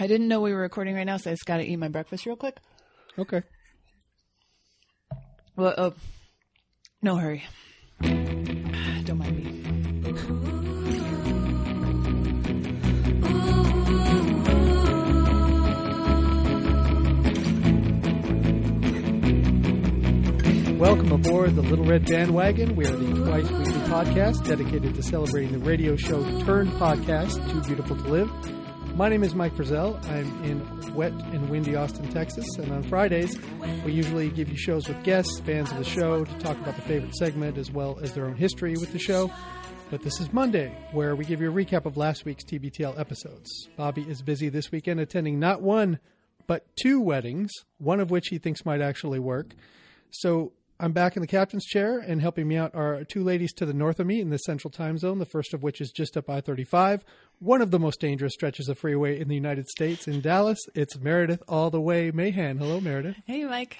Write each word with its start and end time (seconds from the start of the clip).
I 0.00 0.06
didn't 0.06 0.28
know 0.28 0.40
we 0.40 0.54
were 0.54 0.62
recording 0.62 0.94
right 0.94 1.04
now, 1.04 1.18
so 1.18 1.28
I 1.28 1.34
just 1.34 1.44
got 1.44 1.58
to 1.58 1.62
eat 1.62 1.76
my 1.76 1.88
breakfast 1.88 2.24
real 2.24 2.34
quick. 2.34 2.56
Okay. 3.18 3.42
Well, 5.56 5.74
uh, 5.76 5.90
no 7.02 7.16
hurry. 7.16 7.44
Don't 8.00 9.18
mind 9.18 9.36
me. 9.36 9.44
Welcome 20.78 21.12
aboard 21.12 21.56
the 21.56 21.60
Little 21.60 21.84
Red 21.84 22.06
Bandwagon. 22.06 22.74
We 22.74 22.86
are 22.86 22.96
the 22.96 23.22
twice 23.22 23.50
weekly 23.50 23.82
podcast 23.82 24.46
dedicated 24.46 24.94
to 24.94 25.02
celebrating 25.02 25.52
the 25.52 25.58
radio 25.58 25.94
show 25.94 26.22
turned 26.44 26.70
podcast, 26.72 27.50
Too 27.50 27.60
Beautiful 27.60 27.96
to 27.96 28.08
Live. 28.08 28.59
My 29.00 29.08
name 29.08 29.24
is 29.24 29.34
Mike 29.34 29.54
Frizzell. 29.54 29.98
I'm 30.10 30.44
in 30.44 30.94
wet 30.94 31.12
and 31.12 31.48
windy 31.48 31.74
Austin, 31.74 32.06
Texas. 32.12 32.44
And 32.58 32.70
on 32.70 32.82
Fridays, 32.82 33.34
we 33.82 33.92
usually 33.92 34.28
give 34.28 34.50
you 34.50 34.58
shows 34.58 34.86
with 34.86 35.02
guests, 35.04 35.40
fans 35.40 35.70
of 35.70 35.78
the 35.78 35.84
show, 35.84 36.26
to 36.26 36.38
talk 36.38 36.58
about 36.58 36.76
the 36.76 36.82
favorite 36.82 37.16
segment 37.16 37.56
as 37.56 37.70
well 37.70 37.98
as 38.02 38.12
their 38.12 38.26
own 38.26 38.36
history 38.36 38.72
with 38.72 38.92
the 38.92 38.98
show. 38.98 39.32
But 39.90 40.02
this 40.02 40.20
is 40.20 40.34
Monday, 40.34 40.76
where 40.92 41.16
we 41.16 41.24
give 41.24 41.40
you 41.40 41.50
a 41.50 41.54
recap 41.54 41.86
of 41.86 41.96
last 41.96 42.26
week's 42.26 42.44
TBTL 42.44 43.00
episodes. 43.00 43.70
Bobby 43.74 44.02
is 44.02 44.20
busy 44.20 44.50
this 44.50 44.70
weekend 44.70 45.00
attending 45.00 45.38
not 45.38 45.62
one, 45.62 45.98
but 46.46 46.66
two 46.76 47.00
weddings, 47.00 47.50
one 47.78 48.00
of 48.00 48.10
which 48.10 48.28
he 48.28 48.36
thinks 48.36 48.66
might 48.66 48.82
actually 48.82 49.18
work. 49.18 49.54
So 50.10 50.52
I'm 50.82 50.92
back 50.92 51.14
in 51.14 51.20
the 51.20 51.26
captain's 51.26 51.66
chair, 51.66 51.98
and 51.98 52.22
helping 52.22 52.48
me 52.48 52.56
out 52.56 52.74
are 52.74 53.04
two 53.04 53.22
ladies 53.22 53.52
to 53.54 53.66
the 53.66 53.74
north 53.74 54.00
of 54.00 54.06
me 54.06 54.18
in 54.18 54.30
the 54.30 54.38
central 54.38 54.70
time 54.70 54.96
zone, 54.96 55.18
the 55.18 55.26
first 55.26 55.52
of 55.52 55.62
which 55.62 55.78
is 55.78 55.90
just 55.90 56.16
up 56.16 56.30
I 56.30 56.40
35, 56.40 57.04
one 57.38 57.60
of 57.60 57.70
the 57.70 57.78
most 57.78 58.00
dangerous 58.00 58.32
stretches 58.32 58.66
of 58.66 58.78
freeway 58.78 59.20
in 59.20 59.28
the 59.28 59.34
United 59.34 59.68
States 59.68 60.08
in 60.08 60.22
Dallas. 60.22 60.58
It's 60.74 60.98
Meredith 60.98 61.42
all 61.46 61.68
the 61.68 61.82
way 61.82 62.10
Mahan. 62.10 62.56
Hello, 62.56 62.80
Meredith. 62.80 63.16
Hey, 63.26 63.44
Mike. 63.44 63.76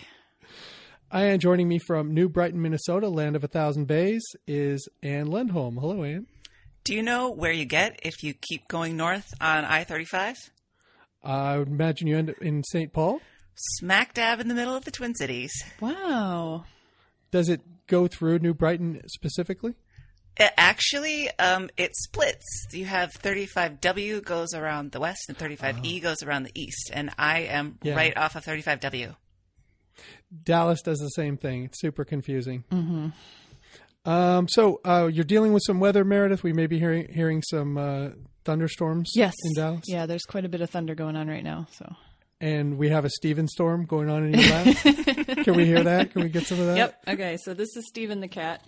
And 1.10 1.40
joining 1.40 1.68
me 1.68 1.78
from 1.78 2.12
New 2.12 2.28
Brighton, 2.28 2.60
Minnesota, 2.60 3.08
land 3.08 3.34
of 3.34 3.44
a 3.44 3.48
thousand 3.48 3.86
bays, 3.86 4.22
is 4.46 4.86
Ann 5.02 5.30
Lindholm. 5.30 5.78
Hello, 5.78 6.04
Ann. 6.04 6.26
Do 6.84 6.94
you 6.94 7.02
know 7.02 7.30
where 7.30 7.50
you 7.50 7.64
get 7.64 7.98
if 8.02 8.22
you 8.22 8.34
keep 8.34 8.68
going 8.68 8.98
north 8.98 9.32
on 9.40 9.64
I 9.64 9.84
35? 9.84 10.36
I 11.24 11.56
would 11.56 11.68
imagine 11.68 12.08
you 12.08 12.18
end 12.18 12.28
up 12.28 12.42
in 12.42 12.62
St. 12.62 12.92
Paul. 12.92 13.22
Smack 13.54 14.12
dab 14.12 14.38
in 14.38 14.48
the 14.48 14.54
middle 14.54 14.76
of 14.76 14.84
the 14.84 14.90
Twin 14.90 15.14
Cities. 15.14 15.52
Wow. 15.80 16.66
Does 17.30 17.48
it 17.48 17.60
go 17.86 18.06
through 18.06 18.38
New 18.40 18.54
Brighton 18.54 19.00
specifically? 19.06 19.74
It 20.36 20.52
actually, 20.56 21.28
um, 21.38 21.68
it 21.76 21.94
splits. 21.96 22.66
You 22.72 22.84
have 22.86 23.10
35W 23.12 24.24
goes 24.24 24.54
around 24.54 24.92
the 24.92 25.00
west 25.00 25.24
and 25.28 25.36
35E 25.36 26.00
goes 26.02 26.22
around 26.22 26.44
the 26.44 26.52
east. 26.54 26.90
And 26.92 27.10
I 27.18 27.40
am 27.40 27.78
Yeah. 27.82 27.94
right 27.96 28.16
off 28.16 28.36
of 28.36 28.44
35W. 28.44 29.16
Dallas 30.44 30.80
does 30.82 30.98
the 30.98 31.08
same 31.08 31.36
thing. 31.36 31.64
It's 31.64 31.80
super 31.80 32.04
confusing. 32.04 32.64
Mm-hmm. 32.70 33.08
Um, 34.10 34.48
so 34.48 34.80
uh, 34.84 35.10
you're 35.12 35.24
dealing 35.24 35.52
with 35.52 35.62
some 35.66 35.78
weather, 35.80 36.04
Meredith. 36.04 36.42
We 36.42 36.52
may 36.54 36.66
be 36.66 36.78
hearing 36.78 37.12
hearing 37.12 37.42
some 37.42 37.76
uh, 37.76 38.10
thunderstorms 38.44 39.12
Yes. 39.14 39.34
in 39.44 39.52
Dallas, 39.56 39.82
Yeah, 39.86 40.06
there's 40.06 40.22
quite 40.22 40.44
a 40.46 40.48
bit 40.48 40.62
of 40.62 40.70
thunder 40.70 40.94
going 40.94 41.16
on 41.16 41.28
right 41.28 41.44
now. 41.44 41.66
So. 41.72 41.92
And 42.40 42.78
we 42.78 42.88
have 42.88 43.04
a 43.04 43.10
Steven 43.10 43.46
storm 43.48 43.84
going 43.84 44.08
on 44.08 44.24
in 44.24 44.38
your 44.38 44.50
lab. 44.50 44.76
Can 45.44 45.56
we 45.56 45.66
hear 45.66 45.82
that? 45.82 46.12
Can 46.12 46.22
we 46.22 46.28
get 46.28 46.46
some 46.46 46.58
of 46.60 46.66
that? 46.66 46.76
Yep. 46.76 47.02
Okay. 47.08 47.36
So 47.36 47.54
this 47.54 47.76
is 47.76 47.86
Steven 47.86 48.20
the 48.20 48.28
cat. 48.28 48.64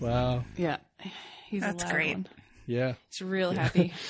Wow. 0.00 0.44
Yeah. 0.56 0.78
He's 1.48 1.62
That's 1.62 1.84
a 1.84 1.88
great. 1.88 2.16
One. 2.16 2.28
Yeah. 2.66 2.94
He's 3.10 3.22
real 3.22 3.52
happy. 3.52 3.92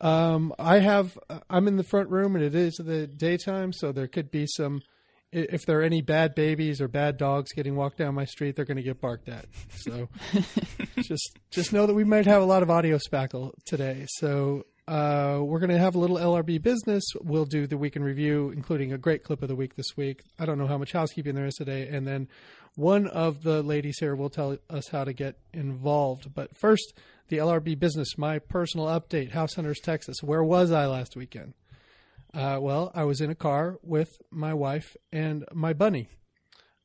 Um, 0.00 0.54
I 0.60 0.78
have. 0.78 1.18
I'm 1.50 1.66
in 1.66 1.76
the 1.76 1.82
front 1.82 2.10
room, 2.10 2.36
and 2.36 2.44
it 2.44 2.54
is 2.54 2.74
the 2.74 3.08
daytime, 3.08 3.72
so 3.72 3.90
there 3.90 4.06
could 4.06 4.30
be 4.30 4.46
some. 4.46 4.82
If 5.30 5.66
there 5.66 5.80
are 5.80 5.82
any 5.82 6.00
bad 6.00 6.34
babies 6.34 6.80
or 6.80 6.88
bad 6.88 7.18
dogs 7.18 7.52
getting 7.52 7.76
walked 7.76 7.98
down 7.98 8.14
my 8.14 8.24
street, 8.24 8.56
they're 8.56 8.64
going 8.64 8.78
to 8.78 8.82
get 8.82 9.00
barked 9.00 9.28
at. 9.28 9.44
So 9.76 10.08
just 11.02 11.38
just 11.50 11.72
know 11.72 11.86
that 11.86 11.94
we 11.94 12.04
might 12.04 12.26
have 12.26 12.40
a 12.40 12.46
lot 12.46 12.62
of 12.62 12.70
audio 12.70 12.98
spackle 12.98 13.52
today. 13.66 14.06
So 14.08 14.64
uh, 14.88 15.40
we're 15.42 15.58
going 15.58 15.70
to 15.70 15.78
have 15.78 15.94
a 15.94 15.98
little 15.98 16.16
LRB 16.16 16.62
business. 16.62 17.04
We'll 17.20 17.44
do 17.44 17.66
the 17.66 17.76
week 17.76 17.94
in 17.94 18.02
review, 18.02 18.50
including 18.56 18.94
a 18.94 18.98
great 18.98 19.22
clip 19.22 19.42
of 19.42 19.48
the 19.48 19.54
week 19.54 19.76
this 19.76 19.98
week. 19.98 20.22
I 20.38 20.46
don't 20.46 20.56
know 20.56 20.66
how 20.66 20.78
much 20.78 20.92
housekeeping 20.92 21.34
there 21.34 21.44
is 21.44 21.56
today, 21.56 21.88
and 21.88 22.06
then 22.06 22.28
one 22.74 23.06
of 23.06 23.42
the 23.42 23.62
ladies 23.62 23.98
here 23.98 24.16
will 24.16 24.30
tell 24.30 24.56
us 24.70 24.88
how 24.88 25.04
to 25.04 25.12
get 25.12 25.36
involved. 25.52 26.32
But 26.32 26.56
first, 26.56 26.94
the 27.28 27.36
LRB 27.36 27.78
business, 27.78 28.16
my 28.16 28.38
personal 28.38 28.86
update, 28.86 29.32
House 29.32 29.56
Hunters, 29.56 29.80
Texas. 29.82 30.22
Where 30.22 30.42
was 30.42 30.72
I 30.72 30.86
last 30.86 31.16
weekend? 31.16 31.52
Uh, 32.34 32.58
well, 32.60 32.90
I 32.94 33.04
was 33.04 33.20
in 33.20 33.30
a 33.30 33.34
car 33.34 33.78
with 33.82 34.10
my 34.30 34.54
wife 34.54 34.96
and 35.12 35.44
my 35.52 35.72
bunny. 35.72 36.08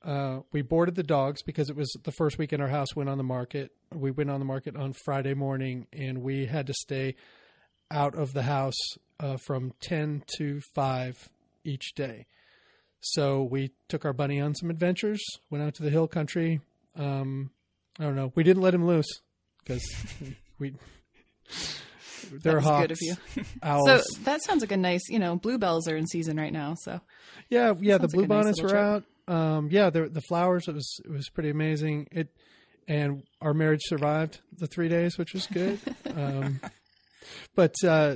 Uh, 0.03 0.41
we 0.51 0.61
boarded 0.61 0.95
the 0.95 1.03
dogs 1.03 1.41
because 1.41 1.69
it 1.69 1.75
was 1.75 1.91
the 2.03 2.11
first 2.11 2.37
weekend 2.37 2.61
our 2.61 2.67
house 2.67 2.95
went 2.95 3.09
on 3.09 3.17
the 3.17 3.23
market. 3.23 3.71
We 3.93 4.11
went 4.11 4.29
on 4.29 4.39
the 4.39 4.45
market 4.45 4.75
on 4.75 4.93
Friday 5.05 5.33
morning, 5.33 5.87
and 5.93 6.21
we 6.21 6.45
had 6.45 6.67
to 6.67 6.73
stay 6.73 7.15
out 7.89 8.15
of 8.15 8.33
the 8.33 8.43
house 8.43 8.75
uh, 9.19 9.37
from 9.37 9.73
10 9.81 10.23
to 10.37 10.59
5 10.75 11.29
each 11.63 11.93
day. 11.95 12.25
So 12.99 13.43
we 13.43 13.71
took 13.87 14.05
our 14.05 14.13
bunny 14.13 14.41
on 14.41 14.55
some 14.55 14.69
adventures, 14.69 15.21
went 15.49 15.63
out 15.63 15.75
to 15.75 15.83
the 15.83 15.89
hill 15.89 16.07
country. 16.07 16.61
Um, 16.97 17.51
I 17.99 18.03
don't 18.03 18.15
know. 18.15 18.31
We 18.35 18.43
didn't 18.43 18.63
let 18.63 18.73
him 18.73 18.85
loose 18.85 19.21
because 19.59 19.83
we. 20.59 20.73
There 22.31 22.35
are 22.35 22.39
That 22.39 22.55
was 22.55 22.63
hawks, 22.65 22.81
good 22.81 22.91
of 22.91 22.97
you. 23.01 23.15
owls. 23.63 23.87
So 23.87 24.01
that 24.23 24.43
sounds 24.43 24.61
like 24.61 24.71
a 24.71 24.77
nice, 24.77 25.01
you 25.09 25.19
know, 25.19 25.35
bluebells 25.35 25.87
are 25.87 25.95
in 25.95 26.07
season 26.07 26.37
right 26.37 26.53
now. 26.53 26.75
So 26.81 27.01
Yeah, 27.49 27.73
yeah. 27.79 27.97
The 27.97 28.09
Sounds 28.09 28.15
like 28.15 28.29
a 28.29 28.43
nice 28.43 28.61
were 28.61 28.75
out. 28.75 29.03
Um, 29.27 29.69
yeah, 29.71 29.89
the 29.89 30.09
the 30.09 30.21
flowers. 30.21 30.67
It 30.67 30.75
was 30.75 30.99
it 31.05 31.11
was 31.11 31.29
pretty 31.29 31.49
amazing. 31.49 32.07
It 32.11 32.29
and 32.87 33.23
our 33.41 33.53
marriage 33.53 33.81
survived 33.83 34.41
the 34.57 34.67
three 34.67 34.89
days, 34.89 35.17
which 35.17 35.33
was 35.33 35.47
good. 35.47 35.79
um, 36.15 36.59
but 37.55 37.73
uh, 37.85 38.15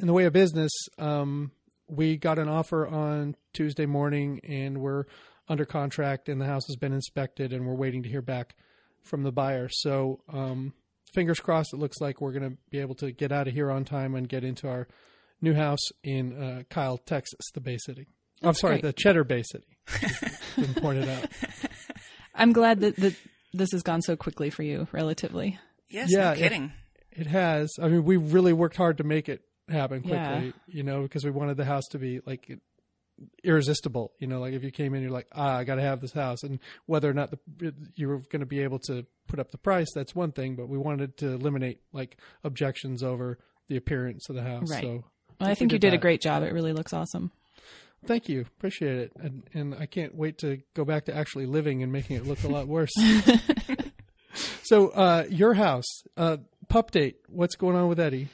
in 0.00 0.06
the 0.06 0.12
way 0.12 0.24
of 0.24 0.32
business, 0.32 0.70
um, 0.98 1.50
we 1.88 2.16
got 2.16 2.38
an 2.38 2.48
offer 2.48 2.86
on 2.86 3.34
Tuesday 3.52 3.86
morning, 3.86 4.40
and 4.48 4.78
we're 4.78 5.04
under 5.48 5.64
contract, 5.64 6.28
and 6.28 6.40
the 6.40 6.46
house 6.46 6.66
has 6.68 6.76
been 6.76 6.92
inspected, 6.92 7.52
and 7.52 7.66
we're 7.66 7.74
waiting 7.74 8.04
to 8.04 8.08
hear 8.08 8.22
back 8.22 8.54
from 9.02 9.22
the 9.24 9.32
buyer. 9.32 9.68
So, 9.68 10.20
um, 10.32 10.74
fingers 11.14 11.40
crossed. 11.40 11.72
It 11.72 11.78
looks 11.78 12.00
like 12.00 12.20
we're 12.20 12.32
going 12.32 12.50
to 12.50 12.56
be 12.70 12.78
able 12.78 12.94
to 12.96 13.12
get 13.12 13.32
out 13.32 13.48
of 13.48 13.54
here 13.54 13.70
on 13.70 13.84
time 13.84 14.14
and 14.14 14.28
get 14.28 14.44
into 14.44 14.68
our 14.68 14.88
new 15.40 15.54
house 15.54 15.80
in 16.04 16.40
uh, 16.42 16.62
Kyle, 16.70 16.98
Texas, 16.98 17.40
the 17.54 17.60
Bay 17.60 17.78
City. 17.78 18.06
I'm 18.42 18.54
sorry, 18.54 18.74
great. 18.80 18.82
the 18.82 18.92
Cheddar 18.92 19.24
Bay 19.24 19.42
City. 19.42 19.66
Been 20.56 20.74
pointed 20.74 21.08
out. 21.08 21.26
I'm 22.34 22.52
glad 22.52 22.80
that, 22.80 22.96
that 22.96 23.14
this 23.52 23.70
has 23.72 23.82
gone 23.82 24.02
so 24.02 24.16
quickly 24.16 24.50
for 24.50 24.62
you, 24.62 24.86
relatively. 24.92 25.58
Yes, 25.88 26.10
Yeah, 26.10 26.24
no 26.24 26.32
it- 26.32 26.38
kidding. 26.38 26.72
It 27.12 27.26
has. 27.26 27.70
I 27.82 27.88
mean, 27.88 28.04
we 28.04 28.16
really 28.16 28.52
worked 28.52 28.76
hard 28.76 28.98
to 28.98 29.04
make 29.04 29.28
it 29.28 29.42
happen 29.68 30.00
quickly. 30.02 30.16
Yeah. 30.16 30.50
You 30.68 30.84
know, 30.84 31.02
because 31.02 31.24
we 31.24 31.32
wanted 31.32 31.56
the 31.56 31.64
house 31.64 31.86
to 31.90 31.98
be 31.98 32.20
like 32.24 32.48
irresistible. 33.44 34.12
You 34.18 34.26
know, 34.26 34.40
like 34.40 34.54
if 34.54 34.62
you 34.62 34.70
came 34.70 34.94
in, 34.94 35.02
you're 35.02 35.10
like, 35.10 35.28
ah, 35.32 35.56
I 35.56 35.64
got 35.64 35.76
to 35.76 35.82
have 35.82 36.00
this 36.00 36.12
house, 36.12 36.42
and 36.42 36.58
whether 36.86 37.08
or 37.08 37.14
not 37.14 37.30
the 37.30 37.74
you 37.94 38.08
were 38.08 38.18
going 38.18 38.40
to 38.40 38.46
be 38.46 38.60
able 38.60 38.78
to 38.80 39.06
put 39.28 39.38
up 39.38 39.50
the 39.50 39.58
price, 39.58 39.88
that's 39.94 40.14
one 40.14 40.32
thing. 40.32 40.56
But 40.56 40.68
we 40.68 40.78
wanted 40.78 41.16
to 41.18 41.28
eliminate 41.32 41.80
like 41.92 42.16
objections 42.44 43.02
over 43.02 43.38
the 43.68 43.76
appearance 43.76 44.28
of 44.28 44.36
the 44.36 44.42
house. 44.42 44.70
Right. 44.70 44.82
So 44.82 45.04
Well, 45.40 45.48
I 45.48 45.54
think 45.54 45.72
you 45.72 45.78
did 45.78 45.90
did 45.90 45.94
a 45.94 46.00
great 46.00 46.20
job. 46.20 46.42
It 46.42 46.52
really 46.52 46.72
looks 46.72 46.92
awesome. 46.92 47.30
Thank 48.06 48.30
you, 48.30 48.40
appreciate 48.40 48.96
it, 48.96 49.12
and 49.20 49.42
and 49.52 49.74
I 49.74 49.86
can't 49.86 50.14
wait 50.14 50.38
to 50.38 50.62
go 50.74 50.84
back 50.84 51.04
to 51.06 51.16
actually 51.16 51.46
living 51.46 51.82
and 51.82 51.92
making 51.92 52.16
it 52.16 52.26
look 52.26 52.42
a 52.44 52.48
lot 52.48 52.66
worse. 52.66 52.92
so, 54.62 54.88
uh, 54.88 55.24
your 55.28 55.54
house, 55.54 56.04
uh, 56.16 56.38
pup 56.68 56.92
date. 56.92 57.16
What's 57.28 57.56
going 57.56 57.76
on 57.76 57.88
with 57.88 58.00
Eddie? 58.00 58.28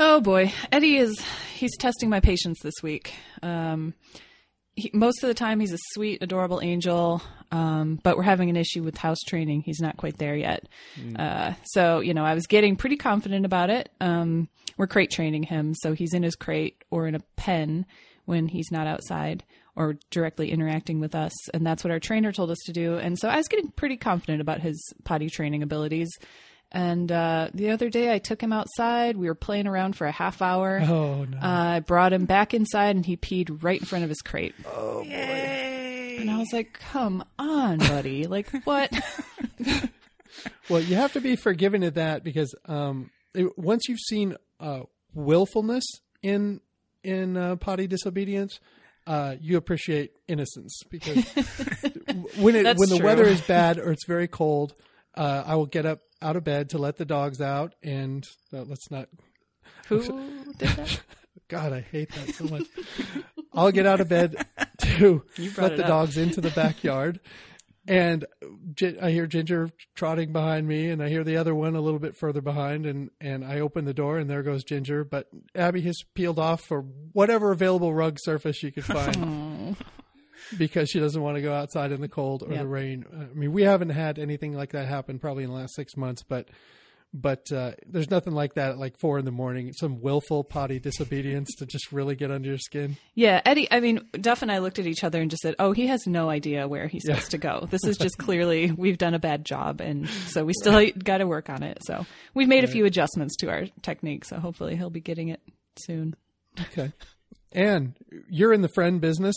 Oh 0.00 0.20
boy, 0.20 0.52
Eddie 0.70 0.96
is 0.96 1.20
he's 1.54 1.76
testing 1.76 2.08
my 2.08 2.20
patience 2.20 2.60
this 2.62 2.74
week. 2.82 3.12
Um, 3.42 3.94
he, 4.76 4.90
most 4.94 5.24
of 5.24 5.28
the 5.28 5.34
time 5.34 5.58
he's 5.58 5.72
a 5.72 5.78
sweet, 5.92 6.22
adorable 6.22 6.60
angel, 6.62 7.20
um, 7.50 7.98
but 8.04 8.16
we're 8.16 8.22
having 8.22 8.48
an 8.48 8.56
issue 8.56 8.84
with 8.84 8.96
house 8.96 9.18
training. 9.26 9.62
He's 9.62 9.80
not 9.80 9.96
quite 9.96 10.18
there 10.18 10.36
yet. 10.36 10.68
Uh, 11.18 11.54
so 11.64 11.98
you 11.98 12.14
know, 12.14 12.24
I 12.24 12.34
was 12.34 12.46
getting 12.46 12.76
pretty 12.76 12.96
confident 12.96 13.44
about 13.44 13.70
it. 13.70 13.90
Um, 14.00 14.48
we're 14.76 14.86
crate 14.86 15.10
training 15.10 15.42
him, 15.42 15.74
so 15.74 15.94
he's 15.94 16.14
in 16.14 16.22
his 16.22 16.36
crate 16.36 16.84
or 16.90 17.08
in 17.08 17.16
a 17.16 17.20
pen 17.34 17.84
when 18.24 18.46
he's 18.46 18.70
not 18.70 18.86
outside 18.86 19.42
or 19.74 19.96
directly 20.10 20.52
interacting 20.52 21.00
with 21.00 21.14
us, 21.16 21.32
and 21.50 21.66
that's 21.66 21.82
what 21.82 21.90
our 21.90 22.00
trainer 22.00 22.30
told 22.30 22.50
us 22.50 22.58
to 22.66 22.72
do. 22.72 22.98
And 22.98 23.18
so 23.18 23.28
I 23.28 23.36
was 23.36 23.48
getting 23.48 23.70
pretty 23.72 23.96
confident 23.96 24.40
about 24.40 24.60
his 24.60 24.80
potty 25.04 25.28
training 25.28 25.64
abilities. 25.64 26.08
And 26.70 27.10
uh, 27.10 27.48
the 27.54 27.70
other 27.70 27.88
day, 27.88 28.12
I 28.12 28.18
took 28.18 28.42
him 28.42 28.52
outside. 28.52 29.16
We 29.16 29.26
were 29.26 29.34
playing 29.34 29.66
around 29.66 29.96
for 29.96 30.06
a 30.06 30.12
half 30.12 30.42
hour. 30.42 30.80
Oh 30.82 31.24
no! 31.24 31.38
Uh, 31.38 31.40
I 31.40 31.80
brought 31.80 32.12
him 32.12 32.26
back 32.26 32.52
inside, 32.52 32.94
and 32.94 33.06
he 33.06 33.16
peed 33.16 33.62
right 33.62 33.80
in 33.80 33.86
front 33.86 34.04
of 34.04 34.10
his 34.10 34.20
crate. 34.20 34.54
Oh 34.66 35.02
boy! 35.02 35.08
Yay. 35.08 36.18
And 36.20 36.30
I 36.30 36.36
was 36.38 36.48
like, 36.52 36.78
"Come 36.92 37.24
on, 37.38 37.78
buddy! 37.78 38.26
Like 38.26 38.50
what?" 38.64 38.92
well, 40.68 40.80
you 40.80 40.96
have 40.96 41.14
to 41.14 41.20
be 41.22 41.36
forgiving 41.36 41.84
of 41.84 41.94
that 41.94 42.22
because 42.22 42.54
um, 42.66 43.10
it, 43.34 43.56
once 43.58 43.88
you've 43.88 44.00
seen 44.00 44.36
uh, 44.60 44.80
willfulness 45.14 45.84
in 46.22 46.60
in 47.02 47.36
uh, 47.38 47.56
potty 47.56 47.86
disobedience, 47.86 48.60
uh, 49.06 49.36
you 49.40 49.56
appreciate 49.56 50.12
innocence 50.28 50.80
because 50.90 51.24
when 52.36 52.56
it 52.56 52.64
That's 52.64 52.78
when 52.78 52.90
the 52.90 52.98
true. 52.98 53.06
weather 53.06 53.24
is 53.24 53.40
bad 53.40 53.78
or 53.78 53.90
it's 53.90 54.06
very 54.06 54.28
cold, 54.28 54.74
uh, 55.16 55.44
I 55.46 55.56
will 55.56 55.66
get 55.66 55.86
up 55.86 56.00
out 56.20 56.36
of 56.36 56.44
bed 56.44 56.70
to 56.70 56.78
let 56.78 56.96
the 56.96 57.04
dogs 57.04 57.40
out 57.40 57.74
and 57.82 58.28
uh, 58.52 58.62
let's 58.62 58.90
not. 58.90 59.08
Who 59.88 60.00
did 60.58 60.68
that? 60.70 61.00
God, 61.48 61.72
I 61.72 61.80
hate 61.80 62.10
that 62.10 62.34
so 62.34 62.44
much. 62.44 62.64
I'll 63.54 63.72
get 63.72 63.86
out 63.86 64.00
of 64.00 64.08
bed 64.08 64.36
to 64.78 65.22
let 65.56 65.76
the 65.76 65.82
up. 65.82 65.88
dogs 65.88 66.18
into 66.18 66.40
the 66.40 66.50
backyard. 66.50 67.20
And 67.86 68.26
I 69.00 69.12
hear 69.12 69.26
Ginger 69.26 69.70
trotting 69.94 70.30
behind 70.30 70.68
me, 70.68 70.90
and 70.90 71.02
I 71.02 71.08
hear 71.08 71.24
the 71.24 71.38
other 71.38 71.54
one 71.54 71.74
a 71.74 71.80
little 71.80 71.98
bit 71.98 72.14
further 72.14 72.42
behind, 72.42 72.84
and, 72.84 73.08
and 73.18 73.42
I 73.42 73.60
open 73.60 73.86
the 73.86 73.94
door, 73.94 74.18
and 74.18 74.28
there 74.28 74.42
goes 74.42 74.62
Ginger. 74.62 75.04
But 75.04 75.28
Abby 75.54 75.80
has 75.82 76.04
peeled 76.14 76.38
off 76.38 76.60
for 76.60 76.82
whatever 77.14 77.50
available 77.50 77.94
rug 77.94 78.18
surface 78.20 78.56
she 78.56 78.70
could 78.70 78.84
find 78.84 79.16
because 80.56 80.88
she 80.90 81.00
doesn't 81.00 81.20
want 81.20 81.36
to 81.36 81.42
go 81.42 81.52
outside 81.52 81.92
in 81.92 82.00
the 82.00 82.08
cold 82.08 82.42
or 82.42 82.50
Yep. 82.52 82.60
the 82.62 82.66
rain. 82.68 83.04
I 83.12 83.34
mean, 83.36 83.52
we 83.52 83.62
haven't 83.62 83.90
had 83.90 84.18
anything 84.18 84.54
like 84.54 84.72
that 84.72 84.86
happen 84.86 85.18
probably 85.18 85.44
in 85.44 85.50
the 85.50 85.56
last 85.56 85.74
six 85.74 85.96
months, 85.96 86.22
but 86.22 86.48
but 87.14 87.50
uh, 87.50 87.72
there's 87.86 88.10
nothing 88.10 88.34
like 88.34 88.52
that 88.54 88.72
at 88.72 88.78
like 88.78 88.98
four 88.98 89.18
in 89.18 89.24
the 89.24 89.30
morning. 89.30 89.72
Some 89.72 90.02
willful 90.02 90.44
potty 90.44 90.78
disobedience 90.78 91.48
to 91.58 91.64
just 91.64 91.90
really 91.90 92.14
get 92.14 92.30
under 92.30 92.50
your 92.50 92.58
skin. 92.58 92.98
Yeah, 93.14 93.40
Eddie. 93.46 93.66
I 93.70 93.80
mean, 93.80 94.00
Duff 94.12 94.42
and 94.42 94.52
I 94.52 94.58
looked 94.58 94.78
at 94.78 94.86
each 94.86 95.02
other 95.02 95.18
and 95.18 95.30
just 95.30 95.40
said, 95.42 95.54
"Oh, 95.58 95.72
he 95.72 95.86
has 95.86 96.06
no 96.06 96.28
idea 96.28 96.68
where 96.68 96.86
he's 96.86 97.04
Yeah. 97.08 97.14
supposed 97.14 97.30
to 97.30 97.38
go. 97.38 97.66
This 97.70 97.82
is 97.84 97.96
just 97.96 98.18
clearly 98.18 98.72
we've 98.72 98.98
done 98.98 99.14
a 99.14 99.18
bad 99.18 99.46
job, 99.46 99.80
and 99.80 100.06
so 100.06 100.44
we 100.44 100.52
still 100.60 100.90
got 101.02 101.18
to 101.18 101.26
work 101.26 101.48
on 101.48 101.62
it. 101.62 101.78
So 101.86 102.04
we've 102.34 102.46
made 102.48 102.64
a 102.64 102.68
few 102.68 102.84
adjustments 102.84 103.36
to 103.36 103.48
our 103.48 103.64
technique. 103.80 104.26
So 104.26 104.38
hopefully 104.38 104.76
he'll 104.76 104.90
be 104.90 105.00
getting 105.00 105.28
it 105.28 105.40
soon. 105.78 106.14
Okay. 106.60 106.92
Anne, 107.52 107.94
you're 108.28 108.52
in 108.52 108.60
the 108.60 108.68
friend 108.68 109.00
business. 109.00 109.34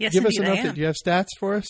Yes, 0.00 0.14
Give 0.14 0.24
us 0.24 0.38
an 0.38 0.46
indeed, 0.46 0.58
I 0.58 0.62
update. 0.62 0.74
Do 0.74 0.80
you 0.80 0.86
have 0.86 0.96
stats 0.96 1.28
for 1.38 1.54
us? 1.56 1.68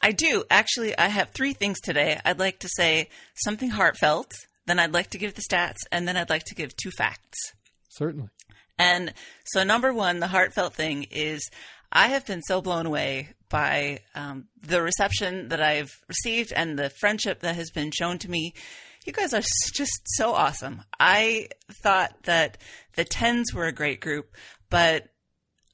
I 0.00 0.12
do. 0.12 0.44
Actually, 0.48 0.96
I 0.96 1.08
have 1.08 1.30
three 1.30 1.52
things 1.52 1.80
today. 1.80 2.20
I'd 2.24 2.38
like 2.38 2.60
to 2.60 2.68
say 2.76 3.08
something 3.34 3.70
heartfelt, 3.70 4.30
then 4.66 4.78
I'd 4.78 4.94
like 4.94 5.10
to 5.10 5.18
give 5.18 5.34
the 5.34 5.42
stats, 5.42 5.78
and 5.90 6.06
then 6.06 6.16
I'd 6.16 6.30
like 6.30 6.44
to 6.44 6.54
give 6.54 6.76
two 6.76 6.92
facts. 6.92 7.36
Certainly. 7.90 8.28
And 8.78 9.12
so, 9.44 9.64
number 9.64 9.92
one, 9.92 10.20
the 10.20 10.28
heartfelt 10.28 10.72
thing 10.72 11.08
is 11.10 11.50
I 11.90 12.08
have 12.08 12.24
been 12.24 12.42
so 12.42 12.62
blown 12.62 12.86
away 12.86 13.30
by 13.48 14.00
um, 14.14 14.46
the 14.62 14.80
reception 14.80 15.48
that 15.48 15.60
I've 15.60 15.90
received 16.06 16.52
and 16.52 16.78
the 16.78 16.90
friendship 16.90 17.40
that 17.40 17.56
has 17.56 17.70
been 17.72 17.90
shown 17.90 18.18
to 18.18 18.30
me. 18.30 18.54
You 19.04 19.12
guys 19.12 19.34
are 19.34 19.42
just 19.74 20.00
so 20.04 20.32
awesome. 20.32 20.82
I 21.00 21.48
thought 21.82 22.22
that 22.22 22.58
the 22.94 23.04
Tens 23.04 23.52
were 23.52 23.66
a 23.66 23.72
great 23.72 24.00
group, 24.00 24.36
but 24.70 25.08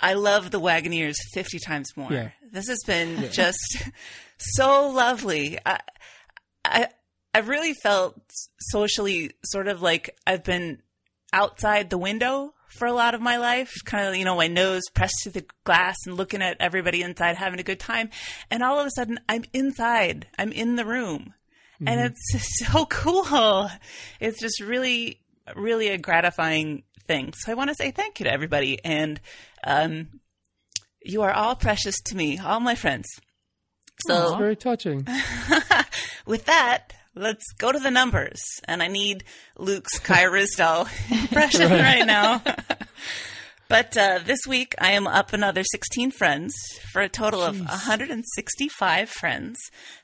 I 0.04 0.12
love 0.12 0.50
the 0.50 0.60
Wagoneers 0.60 1.16
50 1.32 1.58
times 1.60 1.96
more. 1.96 2.12
Yeah. 2.12 2.28
This 2.52 2.68
has 2.68 2.80
been 2.86 3.30
just 3.32 3.82
so 4.38 4.90
lovely. 4.90 5.58
I, 5.64 5.80
I, 6.62 6.88
I 7.32 7.38
really 7.38 7.72
felt 7.72 8.20
socially 8.60 9.32
sort 9.44 9.66
of 9.66 9.80
like 9.80 10.14
I've 10.26 10.44
been 10.44 10.82
outside 11.32 11.88
the 11.88 11.96
window 11.96 12.52
for 12.68 12.86
a 12.86 12.92
lot 12.92 13.14
of 13.14 13.22
my 13.22 13.38
life, 13.38 13.72
kind 13.86 14.06
of, 14.06 14.14
you 14.14 14.26
know, 14.26 14.36
my 14.36 14.46
nose 14.46 14.82
pressed 14.92 15.22
to 15.22 15.30
the 15.30 15.46
glass 15.64 15.96
and 16.04 16.18
looking 16.18 16.42
at 16.42 16.58
everybody 16.60 17.00
inside 17.00 17.36
having 17.36 17.60
a 17.60 17.64
good 17.64 17.80
time. 17.80 18.10
And 18.50 18.62
all 18.62 18.78
of 18.78 18.86
a 18.86 18.90
sudden, 18.90 19.18
I'm 19.26 19.44
inside, 19.54 20.26
I'm 20.38 20.52
in 20.52 20.76
the 20.76 20.84
room. 20.84 21.32
And 21.78 21.98
mm-hmm. 21.98 22.36
it's 22.36 22.58
so 22.66 22.84
cool. 22.84 23.70
It's 24.20 24.38
just 24.38 24.60
really, 24.60 25.22
really 25.56 25.88
a 25.88 25.96
gratifying 25.96 26.82
thing. 27.06 27.32
So 27.36 27.52
I 27.52 27.54
want 27.54 27.70
to 27.70 27.74
say 27.74 27.90
thank 27.90 28.20
you 28.20 28.24
to 28.24 28.32
everybody. 28.32 28.78
And 28.84 29.20
um, 29.62 30.08
you 31.02 31.22
are 31.22 31.32
all 31.32 31.54
precious 31.54 32.00
to 32.06 32.16
me, 32.16 32.38
all 32.38 32.60
my 32.60 32.74
friends. 32.74 33.06
So 34.06 34.28
It's 34.28 34.36
very 34.36 34.56
touching. 34.56 35.06
with 36.26 36.44
that, 36.46 36.94
let's 37.14 37.44
go 37.58 37.70
to 37.72 37.78
the 37.78 37.90
numbers. 37.90 38.42
And 38.64 38.82
I 38.82 38.88
need 38.88 39.24
Luke's 39.56 39.98
Kai 39.98 40.24
Ryssdal 40.24 40.88
impression 41.22 41.70
right 41.70 42.04
now. 42.04 42.42
but 43.68 43.96
uh, 43.96 44.18
this 44.24 44.40
week, 44.48 44.74
I 44.78 44.92
am 44.92 45.06
up 45.06 45.32
another 45.32 45.62
16 45.62 46.10
friends 46.10 46.54
for 46.92 47.02
a 47.02 47.08
total 47.08 47.42
of 47.42 47.58
165 47.58 49.08
friends. 49.08 49.58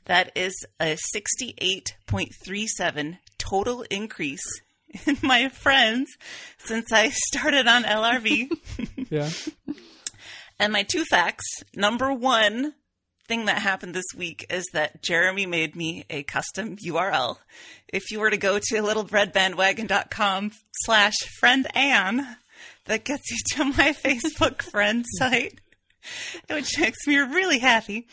That 0.04 0.30
is 0.36 0.54
a 0.78 0.96
68.37 1.14 3.18
total 3.38 3.84
increase 3.90 4.62
in 5.06 5.16
my 5.22 5.48
friends 5.48 6.10
since 6.58 6.92
I 6.92 7.10
started 7.10 7.66
on 7.66 7.84
LRB. 7.84 8.50
Yeah. 9.10 9.28
And 10.60 10.72
my 10.72 10.84
two 10.84 11.04
facts 11.04 11.44
number 11.74 12.12
one 12.12 12.74
thing 13.26 13.46
that 13.46 13.58
happened 13.58 13.92
this 13.92 14.14
week 14.16 14.46
is 14.50 14.64
that 14.72 15.02
Jeremy 15.02 15.46
made 15.46 15.74
me 15.74 16.04
a 16.08 16.22
custom 16.22 16.76
URL. 16.76 17.38
If 17.88 18.12
you 18.12 18.20
were 18.20 18.30
to 18.30 18.36
go 18.36 18.60
to 18.60 18.74
littleredbandwagon.com 18.76 20.52
slash 20.84 21.14
friend 21.40 21.66
Anne, 21.74 22.36
that 22.84 23.04
gets 23.04 23.30
you 23.30 23.36
to 23.56 23.64
my 23.64 23.92
Facebook 24.04 24.62
friend 24.62 25.04
site, 25.18 25.60
which 26.48 26.78
makes 26.78 27.06
me 27.06 27.16
really 27.18 27.58
happy. 27.58 28.06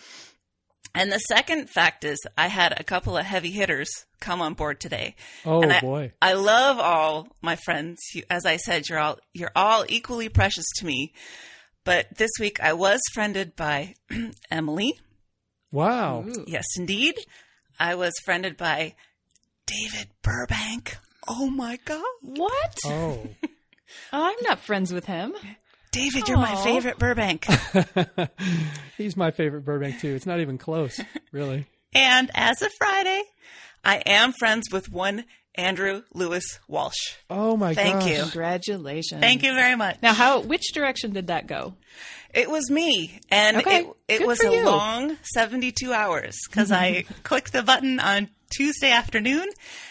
And 0.97 1.11
the 1.11 1.19
second 1.19 1.69
fact 1.69 2.03
is 2.03 2.19
I 2.37 2.47
had 2.47 2.79
a 2.79 2.83
couple 2.83 3.15
of 3.17 3.25
heavy 3.25 3.51
hitters 3.51 3.87
come 4.19 4.41
on 4.41 4.55
board 4.55 4.79
today. 4.79 5.15
Oh 5.45 5.61
And 5.61 5.71
I, 5.71 5.79
boy. 5.79 6.11
I 6.21 6.33
love 6.33 6.79
all 6.79 7.27
my 7.41 7.55
friends. 7.55 7.99
You, 8.15 8.23
as 8.29 8.45
I 8.45 8.57
said, 8.57 8.89
you're 8.89 8.97
all 8.99 9.19
you're 9.33 9.51
all 9.55 9.85
equally 9.87 10.27
precious 10.27 10.65
to 10.77 10.85
me. 10.85 11.13
But 11.83 12.07
this 12.17 12.31
week 12.39 12.59
I 12.61 12.73
was 12.73 12.99
friended 13.13 13.55
by 13.55 13.93
Emily. 14.51 14.99
Wow. 15.71 16.25
Yes, 16.47 16.65
indeed. 16.77 17.15
I 17.79 17.93
was 17.95 18.13
friended 18.25 18.57
by 18.57 18.95
David 19.67 20.07
Burbank. 20.23 20.97
Oh 21.27 21.49
my 21.49 21.77
god. 21.85 22.03
What? 22.21 22.77
Oh. 22.85 23.27
Oh, 23.33 23.47
I'm 24.11 24.37
not 24.41 24.59
friends 24.59 24.91
with 24.91 25.05
him. 25.05 25.33
David, 25.97 26.27
you're 26.27 26.37
my 26.37 26.55
favorite 26.63 26.99
Burbank. 26.99 27.47
He's 28.97 29.17
my 29.17 29.31
favorite 29.31 29.65
Burbank 29.65 29.99
too. 29.99 30.13
It's 30.13 30.25
not 30.27 30.39
even 30.39 30.57
close, 30.57 30.99
really. 31.31 31.65
and 31.95 32.29
as 32.35 32.61
of 32.61 32.71
Friday, 32.77 33.23
I 33.83 33.97
am 34.05 34.31
friends 34.31 34.71
with 34.71 34.91
one 34.91 35.25
Andrew 35.55 36.03
Lewis 36.13 36.59
Walsh. 36.67 37.15
Oh 37.29 37.57
my 37.57 37.73
god. 37.73 37.81
Thank 37.81 37.99
gosh. 38.01 38.09
you. 38.09 38.21
Congratulations. 38.21 39.21
Thank 39.21 39.41
you 39.41 39.53
very 39.53 39.75
much. 39.75 39.97
Now, 40.03 40.13
how? 40.13 40.41
Which 40.41 40.71
direction 40.73 41.13
did 41.13 41.27
that 41.27 41.47
go? 41.47 41.73
It 42.33 42.49
was 42.49 42.69
me, 42.69 43.19
and 43.29 43.57
Okay, 43.57 43.79
it, 43.79 43.87
it 44.07 44.17
good 44.19 44.27
was 44.27 44.43
a 44.43 44.51
you. 44.51 44.65
long 44.65 45.17
72 45.33 45.93
hours 45.93 46.37
because 46.49 46.71
I 46.71 47.03
mm-hmm. 47.03 47.13
clicked 47.23 47.53
the 47.53 47.63
button 47.63 47.99
on 47.99 48.29
Tuesday 48.49 48.91
afternoon, 48.91 49.47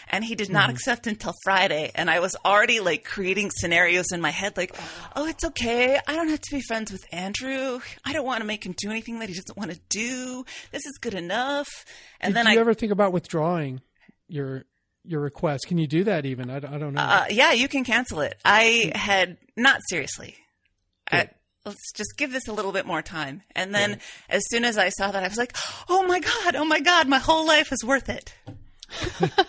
and 0.09 0.23
he 0.23 0.35
did 0.35 0.49
not 0.49 0.63
mm-hmm. 0.63 0.71
accept 0.75 1.07
until 1.07 1.33
Friday. 1.43 1.91
And 1.93 2.09
I 2.09 2.19
was 2.19 2.35
already 2.45 2.79
like 2.79 3.03
creating 3.03 3.51
scenarios 3.51 4.07
in 4.11 4.21
my 4.21 4.31
head, 4.31 4.57
like, 4.57 4.75
"Oh, 5.15 5.27
it's 5.27 5.43
okay. 5.43 5.99
I 6.07 6.15
don't 6.15 6.29
have 6.29 6.41
to 6.41 6.55
be 6.55 6.61
friends 6.61 6.91
with 6.91 7.03
Andrew. 7.11 7.79
I 8.05 8.13
don't 8.13 8.25
want 8.25 8.41
to 8.41 8.47
make 8.47 8.65
him 8.65 8.73
do 8.77 8.89
anything 8.89 9.19
that 9.19 9.29
he 9.29 9.35
doesn't 9.35 9.57
want 9.57 9.71
to 9.71 9.79
do. 9.89 10.45
This 10.71 10.85
is 10.85 10.97
good 10.99 11.13
enough." 11.13 11.67
And 12.19 12.33
Did 12.33 12.45
then 12.45 12.53
you 12.53 12.59
I, 12.59 12.61
ever 12.61 12.73
think 12.73 12.91
about 12.91 13.13
withdrawing 13.13 13.81
your 14.27 14.65
your 15.03 15.21
request? 15.21 15.67
Can 15.67 15.77
you 15.77 15.87
do 15.87 16.03
that 16.05 16.25
even? 16.25 16.49
I, 16.49 16.57
I 16.57 16.77
don't 16.77 16.93
know. 16.93 17.01
uh, 17.01 17.25
yeah, 17.29 17.53
you 17.53 17.67
can 17.67 17.83
cancel 17.83 18.21
it. 18.21 18.35
I 18.43 18.91
hmm. 18.91 18.97
had 18.97 19.37
not 19.55 19.81
seriously. 19.89 20.35
I, 21.11 21.29
let's 21.67 21.91
just 21.93 22.17
give 22.17 22.31
this 22.33 22.47
a 22.47 22.53
little 22.53 22.71
bit 22.71 22.85
more 22.85 23.01
time. 23.01 23.43
And 23.55 23.73
then 23.75 23.99
as 24.29 24.41
soon 24.49 24.65
as 24.65 24.77
I 24.77 24.89
saw 24.89 25.11
that, 25.11 25.23
I 25.23 25.27
was 25.27 25.37
like, 25.37 25.55
oh 25.87 26.03
my 26.07 26.19
God, 26.19 26.55
oh 26.55 26.65
my 26.65 26.79
God, 26.79 27.07
my 27.07 27.19
whole 27.19 27.45
life 27.45 27.71
is 27.71 27.83
worth 27.83 28.09
it. 28.09 28.33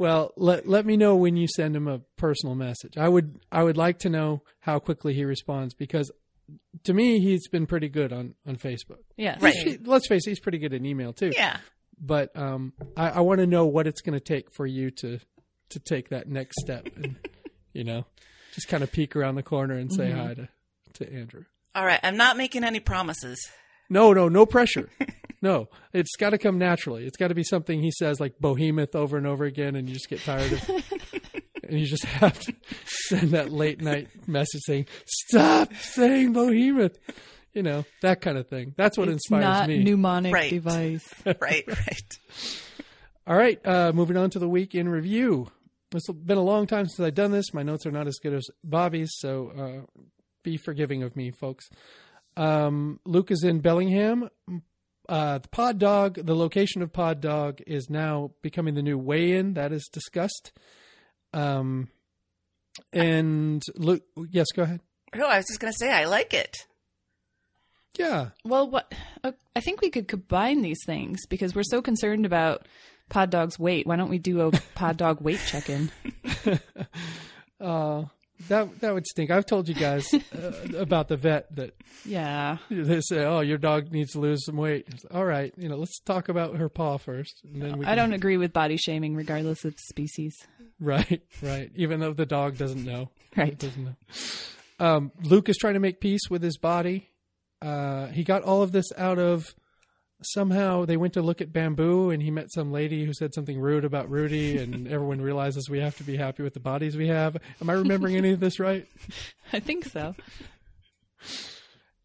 Well, 0.00 0.32
let 0.38 0.66
let 0.66 0.86
me 0.86 0.96
know 0.96 1.14
when 1.16 1.36
you 1.36 1.46
send 1.46 1.76
him 1.76 1.86
a 1.86 1.98
personal 2.16 2.54
message. 2.54 2.96
I 2.96 3.06
would 3.06 3.38
I 3.52 3.62
would 3.62 3.76
like 3.76 3.98
to 3.98 4.08
know 4.08 4.42
how 4.60 4.78
quickly 4.78 5.12
he 5.12 5.26
responds 5.26 5.74
because 5.74 6.10
to 6.84 6.94
me 6.94 7.20
he's 7.20 7.48
been 7.48 7.66
pretty 7.66 7.90
good 7.90 8.10
on 8.10 8.34
on 8.46 8.56
Facebook. 8.56 9.00
Yeah. 9.18 9.36
Right. 9.38 9.52
He- 9.52 9.76
let's 9.76 10.08
face 10.08 10.26
it, 10.26 10.30
he's 10.30 10.40
pretty 10.40 10.56
good 10.56 10.72
in 10.72 10.86
email 10.86 11.12
too. 11.12 11.32
Yeah. 11.34 11.58
But 12.00 12.34
um, 12.34 12.72
I, 12.96 13.10
I 13.10 13.20
want 13.20 13.40
to 13.40 13.46
know 13.46 13.66
what 13.66 13.86
it's 13.86 14.00
going 14.00 14.18
to 14.18 14.24
take 14.24 14.50
for 14.54 14.66
you 14.66 14.90
to 14.90 15.18
to 15.68 15.78
take 15.78 16.08
that 16.08 16.26
next 16.26 16.58
step, 16.62 16.88
and 16.96 17.16
you 17.74 17.84
know, 17.84 18.06
just 18.60 18.68
kind 18.68 18.82
of 18.82 18.92
peek 18.92 19.16
around 19.16 19.36
the 19.36 19.42
corner 19.42 19.74
and 19.74 19.90
say 19.90 20.10
hi 20.10 20.34
to 20.34 20.48
to 20.94 21.10
Andrew. 21.12 21.44
All 21.74 21.84
right. 21.86 22.00
I'm 22.02 22.16
not 22.18 22.36
making 22.36 22.62
any 22.64 22.78
promises. 22.80 23.40
No, 23.88 24.12
no, 24.12 24.28
no 24.28 24.44
pressure. 24.44 24.90
no, 25.42 25.68
it's 25.94 26.14
got 26.16 26.30
to 26.30 26.38
come 26.38 26.58
naturally. 26.58 27.06
It's 27.06 27.16
got 27.16 27.28
to 27.28 27.34
be 27.34 27.42
something 27.44 27.80
he 27.80 27.90
says 27.90 28.20
like 28.20 28.38
behemoth 28.38 28.94
over 28.94 29.16
and 29.16 29.26
over 29.26 29.44
again, 29.44 29.76
and 29.76 29.88
you 29.88 29.94
just 29.94 30.08
get 30.10 30.20
tired 30.20 30.52
of. 30.52 30.68
and 31.64 31.80
you 31.80 31.86
just 31.86 32.04
have 32.04 32.38
to 32.40 32.54
send 32.84 33.30
that 33.30 33.50
late 33.50 33.80
night 33.80 34.08
message 34.28 34.60
saying, 34.66 34.86
"Stop 35.06 35.72
saying 35.74 36.32
behemoth," 36.34 36.98
you 37.54 37.62
know 37.62 37.84
that 38.02 38.20
kind 38.20 38.36
of 38.36 38.48
thing. 38.48 38.74
That's 38.76 38.98
what 38.98 39.08
It's 39.08 39.14
inspires 39.28 39.42
not 39.44 39.68
me. 39.68 39.82
mnemonic 39.82 40.34
Right. 40.34 40.50
device. 40.50 41.08
Right, 41.24 41.64
right. 41.66 42.18
All 43.26 43.36
right, 43.36 43.64
uh, 43.66 43.92
moving 43.92 44.16
on 44.16 44.30
to 44.30 44.38
the 44.38 44.48
week 44.48 44.74
in 44.74 44.88
review. 44.88 45.48
It's 45.92 46.08
been 46.08 46.38
a 46.38 46.42
long 46.42 46.66
time 46.66 46.86
since 46.86 47.00
I've 47.04 47.14
done 47.14 47.32
this. 47.32 47.52
My 47.52 47.62
notes 47.62 47.84
are 47.86 47.90
not 47.90 48.06
as 48.06 48.18
good 48.22 48.32
as 48.32 48.46
Bobby's, 48.62 49.10
so 49.18 49.84
uh, 49.86 50.00
be 50.44 50.56
forgiving 50.56 51.02
of 51.02 51.16
me, 51.16 51.30
folks. 51.32 51.68
Um, 52.36 53.00
Luke 53.04 53.30
is 53.30 53.42
in 53.42 53.60
Bellingham. 53.60 54.30
Uh, 55.08 55.38
the 55.38 55.48
Pod 55.48 55.78
Dog, 55.78 56.14
the 56.24 56.36
location 56.36 56.82
of 56.82 56.92
Pod 56.92 57.20
Dog 57.20 57.60
is 57.66 57.90
now 57.90 58.30
becoming 58.42 58.74
the 58.74 58.82
new 58.82 58.96
weigh-in. 58.96 59.54
That 59.54 59.72
is 59.72 59.88
discussed. 59.92 60.52
Um, 61.32 61.88
and 62.92 63.62
Luke, 63.74 64.04
yes, 64.30 64.46
go 64.54 64.62
ahead. 64.62 64.80
No, 65.14 65.26
I 65.26 65.38
was 65.38 65.46
just 65.46 65.58
going 65.58 65.72
to 65.72 65.76
say 65.78 65.90
I 65.92 66.04
like 66.04 66.32
it. 66.32 66.56
Yeah, 67.98 68.28
Well, 68.44 68.70
what 68.70 68.94
uh, 69.24 69.32
I 69.56 69.60
think 69.60 69.80
we 69.80 69.90
could 69.90 70.06
combine 70.06 70.62
these 70.62 70.78
things 70.86 71.26
because 71.26 71.56
we're 71.56 71.64
so 71.64 71.82
concerned 71.82 72.24
about 72.24 72.66
Pod 73.10 73.28
Dog's 73.30 73.58
weight. 73.58 73.86
Why 73.86 73.96
don't 73.96 74.08
we 74.08 74.18
do 74.18 74.40
a 74.40 74.50
Pod 74.74 74.96
Dog 74.96 75.20
weight 75.20 75.40
check-in? 75.46 75.90
uh, 77.60 78.04
that 78.48 78.80
that 78.80 78.94
would 78.94 79.06
stink. 79.06 79.30
I've 79.30 79.44
told 79.44 79.68
you 79.68 79.74
guys 79.74 80.12
uh, 80.14 80.52
about 80.78 81.08
the 81.08 81.16
vet 81.18 81.54
that 81.56 81.74
Yeah. 82.06 82.56
they 82.70 83.00
say, 83.02 83.24
"Oh, 83.24 83.40
your 83.40 83.58
dog 83.58 83.92
needs 83.92 84.12
to 84.12 84.20
lose 84.20 84.44
some 84.46 84.56
weight." 84.56 84.88
All 85.10 85.24
right, 85.26 85.52
you 85.58 85.68
know, 85.68 85.76
let's 85.76 86.00
talk 86.00 86.28
about 86.30 86.56
her 86.56 86.68
paw 86.70 86.96
first, 86.96 87.42
and 87.44 87.60
then 87.60 87.78
we. 87.78 87.84
I 87.84 87.94
don't 87.94 88.14
agree 88.14 88.38
with 88.38 88.52
body 88.54 88.78
shaming, 88.78 89.14
regardless 89.14 89.64
of 89.66 89.74
species. 89.78 90.34
Right, 90.80 91.20
right. 91.42 91.70
Even 91.76 92.00
though 92.00 92.14
the 92.14 92.24
dog 92.26 92.56
doesn't 92.56 92.84
know. 92.84 93.10
Right. 93.36 93.56
doesn't 93.56 93.84
know. 93.84 93.94
Um, 94.80 95.12
Luke 95.22 95.48
is 95.48 95.56
trying 95.56 95.74
to 95.74 95.80
make 95.80 96.00
peace 96.00 96.22
with 96.28 96.42
his 96.42 96.58
body. 96.58 97.10
Uh, 97.62 98.06
he 98.08 98.24
got 98.24 98.42
all 98.42 98.62
of 98.62 98.72
this 98.72 98.86
out 98.98 99.18
of 99.20 99.54
somehow 100.22 100.84
they 100.84 100.96
went 100.96 101.14
to 101.14 101.22
look 101.22 101.40
at 101.40 101.52
bamboo 101.52 102.10
and 102.10 102.22
he 102.22 102.30
met 102.30 102.52
some 102.52 102.72
lady 102.72 103.04
who 103.04 103.12
said 103.12 103.34
something 103.34 103.58
rude 103.58 103.84
about 103.84 104.10
Rudy 104.10 104.58
and 104.58 104.88
everyone 104.92 105.20
realizes 105.20 105.68
we 105.68 105.80
have 105.80 105.96
to 105.98 106.04
be 106.04 106.16
happy 106.16 106.42
with 106.42 106.54
the 106.54 106.60
bodies 106.60 106.96
we 106.96 107.08
have. 107.08 107.36
Am 107.60 107.70
I 107.70 107.74
remembering 107.74 108.16
any 108.16 108.32
of 108.32 108.40
this 108.40 108.60
right? 108.60 108.86
I 109.52 109.60
think 109.60 109.86
so. 109.86 110.14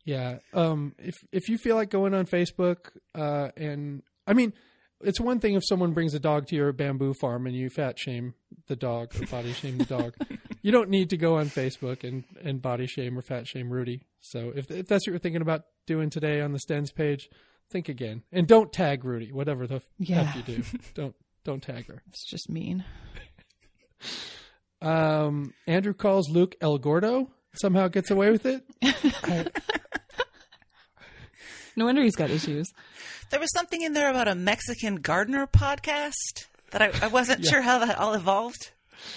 Yeah. 0.04 0.38
Um, 0.54 0.94
if 1.00 1.16
if 1.32 1.50
you 1.50 1.58
feel 1.58 1.76
like 1.76 1.90
going 1.90 2.14
on 2.14 2.26
Facebook, 2.26 2.92
uh, 3.16 3.50
and 3.58 4.04
I 4.28 4.34
mean, 4.34 4.54
it's 5.02 5.20
one 5.20 5.40
thing 5.40 5.56
if 5.56 5.64
someone 5.66 5.94
brings 5.94 6.14
a 6.14 6.20
dog 6.20 6.48
to 6.48 6.56
your 6.56 6.72
bamboo 6.72 7.14
farm 7.20 7.48
and 7.48 7.56
you 7.56 7.70
fat 7.70 7.98
shame 8.00 8.34
the 8.68 8.76
dog 8.76 9.14
or 9.20 9.26
body 9.28 9.54
shame 9.54 9.78
the 9.78 9.86
dog. 9.86 10.16
You 10.62 10.72
don't 10.72 10.90
need 10.90 11.12
to 11.12 11.18
go 11.18 11.38
on 11.38 11.46
Facebook 11.46 12.04
and, 12.04 12.24
and 12.44 12.60
body 12.60 12.88
shame 12.88 13.20
or 13.20 13.22
fat 13.22 13.48
shame 13.48 13.70
Rudy. 13.70 14.02
So 14.20 14.52
if 14.56 14.72
if 14.72 14.88
that's 14.88 15.06
what 15.06 15.12
you're 15.12 15.20
thinking 15.20 15.44
about 15.44 15.62
doing 15.86 16.10
today 16.10 16.42
on 16.42 16.54
the 16.54 16.60
Stens 16.60 16.92
page, 16.92 17.30
think 17.72 17.90
again 17.90 18.24
and 18.32 18.48
don't 18.48 18.72
tag 18.72 19.04
Rudy. 19.04 19.32
Whatever 19.32 19.68
the 19.68 19.82
Yeah. 19.98 20.22
f 20.22 20.36
you 20.36 20.44
do, 20.58 20.64
don't 20.94 21.16
don't 21.44 21.62
tag 21.64 21.88
her. 21.88 22.02
It's 22.10 22.26
just 22.26 22.50
mean. 22.50 22.84
Um, 24.82 25.54
Andrew 25.66 25.94
calls 25.94 26.30
Luke 26.30 26.56
El 26.62 26.78
Gordo. 26.78 27.32
Somehow 27.56 27.88
gets 27.88 28.12
away 28.12 28.30
with 28.30 28.46
it. 28.46 28.64
I- 28.84 29.48
No 31.78 31.86
wonder 31.86 32.04
he's 32.04 32.16
got 32.16 32.30
issues. 32.30 32.72
There 33.32 33.40
was 33.40 33.52
something 33.54 33.82
in 33.82 33.94
there 33.94 34.10
about 34.10 34.28
a 34.30 34.36
Mexican 34.36 34.98
gardener 34.98 35.46
podcast 35.48 36.46
that 36.72 36.82
I, 36.82 36.92
I 37.02 37.08
wasn't 37.08 37.46
sure 37.46 37.62
how 37.62 37.80
that 37.80 37.98
all 37.98 38.14
evolved. 38.14 38.72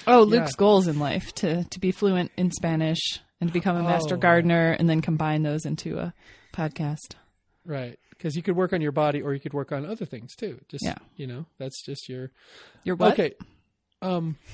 Oh, 0.09 0.23
Luke's 0.23 0.53
Yeah. 0.53 0.59
goals 0.59 0.89
in 0.89 0.99
life 0.99 1.33
to 1.37 1.65
to 1.65 1.79
be 1.79 1.93
fluent 1.93 2.33
in 2.37 2.51
Spanish 2.51 3.21
and 3.41 3.49
to 3.51 3.53
become 3.55 3.77
a 3.77 3.83
master 3.83 4.17
Oh. 4.17 4.19
gardener, 4.19 4.73
and 4.73 4.89
then 4.91 5.03
combine 5.03 5.43
those 5.43 5.67
into 5.67 5.99
a 5.99 6.15
podcast. 6.53 7.15
Right. 7.65 7.99
Because 8.19 8.35
you 8.35 8.43
could 8.43 8.57
work 8.57 8.73
on 8.73 8.81
your 8.81 8.91
body 8.93 9.23
or 9.23 9.33
you 9.33 9.39
could 9.41 9.55
work 9.55 9.71
on 9.73 9.87
other 9.87 10.05
things 10.05 10.35
too. 10.35 10.59
Just, 10.69 10.85
Yeah. 10.85 10.97
you 11.17 11.27
know, 11.29 11.47
that's 11.59 11.83
just 11.85 12.09
your. 12.09 12.33
Your 12.85 12.97
what? 12.97 13.13
Okay. 13.13 13.35
Um, 14.03 14.37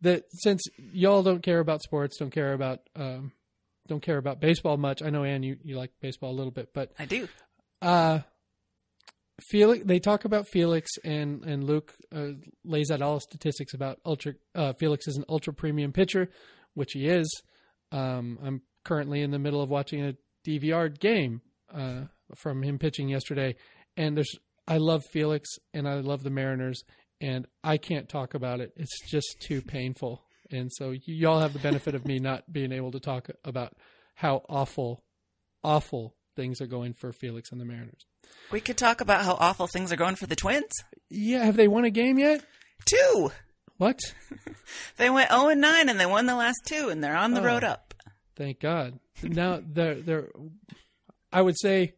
that 0.00 0.24
since 0.30 0.62
y'all 0.76 1.22
don't 1.22 1.42
care 1.42 1.60
about 1.60 1.82
sports, 1.82 2.16
don't 2.18 2.30
care 2.30 2.52
about, 2.52 2.80
um, 2.96 3.32
don't 3.88 4.02
care 4.02 4.16
about 4.18 4.40
baseball 4.40 4.76
much. 4.76 5.02
I 5.02 5.10
know, 5.10 5.24
Ann, 5.24 5.42
you, 5.42 5.56
you 5.62 5.76
like 5.76 5.92
baseball 6.00 6.30
a 6.30 6.36
little 6.36 6.50
bit, 6.52 6.70
but, 6.74 6.92
I 6.98 7.04
do. 7.04 7.28
uh, 7.80 8.20
Felix, 9.48 9.84
they 9.84 9.98
talk 9.98 10.24
about 10.24 10.46
Felix 10.48 10.90
and, 11.04 11.44
and 11.44 11.64
Luke, 11.64 11.92
uh, 12.14 12.28
lays 12.64 12.90
out 12.90 13.02
all 13.02 13.14
the 13.14 13.20
statistics 13.20 13.74
about 13.74 13.98
ultra, 14.04 14.34
uh, 14.54 14.72
Felix 14.74 15.06
is 15.08 15.16
an 15.16 15.24
ultra 15.28 15.52
premium 15.52 15.92
pitcher, 15.92 16.30
which 16.74 16.92
he 16.92 17.06
is. 17.08 17.42
Um, 17.90 18.38
I'm 18.42 18.62
currently 18.84 19.20
in 19.22 19.30
the 19.30 19.38
middle 19.38 19.60
of 19.62 19.68
watching 19.68 20.02
a 20.04 20.14
DVR 20.46 20.98
game 20.98 21.40
uh, 21.74 22.02
from 22.36 22.62
him 22.62 22.78
pitching 22.78 23.08
yesterday, 23.08 23.54
and 23.96 24.16
there's 24.16 24.34
I 24.66 24.78
love 24.78 25.04
Felix 25.12 25.48
and 25.74 25.88
I 25.88 25.94
love 26.00 26.22
the 26.22 26.30
Mariners, 26.30 26.82
and 27.20 27.46
I 27.64 27.76
can't 27.76 28.08
talk 28.08 28.34
about 28.34 28.60
it. 28.60 28.72
It's 28.76 28.98
just 29.10 29.40
too 29.40 29.60
painful, 29.62 30.22
and 30.50 30.70
so 30.72 30.94
y'all 31.04 31.40
have 31.40 31.52
the 31.52 31.58
benefit 31.58 31.94
of 31.94 32.06
me 32.06 32.18
not 32.18 32.52
being 32.52 32.72
able 32.72 32.92
to 32.92 33.00
talk 33.00 33.28
about 33.44 33.74
how 34.14 34.44
awful, 34.48 35.02
awful 35.64 36.14
things 36.36 36.60
are 36.60 36.66
going 36.66 36.94
for 36.94 37.12
Felix 37.12 37.50
and 37.52 37.60
the 37.60 37.64
Mariners. 37.64 38.06
We 38.50 38.60
could 38.60 38.76
talk 38.78 39.00
about 39.00 39.24
how 39.24 39.34
awful 39.38 39.66
things 39.66 39.92
are 39.92 39.96
going 39.96 40.14
for 40.16 40.26
the 40.26 40.36
Twins. 40.36 40.72
Yeah, 41.10 41.44
have 41.44 41.56
they 41.56 41.68
won 41.68 41.84
a 41.84 41.90
game 41.90 42.18
yet? 42.18 42.44
Two. 42.86 43.30
What? 43.78 44.00
They 44.96 45.10
went 45.10 45.30
0 45.30 45.48
and 45.48 45.60
9 45.60 45.88
and 45.88 45.98
they 46.00 46.06
won 46.06 46.26
the 46.26 46.36
last 46.36 46.60
two 46.64 46.88
and 46.88 47.02
they're 47.02 47.16
on 47.16 47.34
the 47.34 47.40
Oh. 47.40 47.44
road 47.44 47.64
up. 47.64 47.91
Thank 48.36 48.60
God. 48.60 48.98
Now 49.22 49.60
they're 49.64 49.96
they're. 49.96 50.28
I 51.32 51.42
would 51.42 51.58
say 51.58 51.94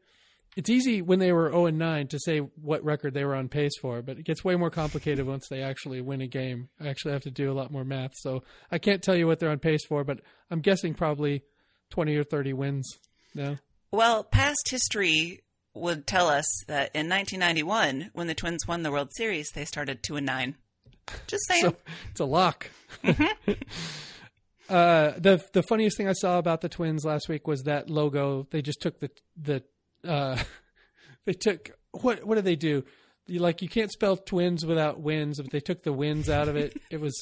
it's 0.57 0.71
easy 0.71 1.03
when 1.03 1.19
they 1.19 1.33
were 1.33 1.51
zero 1.51 1.67
and 1.67 1.79
nine 1.79 2.07
to 2.09 2.19
say 2.21 2.39
what 2.39 2.85
record 2.85 3.15
they 3.15 3.25
were 3.25 3.35
on 3.35 3.49
pace 3.49 3.77
for, 3.81 4.03
but 4.03 4.19
it 4.19 4.25
gets 4.25 4.45
way 4.45 4.55
more 4.57 4.71
complicated 4.71 5.27
once 5.27 5.47
they 5.49 5.63
actually 5.63 6.01
win 6.01 6.21
a 6.21 6.27
game. 6.29 6.69
I 6.81 6.89
actually 6.89 7.13
have 7.13 7.23
to 7.23 7.31
do 7.31 7.51
a 7.51 7.55
lot 7.55 7.71
more 7.73 7.85
math, 7.85 8.13
so 8.15 8.43
I 8.71 8.79
can't 8.79 9.03
tell 9.03 9.17
you 9.17 9.27
what 9.27 9.39
they're 9.41 9.51
on 9.51 9.59
pace 9.59 9.85
for, 9.87 10.05
but 10.05 10.21
I'm 10.51 10.61
guessing 10.61 10.95
probably 10.95 11.43
twenty 11.91 12.17
or 12.17 12.25
thirty 12.25 12.53
wins. 12.53 12.99
No, 13.35 13.57
Well, 13.91 14.23
past 14.23 14.69
history 14.71 15.41
would 15.75 16.07
tell 16.07 16.29
us 16.29 16.47
that 16.69 16.91
in 16.95 17.09
1991, 17.09 18.11
when 18.13 18.29
the 18.29 18.35
Twins 18.35 18.65
won 18.69 18.85
the 18.85 18.93
World 18.93 19.11
Series, 19.17 19.51
they 19.51 19.65
started 19.65 20.05
2 20.05 20.15
and 20.15 20.27
9. 20.27 20.55
Just 21.27 21.43
saying. 21.49 21.63
so 21.65 21.77
it's 22.13 22.21
a 22.21 22.25
lock. 22.25 22.71
Mm-hmm. 23.03 23.53
uh, 24.69 25.13
the 25.19 25.45
the 25.53 25.63
funniest 25.63 25.97
thing 25.97 26.09
I 26.09 26.13
saw 26.13 26.39
about 26.39 26.61
the 26.61 26.69
Twins 26.69 27.05
last 27.05 27.29
week 27.29 27.47
was 27.47 27.63
that 27.65 27.91
logo. 27.91 28.47
They 28.51 28.63
just 28.63 28.81
took 28.81 29.01
the 29.01 29.11
the 29.37 29.63
uh, 30.07 30.39
they 31.27 31.33
took 31.33 31.71
what 31.93 32.25
what 32.25 32.37
did 32.37 32.45
they 32.45 32.57
do? 32.57 32.85
You, 33.27 33.41
like 33.41 33.63
you 33.63 33.69
can't 33.69 33.91
spell 33.91 34.17
twins 34.17 34.67
without 34.67 35.01
wins, 35.01 35.41
but 35.41 35.51
they 35.51 35.61
took 35.61 35.83
the 35.83 35.93
wins 35.93 36.29
out 36.29 36.49
of 36.49 36.57
it. 36.57 36.77
it 36.91 37.01
was 37.01 37.15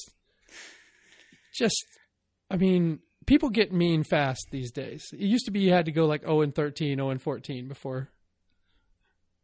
just, 1.53 1.85
I 2.49 2.57
mean, 2.57 2.99
people 3.25 3.49
get 3.49 3.71
mean 3.71 4.03
fast 4.03 4.47
these 4.51 4.71
days. 4.71 5.05
It 5.13 5.21
used 5.21 5.45
to 5.45 5.51
be 5.51 5.61
you 5.61 5.71
had 5.71 5.85
to 5.85 5.91
go 5.91 6.05
like 6.05 6.23
0 6.23 6.41
and 6.41 6.53
13, 6.53 6.97
0 6.97 7.09
and 7.09 7.21
14 7.21 7.67
before 7.67 8.09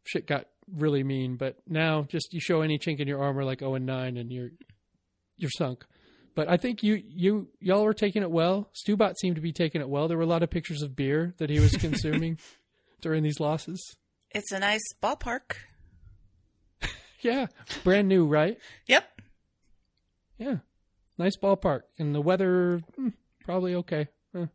shit 0.04 0.26
got 0.26 0.46
really 0.76 1.02
mean. 1.02 1.36
But 1.36 1.56
now, 1.66 2.02
just 2.02 2.32
you 2.32 2.40
show 2.40 2.62
any 2.62 2.78
chink 2.78 3.00
in 3.00 3.08
your 3.08 3.22
armor 3.22 3.44
like 3.44 3.60
0 3.60 3.74
and 3.74 3.86
9, 3.86 4.16
and 4.16 4.32
you're 4.32 4.50
you're 5.36 5.50
sunk. 5.56 5.86
But 6.34 6.48
I 6.48 6.56
think 6.56 6.82
you 6.82 7.02
you 7.06 7.48
y'all 7.60 7.84
were 7.84 7.94
taking 7.94 8.22
it 8.22 8.30
well. 8.30 8.70
Stubot 8.74 9.14
seemed 9.20 9.36
to 9.36 9.42
be 9.42 9.52
taking 9.52 9.80
it 9.80 9.88
well. 9.88 10.08
There 10.08 10.16
were 10.16 10.22
a 10.22 10.26
lot 10.26 10.42
of 10.42 10.50
pictures 10.50 10.82
of 10.82 10.94
beer 10.96 11.34
that 11.38 11.50
he 11.50 11.58
was 11.60 11.72
consuming 11.76 12.38
during 13.00 13.22
these 13.22 13.40
losses. 13.40 13.96
it's 14.30 14.52
a 14.52 14.58
nice 14.58 14.82
ballpark. 15.02 15.56
Yeah, 17.22 17.48
brand 17.84 18.08
new, 18.08 18.24
right? 18.26 18.56
Yep. 18.86 19.20
Yeah, 20.38 20.56
nice 21.18 21.36
ballpark, 21.36 21.82
and 21.98 22.14
the 22.14 22.20
weather 22.22 22.80
hmm, 22.96 23.08
probably 23.44 23.74
okay. 23.74 24.08
Eh, 24.34 24.46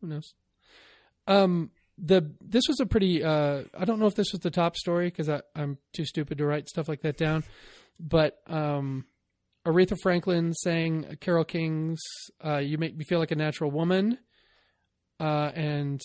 who 0.00 0.06
knows? 0.06 0.34
Um, 1.26 1.72
the 1.98 2.30
this 2.40 2.62
was 2.68 2.78
a 2.78 2.86
pretty. 2.86 3.24
Uh, 3.24 3.64
I 3.76 3.84
don't 3.84 3.98
know 3.98 4.06
if 4.06 4.14
this 4.14 4.30
was 4.30 4.40
the 4.42 4.52
top 4.52 4.76
story 4.76 5.06
because 5.08 5.28
I'm 5.56 5.78
too 5.92 6.04
stupid 6.04 6.38
to 6.38 6.46
write 6.46 6.68
stuff 6.68 6.88
like 6.88 7.02
that 7.02 7.16
down. 7.16 7.42
But 7.98 8.38
um, 8.46 9.06
Aretha 9.66 9.98
Franklin 9.98 10.52
sang 10.52 11.16
Carole 11.20 11.44
King's 11.44 12.02
uh, 12.44 12.58
"You 12.58 12.78
Make 12.78 12.96
Me 12.96 13.04
Feel 13.04 13.18
Like 13.18 13.30
a 13.30 13.36
Natural 13.36 13.70
Woman," 13.70 14.18
uh, 15.18 15.50
and 15.54 16.00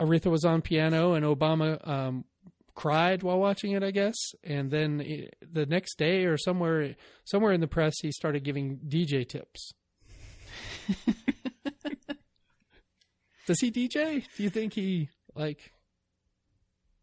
Aretha 0.00 0.30
was 0.30 0.44
on 0.44 0.62
piano, 0.62 1.12
and 1.12 1.24
Obama 1.26 1.86
um, 1.86 2.24
cried 2.74 3.22
while 3.22 3.38
watching 3.38 3.72
it, 3.72 3.82
I 3.82 3.90
guess. 3.90 4.14
And 4.42 4.70
then 4.70 5.02
eh, 5.02 5.26
the 5.52 5.66
next 5.66 5.98
day, 5.98 6.24
or 6.24 6.38
somewhere 6.38 6.96
somewhere 7.24 7.52
in 7.52 7.60
the 7.60 7.68
press, 7.68 7.94
he 8.00 8.10
started 8.12 8.44
giving 8.44 8.78
DJ 8.88 9.28
tips. 9.28 9.72
Does 13.46 13.60
he 13.60 13.70
DJ? 13.70 14.24
Do 14.36 14.42
you 14.42 14.48
think 14.50 14.72
he 14.72 15.10
like? 15.34 15.73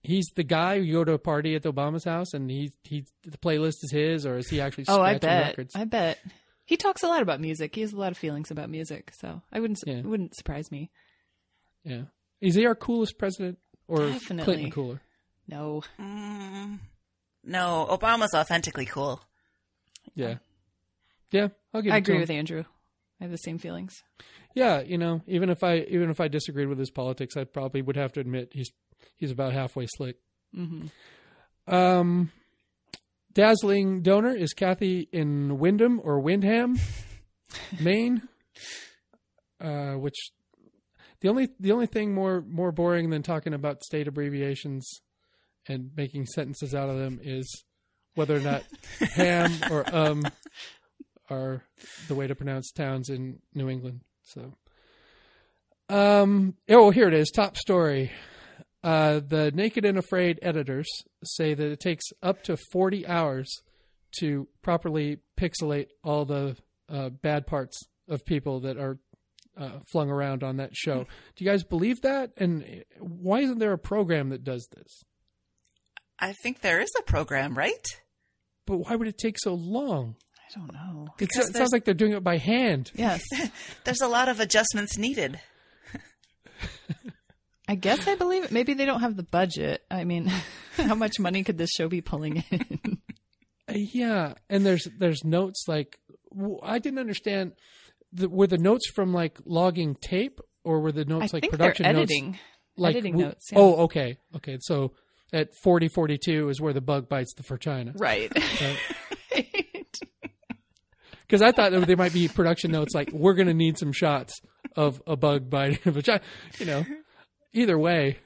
He's 0.03 0.25
the 0.36 0.43
guy 0.43 0.77
who 0.77 0.84
you 0.84 0.93
go 0.93 1.03
to 1.03 1.13
a 1.13 1.20
party 1.20 1.53
at 1.55 1.62
the 1.63 1.72
Obama's 1.72 2.03
house, 2.05 2.34
and 2.34 2.50
he 2.50 2.72
he 2.84 3.05
the 3.24 3.38
playlist 3.38 3.84
is 3.84 3.91
his, 3.91 4.25
or 4.25 4.38
is 4.38 4.50
he 4.50 4.60
actually 4.60 4.86
Oh, 4.88 5.01
I 5.01 5.15
scratching 5.17 5.20
bet. 5.29 5.48
records? 5.50 5.75
I 5.75 5.86
bet. 5.86 6.20
He 6.65 6.77
talks 6.77 7.03
a 7.03 7.08
lot 7.08 7.22
about 7.22 7.39
music. 7.41 7.75
He 7.75 7.81
has 7.81 7.93
a 7.93 7.98
lot 7.98 8.12
of 8.12 8.17
feelings 8.17 8.50
about 8.50 8.70
music, 8.70 9.12
so 9.20 9.41
I 9.51 9.60
wouldn't 9.60 9.79
Yeah. 9.86 9.98
it 9.98 10.05
wouldn't 10.05 10.36
surprise 10.36 10.72
me. 10.72 10.89
Yeah, 11.84 12.03
is 12.39 12.55
he 12.55 12.65
our 12.65 12.75
coolest 12.75 13.17
president, 13.17 13.60
or 13.88 14.08
Definitely. 14.08 14.43
Clinton 14.46 14.72
cooler? 14.72 15.01
No. 15.48 15.84
Mm, 16.00 16.79
no, 17.43 17.88
Obama's 17.89 18.34
authentically 18.34 18.86
cool. 18.86 19.22
Yeah, 20.15 20.38
yeah, 21.31 21.50
I'll 21.74 21.81
give. 21.81 21.91
I 21.93 21.98
it 21.98 22.00
to 22.05 22.12
agree 22.12 22.15
him. 22.15 22.22
with 22.22 22.29
Andrew. 22.31 22.63
I 23.20 23.25
have 23.25 23.31
the 23.31 23.38
same 23.38 23.60
feelings. 23.60 24.01
Yeah, 24.55 24.81
you 24.81 24.98
know, 24.98 25.22
even 25.27 25.50
if 25.50 25.63
I 25.63 25.77
even 25.79 26.10
if 26.10 26.20
I 26.20 26.27
disagreed 26.27 26.67
with 26.70 26.79
his 26.79 26.89
politics, 26.91 27.38
I 27.38 27.43
probably 27.43 27.81
would 27.81 27.96
have 27.98 28.13
to 28.13 28.20
admit 28.20 28.50
he's 28.53 28.72
he's 29.15 29.31
about 29.31 29.53
halfway 29.53 29.88
slick. 29.88 30.17
hmm 30.53 30.88
Um, 31.67 32.31
dazzling 33.34 34.01
donor 34.01 34.36
is 34.36 34.53
Kathy 34.53 35.08
in 35.12 35.60
Wyndham 35.60 36.00
or 36.03 36.20
Windham, 36.20 36.77
Maine. 37.79 38.27
Uh, 39.60 39.93
which 39.93 40.15
the 41.20 41.29
only 41.29 41.50
the 41.60 41.72
only 41.72 41.86
thing 41.86 42.13
more 42.15 42.41
more 42.41 42.72
boring 42.72 43.12
than 43.12 43.22
talking 43.22 43.53
about 43.53 43.84
state 43.84 44.08
abbreviations 44.08 44.89
and 45.67 45.91
making 45.96 46.25
sentences 46.25 46.74
out 46.74 46.89
of 46.89 46.98
them 46.98 47.20
is 47.22 47.63
whether 48.15 48.36
or 48.36 48.39
not 48.39 48.63
ham 49.13 49.51
or 49.70 49.86
um 49.96 50.24
are 51.29 51.63
the 52.08 52.15
way 52.15 52.25
to 52.27 52.34
pronounce 52.36 52.72
towns 52.72 53.10
in 53.10 53.39
New 53.53 53.70
England. 53.70 54.01
So, 54.24 54.55
um, 55.89 56.55
oh, 56.67 56.89
here 56.89 57.08
it 57.08 57.13
is. 57.13 57.29
Top 57.29 57.55
story. 57.55 58.12
Uh, 58.83 59.19
the 59.25 59.51
Naked 59.53 59.85
and 59.85 59.97
Afraid 59.97 60.39
editors 60.41 60.88
say 61.23 61.53
that 61.53 61.71
it 61.71 61.79
takes 61.79 62.05
up 62.23 62.43
to 62.43 62.57
40 62.71 63.05
hours 63.07 63.47
to 64.19 64.47
properly 64.61 65.19
pixelate 65.39 65.88
all 66.03 66.25
the 66.25 66.57
uh, 66.89 67.09
bad 67.09 67.45
parts 67.47 67.79
of 68.09 68.25
people 68.25 68.61
that 68.61 68.77
are 68.77 68.97
uh, 69.57 69.79
flung 69.91 70.09
around 70.09 70.43
on 70.43 70.57
that 70.57 70.75
show. 70.75 71.03
Do 71.35 71.43
you 71.45 71.50
guys 71.50 71.63
believe 71.63 72.01
that? 72.01 72.31
And 72.38 72.83
why 73.00 73.41
isn't 73.41 73.59
there 73.59 73.73
a 73.73 73.77
program 73.77 74.29
that 74.29 74.43
does 74.43 74.67
this? 74.75 75.03
I 76.19 76.33
think 76.43 76.61
there 76.61 76.81
is 76.81 76.91
a 77.00 77.03
program, 77.03 77.55
right? 77.57 77.85
But 78.65 78.77
why 78.77 78.95
would 78.95 79.07
it 79.07 79.17
take 79.17 79.38
so 79.39 79.53
long? 79.53 80.15
I 80.55 80.59
don't 80.59 80.73
know. 80.73 81.07
It, 81.19 81.29
so- 81.33 81.41
it 81.41 81.53
sounds 81.55 81.71
like 81.71 81.85
they're 81.85 81.93
doing 81.93 82.13
it 82.13 82.23
by 82.23 82.38
hand. 82.38 82.91
Yes. 82.95 83.21
There's 83.83 84.01
a 84.01 84.07
lot 84.07 84.27
of 84.29 84.39
adjustments 84.39 84.97
needed. 84.97 85.39
I 87.71 87.75
guess 87.75 88.07
I 88.07 88.15
believe 88.15 88.43
it. 88.43 88.51
Maybe 88.51 88.73
they 88.73 88.85
don't 88.85 88.99
have 88.99 89.15
the 89.15 89.23
budget. 89.23 89.81
I 89.89 90.03
mean, 90.03 90.25
how 90.75 90.95
much 90.95 91.19
money 91.19 91.43
could 91.43 91.57
this 91.57 91.69
show 91.71 91.87
be 91.87 92.01
pulling 92.01 92.43
in? 92.51 92.97
Uh, 93.69 93.73
Yeah, 93.75 94.33
and 94.49 94.65
there's 94.65 94.87
there's 94.99 95.23
notes 95.23 95.65
like 95.67 95.97
I 96.63 96.79
didn't 96.79 96.99
understand. 96.99 97.53
The, 98.13 98.27
were 98.27 98.47
the 98.47 98.57
notes 98.57 98.89
from 98.93 99.13
like 99.13 99.39
logging 99.45 99.95
tape, 99.95 100.41
or 100.65 100.81
were 100.81 100.91
the 100.91 101.01
I 101.01 101.05
notes 101.05 101.31
like 101.33 101.43
think 101.43 101.51
production 101.53 101.83
they're 101.85 101.93
notes? 101.93 102.11
editing. 102.11 102.39
like 102.75 102.95
editing 102.95 103.13
w- 103.13 103.27
notes, 103.29 103.45
yeah. 103.53 103.59
Oh, 103.59 103.75
okay, 103.83 104.17
okay. 104.35 104.57
So 104.59 104.91
at 105.31 105.55
forty 105.63 105.87
forty 105.87 106.17
two 106.17 106.49
is 106.49 106.59
where 106.59 106.73
the 106.73 106.81
bug 106.81 107.07
bites 107.07 107.33
the 107.35 107.43
vagina. 107.43 107.93
Right. 107.95 108.29
Because 111.21 111.41
I 111.41 111.51
thought 111.53 111.71
there 111.71 111.95
might 111.95 112.11
be 112.13 112.27
production 112.27 112.71
notes 112.71 112.93
like 112.93 113.11
we're 113.13 113.33
going 113.35 113.47
to 113.47 113.53
need 113.53 113.77
some 113.77 113.93
shots 113.93 114.41
of 114.75 115.01
a 115.07 115.15
bug 115.15 115.49
biting 115.49 115.79
a 115.85 115.91
vagina. 115.97 116.21
You 116.59 116.65
know, 116.65 116.85
either 117.53 117.77
way, 117.77 118.17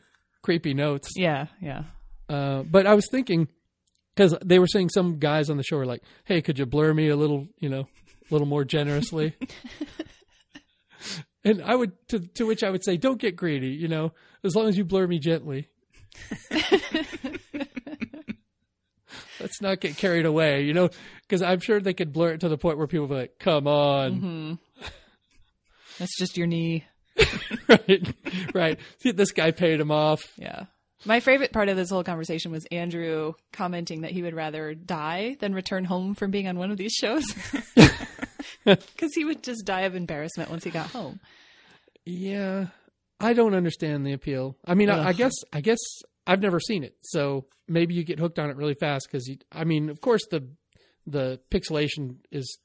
creepy 0.42 0.74
notes. 0.74 1.10
yeah, 1.16 1.48
yeah. 1.62 1.84
Uh, 2.28 2.64
but 2.64 2.88
I 2.88 2.96
was 2.96 3.08
thinking 3.12 3.48
because 4.16 4.36
they 4.44 4.58
were 4.60 4.68
saying 4.68 4.90
some 4.90 5.20
guys 5.20 5.50
on 5.50 5.58
the 5.58 5.64
show 5.64 5.78
were 5.78 5.86
like, 5.86 6.02
"Hey, 6.24 6.42
could 6.42 6.58
you 6.58 6.66
blur 6.66 6.94
me 6.94 7.10
a 7.10 7.16
little, 7.16 7.48
you 7.60 7.70
know, 7.70 7.82
a 7.82 8.34
little 8.34 8.48
more 8.48 8.64
generously?" 8.66 9.36
and 11.44 11.62
I 11.62 11.76
would 11.76 11.92
to 12.10 12.20
to 12.20 12.46
which 12.46 12.64
I 12.64 12.70
would 12.72 12.84
say, 12.84 12.98
"Don't 12.98 13.20
get 13.20 13.36
greedy, 13.36 13.70
you 13.70 13.88
know, 13.88 14.12
as 14.44 14.56
long 14.56 14.68
as 14.68 14.78
you 14.78 14.86
blur 14.86 15.06
me 15.08 15.20
gently." 15.20 15.70
Let's 19.40 19.62
not 19.62 19.82
get 19.82 19.98
carried 19.98 20.26
away, 20.26 20.64
you 20.64 20.74
know, 20.74 20.90
because 21.22 21.42
I'm 21.42 21.60
sure 21.60 21.80
they 21.80 21.94
could 21.94 22.14
blur 22.14 22.34
it 22.34 22.40
to 22.40 22.50
the 22.50 22.58
point 22.58 22.78
where 22.78 22.88
people 22.88 23.08
be 23.08 23.16
like, 23.16 23.38
"Come 23.38 23.68
on." 23.68 24.58
That's 26.00 26.18
just 26.18 26.38
your 26.38 26.48
knee. 26.48 26.86
right, 27.70 28.14
right. 28.54 28.80
See, 29.00 29.12
this 29.12 29.32
guy 29.32 29.52
paid 29.52 29.80
him 29.80 29.92
off. 29.92 30.22
Yeah. 30.38 30.66
My 31.06 31.20
favorite 31.20 31.52
part 31.52 31.70
of 31.70 31.78
this 31.78 31.90
whole 31.92 32.04
conversation 32.04 32.52
was 32.52 32.66
Andrew 32.72 33.34
commenting 33.54 34.02
that 34.02 34.12
he 34.12 34.24
would 34.24 34.34
rather 34.34 34.74
die 34.74 35.38
than 35.40 35.54
return 35.54 35.86
home 35.86 36.16
from 36.16 36.32
being 36.32 36.48
on 36.48 36.58
one 36.58 36.72
of 36.72 36.78
these 36.78 36.94
shows. 36.94 37.26
Because 38.66 39.14
he 39.14 39.24
would 39.24 39.44
just 39.44 39.64
die 39.66 39.82
of 39.82 39.96
embarrassment 39.96 40.50
once 40.50 40.64
he 40.64 40.72
got 40.72 40.90
home. 40.90 41.20
Yeah, 42.04 42.68
I 43.20 43.34
don't 43.34 43.54
understand 43.54 44.06
the 44.06 44.14
appeal. 44.14 44.58
I 44.66 44.74
mean, 44.74 44.90
I, 44.90 45.10
I 45.10 45.14
guess, 45.14 45.34
I 45.54 45.62
guess 45.62 45.78
I've 46.26 46.42
never 46.42 46.60
seen 46.60 46.84
it, 46.84 46.96
so 47.02 47.46
maybe 47.68 47.94
you 47.94 48.04
get 48.04 48.20
hooked 48.20 48.40
on 48.40 48.50
it 48.50 48.56
really 48.56 48.74
fast 48.74 49.08
because 49.08 49.28
you. 49.28 49.38
I 49.52 49.66
mean, 49.66 49.90
of 49.90 50.02
course 50.02 50.26
the 50.32 50.48
the 51.06 51.40
pixelation 51.52 52.18
is 52.32 52.58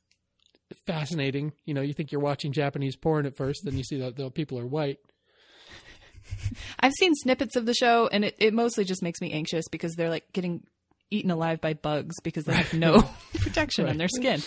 fascinating. 0.87 1.53
You 1.65 1.75
know, 1.75 1.81
you 1.81 1.93
think 1.93 2.13
you're 2.13 2.21
watching 2.21 2.53
Japanese 2.53 2.97
porn 2.97 3.27
at 3.27 3.37
first, 3.37 3.63
then 3.65 3.77
you 3.77 3.85
see 3.85 3.99
that 4.01 4.17
the 4.17 4.31
people 4.31 4.59
are 4.59 4.67
white. 4.67 4.99
I've 6.81 6.93
seen 6.99 7.15
snippets 7.15 7.57
of 7.57 7.67
the 7.67 7.75
show, 7.75 8.09
and 8.11 8.25
it, 8.25 8.37
it 8.39 8.55
mostly 8.55 8.85
just 8.85 9.03
makes 9.03 9.21
me 9.21 9.33
anxious 9.33 9.69
because 9.69 9.95
they're 9.95 10.11
like 10.11 10.33
getting 10.33 10.63
eaten 11.11 11.31
alive 11.31 11.61
by 11.61 11.75
bugs 11.75 12.17
because 12.23 12.45
they 12.45 12.55
have 12.55 12.73
no 12.73 13.03
protection 13.41 13.89
on 13.89 13.97
their 13.97 14.09
skin. 14.09 14.43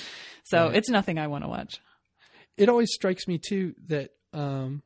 So 0.46 0.68
Right. 0.68 0.76
it's 0.78 0.90
nothing 0.90 1.20
I 1.20 1.28
want 1.28 1.44
to 1.44 1.48
watch. 1.50 1.80
It 2.58 2.70
always 2.70 2.90
strikes 2.94 3.28
me 3.28 3.38
too 3.40 3.76
that. 3.88 4.12
um 4.34 4.82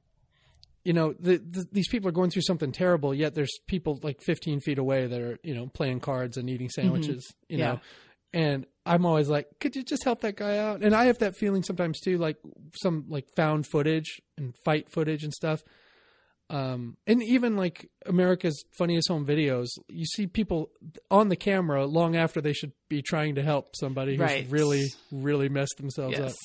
you 0.84 0.93
know, 0.93 1.13
the, 1.19 1.36
the, 1.38 1.67
these 1.73 1.89
people 1.89 2.08
are 2.08 2.13
going 2.13 2.30
through 2.30 2.43
something 2.43 2.71
terrible. 2.71 3.13
Yet 3.13 3.36
there's 3.36 3.52
people 3.67 4.00
like 4.04 4.21
15 4.21 4.62
feet 4.62 4.78
away 4.78 5.06
that 5.06 5.19
are, 5.19 5.38
you 5.43 5.54
know, 5.54 5.67
playing 5.67 6.00
cards 6.00 6.38
and 6.38 6.50
eating 6.50 6.69
sandwiches. 6.69 7.28
You 7.50 7.58
Yeah. 7.58 7.65
know, 7.65 7.80
and 8.32 8.65
I'm 8.88 9.06
always 9.06 9.30
like, 9.30 9.47
could 9.60 9.76
you 9.76 9.84
just 9.84 10.04
help 10.04 10.21
that 10.21 10.36
guy 10.36 10.58
out? 10.58 10.82
And 10.84 10.95
I 10.95 11.06
have 11.06 11.19
that 11.19 11.36
feeling 11.36 11.63
sometimes 11.63 12.00
too, 12.00 12.17
like 12.17 12.38
some 12.82 13.06
like 13.10 13.26
found 13.36 13.67
footage 13.67 14.21
and 14.38 14.56
fight 14.63 14.89
footage 14.91 15.23
and 15.23 15.34
stuff. 15.34 15.63
Um, 16.50 16.95
and 17.06 17.21
even 17.21 17.58
like 17.58 17.89
America's 18.06 18.63
funniest 18.78 19.10
home 19.10 19.26
videos, 19.26 19.67
you 19.89 20.06
see 20.06 20.28
people 20.28 20.69
on 21.12 21.28
the 21.28 21.36
camera 21.36 21.86
long 21.86 22.15
after 22.15 22.39
they 22.39 22.54
should 22.54 22.71
be 22.88 23.02
trying 23.02 23.36
to 23.36 23.43
help 23.43 23.76
somebody 23.76 24.15
who's 24.15 24.21
Right. 24.21 24.47
really, 24.50 24.86
really 25.12 25.50
messed 25.50 25.76
themselves 25.78 26.17
Yes. 26.17 26.30
up. 26.30 26.36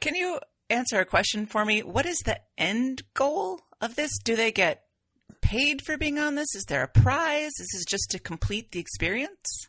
Can 0.00 0.16
you 0.16 0.40
answer 0.68 0.98
a 0.98 1.04
question 1.04 1.46
for 1.46 1.64
me? 1.64 1.82
What 1.84 2.06
is 2.06 2.18
the 2.24 2.40
end 2.58 3.02
goal 3.14 3.60
of 3.80 3.94
this? 3.94 4.10
Do 4.24 4.34
they 4.34 4.50
get 4.50 4.84
paid 5.40 5.82
for 5.86 5.96
being 5.96 6.18
on 6.18 6.34
this? 6.34 6.52
Is 6.56 6.64
there 6.64 6.82
a 6.82 6.88
prize? 6.88 7.52
Is 7.60 7.68
this 7.72 7.84
just 7.84 8.10
to 8.10 8.18
complete 8.18 8.72
the 8.72 8.80
experience? 8.80 9.68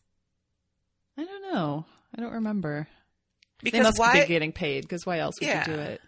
I 1.18 1.24
don't 1.26 1.54
know. 1.54 1.86
I 2.18 2.22
don't 2.22 2.34
remember. 2.34 2.88
Because 3.62 3.80
they 3.80 3.84
must 3.84 4.00
why? 4.00 4.22
be 4.22 4.28
getting 4.28 4.52
paid 4.52 4.82
because 4.82 5.06
why 5.06 5.20
else 5.20 5.36
would 5.40 5.48
Yeah. 5.48 5.68
you 5.70 5.76
do 5.76 5.80
it? 5.82 6.02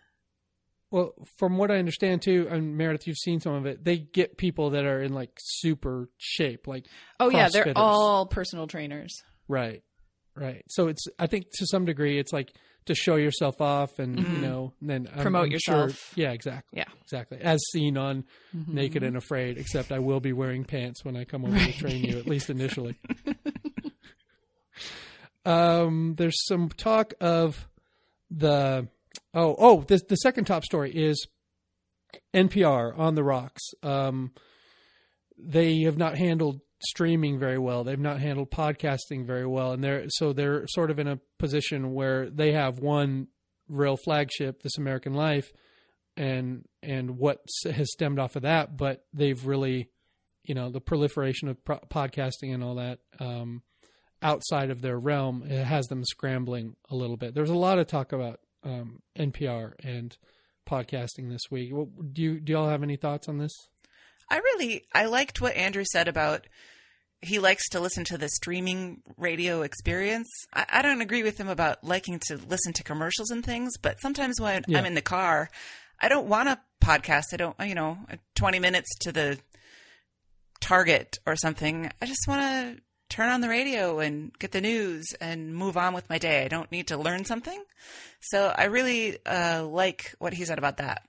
Well, 0.91 1.13
from 1.37 1.57
what 1.57 1.71
I 1.71 1.77
understand 1.77 2.21
too, 2.21 2.47
and 2.49 2.77
Meredith, 2.77 3.07
you've 3.07 3.17
seen 3.17 3.39
some 3.39 3.53
of 3.53 3.65
it. 3.65 3.83
They 3.83 3.97
get 3.97 4.37
people 4.37 4.71
that 4.71 4.85
are 4.85 5.01
in 5.01 5.13
like 5.13 5.31
super 5.39 6.09
shape, 6.17 6.67
like 6.67 6.85
Oh 7.19 7.29
yeah, 7.29 7.49
they're 7.51 7.65
CrossFitters. 7.65 7.73
all 7.77 8.25
personal 8.27 8.67
trainers. 8.67 9.13
right, 9.47 9.83
right. 10.35 10.63
So 10.69 10.87
it's 10.87 11.05
I 11.19 11.27
think 11.27 11.47
to 11.55 11.65
some 11.65 11.85
degree 11.85 12.19
it's 12.19 12.31
like 12.33 12.53
to 12.85 12.93
show 12.93 13.15
yourself 13.15 13.61
off 13.61 13.97
and 13.99 14.19
you 14.19 14.37
know 14.39 14.73
and 14.79 14.89
then 14.89 15.07
I'm- 15.07 15.13
Mm-hmm. 15.15 15.21
Promote 15.23 15.45
I'm 15.45 15.51
yourself. 15.51 15.91
Sure, 16.13 16.23
yeah, 16.23 16.31
exactly. 16.33 16.77
Yeah. 16.77 16.85
Mm-hmm. 16.85 16.97
exactly. 17.03 17.37
As 17.41 17.59
seen 17.71 17.97
on 17.97 18.25
Naked 18.53 19.01
and 19.03 19.17
Afraid, 19.17 19.57
except 19.57 19.91
I 19.91 19.99
will 19.99 20.19
be 20.19 20.33
wearing 20.33 20.63
pants 20.65 21.03
when 21.03 21.15
I 21.17 21.23
come 21.25 21.45
over 21.45 21.57
to 21.57 21.73
train 21.73 22.03
you, 22.03 22.17
at 22.19 22.27
least 22.27 22.49
initially. 22.49 22.95
um, 25.45 26.15
there's 26.17 26.45
some 26.45 26.69
talk 26.69 27.13
of 27.21 27.67
the 28.31 28.88
oh 29.33 29.55
oh 29.57 29.81
the 29.81 30.01
the 30.07 30.15
second 30.17 30.45
top 30.45 30.63
story 30.63 30.91
is 30.91 31.27
NPR 32.33 32.97
on 32.97 33.15
the 33.15 33.23
rocks. 33.23 33.61
Um, 33.83 34.31
they 35.38 35.81
have 35.81 35.97
not 35.97 36.17
handled 36.17 36.61
streaming 36.79 37.39
very 37.39 37.57
well. 37.57 37.83
They've 37.83 37.99
not 37.99 38.19
handled 38.19 38.51
podcasting 38.51 39.25
very 39.25 39.45
well, 39.45 39.73
and 39.73 39.83
they're 39.83 40.05
so 40.09 40.33
they're 40.33 40.65
sort 40.67 40.91
of 40.91 40.99
in 40.99 41.07
a 41.07 41.19
position 41.39 41.93
where 41.93 42.29
they 42.29 42.53
have 42.53 42.79
one 42.79 43.27
real 43.67 43.97
flagship, 43.97 44.61
This 44.61 44.77
American 44.77 45.13
Life, 45.13 45.51
and 46.15 46.65
and 46.81 47.17
what 47.17 47.41
has 47.65 47.91
stemmed 47.91 48.19
off 48.19 48.35
of 48.35 48.43
that. 48.43 48.77
But 48.77 49.05
they've 49.13 49.45
really, 49.45 49.89
you 50.43 50.55
know, 50.55 50.69
the 50.69 50.81
proliferation 50.81 51.47
of 51.49 51.63
pro- 51.63 51.79
podcasting 51.79 52.53
and 52.53 52.63
all 52.63 52.75
that 52.75 52.99
um, 53.19 53.63
outside 54.25 54.71
of 54.71 54.81
their 54.81 54.97
realm 54.97 55.43
it 55.47 55.63
has 55.63 55.85
them 55.85 56.03
scrambling 56.03 56.75
a 56.89 56.95
little 56.95 57.15
bit. 57.17 57.33
There's 57.35 57.49
a 57.51 57.55
lot 57.55 57.77
of 57.79 57.88
talk 57.88 58.11
about 58.11 58.39
um, 58.63 59.01
NPR 59.17 59.73
and 59.83 60.17
podcasting 60.67 61.29
this 61.29 61.43
week. 61.51 61.71
Do 62.13 62.21
you 62.21 62.39
do 62.39 62.53
y'all 62.53 62.69
have 62.69 62.81
any 62.83 62.95
thoughts 62.97 63.29
on 63.29 63.38
this? 63.38 63.53
I 64.29 64.38
really 64.38 64.85
I 64.93 65.05
liked 65.05 65.39
what 65.41 65.55
Andrew 65.55 65.83
said 65.85 66.07
about 66.07 66.47
he 67.21 67.39
likes 67.39 67.69
to 67.69 67.79
listen 67.79 68.03
to 68.05 68.17
the 68.17 68.29
streaming 68.29 69.01
radio 69.17 69.61
experience. 69.61 70.27
I, 70.53 70.65
I 70.69 70.81
don't 70.81 71.01
agree 71.01 71.23
with 71.23 71.38
him 71.39 71.47
about 71.47 71.83
liking 71.83 72.19
to 72.27 72.38
listen 72.38 72.73
to 72.73 72.83
commercials 72.83 73.29
and 73.31 73.43
things, 73.45 73.77
but 73.81 73.99
sometimes 74.01 74.41
when 74.41 74.63
Yeah. 74.67 74.79
I'm 74.79 74.85
in 74.85 74.95
the 74.95 75.01
car, 75.01 75.49
I 75.99 76.07
don't 76.09 76.27
want 76.27 76.49
a 76.49 76.59
podcast. 76.83 77.25
I 77.33 77.38
don't, 77.38 77.55
you 77.65 77.73
know, 77.75 77.97
20 78.35 78.59
minutes 78.59 78.89
to 79.01 79.11
the 79.11 79.39
Target 80.61 81.17
or 81.25 81.35
something. 81.35 81.91
I 82.01 82.05
just 82.05 82.27
want 82.27 82.41
to 82.41 82.81
turn 83.09 83.29
on 83.29 83.41
the 83.41 83.49
radio 83.49 83.99
and 83.99 84.37
get 84.39 84.51
the 84.51 84.61
news 84.61 85.05
and 85.21 85.55
move 85.55 85.77
on 85.77 85.93
with 85.93 86.09
my 86.09 86.17
day. 86.17 86.43
I 86.43 86.47
don't 86.47 86.71
need 86.71 86.87
to 86.87 86.97
learn 86.97 87.25
something. 87.25 87.63
So 88.19 88.53
I 88.55 88.65
really 88.65 89.17
uh, 89.25 89.65
like 89.65 90.15
what 90.19 90.33
he 90.33 90.45
said 90.45 90.57
about 90.57 90.77
that. 90.77 91.03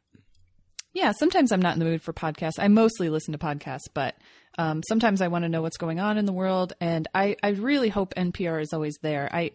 Yeah, 0.92 1.12
sometimes 1.12 1.52
I'm 1.52 1.61
not 1.61 1.74
in 1.74 1.78
the 1.78 1.85
mood 1.85 2.02
for 2.02 2.12
podcasts. 2.12 2.59
I 2.59 2.68
mostly 2.68 3.11
listen 3.11 3.32
to 3.32 3.38
podcasts, 3.38 3.88
but 3.92 4.16
um, 4.56 4.82
sometimes 4.88 5.20
I 5.20 5.28
want 5.28 5.44
to 5.44 5.48
know 5.50 5.61
what's 5.61 5.76
going 5.76 6.00
on 6.00 6.16
in 6.16 6.24
the 6.24 6.32
world, 6.32 6.72
and 6.80 7.06
I, 7.14 7.37
I 7.42 7.50
really 7.50 7.90
hope 7.90 8.14
NPR 8.14 8.62
is 8.62 8.72
always 8.72 8.96
there. 9.02 9.28
I 9.30 9.52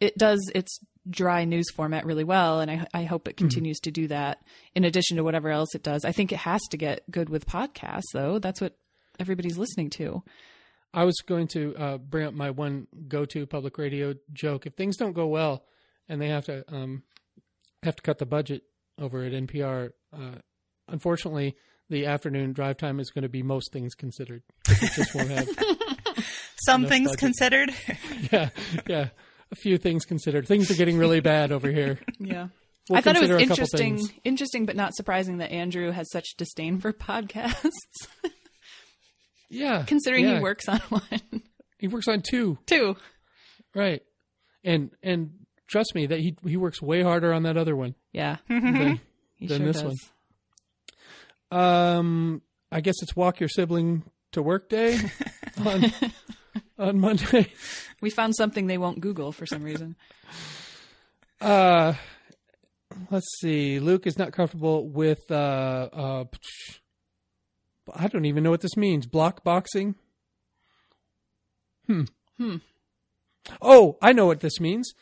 it 0.00 0.16
does 0.18 0.40
its 0.54 0.80
dry 1.08 1.44
news 1.44 1.70
format 1.70 2.04
really 2.04 2.24
well, 2.24 2.60
and 2.60 2.70
I, 2.70 2.86
I 2.92 3.04
hope 3.04 3.28
it 3.28 3.36
continues 3.36 3.78
to 3.80 3.90
do 3.90 4.08
that. 4.08 4.42
In 4.74 4.84
addition 4.84 5.16
to 5.16 5.24
whatever 5.24 5.50
else 5.50 5.74
it 5.74 5.82
does, 5.82 6.04
I 6.04 6.12
think 6.12 6.32
it 6.32 6.38
has 6.38 6.60
to 6.70 6.76
get 6.76 7.08
good 7.10 7.28
with 7.28 7.46
podcasts, 7.46 8.02
though. 8.12 8.38
That's 8.38 8.60
what 8.60 8.74
everybody's 9.18 9.58
listening 9.58 9.90
to. 9.90 10.22
I 10.92 11.04
was 11.04 11.16
going 11.26 11.46
to 11.48 11.74
uh, 11.76 11.98
bring 11.98 12.26
up 12.26 12.34
my 12.34 12.50
one 12.50 12.86
go-to 13.08 13.46
public 13.46 13.78
radio 13.78 14.14
joke. 14.32 14.66
If 14.66 14.74
things 14.74 14.96
don't 14.96 15.12
go 15.12 15.26
well, 15.26 15.64
and 16.08 16.20
they 16.20 16.28
have 16.28 16.46
to 16.46 16.64
um, 16.72 17.02
have 17.82 17.96
to 17.96 18.02
cut 18.02 18.18
the 18.18 18.26
budget 18.26 18.62
over 18.98 19.22
at 19.24 19.32
NPR, 19.32 19.90
uh, 20.12 20.34
unfortunately, 20.88 21.54
the 21.88 22.06
afternoon 22.06 22.52
drive 22.52 22.76
time 22.76 23.00
is 23.00 23.10
going 23.10 23.22
to 23.22 23.28
be 23.28 23.42
most 23.42 23.72
things 23.72 23.94
considered. 23.94 24.42
It 24.68 24.92
just 24.92 25.14
won't 25.14 25.30
have. 25.30 25.48
Some 26.64 26.86
things 26.86 27.08
budget. 27.08 27.18
considered. 27.18 27.74
yeah, 28.32 28.50
yeah. 28.86 29.08
A 29.52 29.56
few 29.56 29.78
things 29.78 30.04
considered. 30.04 30.46
Things 30.46 30.70
are 30.70 30.74
getting 30.74 30.98
really 30.98 31.20
bad 31.20 31.52
over 31.52 31.70
here. 31.70 31.98
Yeah. 32.18 32.48
We'll 32.88 32.98
I 32.98 33.02
thought 33.02 33.16
it 33.16 33.22
was 33.22 33.30
consider 33.30 33.36
a 33.36 33.46
couple 33.46 33.62
interesting, 33.86 34.20
interesting, 34.24 34.66
but 34.66 34.74
not 34.74 34.96
surprising 34.96 35.38
that 35.38 35.52
Andrew 35.52 35.92
has 35.92 36.10
such 36.10 36.34
disdain 36.36 36.80
for 36.80 36.92
podcasts, 36.92 37.70
Yeah, 39.50 39.82
considering 39.86 40.24
yeah. 40.24 40.36
he 40.36 40.40
works 40.40 40.68
on 40.68 40.78
one 40.88 41.02
He 41.78 41.88
works 41.88 42.06
on 42.08 42.22
two, 42.22 42.58
Two. 42.66 42.96
right? 43.74 44.02
And 44.64 44.90
and 45.02 45.32
trust 45.66 45.94
me 45.94 46.06
that 46.06 46.20
he 46.20 46.36
he 46.46 46.56
works 46.56 46.80
way 46.80 47.02
harder 47.02 47.32
on 47.32 47.42
that 47.42 47.56
other 47.56 47.74
one. 47.76 47.94
Yeah, 48.12 48.36
than- 48.48 49.00
Than 49.40 49.48
sure 49.48 49.58
this 49.66 49.82
does. 49.82 50.10
one. 51.50 51.60
Um, 51.60 52.42
I 52.70 52.80
guess 52.80 52.96
it's 53.02 53.16
walk 53.16 53.40
your 53.40 53.48
sibling 53.48 54.04
to 54.32 54.42
work 54.42 54.68
day 54.68 54.98
on 55.64 55.84
on 56.78 56.98
Monday. 57.00 57.52
We 58.00 58.10
found 58.10 58.36
something 58.36 58.66
they 58.66 58.78
won't 58.78 59.00
Google 59.00 59.32
for 59.32 59.46
some 59.46 59.62
reason. 59.62 59.96
Uh, 61.40 61.94
let's 63.10 63.26
see. 63.40 63.80
Luke 63.80 64.06
is 64.06 64.18
not 64.18 64.32
comfortable 64.32 64.88
with 64.88 65.30
uh 65.30 65.88
uh. 65.92 66.24
I 67.94 68.08
don't 68.08 68.24
even 68.24 68.42
know 68.44 68.50
what 68.50 68.60
this 68.60 68.76
means. 68.76 69.06
Block 69.06 69.42
boxing. 69.44 69.94
Hmm. 71.86 72.02
Hmm. 72.38 72.56
Oh, 73.60 73.96
I 74.00 74.12
know 74.12 74.26
what 74.26 74.40
this 74.40 74.60
means. 74.60 74.92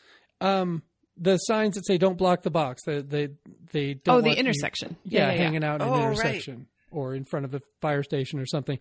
Um, 0.41 0.83
the 1.17 1.37
signs 1.37 1.75
that 1.75 1.85
say 1.85 1.97
"Don't 1.97 2.17
block 2.17 2.43
the 2.43 2.49
box." 2.49 2.81
They 2.85 3.01
they 3.01 3.29
they 3.71 3.93
don't. 3.95 4.15
oh, 4.15 4.21
the 4.21 4.27
want 4.27 4.37
you- 4.37 4.41
intersection. 4.43 4.95
yeah, 5.03 5.29
hanging 5.31 5.63
out 5.63 5.81
in 5.81 5.87
Oh, 5.87 5.93
an 5.93 5.99
right. 5.99 6.11
intersection 6.11 6.67
or 6.91 7.13
in 7.13 7.25
front 7.25 7.45
of 7.45 7.53
a 7.53 7.61
fire 7.81 8.03
station 8.03 8.39
or 8.39 8.45
something. 8.45 8.79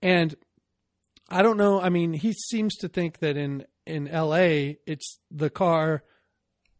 And 0.00 0.34
I 1.28 1.42
don't 1.42 1.56
know. 1.58 1.80
I 1.80 1.88
mean, 1.90 2.12
he 2.14 2.32
seems 2.32 2.76
to 2.76 2.88
think 2.88 3.18
that 3.18 3.36
in 3.36 3.66
in 3.86 4.08
L.A. 4.08 4.78
it's 4.86 5.18
the 5.30 5.50
car 5.50 6.04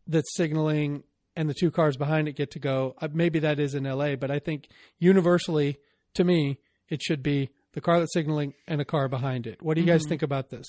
that's 0.07 0.35
signaling 0.35 1.03
and 1.37 1.49
the 1.49 1.55
two 1.55 1.71
cars 1.71 1.97
behind 1.97 2.29
it 2.29 2.37
get 2.37 2.53
to 2.53 2.59
go. 2.59 2.95
Uh, 3.01 3.09
maybe 3.13 3.41
that 3.41 3.59
is 3.61 3.75
in 3.75 3.87
L.A., 3.87 4.15
but 4.15 4.31
I 4.31 4.39
think 4.39 4.69
universally, 4.99 5.79
to 6.15 6.25
me, 6.25 6.59
it 6.89 7.03
should 7.03 7.23
be 7.23 7.51
the 7.73 7.81
car 7.81 7.99
that's 8.01 8.13
signaling 8.13 8.55
and 8.67 8.81
a 8.81 8.85
car 8.85 9.09
behind 9.09 9.47
it. 9.47 9.63
What 9.63 9.75
do 9.75 9.81
you 9.81 9.87
guys 9.87 10.03
think 10.09 10.23
about 10.23 10.51
this? 10.51 10.67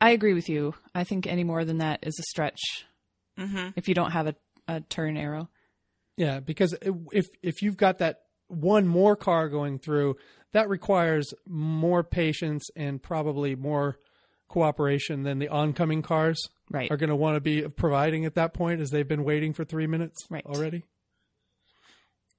I 0.00 0.10
agree 0.10 0.34
with 0.34 0.48
you. 0.48 0.74
I 0.94 1.04
think 1.04 1.26
any 1.26 1.44
more 1.44 1.64
than 1.64 1.78
that 1.78 2.00
is 2.02 2.16
a 2.18 2.22
stretch 2.24 2.60
hmm 3.36 3.68
if 3.76 3.86
you 3.88 3.94
don't 3.94 4.10
have 4.10 4.26
a, 4.26 4.34
a 4.66 4.80
turn 4.80 5.16
arrow. 5.16 5.48
Yeah, 6.16 6.40
because 6.40 6.74
if 7.12 7.26
if 7.42 7.62
you've 7.62 7.76
got 7.76 7.98
that 7.98 8.22
one 8.48 8.86
more 8.88 9.14
car 9.14 9.48
going 9.48 9.78
through, 9.78 10.16
that 10.52 10.68
requires 10.68 11.32
more 11.46 12.02
patience 12.02 12.68
and 12.74 13.00
probably 13.02 13.54
more 13.54 13.98
cooperation 14.48 15.22
than 15.22 15.38
the 15.38 15.48
oncoming 15.48 16.02
cars 16.02 16.40
Right. 16.70 16.90
are 16.90 16.96
going 16.96 17.10
to 17.10 17.16
want 17.16 17.36
to 17.36 17.40
be 17.40 17.62
providing 17.68 18.24
at 18.24 18.34
that 18.34 18.54
point, 18.54 18.80
as 18.80 18.90
they've 18.90 19.06
been 19.06 19.22
waiting 19.24 19.52
for 19.52 19.64
three 19.64 19.86
minutes 19.86 20.16
Right. 20.30 20.44
already. 20.46 20.84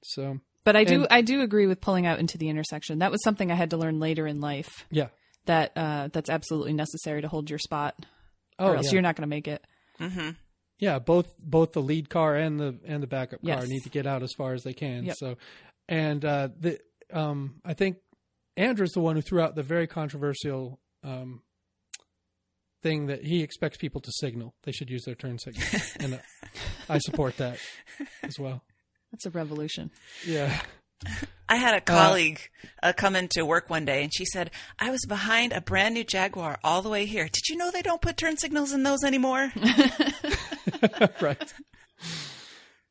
So 0.03 0.39
But 0.65 0.75
I 0.75 0.83
do 0.83 1.01
And- 1.03 1.07
I 1.11 1.21
do 1.21 1.41
agree 1.41 1.67
with 1.67 1.81
pulling 1.81 2.05
out 2.05 2.19
into 2.19 2.37
the 2.37 2.49
intersection. 2.49 2.99
That 2.99 3.11
was 3.11 3.23
something 3.23 3.51
I 3.51 3.55
had 3.55 3.69
to 3.71 3.77
learn 3.77 3.99
later 3.99 4.27
in 4.27 4.39
life. 4.41 4.85
yeah, 4.91 5.07
That 5.45 5.71
uh, 5.75 6.09
that's 6.11 6.29
absolutely 6.29 6.73
necessary 6.73 7.21
to 7.21 7.27
hold 7.27 7.49
your 7.49 7.59
spot, 7.59 8.05
oh 8.59 8.67
or 8.67 8.75
else 8.75 8.87
yeah. 8.87 8.93
you're 8.93 9.01
not 9.01 9.15
going 9.15 9.27
to 9.29 9.35
make 9.35 9.47
it. 9.47 9.65
hmm 9.99 10.29
yeah, 10.81 10.97
both 10.97 11.33
both 11.39 11.73
the 11.73 11.81
lead 11.81 12.09
car 12.09 12.35
and 12.35 12.57
the 12.57 12.79
and 12.85 13.03
the 13.03 13.07
backup 13.07 13.41
car 13.43 13.59
Yes. 13.59 13.67
need 13.67 13.81
to 13.81 13.89
get 13.89 14.07
out 14.07 14.23
as 14.23 14.31
far 14.37 14.53
as 14.53 14.63
they 14.63 14.71
can. 14.71 15.03
Yep. 15.05 15.15
So, 15.17 15.35
and 15.89 16.23
uh, 16.23 16.47
the 16.57 16.79
um, 17.11 17.55
I 17.65 17.73
think 17.73 17.97
Andrew's 18.55 18.91
the 18.91 19.01
one 19.01 19.17
who 19.17 19.21
threw 19.21 19.41
out 19.41 19.55
the 19.55 19.63
very 19.63 19.87
controversial 19.87 20.79
um, 21.03 21.41
thing 22.81 23.07
that 23.07 23.25
he 23.25 23.43
expects 23.43 23.77
people 23.77 23.99
to 24.01 24.11
signal. 24.21 24.53
They 24.63 24.71
should 24.71 24.89
use 24.89 25.03
their 25.03 25.15
turn 25.15 25.37
signal, 25.39 25.67
and 25.99 26.13
uh, 26.13 26.17
I 26.87 26.99
support 26.99 27.35
that 27.37 27.59
as 28.23 28.39
well. 28.39 28.63
That's 29.11 29.25
a 29.25 29.29
revolution. 29.29 29.91
Yeah, 30.25 30.61
I 31.47 31.55
had 31.55 31.73
a 31.73 31.81
colleague 31.81 32.39
uh, 32.83 32.93
come 32.95 33.15
into 33.15 33.45
work 33.45 33.69
one 33.69 33.85
day 33.85 34.03
and 34.03 34.13
she 34.13 34.25
said, 34.25 34.51
I 34.77 34.91
was 34.91 35.05
behind 35.07 35.51
a 35.51 35.61
brand 35.61 35.95
new 35.95 36.03
Jaguar 36.03 36.59
all 36.63 36.81
the 36.81 36.89
way 36.89 37.05
here. 37.05 37.23
Did 37.25 37.47
you 37.49 37.57
know 37.57 37.71
they 37.71 37.81
don't 37.81 38.01
put 38.01 38.17
turn 38.17 38.37
signals 38.37 38.71
in 38.71 38.83
those 38.83 39.03
anymore? 39.03 39.51
right, 41.21 41.53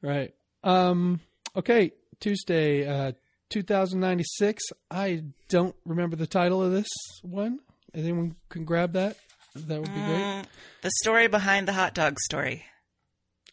right. 0.03 0.35
Um, 0.65 1.21
okay, 1.55 1.93
Tuesday, 2.21 2.87
uh, 2.87 3.13
two 3.49 3.63
thousand 3.63 4.01
ninety 4.01 4.25
six. 4.27 4.65
I 4.91 5.25
don't 5.49 5.77
remember 5.85 6.17
the 6.17 6.27
title 6.27 6.63
of 6.63 6.73
this 6.73 6.89
one. 7.23 7.61
Anyone 7.95 8.37
can 8.49 8.65
grab 8.65 8.95
that. 8.95 9.17
That 9.55 9.81
would 9.81 9.95
be 9.95 10.01
great. 10.01 10.21
Mm, 10.21 10.45
the 10.83 10.91
story 11.01 11.27
behind 11.27 11.69
the 11.69 11.73
hot 11.73 11.95
dog 11.95 12.19
story. 12.21 12.65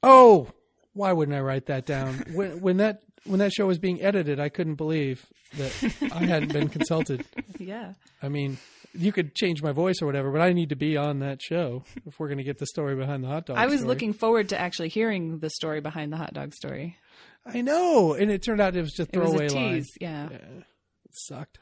Oh, 0.04 0.50
why 0.96 1.12
wouldn't 1.12 1.38
I 1.38 1.42
write 1.42 1.68
that 1.68 1.86
down? 1.86 2.24
When, 2.34 2.60
when 2.62 2.78
that 2.78 3.02
when 3.26 3.40
that 3.40 3.52
show 3.52 3.68
was 3.68 3.78
being 3.80 4.02
edited, 4.02 4.40
I 4.40 4.50
couldn't 4.50 4.76
believe 4.76 5.26
that 5.58 6.10
I 6.14 6.26
hadn't 6.26 6.52
been 6.54 6.70
consulted. 6.70 7.24
Yeah. 7.60 7.94
I 8.22 8.28
mean, 8.30 8.58
you 8.94 9.12
could 9.14 9.34
change 9.34 9.64
my 9.64 9.72
voice 9.72 10.02
or 10.02 10.06
whatever, 10.06 10.30
but 10.32 10.42
I 10.42 10.52
need 10.54 10.70
to 10.70 10.76
be 10.76 10.98
on 10.98 11.20
that 11.20 11.42
show 11.42 11.84
if 12.06 12.20
we're 12.20 12.28
going 12.28 12.38
to 12.38 12.44
get 12.44 12.58
the 12.60 12.66
story 12.68 12.96
behind 12.96 13.24
the 13.24 13.28
hot 13.30 13.46
dog. 13.46 13.58
I 13.58 13.66
was 13.66 13.80
story. 13.80 13.88
looking 13.88 14.14
forward 14.14 14.50
to 14.50 14.60
actually 14.60 14.90
hearing 14.90 15.40
the 15.40 15.50
story 15.50 15.80
behind 15.82 16.12
the 16.12 16.18
hot 16.18 16.34
dog 16.34 16.54
story. 16.54 16.98
I 17.46 17.62
know, 17.62 18.14
and 18.14 18.30
it 18.30 18.44
turned 18.44 18.60
out 18.62 18.76
it 18.76 18.82
was 18.82 18.92
just 18.94 19.10
It 19.14 19.20
was 19.20 19.30
throwaway 19.30 19.48
a 19.48 19.54
line. 19.54 19.74
tease. 19.76 19.88
Yeah. 20.02 20.30
It 20.30 20.64
sucked. 21.12 21.60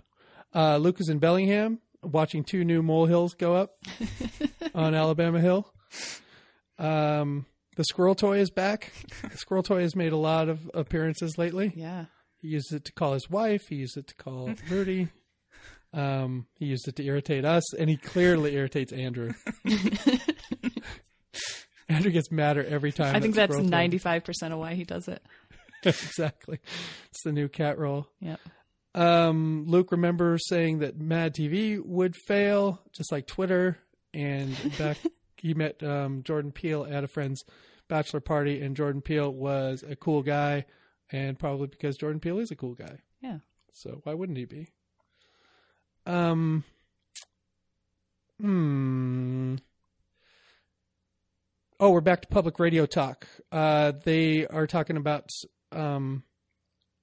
Uh, 0.54 0.78
Luke 0.78 1.00
is 1.00 1.10
in 1.10 1.19
Bellingham 1.19 1.80
watching 2.02 2.43
two 2.43 2.65
new 2.65 2.82
molehills 2.82 3.34
go 3.36 3.56
up 3.56 3.78
on 4.76 4.93
Alabama 4.96 5.39
Hill. 5.39 5.72
Um, 6.80 7.46
the 7.76 7.84
squirrel 7.84 8.16
toy 8.16 8.40
is 8.40 8.50
back. 8.50 8.92
The 9.22 9.38
squirrel 9.38 9.64
toy 9.64 9.82
has 9.82 9.96
made 9.96 10.14
a 10.14 10.18
lot 10.18 10.50
of 10.50 10.70
appearances 10.74 11.38
lately. 11.38 11.74
Yeah. 11.76 12.06
He 12.42 12.50
used 12.50 12.74
it 12.74 12.86
to 12.86 12.92
call 12.94 13.14
his 13.14 13.30
wife. 13.30 13.68
He 13.70 13.76
used 13.76 13.98
it 13.98 14.08
to 14.08 14.16
call 14.16 14.52
Rudy. 14.70 15.10
Um, 15.94 16.48
he 16.58 16.66
used 16.66 16.88
it 16.88 16.96
to 16.98 17.06
irritate 17.06 17.46
us, 17.46 17.74
and 17.76 17.90
he 17.90 17.98
clearly 17.98 18.56
irritates 18.56 18.92
Andrew. 18.92 19.34
Andrew 21.90 22.12
gets 22.12 22.32
madder 22.32 22.64
every 22.64 22.92
time. 22.92 23.16
I 23.16 23.20
think 23.20 23.36
that 23.36 23.50
that's 23.50 23.62
ninety 23.62 24.00
five 24.00 24.24
percent 24.24 24.54
of 24.54 24.60
why 24.60 24.74
he 24.74 24.84
does 24.84 25.08
it. 25.08 25.24
exactly. 25.84 26.60
It's 27.10 27.24
the 27.24 27.32
new 27.32 27.48
cat 27.48 27.78
roll. 27.78 28.08
Yeah. 28.20 28.38
Um, 28.96 29.66
Luke 29.68 29.92
remembers 29.92 30.48
saying 30.48 30.80
that 30.80 30.98
Mad 31.00 31.36
TV 31.36 31.80
would 31.84 32.16
fail, 32.28 32.82
just 32.92 33.12
like 33.12 33.28
Twitter. 33.28 33.78
And 34.14 34.56
back, 34.78 34.98
he 35.44 35.54
met 35.54 35.84
um, 35.84 36.24
Jordan 36.24 36.54
Peele 36.54 36.88
at 36.90 37.04
a 37.04 37.08
friend's 37.08 37.44
bachelor 37.90 38.22
party, 38.22 38.62
and 38.62 38.78
Jordan 38.78 39.02
Peele 39.02 39.32
was 39.32 39.84
a 39.88 39.96
cool 39.96 40.24
guy, 40.24 40.66
and 41.12 41.38
probably 41.38 41.68
because 41.68 41.98
Jordan 41.98 42.22
Peele 42.22 42.40
is 42.40 42.50
a 42.50 42.56
cool 42.56 42.74
guy. 42.74 43.00
Yeah. 43.22 43.40
So 43.74 44.00
why 44.04 44.14
wouldn't 44.14 44.38
he 44.38 44.46
be? 44.46 44.70
Um. 46.06 46.64
Hmm. 48.40 49.56
Oh, 51.78 51.92
we're 51.92 52.02
back 52.02 52.22
to 52.22 52.28
public 52.30 52.58
radio 52.58 52.86
talk. 52.86 53.28
Uh, 53.52 53.92
they 54.06 54.48
are 54.48 54.66
talking 54.66 54.96
about 54.96 55.30
um, 55.74 56.24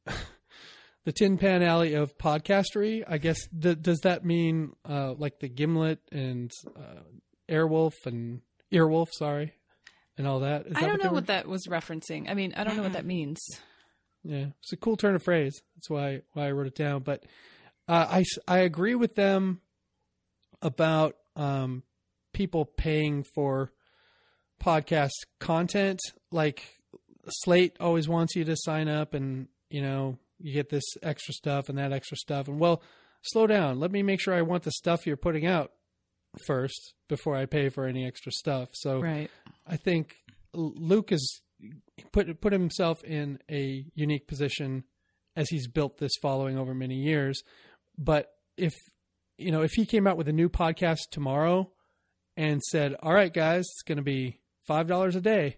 the 1.05 1.13
Tin 1.13 1.37
Pan 1.37 1.63
Alley 1.63 1.93
of 1.93 2.17
podcastery. 2.17 3.05
I 3.07 3.19
guess 3.19 3.47
th- 3.49 3.83
does 3.83 4.01
that 4.01 4.25
mean 4.25 4.73
uh, 4.89 5.13
like 5.13 5.41
the 5.41 5.49
Gimlet 5.49 5.99
and 6.11 6.51
uh, 6.75 7.03
Airwolf 7.51 7.95
and 8.07 8.41
Earwolf? 8.73 9.09
Sorry, 9.13 9.53
and 10.17 10.27
all 10.27 10.41
that. 10.41 10.67
Is 10.67 10.77
I 10.77 10.81
that 10.83 10.87
don't 10.87 11.03
know 11.03 11.09
were- 11.11 11.15
what 11.17 11.27
that 11.27 11.47
was 11.49 11.67
referencing. 11.67 12.31
I 12.31 12.35
mean, 12.35 12.55
I 12.57 12.65
don't 12.65 12.77
know 12.77 12.83
what 12.83 12.93
that 12.95 13.05
means. 13.07 13.41
Yeah, 14.23 14.47
it's 14.63 14.73
a 14.73 14.77
cool 14.77 14.97
turn 14.97 15.15
of 15.15 15.23
phrase. 15.23 15.61
That's 15.77 15.89
why 15.91 16.23
why 16.35 16.47
I 16.49 16.51
wrote 16.53 16.67
it 16.67 16.75
down. 16.75 17.03
But 17.03 17.25
uh, 17.89 18.07
I 18.11 18.25
I 18.47 18.59
agree 18.59 18.95
with 18.95 19.15
them 19.15 19.61
about 20.63 21.17
um, 21.37 21.83
people 22.33 22.65
paying 22.65 23.25
for 23.35 23.73
podcast 24.63 25.11
content. 25.39 26.01
Like 26.31 26.63
Slate 27.29 27.77
always 27.81 28.09
wants 28.09 28.35
you 28.37 28.45
to 28.45 28.57
sign 28.57 28.89
up, 28.89 29.15
and 29.15 29.49
you 29.71 29.83
know 29.83 30.19
you 30.39 30.53
get 30.53 30.69
this 30.69 30.85
extra 31.03 31.33
stuff 31.35 31.69
and 31.69 31.79
that 31.79 31.93
extra 31.93 32.17
stuff. 32.17 32.47
And 32.49 32.59
well, 32.61 32.83
slow 33.23 33.47
down. 33.47 33.81
Let 33.81 33.91
me 33.91 34.03
make 34.03 34.21
sure 34.21 34.35
I 34.35 34.43
want 34.43 34.65
the 34.65 34.71
stuff 34.73 35.07
you're 35.07 35.17
putting 35.17 35.47
out 35.47 35.73
first 36.47 36.95
before 37.09 37.37
I 37.37 37.47
pay 37.47 37.69
for 37.69 37.87
any 37.87 38.07
extra 38.07 38.33
stuff. 38.33 38.71
So 38.73 39.01
Right. 39.01 39.31
I 39.67 39.77
think 39.77 40.17
Luke 40.53 41.11
has 41.11 41.41
put 42.13 42.41
put 42.41 42.53
himself 42.53 43.03
in 43.05 43.39
a 43.51 43.85
unique 43.95 44.27
position 44.27 44.85
as 45.37 45.49
he's 45.49 45.69
built 45.69 45.99
this 45.99 46.13
following 46.23 46.59
over 46.59 46.75
many 46.75 46.97
years. 46.97 47.43
But 47.99 48.29
if 48.57 48.75
you 49.39 49.51
know, 49.51 49.63
if 49.63 49.73
he 49.73 49.87
came 49.87 50.07
out 50.07 50.17
with 50.17 50.29
a 50.29 50.33
new 50.33 50.49
podcast 50.49 51.11
tomorrow 51.11 51.71
and 52.37 52.63
said, 52.63 52.95
"All 53.03 53.13
right, 53.13 53.33
guys, 53.33 53.61
it's 53.61 53.83
going 53.83 53.97
to 53.97 54.03
be 54.03 54.41
five 54.67 54.87
dollars 54.87 55.17
a 55.17 55.21
day," 55.21 55.57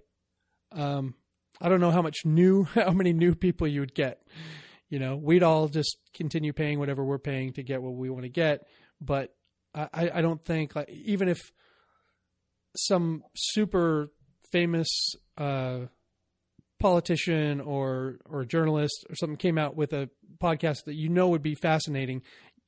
um, 0.72 1.14
I 1.60 1.68
don't 1.68 1.80
know 1.80 1.90
how 1.90 2.02
much 2.02 2.24
new, 2.24 2.64
how 2.74 2.92
many 2.92 3.12
new 3.12 3.34
people 3.34 3.66
you 3.66 3.80
would 3.80 3.94
get. 3.94 4.22
You 4.88 4.98
know, 4.98 5.16
we'd 5.16 5.42
all 5.42 5.68
just 5.68 5.96
continue 6.14 6.52
paying 6.52 6.78
whatever 6.78 7.02
we're 7.04 7.18
paying 7.18 7.54
to 7.54 7.62
get 7.62 7.82
what 7.82 7.94
we 7.94 8.10
want 8.10 8.24
to 8.24 8.28
get. 8.28 8.66
But 9.00 9.34
I, 9.74 10.10
I 10.14 10.20
don't 10.22 10.44
think, 10.44 10.76
like, 10.76 10.88
even 10.90 11.28
if 11.28 11.40
some 12.76 13.22
super 13.34 14.10
famous 14.50 14.88
uh, 15.38 15.80
politician 16.80 17.60
or 17.60 18.18
or 18.28 18.44
journalist 18.44 19.06
or 19.08 19.14
something 19.14 19.36
came 19.36 19.58
out 19.58 19.76
with 19.76 19.92
a 19.92 20.10
podcast 20.42 20.84
that 20.86 20.94
you 20.94 21.08
know 21.08 21.28
would 21.28 21.42
be 21.42 21.54
fascinating, 21.54 22.22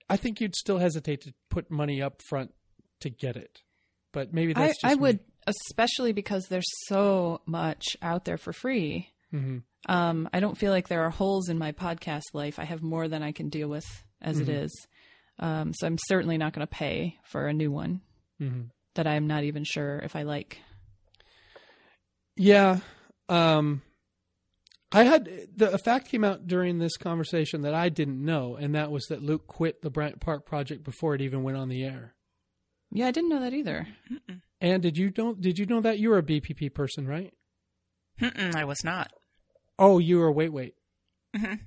I 0.09 0.17
think 0.17 0.41
you'd 0.41 0.55
still 0.57 0.79
hesitate 0.79 1.23
to 1.23 1.35
put 1.51 1.71
money 1.71 2.01
up 2.01 2.21
front 2.29 2.53
to 3.01 3.11
get 3.11 3.37
it. 3.37 3.61
But 4.13 4.33
maybe 4.33 4.55
I, 4.55 4.67
that's 4.69 4.81
just 4.81 4.93
I 4.93 4.95
me. 4.95 5.01
would, 5.03 5.21
especially 5.47 6.13
because 6.13 6.47
there's 6.49 6.71
so 6.87 7.41
much 7.47 7.97
out 8.01 8.25
there 8.25 8.39
for 8.39 8.53
free. 8.53 9.11
Mhm. 9.33 9.63
Um, 9.87 10.29
I 10.33 10.41
don't 10.41 10.57
feel 10.57 10.71
like 10.71 10.89
there 10.89 11.03
are 11.03 11.11
holes 11.11 11.49
in 11.49 11.59
my 11.59 11.73
podcast 11.73 12.23
life. 12.33 12.59
I 12.59 12.65
have 12.65 12.83
more 12.83 13.09
than 13.09 13.23
I 13.23 13.33
can 13.33 13.49
deal 13.49 13.69
with 13.69 13.85
as 14.23 14.39
it 14.39 14.45
Mm-hmm. 14.47 14.65
is. 14.65 14.87
Um, 15.39 15.73
so 15.75 15.87
I'm 15.87 15.99
certainly 16.09 16.39
not 16.39 16.53
going 16.53 16.67
to 16.67 16.73
pay 16.73 17.19
for 17.25 17.47
a 17.49 17.53
new 17.53 17.71
one 17.73 18.01
Mhm. 18.41 18.71
that 18.95 19.07
I'm 19.07 19.27
not 19.27 19.45
even 19.45 19.65
sure 19.65 19.99
if 19.99 20.15
I 20.17 20.23
like. 20.23 20.59
Yeah. 22.37 22.81
Um, 23.29 23.83
I 24.93 25.05
had 25.05 25.29
the 25.57 25.73
a 25.73 25.79
fact 25.79 26.09
came 26.09 26.25
out 26.25 26.47
during 26.47 26.79
this 26.79 26.97
conversation 26.97 27.63
that 27.63 27.75
I 27.75 27.89
didn't 27.89 28.25
know, 28.25 28.55
and 28.57 28.75
that 28.75 28.91
was 28.91 29.07
that 29.07 29.23
Luke 29.23 29.47
quit 29.47 29.83
the 29.83 29.91
Bryant 29.91 30.21
Park 30.21 30.47
project 30.47 30.85
before 30.85 31.15
it 31.15 31.21
even 31.21 31.43
went 31.43 31.57
on 31.59 31.69
the 31.69 31.83
air. 31.85 32.15
Yeah, 32.93 33.07
I 33.09 33.11
didn't 33.11 33.31
know 33.31 33.41
that 33.41 33.55
either. 33.55 33.89
And 34.61 34.83
did 34.83 34.97
you 34.97 35.13
know? 35.17 35.35
Did 35.35 35.59
you 35.59 35.67
know 35.67 35.81
that 35.81 35.99
you 35.99 36.11
were 36.11 36.19
a 36.19 36.23
BPP 36.23 36.73
person, 36.75 37.09
right? 37.09 37.33
Mm-mm, 38.21 38.55
I 38.55 38.65
was 38.65 38.85
not. 38.85 39.13
Oh, 39.79 39.99
you 39.99 40.19
were. 40.19 40.31
Wait, 40.31 40.53
wait. 40.53 40.75
Mhm. 41.35 41.61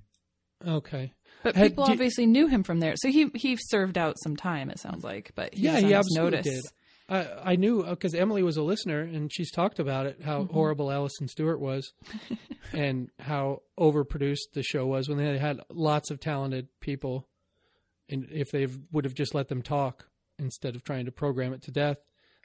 Okay. 0.66 1.12
But 1.44 1.56
Had- 1.56 1.70
people 1.72 1.84
obviously 1.86 2.26
knew 2.26 2.48
him 2.48 2.64
from 2.64 2.80
there, 2.80 2.94
so 2.98 3.10
he 3.10 3.30
he 3.36 3.56
served 3.60 3.98
out 3.98 4.16
some 4.24 4.36
time. 4.36 4.70
It 4.70 4.80
sounds 4.80 5.04
like, 5.04 5.32
but 5.36 5.54
he 5.54 5.64
yeah, 5.64 5.80
he 5.80 5.94
absolutely 5.94 6.42
did. 6.42 6.64
I 7.10 7.52
I 7.52 7.56
knew 7.56 7.84
because 7.84 8.14
Emily 8.16 8.44
was 8.44 8.58
a 8.58 8.64
listener 8.64 9.02
and 9.02 9.32
she's 9.34 9.52
talked 9.52 9.80
about 9.80 10.06
it 10.08 10.22
how 10.24 10.42
Mm-hmm. 10.44 10.54
horrible 10.54 10.92
Alison 10.92 11.28
Stewart 11.28 11.60
was, 11.60 11.94
and 12.74 13.10
how 13.20 13.62
overproduced 13.80 14.52
the 14.54 14.64
show 14.64 14.86
was 14.86 15.08
when 15.08 15.18
they 15.18 15.38
had 15.38 15.62
lots 15.70 16.12
of 16.12 16.20
talented 16.20 16.68
people, 16.82 17.28
and 18.10 18.28
if 18.32 18.50
they 18.52 18.68
would 18.92 19.06
have 19.06 19.14
just 19.14 19.34
let 19.36 19.48
them 19.48 19.62
talk 19.62 20.08
instead 20.40 20.76
of 20.76 20.84
trying 20.84 21.06
to 21.06 21.12
program 21.12 21.54
it 21.54 21.62
to 21.64 21.72
death, 21.72 21.98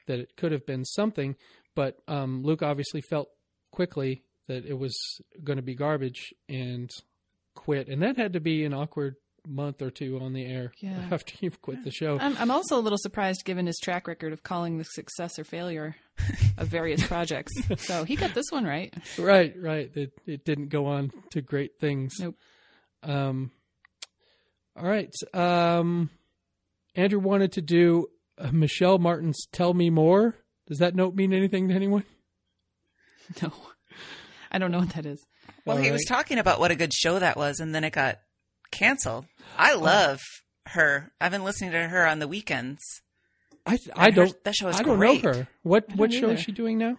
that 0.07 0.19
it 0.19 0.37
could 0.37 0.53
have 0.53 0.65
been 0.67 0.85
something. 0.85 1.35
But 1.75 1.99
um, 2.09 2.43
Luke 2.43 2.63
obviously 2.63 3.01
felt 3.01 3.29
quickly 3.71 4.23
that 4.49 4.65
it 4.67 4.79
was 4.79 4.95
going 5.43 5.57
to 5.57 5.63
be 5.63 5.75
garbage 5.75 6.33
and 6.49 6.91
quit, 7.55 7.89
and 7.89 8.03
that 8.03 8.17
had 8.17 8.33
to 8.35 8.41
be 8.41 8.65
an 8.65 8.75
awkward 8.75 9.17
month 9.47 9.83
or 9.83 9.91
two 9.91 10.21
on 10.21 10.33
the 10.33 10.45
air 10.47 10.73
Yeah. 10.79 11.03
after 11.11 11.35
you've 11.41 11.61
quit 11.61 11.83
the 11.83 11.91
show. 11.91 12.17
I'm, 12.21 12.37
I'm 12.39 12.51
also 12.53 12.79
a 12.79 12.81
little 12.81 12.99
surprised 12.99 13.45
given 13.45 13.67
his 13.67 13.77
track 13.83 14.07
record 14.07 14.33
of 14.33 14.45
calling 14.45 14.79
the 14.79 14.85
success 14.85 15.37
or 15.39 15.43
failure 15.45 15.97
of 16.59 16.69
various 16.69 17.05
projects. 17.07 17.53
So 17.79 18.05
he 18.05 18.15
got 18.17 18.35
this 18.35 18.47
one 18.51 18.65
right. 18.65 18.95
Right, 19.19 19.53
right. 19.61 19.91
It 19.97 20.13
it 20.27 20.45
didn't 20.45 20.69
go 20.69 20.87
on 20.87 21.11
to 21.31 21.41
great 21.43 21.73
things. 21.81 22.15
Nope. 22.21 22.37
Um. 23.03 23.51
All 24.77 24.87
right. 24.89 25.13
Um. 25.35 26.11
Andrew 26.95 27.19
wanted 27.19 27.53
to 27.53 27.63
do 27.63 28.07
uh, 28.39 28.51
Michel 28.53 28.99
Martin's 28.99 29.47
"Tell 29.51 29.75
Me 29.75 29.91
More." 29.91 30.37
Does 30.69 30.79
that 30.79 30.95
note 30.95 31.15
mean 31.17 31.33
anything 31.33 31.69
to 31.69 31.75
anyone? 31.75 32.05
No, 33.43 33.51
I 34.53 34.59
don't 34.59 34.71
know 34.71 34.79
what 34.81 34.91
that 34.91 35.07
is. 35.07 35.25
Well, 35.65 35.77
All 35.79 35.83
he 35.83 35.91
was 35.93 36.05
talking 36.05 36.39
about 36.39 36.59
what 36.61 36.71
a 36.71 36.77
good 36.77 36.93
show 36.93 37.19
that 37.19 37.37
was, 37.37 37.61
and 37.61 37.75
then 37.75 37.85
it 37.85 37.93
got 37.93 38.19
canceled. 38.71 39.27
I 39.57 39.73
Oh. 39.75 39.79
love 39.79 40.21
her. 40.67 41.13
I've 41.21 41.31
been 41.33 41.45
listening 41.45 41.71
to 41.73 41.89
her 41.89 42.07
on 42.07 42.19
the 42.19 42.29
weekends. 42.29 42.81
I 43.67 43.79
I 43.95 44.07
her- 44.07 44.11
don't. 44.11 44.45
that 44.45 44.55
show 44.57 44.69
is 44.69 44.77
I 44.81 44.83
don't 44.83 44.97
great. 44.99 45.23
know 45.23 45.33
her. 45.33 45.49
What 45.63 45.95
what 45.95 46.13
show 46.13 46.31
is 46.31 46.41
she 46.41 46.51
doing 46.53 46.79
now? 46.79 46.99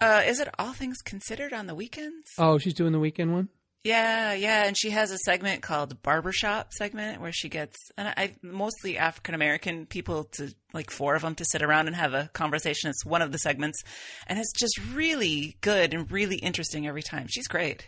Uh, 0.00 0.22
is 0.26 0.38
it 0.40 0.48
All 0.58 0.72
Things 0.72 0.98
Considered 1.02 1.52
on 1.52 1.66
the 1.66 1.74
weekends? 1.74 2.28
Oh, 2.38 2.58
she's 2.58 2.74
doing 2.74 2.92
the 2.92 2.98
weekend 3.00 3.32
one. 3.32 3.48
Yeah, 3.84 4.32
yeah, 4.32 4.64
and 4.64 4.74
she 4.78 4.88
has 4.90 5.10
a 5.10 5.18
segment 5.18 5.60
called 5.60 6.00
Barbershop 6.02 6.72
segment 6.72 7.20
where 7.20 7.32
she 7.32 7.50
gets 7.50 7.76
and 7.98 8.08
I 8.08 8.34
mostly 8.42 8.96
African 8.96 9.34
American 9.34 9.84
people 9.84 10.24
to 10.32 10.54
like 10.72 10.90
four 10.90 11.14
of 11.14 11.20
them 11.20 11.34
to 11.34 11.44
sit 11.44 11.62
around 11.62 11.88
and 11.88 11.94
have 11.94 12.14
a 12.14 12.30
conversation. 12.32 12.88
It's 12.88 13.04
one 13.04 13.20
of 13.20 13.30
the 13.30 13.38
segments, 13.38 13.82
and 14.26 14.38
it's 14.38 14.52
just 14.58 14.80
really 14.94 15.58
good 15.60 15.92
and 15.92 16.10
really 16.10 16.36
interesting 16.36 16.86
every 16.86 17.02
time. 17.02 17.26
She's 17.28 17.46
great. 17.46 17.86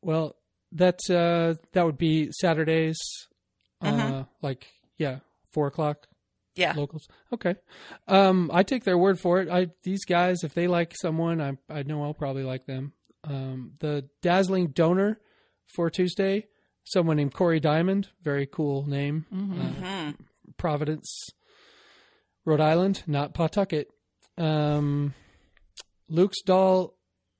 Well, 0.00 0.36
that 0.72 1.00
uh, 1.10 1.60
that 1.72 1.84
would 1.84 1.98
be 1.98 2.30
Saturdays. 2.32 2.98
Uh, 3.82 3.90
Mhm. 3.92 4.28
like 4.40 4.68
yeah, 4.96 5.18
four 5.52 5.66
o'clock. 5.66 6.06
Yeah, 6.54 6.72
locals. 6.72 7.06
Okay. 7.32 7.56
Um, 8.08 8.50
I 8.54 8.62
take 8.62 8.84
their 8.84 8.98
word 8.98 9.20
for 9.20 9.40
it. 9.40 9.50
I 9.50 9.68
these 9.82 10.06
guys, 10.06 10.44
if 10.44 10.54
they 10.54 10.66
like 10.66 10.94
someone, 10.96 11.42
I 11.42 11.58
I 11.68 11.82
know 11.82 12.02
I'll 12.02 12.14
probably 12.14 12.42
like 12.42 12.64
them. 12.64 12.94
Um, 13.28 13.72
the 13.80 14.08
dazzling 14.22 14.68
donor 14.68 15.20
for 15.66 15.90
Tuesday, 15.90 16.46
someone 16.84 17.16
named 17.16 17.34
Corey 17.34 17.60
Diamond, 17.60 18.08
very 18.22 18.46
cool 18.46 18.88
name. 18.88 19.26
Mm-hmm. 19.32 19.84
Uh, 19.84 20.12
Providence, 20.56 21.28
Rhode 22.44 22.60
Island, 22.60 23.02
not 23.06 23.34
Pawtucket. 23.34 23.88
Um, 24.36 25.14
Luke's 26.08 26.42
doll 26.42 26.94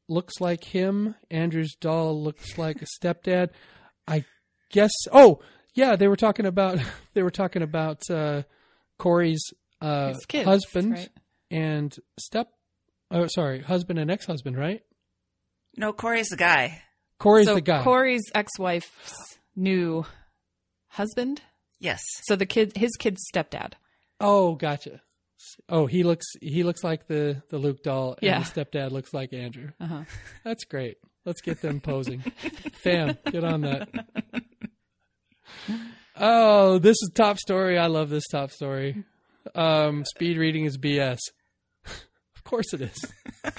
looks 0.09 0.41
like 0.41 0.65
him. 0.65 1.15
Andrew's 1.31 1.75
doll 1.75 2.23
looks 2.23 2.59
like 2.59 2.83
a 2.83 2.87
stepdad. 2.87 3.51
I 4.07 4.25
guess. 4.71 4.93
Oh, 5.13 5.41
yeah, 5.75 5.97
they 5.97 6.09
were 6.09 6.17
talking 6.17 6.47
about 6.47 6.79
they 7.15 7.23
were 7.23 7.31
talking 7.31 7.63
about 7.63 8.03
uh, 8.11 8.43
Corey's 8.99 9.43
uh, 9.81 10.15
kids, 10.27 10.45
husband 10.47 10.93
right? 10.93 11.09
and 11.51 11.97
step. 12.19 12.49
Oh, 13.11 13.27
sorry, 13.27 13.63
husband 13.63 13.99
and 13.99 14.11
ex-husband, 14.11 14.59
right? 14.59 14.83
No, 15.79 15.93
Corey's 15.93 16.29
the 16.29 16.37
guy. 16.37 16.83
Corey's 17.19 17.47
so 17.47 17.55
the 17.55 17.61
guy. 17.61 17.83
Corey's 17.83 18.25
ex-wife's 18.35 19.39
new 19.57 20.05
husband. 20.89 21.41
Yes, 21.81 22.03
So 22.25 22.35
the 22.37 22.47
kid, 22.47 22.77
his 22.77 22.91
kid's 22.99 23.23
stepdad. 23.33 23.75
oh, 24.21 24.55
gotcha. 24.57 25.01
Oh, 25.69 25.87
he 25.87 26.03
looks 26.03 26.27
he 26.41 26.65
looks 26.65 26.83
like 26.83 27.07
the 27.07 27.43
the 27.51 27.59
Luke 27.59 27.83
doll, 27.85 28.13
and 28.15 28.23
Yeah. 28.23 28.41
the 28.43 28.65
stepdad 28.65 28.91
looks 28.91 29.15
like 29.15 29.33
Andrew. 29.33 29.69
Uh-huh. 29.81 30.03
That's 30.45 30.65
great. 30.65 30.97
Let's 31.25 31.41
get 31.41 31.61
them 31.63 31.81
posing. 31.81 32.21
Fam, 32.83 33.17
get 33.31 33.45
on 33.45 33.61
that. 33.61 33.89
Oh, 36.17 36.79
this 36.79 36.97
is 37.01 37.11
top 37.15 37.39
story. 37.39 37.79
I 37.79 37.87
love 37.87 38.11
this 38.11 38.27
top 38.27 38.51
story. 38.51 39.05
Um, 39.55 40.05
speed 40.05 40.37
reading 40.37 40.65
is 40.65 40.77
BS. 40.77 41.19
of 41.87 42.45
course 42.45 42.73
it 42.75 42.81
is. 42.81 43.05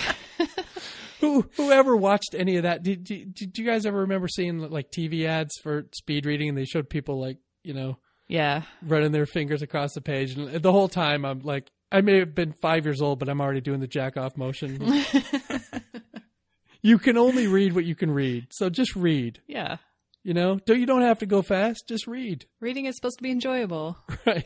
Who 1.22 1.46
whoever 1.58 1.96
watched 1.96 2.36
any 2.38 2.58
of 2.58 2.64
that? 2.64 2.84
Did, 2.84 3.04
did 3.04 3.34
did 3.34 3.58
you 3.58 3.66
guys 3.66 3.86
ever 3.86 4.00
remember 4.00 4.28
seeing 4.28 4.60
like 4.60 4.92
TV 4.92 5.26
ads 5.26 5.54
for 5.62 5.86
speed 5.94 6.26
reading 6.26 6.50
and 6.50 6.58
they 6.58 6.66
showed 6.66 6.90
people 6.90 7.20
like 7.20 7.38
you 7.64 7.74
know 7.74 7.98
Yeah. 8.28 8.64
running 8.82 9.12
their 9.12 9.26
fingers 9.26 9.62
across 9.62 9.94
the 9.94 10.02
page 10.02 10.38
and 10.38 10.62
the 10.62 10.72
whole 10.72 10.88
time 10.90 11.26
I'm 11.26 11.40
like 11.40 11.70
I 11.92 12.02
may 12.02 12.20
have 12.20 12.36
been 12.36 12.54
five 12.54 12.86
years 12.86 13.02
old 13.02 13.20
but 13.20 13.30
I'm 13.30 13.42
already 13.42 13.62
doing 13.62 13.80
the 13.80 13.88
jack 13.88 14.18
off 14.18 14.38
motion. 14.38 14.82
you 16.82 16.98
can 16.98 17.18
only 17.18 17.48
read 17.48 17.74
what 17.74 17.86
you 17.86 17.96
can 17.96 18.12
read, 18.12 18.48
so 18.52 18.70
just 18.70 18.96
read. 18.96 19.42
Yeah. 19.48 19.78
You 20.24 20.34
know, 20.34 20.60
don't 20.66 20.80
you 20.80 20.86
don't 20.86 21.02
have 21.02 21.20
to 21.20 21.26
go 21.26 21.42
fast. 21.42 21.86
Just 21.88 22.08
read. 22.08 22.46
Reading 22.60 22.86
is 22.86 22.96
supposed 22.96 23.18
to 23.20 23.24
be 23.24 23.32
enjoyable. 23.32 23.98
Right, 24.26 24.46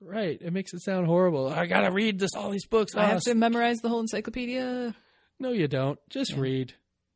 right. 0.00 0.38
It 0.42 0.52
makes 0.52 0.74
it 0.74 0.82
sound 0.82 1.06
horrible. 1.06 1.48
I 1.48 1.66
gotta 1.66 1.90
read 1.92 2.18
this 2.18 2.30
all 2.36 2.50
these 2.50 2.66
books. 2.66 2.94
I 2.96 3.04
Ah, 3.04 3.06
have 3.10 3.20
to 3.22 3.34
memorize 3.34 3.78
the 3.78 3.88
whole 3.88 4.00
encyclopedia. 4.00 4.94
No, 5.40 5.50
you 5.50 5.68
don't. 5.68 5.98
Just 6.10 6.34
read. 6.34 6.74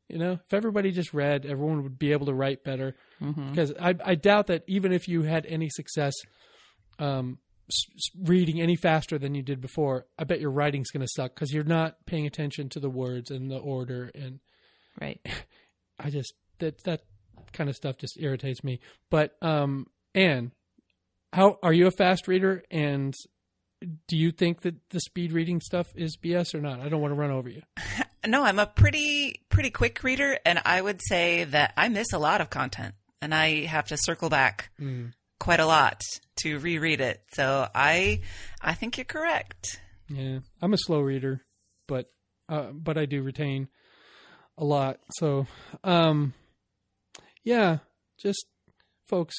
You 0.08 0.18
know, 0.18 0.32
if 0.32 0.54
everybody 0.54 0.90
just 0.90 1.12
read, 1.12 1.44
everyone 1.44 1.82
would 1.82 1.98
be 1.98 2.12
able 2.12 2.26
to 2.26 2.34
write 2.34 2.64
better. 2.64 2.96
Mm-hmm. 3.22 3.50
Because 3.50 3.74
I, 3.80 3.94
I 4.04 4.14
doubt 4.14 4.46
that 4.46 4.64
even 4.66 4.92
if 4.92 5.06
you 5.06 5.22
had 5.22 5.44
any 5.46 5.68
success, 5.68 6.14
um, 6.98 7.38
s- 7.70 8.08
reading 8.22 8.60
any 8.60 8.74
faster 8.74 9.18
than 9.18 9.34
you 9.34 9.42
did 9.42 9.60
before, 9.60 10.06
I 10.18 10.24
bet 10.24 10.40
your 10.40 10.50
writing's 10.50 10.90
going 10.90 11.02
to 11.06 11.12
suck 11.14 11.34
because 11.34 11.52
you're 11.52 11.62
not 11.64 11.96
paying 12.06 12.26
attention 12.26 12.70
to 12.70 12.80
the 12.80 12.88
words 12.88 13.30
and 13.30 13.50
the 13.50 13.58
order. 13.58 14.10
And 14.14 14.40
Right. 15.00 15.20
I 16.00 16.10
just 16.10 16.32
that 16.58 16.82
that 16.84 17.02
kind 17.52 17.68
of 17.68 17.76
stuff 17.76 17.98
just 17.98 18.16
irritates 18.18 18.64
me. 18.64 18.80
But 19.10 19.36
um, 19.42 19.86
Anne, 20.14 20.52
how 21.32 21.58
are 21.62 21.72
you 21.72 21.86
a 21.86 21.90
fast 21.90 22.26
reader? 22.28 22.62
And 22.70 23.14
do 24.08 24.16
you 24.16 24.32
think 24.32 24.62
that 24.62 24.74
the 24.90 25.00
speed 25.00 25.32
reading 25.32 25.60
stuff 25.60 25.88
is 25.94 26.16
BS 26.16 26.54
or 26.54 26.60
not? 26.60 26.80
I 26.80 26.88
don't 26.88 27.00
want 27.02 27.12
to 27.12 27.20
run 27.20 27.30
over 27.30 27.48
you. 27.50 27.62
No, 28.28 28.44
I'm 28.44 28.58
a 28.58 28.66
pretty 28.66 29.42
pretty 29.48 29.70
quick 29.70 30.02
reader, 30.02 30.38
and 30.44 30.60
I 30.64 30.80
would 30.80 31.00
say 31.02 31.44
that 31.44 31.72
I 31.76 31.88
miss 31.88 32.12
a 32.12 32.18
lot 32.18 32.40
of 32.40 32.50
content, 32.50 32.94
and 33.22 33.34
I 33.34 33.64
have 33.64 33.86
to 33.88 33.96
circle 33.98 34.28
back 34.28 34.70
quite 35.40 35.60
a 35.60 35.66
lot 35.66 36.02
to 36.42 36.58
reread 36.58 37.00
it. 37.00 37.22
So 37.32 37.68
I 37.74 38.20
I 38.60 38.74
think 38.74 38.98
you're 38.98 39.04
correct. 39.04 39.80
Yeah, 40.08 40.40
I'm 40.60 40.72
a 40.74 40.78
slow 40.78 41.00
reader, 41.00 41.42
but 41.86 42.10
uh, 42.48 42.70
but 42.72 42.98
I 42.98 43.06
do 43.06 43.22
retain 43.22 43.68
a 44.56 44.64
lot. 44.64 44.98
So, 45.12 45.46
um, 45.84 46.34
yeah, 47.44 47.78
just 48.18 48.46
folks, 49.06 49.36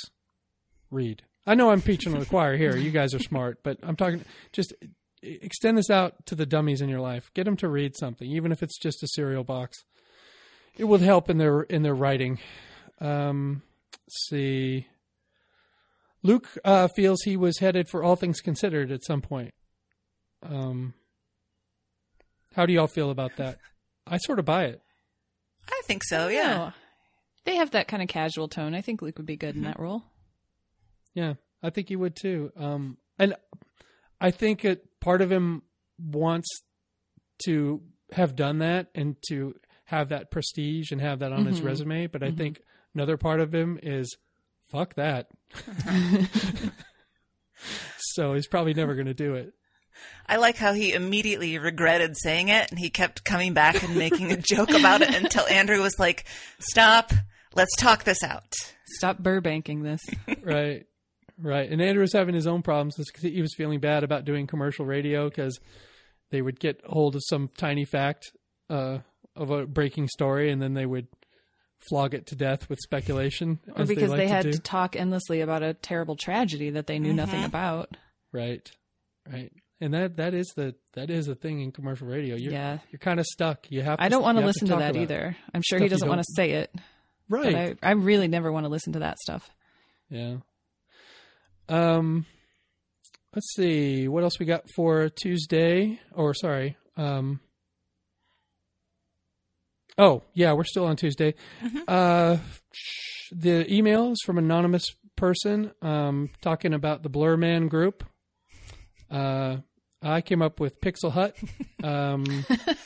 read. 0.90 1.24
I 1.46 1.56
know 1.56 1.72
I'm 1.72 1.82
preaching 1.82 2.14
to 2.14 2.20
the 2.20 2.26
choir 2.26 2.56
here. 2.58 2.76
You 2.76 2.92
guys 2.92 3.14
are 3.14 3.20
smart, 3.20 3.60
but 3.64 3.78
I'm 3.84 3.96
talking 3.96 4.24
just 4.52 4.74
extend 5.22 5.78
this 5.78 5.90
out 5.90 6.26
to 6.28 6.36
the 6.36 6.46
dummies 6.46 6.82
in 6.82 6.90
your 6.90 7.00
life. 7.02 7.32
Get 7.34 7.46
them 7.46 7.58
to 7.58 7.68
read 7.68 7.96
something, 7.96 8.30
even 8.30 8.52
if 8.52 8.64
it's 8.64 8.78
just 8.78 9.04
a 9.04 9.08
cereal 9.08 9.44
box. 9.44 9.84
It 10.78 10.86
will 10.86 11.00
help 11.00 11.30
in 11.30 11.38
their 11.38 11.62
in 11.62 11.84
their 11.84 11.96
writing. 11.96 12.40
Um, 13.02 13.64
let's 13.92 14.28
see. 14.30 14.88
Luke 16.22 16.48
uh, 16.66 16.88
feels 16.96 17.22
he 17.24 17.38
was 17.38 17.60
headed 17.60 17.88
for 17.90 18.04
all 18.04 18.16
things 18.16 18.42
considered 18.42 18.92
at 18.92 19.06
some 19.06 19.22
point. 19.22 19.54
Um, 20.44 20.94
how 22.56 22.66
do 22.66 22.74
y'all 22.74 22.88
feel 22.88 23.10
about 23.10 23.38
that? 23.38 23.58
I 24.06 24.18
sort 24.18 24.40
of 24.40 24.46
buy 24.46 24.66
it. 24.66 24.82
I 25.68 25.82
think 25.86 26.04
so. 26.04 26.28
Yeah. 26.28 26.56
No. 26.56 26.74
They 27.46 27.56
have 27.56 27.72
that 27.72 27.88
kind 27.88 28.04
of 28.04 28.10
casual 28.10 28.48
tone. 28.48 28.76
I 28.76 28.82
think 28.82 29.02
Luke 29.02 29.18
would 29.18 29.26
be 29.26 29.38
good 29.38 29.56
in 29.56 29.64
that 29.64 29.80
role. 29.80 30.04
Yeah, 31.14 31.36
I 31.64 31.70
think 31.70 31.90
he 31.90 31.96
would 31.96 32.16
too. 32.16 32.52
Um, 32.58 32.98
and 33.18 33.36
I 34.20 34.32
think 34.32 34.66
it, 34.66 34.86
part 35.00 35.22
of 35.22 35.32
him 35.32 35.64
wants 35.98 36.48
to 37.46 37.82
have 38.12 38.36
done 38.36 38.60
that 38.60 38.88
and 38.96 39.16
to 39.30 39.56
have 39.86 40.10
that 40.10 40.32
prestige 40.32 40.92
and 40.92 41.02
have 41.02 41.20
that 41.20 41.32
on 41.32 41.46
his 41.46 41.58
mm-hmm. 41.58 41.68
resume. 41.68 42.08
But 42.08 42.24
I 42.24 42.28
mm-hmm. 42.28 42.38
think 42.38 42.62
another 42.94 43.18
part 43.18 43.40
of 43.40 43.54
him 43.54 43.80
is 43.82 44.16
fuck 44.68 44.96
that. 44.96 45.28
so 48.00 48.34
he's 48.34 48.48
probably 48.48 48.74
never 48.74 48.96
going 48.96 49.08
to 49.08 49.14
do 49.14 49.36
it. 49.36 49.54
I 50.26 50.38
like 50.38 50.56
how 50.56 50.74
he 50.74 50.94
immediately 50.94 51.58
regretted 51.58 52.16
saying 52.16 52.48
it, 52.48 52.70
and 52.70 52.80
he 52.80 52.90
kept 52.90 53.26
coming 53.26 53.54
back 53.54 53.84
and 53.84 53.98
making 53.98 54.32
a 54.32 54.38
joke 54.38 54.70
about 54.70 55.02
it 55.02 55.14
until 55.14 55.46
Andrew 55.48 55.82
was 55.82 56.00
like, 56.00 56.26
"Stop, 56.60 57.12
let's 57.54 57.76
talk 57.76 58.06
this 58.06 58.24
out." 58.24 58.54
Stop 58.86 59.18
Burbanking 59.18 59.84
this. 59.84 60.00
right 60.42 60.86
right 61.42 61.70
and 61.72 61.82
andrew 61.82 62.02
was 62.02 62.14
having 62.14 62.36
his 62.36 62.48
own 62.48 62.62
problems 62.62 62.96
because 62.98 63.24
he 63.24 63.42
was 63.42 63.54
feeling 63.56 63.80
bad 63.80 64.04
about 64.04 64.26
doing 64.26 64.46
commercial 64.48 64.86
radio 64.86 65.30
because 65.30 65.60
they 66.32 66.42
would 66.42 66.60
get 66.60 66.82
hold 66.86 67.16
of 67.16 67.22
some 67.26 67.50
tiny 67.58 67.86
fact 67.86 68.32
uh, 68.70 69.00
of 69.36 69.50
a 69.50 69.66
breaking 69.66 70.08
story 70.08 70.52
and 70.52 70.62
then 70.62 70.74
they 70.74 70.86
would 70.86 71.08
flog 71.90 72.14
it 72.14 72.28
to 72.28 72.36
death 72.36 72.70
with 72.70 72.78
speculation 72.80 73.58
Or 73.76 73.84
as 73.84 73.88
because 73.88 74.10
like 74.10 74.18
they 74.20 74.28
to 74.28 74.34
had 74.34 74.44
do. 74.44 74.52
to 74.52 74.60
talk 74.60 74.96
endlessly 74.98 75.40
about 75.42 75.64
a 75.64 75.74
terrible 75.74 76.16
tragedy 76.18 76.72
that 76.72 76.88
they 76.88 77.00
knew 77.00 77.14
nothing 77.14 77.44
about. 77.46 77.96
right 78.34 78.70
right 79.32 79.52
and 79.82 79.94
that 79.94 80.18
that 80.18 80.34
is 80.34 80.48
the 80.58 80.76
that 80.94 81.10
is 81.10 81.30
a 81.30 81.36
thing 81.36 81.62
in 81.62 81.72
commercial 81.72 82.06
radio 82.08 82.36
you're, 82.36 82.52
Yeah. 82.52 82.80
you're 82.92 83.00
kind 83.00 83.20
of 83.20 83.26
stuck 83.26 83.72
you 83.72 83.82
have 83.82 83.98
to, 83.98 84.04
I 84.04 84.10
don't 84.10 84.24
want 84.24 84.38
to 84.40 84.46
listen 84.46 84.68
to, 84.68 84.76
that 84.76 84.98
either. 84.98 85.38
I'm 85.54 85.62
sure 85.64 85.80
he 85.80 85.88
doesn't 85.88 86.08
want 86.10 86.20
to 86.20 86.28
say 86.36 86.52
it. 86.52 86.76
right 87.30 87.78
But 87.80 87.88
I, 87.88 87.90
I 87.90 87.92
really 87.94 88.28
never 88.28 88.52
want 88.52 88.66
to 88.66 88.70
listen 88.70 88.94
to 88.94 89.00
that 89.00 89.18
stuff. 89.20 89.50
Yeah. 90.10 90.38
Um, 91.70 92.26
let's 93.34 93.54
see 93.56 94.08
what 94.08 94.24
else 94.24 94.40
we 94.40 94.46
got 94.46 94.64
for 94.76 95.10
Tuesday. 95.10 96.00
Or 96.14 96.34
sorry. 96.34 96.78
Um. 96.98 97.40
Oh 99.98 100.24
yeah, 100.34 100.54
we're 100.54 100.64
still 100.64 100.86
on 100.86 100.96
Tuesday. 100.96 101.36
Uh, 101.88 102.38
the 103.32 103.72
email 103.74 104.12
is 104.12 104.22
from 104.26 104.38
anonymous 104.38 104.86
person 105.16 105.72
um, 105.82 106.30
talking 106.42 106.74
about 106.74 107.04
the 107.04 107.10
Blur 107.10 107.38
Man 107.38 107.68
group. 107.68 108.04
Uh, 109.12 109.58
I 110.02 110.22
came 110.22 110.42
up 110.42 110.60
with 110.62 110.80
Pixel 110.80 111.12
Hut. 111.12 111.36
Um, 111.84 112.46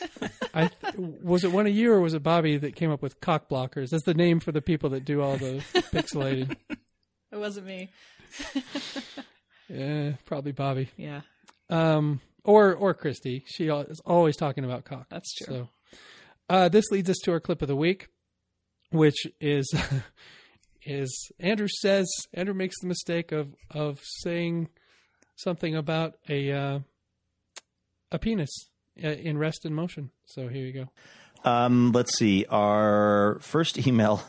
I 0.53 0.69
was 0.97 1.43
it 1.43 1.51
one 1.51 1.67
of 1.67 1.73
you 1.73 1.93
or 1.93 2.01
was 2.01 2.15
it 2.15 2.23
Bobby 2.23 2.57
that 2.57 2.75
came 2.75 2.91
up 2.91 3.01
with 3.01 3.19
Cock 3.21 3.49
Blockers? 3.49 3.89
That's 3.89 4.03
the 4.03 4.15
name 4.15 4.39
for 4.39 4.51
the 4.51 4.61
people 4.61 4.89
that 4.91 5.05
do 5.05 5.21
all 5.21 5.37
the 5.37 5.63
pixelating. 5.73 6.55
It 7.31 7.39
wasn't 7.39 7.65
me. 7.65 7.89
Yeah, 9.69 10.13
probably 10.25 10.51
Bobby. 10.51 10.89
Yeah, 10.97 11.21
Um, 11.69 12.19
or 12.43 12.75
or 12.75 12.93
Christy. 12.93 13.43
She 13.47 13.67
is 13.69 14.01
always 14.05 14.35
talking 14.35 14.65
about 14.65 14.83
cock. 14.85 15.07
that's 15.09 15.33
true. 15.33 15.47
So, 15.47 15.97
uh, 16.49 16.69
this 16.69 16.91
leads 16.91 17.09
us 17.09 17.17
to 17.23 17.31
our 17.31 17.39
clip 17.39 17.61
of 17.61 17.69
the 17.69 17.75
week, 17.75 18.09
which 18.91 19.25
is 19.39 19.73
is 20.83 21.31
Andrew 21.39 21.69
says 21.81 22.05
Andrew 22.33 22.53
makes 22.53 22.75
the 22.81 22.87
mistake 22.87 23.31
of 23.31 23.55
of 23.71 23.99
saying 24.21 24.67
something 25.37 25.75
about 25.75 26.15
a 26.29 26.51
uh, 26.51 26.79
a 28.11 28.19
penis 28.19 28.69
uh, 29.03 29.07
in 29.07 29.37
rest 29.37 29.65
and 29.65 29.73
motion. 29.73 30.11
So 30.25 30.49
here 30.49 30.65
you 30.65 30.73
go. 30.73 31.49
Um, 31.49 31.91
let's 31.93 32.17
see. 32.17 32.45
Our 32.49 33.39
first 33.41 33.87
email 33.87 34.23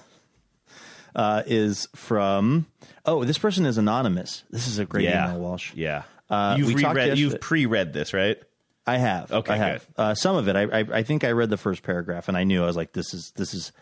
uh, 1.15 1.43
is 1.47 1.89
from. 1.95 2.67
Oh, 3.07 3.25
this 3.25 3.39
person 3.39 3.67
is 3.67 3.79
anonymous. 3.79 4.45
This 4.51 4.67
is 4.67 4.79
a 4.79 4.85
great 4.85 5.05
Yeah. 5.05 5.29
email, 5.29 5.41
Walsh. 5.41 5.73
Yeah. 5.75 6.03
Uh, 6.31 6.57
you've 6.59 6.75
reread, 6.75 7.19
you've 7.19 7.41
pre-read 7.41 7.93
this, 7.93 8.13
right? 8.15 8.39
I 8.87 8.97
have. 8.99 9.31
Okay, 9.33 9.55
I 9.55 9.57
have. 9.57 9.87
Uh, 9.97 10.15
some 10.15 10.37
of 10.37 10.49
it. 10.49 10.57
I, 10.57 10.63
I 10.81 10.85
I 10.99 11.03
think 11.03 11.25
I 11.25 11.31
read 11.33 11.49
the 11.51 11.57
first 11.57 11.83
paragraph 11.83 12.29
and 12.29 12.37
I 12.37 12.45
knew 12.45 12.63
I 12.63 12.67
was 12.67 12.77
like, 12.77 12.93
this 12.93 13.15
is 13.15 13.33
this 13.37 13.55
is 13.55 13.73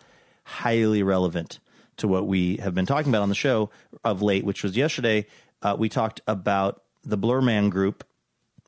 highly 0.44 1.02
relevant 1.02 1.58
to 1.98 2.08
what 2.08 2.26
we 2.26 2.56
have 2.58 2.74
been 2.74 2.86
talking 2.86 3.10
about 3.12 3.22
on 3.22 3.28
the 3.28 3.34
show 3.34 3.70
of 4.04 4.22
late, 4.22 4.44
which 4.44 4.62
was 4.62 4.76
yesterday. 4.76 5.26
Uh, 5.60 5.76
we 5.78 5.88
talked 5.88 6.20
about 6.26 6.82
the 7.04 7.16
Blur 7.16 7.40
Man 7.40 7.68
Group, 7.68 8.04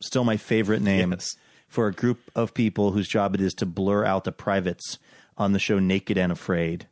still 0.00 0.24
my 0.24 0.36
favorite 0.36 0.82
name 0.82 1.10
Yes. 1.12 1.36
for 1.68 1.86
a 1.88 1.92
group 1.92 2.20
of 2.34 2.54
people 2.54 2.92
whose 2.92 3.08
job 3.08 3.34
it 3.34 3.40
is 3.40 3.54
to 3.54 3.66
blur 3.66 4.04
out 4.04 4.24
the 4.24 4.32
privates 4.32 4.98
on 5.36 5.52
the 5.52 5.58
show 5.58 5.78
Naked 5.78 6.16
and 6.18 6.30
Afraid. 6.30 6.86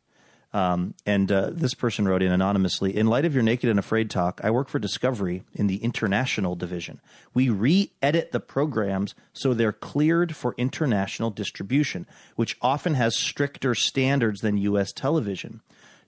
Um, 0.53 0.93
and 1.03 1.31
uh, 1.31 1.49
this 1.51 1.73
person 1.73 2.07
wrote 2.07 2.21
in 2.21 2.31
anonymously 2.31 2.95
In 2.95 3.07
light 3.07 3.25
of 3.25 3.33
your 3.33 3.41
Naked 3.41 3.69
and 3.69 3.79
Afraid 3.79 4.11
talk, 4.11 4.39
I 4.43 4.51
work 4.51 4.69
for 4.69 4.77
Discovery 4.77 5.43
in 5.53 5.65
the 5.65 5.77
international 5.77 6.55
division. 6.55 7.01
We 7.33 7.49
re 7.49 7.91
edit 8.03 8.31
the 8.31 8.39
programs 8.39 9.15
so 9.33 9.53
they're 9.53 9.73
cleared 9.73 10.35
for 10.35 10.53
international 10.57 11.31
distribution, 11.31 12.05
which 12.35 12.55
often 12.61 12.93
has 12.93 13.17
stricter 13.17 13.73
standards 13.73 14.41
than 14.41 14.57
U.S. 14.57 14.91
television. 14.93 15.61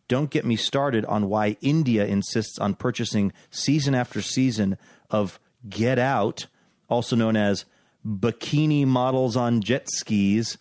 Don't 0.08 0.30
get 0.30 0.46
me 0.46 0.56
started 0.56 1.04
on 1.06 1.28
why 1.28 1.58
India 1.62 2.06
insists 2.06 2.60
on 2.60 2.76
purchasing 2.76 3.34
season 3.50 3.96
after 3.96 4.22
season 4.22 4.78
of 5.10 5.40
Get 5.68 5.98
Out, 5.98 6.46
also 6.88 7.16
known 7.16 7.36
as 7.36 7.66
bikini 8.08 8.86
models 8.86 9.36
on 9.36 9.62
jet 9.62 9.88
skis, 9.90 10.60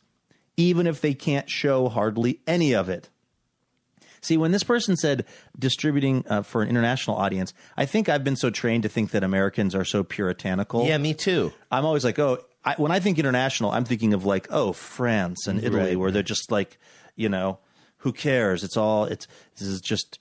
even 0.57 0.87
if 0.87 1.03
they 1.03 1.13
can't 1.13 1.51
show 1.51 1.91
hardly 1.91 2.41
any 2.47 2.75
of 2.75 2.89
it. 2.89 3.11
See, 4.25 4.37
when 4.37 4.53
this 4.53 4.63
person 4.63 4.97
said 4.97 5.25
distributing 5.59 6.25
uh, 6.29 6.43
for 6.43 6.63
an 6.63 6.69
international 6.69 7.17
audience, 7.17 7.53
I 7.77 7.85
think 7.87 8.09
I've 8.09 8.25
been 8.25 8.37
so 8.37 8.51
trained 8.51 8.83
to 8.85 8.89
think 8.89 9.11
that 9.11 9.23
Americans 9.23 9.75
are 9.75 9.85
so 9.85 10.03
puritanical. 10.03 10.87
Yeah, 10.87 10.99
me 10.99 11.13
too. 11.15 11.53
I'm 11.71 11.85
always 11.85 12.05
like, 12.05 12.19
oh, 12.19 12.39
I, 12.65 12.75
when 12.77 12.91
I 12.91 13.01
think 13.01 13.19
international, 13.19 13.71
I'm 13.71 13.85
thinking 13.85 14.15
of 14.15 14.25
like, 14.25 14.47
oh, 14.51 14.73
France 14.73 15.47
and 15.47 15.63
Italy, 15.63 15.91
Right. 15.91 15.99
where 15.99 16.11
they're 16.11 16.23
just 16.23 16.51
like, 16.51 16.79
you 17.17 17.29
know, 17.29 17.59
who 17.99 18.13
cares? 18.13 18.65
It's 18.65 18.77
all 18.77 19.05
it's 19.05 19.27
this 19.59 19.69
is 19.69 19.81
just 19.81 20.19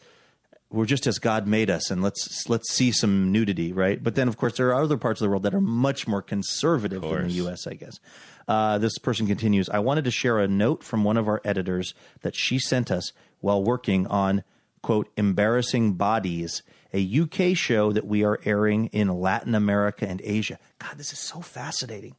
we're 0.70 0.86
just 0.86 1.06
as 1.06 1.20
God 1.20 1.46
made 1.48 1.70
us, 1.70 1.92
and 1.92 2.02
let's 2.02 2.50
let's 2.50 2.72
see 2.74 2.92
some 2.92 3.32
nudity, 3.32 3.72
right? 3.72 4.02
But 4.04 4.16
then, 4.16 4.28
of 4.28 4.38
course, 4.38 4.58
there 4.58 4.70
are 4.74 4.82
other 4.84 4.98
parts 4.98 5.22
of 5.22 5.26
the 5.26 5.30
world 5.30 5.44
that 5.44 5.54
are 5.54 5.62
much 5.62 6.08
more 6.08 6.22
conservative 6.22 7.02
than 7.04 7.28
the. 7.28 7.34
U.S. 7.36 7.68
I 7.68 7.76
guess. 7.76 8.00
Uh, 8.48 8.78
this 8.80 8.98
person 8.98 9.28
continues. 9.28 9.70
I 9.70 9.80
wanted 9.80 10.04
to 10.06 10.12
share 10.12 10.40
a 10.40 10.48
note 10.48 10.84
from 10.84 11.04
one 11.04 11.16
of 11.16 11.28
our 11.28 11.40
editors 11.46 11.94
that 12.24 12.36
she 12.36 12.58
sent 12.60 12.90
us 12.92 13.12
while 13.44 13.64
working 13.64 14.08
on 14.08 14.44
quote 14.82 15.10
embarrassing 15.16 15.94
bodies, 15.94 16.64
a 16.94 17.22
UK 17.22 17.56
show 17.56 17.92
that 17.92 18.06
we 18.06 18.24
are 18.24 18.40
airing 18.44 18.88
in 18.88 19.08
Latin 19.08 19.56
America 19.56 20.08
and 20.08 20.22
Asia. 20.24 20.60
God, 20.80 20.98
this 20.98 21.14
is 21.14 21.20
so 21.20 21.42
fascinating 21.42 22.16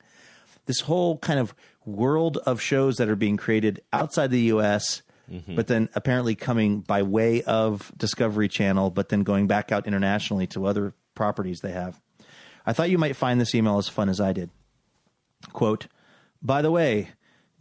this 0.66 0.80
whole 0.80 1.18
kind 1.18 1.38
of 1.38 1.54
world 1.84 2.38
of 2.38 2.60
shows 2.60 2.96
that 2.96 3.08
are 3.08 3.16
being 3.16 3.36
created 3.36 3.82
outside 3.92 4.30
the 4.30 4.40
US, 4.40 5.02
mm-hmm. 5.30 5.54
but 5.54 5.66
then 5.66 5.88
apparently 5.94 6.34
coming 6.34 6.80
by 6.80 7.02
way 7.02 7.42
of 7.42 7.92
Discovery 7.96 8.48
Channel, 8.48 8.90
but 8.90 9.08
then 9.08 9.22
going 9.22 9.46
back 9.46 9.72
out 9.72 9.86
internationally 9.86 10.46
to 10.48 10.66
other 10.66 10.94
properties 11.14 11.60
they 11.60 11.72
have. 11.72 12.00
I 12.66 12.72
thought 12.72 12.90
you 12.90 12.98
might 12.98 13.16
find 13.16 13.40
this 13.40 13.54
email 13.54 13.78
as 13.78 13.88
fun 13.88 14.08
as 14.08 14.20
I 14.20 14.32
did. 14.32 14.50
Quote, 15.52 15.86
by 16.42 16.62
the 16.62 16.70
way, 16.70 17.10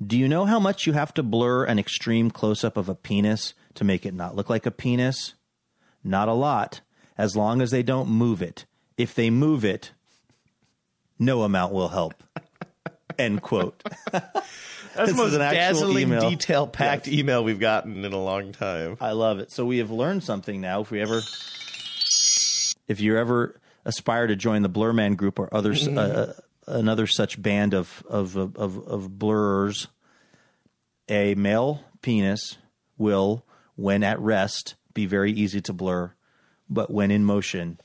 do 0.06 0.18
you 0.18 0.28
know 0.28 0.46
how 0.46 0.60
much 0.60 0.86
you 0.88 0.94
have 0.94 1.14
to 1.16 1.24
blur 1.24 1.66
an 1.66 1.80
extreme 1.80 2.32
close 2.32 2.64
up 2.64 2.78
of 2.78 2.90
a 2.90 2.96
penis 2.96 3.54
to 3.76 3.84
make 3.84 4.06
it 4.06 4.14
not 4.14 4.36
look 4.36 4.50
like 4.50 4.66
a 4.66 4.72
penis? 4.72 5.34
Not 6.04 6.28
a 6.28 6.34
lot, 6.34 6.82
as 7.18 7.36
long 7.36 7.62
as 7.62 7.72
they 7.72 7.84
don't 7.84 8.10
move 8.10 8.42
it. 8.42 8.66
If 8.98 9.16
they 9.16 9.30
move 9.30 9.64
it, 9.64 9.92
no 11.18 11.44
amount 11.44 11.74
will 11.74 11.90
help. 11.90 12.22
End 13.20 13.42
quote. 13.42 13.82
That's 14.12 14.30
This 14.96 15.06
the 15.08 15.12
is 15.12 15.18
most 15.18 15.34
an 15.34 15.42
actual 15.42 15.56
dazzling, 15.56 15.98
email. 16.04 16.30
detail 16.30 16.68
packed 16.68 17.08
email 17.08 17.44
we've 17.44 17.60
gotten 17.60 18.06
in 18.06 18.14
a 18.14 18.22
long 18.22 18.52
time. 18.52 18.96
I 19.02 19.14
love 19.14 19.40
it. 19.40 19.52
So 19.52 19.66
we 19.66 19.80
have 19.80 19.90
learned 19.90 20.24
something 20.24 20.62
now. 20.62 20.82
If 20.82 20.92
we 20.92 21.02
ever, 21.02 21.22
if 22.88 23.00
you 23.00 23.18
ever 23.18 23.60
aspire 23.86 24.28
to 24.28 24.36
join 24.36 24.62
the 24.62 24.70
Blurman 24.70 25.18
group 25.18 25.40
or 25.40 25.52
others, 25.52 25.88
uh, 25.98 26.34
another 26.68 27.08
such 27.08 27.42
band 27.42 27.74
of 27.74 28.04
of 28.08 28.36
of 28.36 28.58
of, 28.58 29.10
blurrers, 29.12 29.88
a 31.10 31.36
male 31.36 31.84
penis 32.02 32.58
will, 32.98 33.46
when 33.76 34.04
at 34.04 34.20
rest, 34.20 34.76
be 34.94 35.06
very 35.06 35.32
easy 35.32 35.62
to 35.62 35.74
blur, 35.74 36.14
but 36.70 36.92
when 36.92 37.12
in 37.12 37.26
motion, 37.26 37.80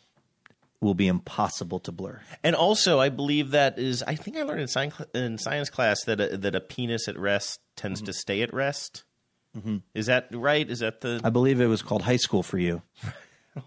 will 0.81 0.95
be 0.95 1.09
impossible 1.09 1.81
to 1.81 1.93
blur. 1.93 2.21
And 2.43 2.55
also, 2.55 3.01
I 3.01 3.09
believe 3.09 3.51
that 3.51 3.79
is. 3.79 4.03
I 4.03 4.15
think 4.15 4.37
I 4.37 4.43
learned 4.43 4.61
in 4.63 4.69
science 4.69 4.95
in 5.15 5.39
science 5.39 5.71
class 5.71 6.05
that 6.05 6.21
a, 6.21 6.37
that 6.37 6.55
a 6.55 6.61
penis 6.61 7.09
at 7.09 7.19
rest 7.19 7.61
tends 7.77 8.01
to 8.03 8.11
mm-hmm. 8.11 8.19
stay 8.19 8.43
at 8.43 8.53
rest. 8.53 9.05
Mm-hmm. 9.57 9.79
Is 9.95 10.07
that 10.07 10.29
right? 10.33 10.69
Is 10.69 10.81
that 10.81 11.01
the? 11.01 11.21
I 11.25 11.31
believe 11.31 11.61
it 11.61 11.67
was 11.67 11.83
called 11.83 12.03
high 12.03 12.17
school 12.17 12.43
for 12.43 12.59
you. 12.59 12.83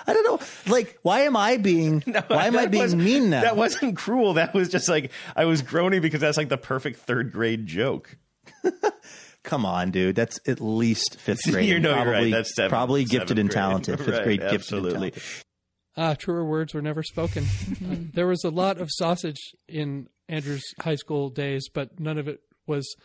I 0.08 0.14
don't 0.14 0.24
know. 0.26 0.40
Like, 0.72 0.98
why 1.02 1.22
am 1.22 1.36
I 1.38 1.58
being? 1.58 2.02
why 2.28 2.48
am 2.48 2.58
I 2.58 2.66
being 2.68 2.84
wasn't- 2.84 3.04
mean 3.04 3.30
now? 3.30 3.42
That 3.42 3.58
wasn't 3.58 3.98
cruel. 3.98 4.34
That 4.34 4.54
was 4.54 4.70
just 4.70 4.88
like 4.90 5.12
I 5.36 5.46
was 5.46 5.62
groaning 5.62 6.02
because 6.02 6.22
that's 6.22 6.38
like 6.38 6.50
the 6.50 6.58
perfect 6.58 7.00
third 7.00 7.32
grade 7.32 7.66
joke. 7.66 8.18
Come 9.44 9.66
on, 9.66 9.92
dude. 9.92 10.16
That's 10.16 10.40
at 10.48 10.62
least 10.62 11.20
fifth 11.20 11.42
grade. 11.52 11.68
you 11.68 11.80
know, 11.80 11.90
you're 11.90 12.04
probably, 12.04 12.14
right. 12.24 12.32
That's 12.32 12.56
seventh, 12.56 12.70
probably 12.72 13.04
gifted 13.04 13.40
and 13.40 13.52
talented. 13.52 14.00
Fifth 14.00 14.08
Right, 14.08 14.24
grade, 14.24 14.40
gifted 14.40 14.54
absolutely. 14.60 14.90
and 15.08 15.14
talented. 15.14 15.24
Ah, 15.96 16.14
truer 16.16 16.46
words 16.46 16.74
were 16.74 16.82
never 16.82 17.04
spoken. 17.04 17.44
Uh, 17.44 17.96
there 18.14 18.26
was 18.26 18.44
a 18.44 18.50
lot 18.50 18.80
of 18.80 18.88
sausage 18.90 19.38
in 19.68 20.08
Andrew's 20.28 20.64
high 20.82 20.96
school 20.96 21.30
days, 21.30 21.68
but 21.72 22.00
none 22.00 22.18
of 22.18 22.28
it 22.28 22.40
was 22.66 22.96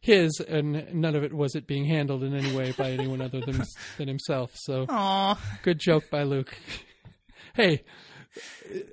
his, 0.00 0.40
and 0.40 0.94
none 0.94 1.14
of 1.16 1.24
it 1.24 1.32
was 1.32 1.54
it 1.54 1.66
being 1.66 1.84
handled 1.84 2.22
in 2.22 2.34
any 2.34 2.54
way 2.54 2.72
by 2.72 2.90
anyone 2.90 3.20
other 3.20 3.40
than 3.40 3.62
than 3.96 4.08
himself. 4.08 4.52
So, 4.54 4.86
Aw. 4.88 5.38
good 5.62 5.78
joke 5.78 6.10
by 6.10 6.22
Luke. 6.22 6.56
hey, 7.54 7.82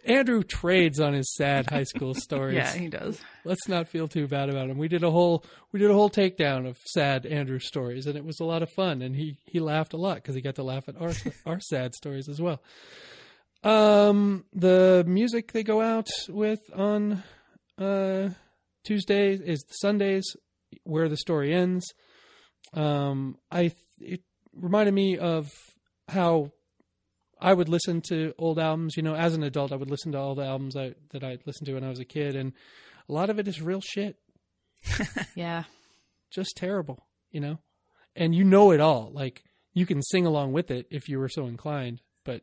Andrew 0.06 0.42
trades 0.44 1.00
on 1.00 1.14
his 1.14 1.34
sad 1.36 1.70
high 1.70 1.84
school 1.84 2.14
stories. 2.16 2.56
Yeah, 2.56 2.74
he 2.74 2.88
does. 2.88 3.20
Let's 3.44 3.68
not 3.68 3.88
feel 3.88 4.08
too 4.08 4.28
bad 4.28 4.50
about 4.50 4.70
him. 4.70 4.78
We 4.78 4.88
did 4.88 5.04
a 5.04 5.12
whole 5.12 5.44
we 5.72 5.80
did 5.80 5.92
a 5.92 5.94
whole 5.94 6.10
takedown 6.10 6.68
of 6.68 6.78
sad 6.86 7.26
Andrew 7.26 7.60
stories, 7.60 8.08
and 8.08 8.16
it 8.18 8.26
was 8.26 8.40
a 8.40 8.46
lot 8.46 8.64
of 8.64 8.70
fun. 8.72 9.02
And 9.02 9.16
he 9.16 9.38
he 9.46 9.60
laughed 9.60 9.94
a 9.94 9.98
lot 9.98 10.16
because 10.16 10.36
he 10.36 10.42
got 10.42 10.56
to 10.56 10.64
laugh 10.64 10.88
at 10.90 11.00
our 11.00 11.12
our 11.46 11.60
sad 11.60 11.94
stories 11.94 12.28
as 12.30 12.42
well. 12.42 12.62
Um, 13.64 14.46
the 14.54 15.04
music 15.08 15.52
they 15.52 15.64
go 15.64 15.82
out 15.82 16.08
with 16.30 16.62
on 16.74 17.24
uh 17.78 18.30
Tuesdays 18.84 19.42
is 19.42 19.62
the 19.64 19.74
Sundays 19.74 20.36
where 20.84 21.10
the 21.10 21.18
story 21.18 21.54
ends. 21.54 21.94
Um, 22.74 23.38
I 23.52 23.72
it 24.00 24.22
reminded 24.54 24.94
me 24.94 25.18
of 25.18 25.50
how 26.08 26.52
I 27.40 27.54
would 27.54 27.70
listen 27.70 28.02
to 28.10 28.34
old 28.38 28.60
albums. 28.60 28.96
You 28.98 29.04
know, 29.04 29.16
as 29.16 29.34
an 29.36 29.44
adult, 29.44 29.72
I 29.72 29.76
would 29.76 29.90
listen 29.92 30.12
to 30.14 30.18
all 30.20 30.36
the 30.36 30.46
albums 30.46 30.76
I, 30.76 30.96
that 31.12 31.24
I 31.24 31.38
listened 31.46 31.68
to 31.68 31.74
when 31.74 31.84
I 31.84 31.90
was 31.90 32.00
a 32.00 32.06
kid, 32.06 32.36
and 32.36 32.54
a 33.10 33.14
lot 33.14 33.30
of 33.30 33.40
it 33.40 33.48
is 33.48 33.62
real 33.62 33.82
shit, 33.82 34.18
Yeah. 35.36 35.64
just 36.32 36.56
terrible. 36.56 37.06
You 37.32 37.42
know, 37.42 37.60
and 38.16 38.34
you 38.34 38.44
know 38.44 38.72
it 38.72 38.80
all. 38.80 39.12
Like 39.14 39.44
you 39.74 39.86
can 39.86 40.02
sing 40.02 40.26
along 40.26 40.54
with 40.54 40.72
it 40.72 40.88
if 40.90 41.08
you 41.10 41.20
were 41.20 41.30
so 41.30 41.48
inclined, 41.48 42.02
but 42.24 42.42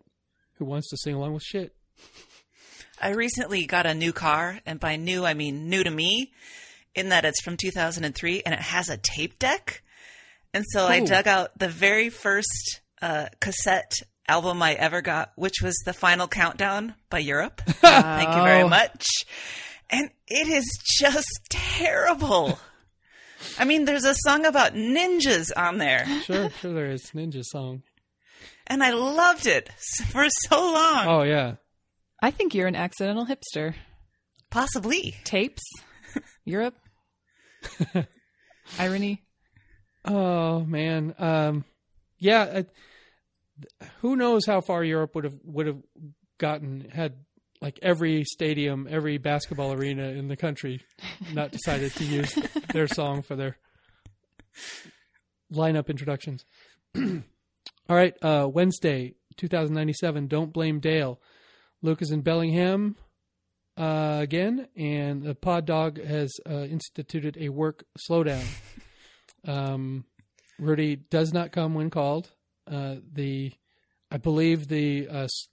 who 0.59 0.65
wants 0.67 0.89
to 0.91 0.97
sing 0.99 1.15
along 1.15 1.33
with 1.35 1.43
shit? 1.43 1.75
I 3.01 3.11
recently 3.15 3.67
got 3.67 3.87
a 3.87 3.95
new 3.95 4.13
car, 4.13 4.61
and 4.65 4.79
by 4.79 4.97
new, 4.97 5.25
I 5.25 5.35
mean 5.35 5.69
new 5.69 5.83
to 5.83 5.91
me, 5.91 6.33
in 6.95 7.09
that 7.11 7.25
it's 7.25 7.41
from 7.43 7.57
2003 7.57 8.43
and 8.45 8.55
it 8.55 8.61
has 8.61 8.89
a 8.89 8.97
tape 8.99 9.39
deck. 9.39 9.83
And 10.55 10.65
so 10.69 10.87
I 10.87 11.01
dug 11.05 11.27
out 11.27 11.59
the 11.59 11.69
very 11.69 12.11
first 12.11 12.81
uh, 13.01 13.27
cassette 13.41 13.93
album 14.29 14.63
I 14.63 14.75
ever 14.75 15.01
got, 15.03 15.33
which 15.37 15.63
was 15.63 15.75
The 15.85 15.93
Final 15.95 16.29
Countdown 16.29 16.95
by 17.11 17.19
Europe. 17.21 17.61
Thank 17.67 18.37
you 18.37 18.43
very 18.43 18.69
much. 18.69 19.05
And 19.91 20.11
it 20.29 20.49
is 20.49 20.65
just 21.01 21.29
terrible. 21.51 22.59
I 23.59 23.65
mean, 23.65 23.85
there's 23.87 24.05
a 24.05 24.15
song 24.15 24.45
about 24.47 24.75
ninjas 24.75 25.51
on 25.57 25.79
there, 25.79 26.07
Sure, 26.25 26.49
sure, 26.61 26.73
there 26.73 26.91
is 26.91 27.11
ninja 27.15 27.43
song. 27.45 27.83
and 28.67 28.83
I 28.85 28.93
loved 28.93 29.47
it 29.47 29.71
for 30.11 30.27
so 30.49 30.61
long. 30.61 31.07
Oh 31.09 31.23
yeah, 31.25 31.55
I 32.23 32.31
think 32.31 32.55
you're 32.55 32.69
an 32.69 32.77
accidental 32.77 33.27
hipster. 33.27 33.75
Possibly. 34.51 35.17
Tapes, 35.25 35.63
Europe, 36.45 36.77
irony. 38.79 39.23
Oh 40.05 40.61
man, 40.61 41.15
um, 41.19 41.65
yeah. 42.19 42.43
I, 42.43 42.67
who 44.01 44.17
knows 44.17 44.47
how 44.47 44.61
far 44.61 44.83
Europe 44.83 45.15
would 45.15 45.25
have 45.25 45.39
would 45.45 45.67
have 45.67 45.83
gotten 46.39 46.89
had 46.91 47.15
like 47.61 47.79
every 47.81 48.25
stadium, 48.25 48.89
every 48.91 49.19
basketball 49.19 49.73
arena 49.73 50.09
in 50.09 50.29
the 50.29 50.37
country 50.37 50.81
not 51.33 51.53
decided 51.53 51.95
to 51.95 52.05
use 52.05 52.37
their 52.73 52.89
song 52.89 53.23
for 53.23 53.37
their 53.37 53.57
lineup 55.53 55.89
introductions. 55.89 56.45
All 56.97 57.97
right, 57.97 58.15
uh, 58.23 58.49
Wednesday, 58.53 59.15
2097. 59.37 60.27
Don't 60.27 60.53
blame 60.53 60.81
Dale. 60.81 61.21
Luke 61.83 62.03
is 62.03 62.11
in 62.11 62.23
Bellingham 62.23 62.97
uh, 63.77 64.19
again, 64.21 64.69
and 64.77 65.23
the 65.23 65.35
Pod 65.35 65.67
Dog 65.67 66.03
has 66.03 66.33
uh, 66.49 66.65
instituted 66.65 67.37
a 67.39 67.49
work 67.49 67.85
slowdown. 67.99 68.45
Um, 69.45 70.05
Rudy 70.61 70.95
does 70.95 71.33
not 71.33 71.51
come 71.51 71.75
when 71.75 71.91
called. 71.91 72.31
Uh, 72.71 72.97
the, 73.13 73.53
I 74.09 74.19
believe 74.19 74.69
the 74.69 75.09
uh, 75.09 75.25
s- 75.25 75.49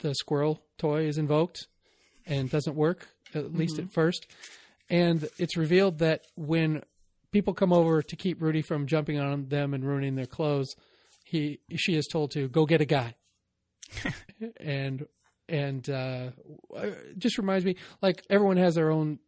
the 0.00 0.12
squirrel 0.16 0.60
toy 0.76 1.06
is 1.06 1.18
invoked 1.18 1.68
and 2.26 2.50
doesn't 2.50 2.74
work 2.74 3.06
at 3.34 3.54
least 3.54 3.78
at 3.78 3.92
first. 3.92 4.26
And 4.90 5.28
it's 5.38 5.56
revealed 5.56 5.98
that 5.98 6.22
when 6.34 6.82
people 7.30 7.54
come 7.54 7.72
over 7.72 8.02
to 8.02 8.16
keep 8.16 8.40
Rudy 8.42 8.62
from 8.62 8.86
jumping 8.86 9.20
on 9.20 9.48
them 9.48 9.74
and 9.74 9.84
ruining 9.84 10.14
their 10.16 10.26
clothes, 10.26 10.74
he 11.24 11.60
she 11.76 11.94
is 11.94 12.08
told 12.10 12.32
to 12.32 12.48
go 12.48 12.66
get 12.66 12.80
a 12.80 12.86
guy. 12.86 13.14
and 14.60 15.06
and 15.48 15.88
uh, 15.88 16.30
just 17.16 17.38
reminds 17.38 17.64
me 17.64 17.76
like 18.02 18.22
everyone 18.28 18.56
has 18.58 18.74
their 18.74 18.90
own 18.90 19.18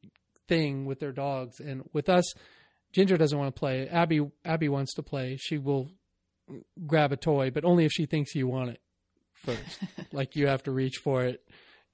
thing 0.48 0.84
with 0.84 1.00
their 1.00 1.12
dogs, 1.12 1.60
and 1.60 1.88
with 1.92 2.08
us, 2.08 2.24
Ginger 2.92 3.16
doesn't 3.16 3.38
want 3.38 3.54
to 3.54 3.58
play. 3.58 3.88
Abby 3.88 4.20
Abby 4.44 4.68
wants 4.68 4.94
to 4.94 5.02
play. 5.02 5.36
She 5.40 5.58
will 5.58 5.90
grab 6.86 7.12
a 7.12 7.16
toy, 7.16 7.50
but 7.50 7.64
only 7.64 7.84
if 7.84 7.92
she 7.92 8.06
thinks 8.06 8.34
you 8.34 8.48
want 8.48 8.70
it 8.70 8.80
first. 9.34 9.78
like 10.12 10.36
you 10.36 10.48
have 10.48 10.62
to 10.64 10.70
reach 10.70 10.96
for 11.02 11.24
it, 11.24 11.42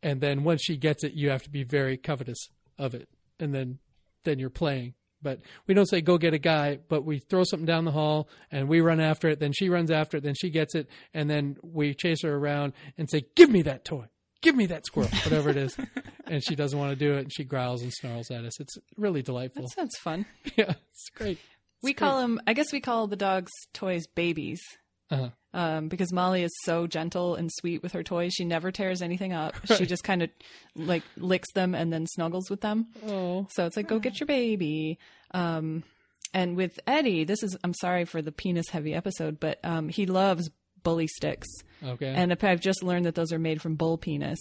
and 0.03 0.21
then 0.21 0.45
once 0.45 0.63
she 0.63 0.77
gets 0.77 1.05
it, 1.05 1.13
you 1.13 1.31
have 1.31 1.43
to 1.43 1.51
be 1.51 1.65
very 1.65 1.97
covetous 1.97 2.49
of 2.79 2.95
it, 2.95 3.09
and 3.39 3.55
then 3.55 3.79
then 4.25 4.39
you're 4.39 4.51
playing. 4.51 4.95
But 5.23 5.41
we 5.67 5.75
don't 5.75 5.89
say 5.89 6.01
go 6.03 6.19
get 6.19 6.35
a 6.35 6.39
guy, 6.39 6.79
but 6.89 7.05
we 7.05 7.19
throw 7.19 7.45
something 7.45 7.67
down 7.67 7.85
the 7.85 7.91
hall 7.91 8.29
and 8.51 8.69
we 8.69 8.81
run 8.81 9.01
after 9.01 9.29
it. 9.29 9.41
Then 9.41 9.53
she 9.53 9.69
runs 9.69 9.91
after 9.91 10.19
it. 10.19 10.23
Then 10.23 10.35
she 10.35 10.51
gets 10.51 10.75
it, 10.75 10.89
and 11.15 11.29
then 11.29 11.57
we 11.63 11.95
chase 11.95 12.23
her 12.23 12.35
around 12.35 12.75
and 12.99 13.11
say, 13.11 13.23
"Give 13.35 13.51
me 13.51 13.63
that 13.63 13.85
toy." 13.85 14.07
Give 14.43 14.55
me 14.55 14.67
that 14.67 14.87
squirrel, 14.87 15.09
whatever 15.25 15.51
it 15.51 15.57
is, 15.57 15.77
and 16.27 16.45
she 16.45 16.55
doesn't 16.55 16.79
want 16.79 16.91
to 16.91 16.97
do 16.97 17.15
it, 17.15 17.21
and 17.21 17.33
she 17.33 17.45
growls 17.45 17.83
and 17.83 17.93
snarls 17.93 18.31
at 18.31 18.45
us. 18.45 18.61
It's 18.61 18.77
really 18.97 19.23
delightful. 19.23 19.63
That 19.63 19.75
sounds 19.75 19.97
fun. 19.99 20.27
yeah, 20.57 20.75
it's 20.93 21.09
great. 21.15 21.39
We 21.83 21.95
call 21.95 22.21
them. 22.21 22.41
I 22.47 22.53
guess 22.53 22.73
we 22.73 22.81
call 22.81 23.07
the 23.07 23.17
dogs' 23.17 23.53
toys 23.73 24.07
babies. 24.15 24.61
Uh-huh. 25.11 25.31
Um, 25.55 25.89
because 25.89 26.13
Molly 26.13 26.43
is 26.43 26.51
so 26.65 26.87
gentle 26.87 27.35
and 27.37 27.51
sweet 27.61 27.83
with 27.83 27.93
her 27.93 28.03
toys, 28.03 28.35
she 28.35 28.45
never 28.45 28.71
tears 28.71 29.03
anything 29.03 29.33
up. 29.33 29.55
She 29.77 29.87
just 29.87 30.05
kind 30.05 30.23
of 30.23 30.31
like 30.75 31.03
licks 31.17 31.51
them 31.55 31.75
and 31.75 31.93
then 31.93 32.07
snuggles 32.07 32.51
with 32.51 32.61
them. 32.61 32.89
Oh, 33.07 33.47
So 33.51 33.65
it's 33.67 33.77
like, 33.77 33.89
go 33.89 33.99
get 33.99 34.21
your 34.21 34.27
baby. 34.27 34.99
Um, 35.33 35.85
and 36.35 36.57
with 36.57 36.79
Eddie, 36.87 37.25
this 37.25 37.43
is, 37.43 37.57
I'm 37.65 37.73
sorry 37.75 38.05
for 38.05 38.21
the 38.21 38.33
penis 38.33 38.69
heavy 38.69 38.95
episode, 38.95 39.39
but 39.41 39.59
um, 39.65 39.89
he 39.89 40.07
loves 40.07 40.51
bully 40.87 41.09
sticks. 41.09 41.49
okay. 41.85 42.15
And 42.15 42.33
I've 42.41 42.61
just 42.61 42.83
learned 42.85 43.07
that 43.07 43.15
those 43.17 43.33
are 43.33 43.39
made 43.41 43.61
from 43.61 43.75
bull 43.75 43.99
penis. 43.99 44.39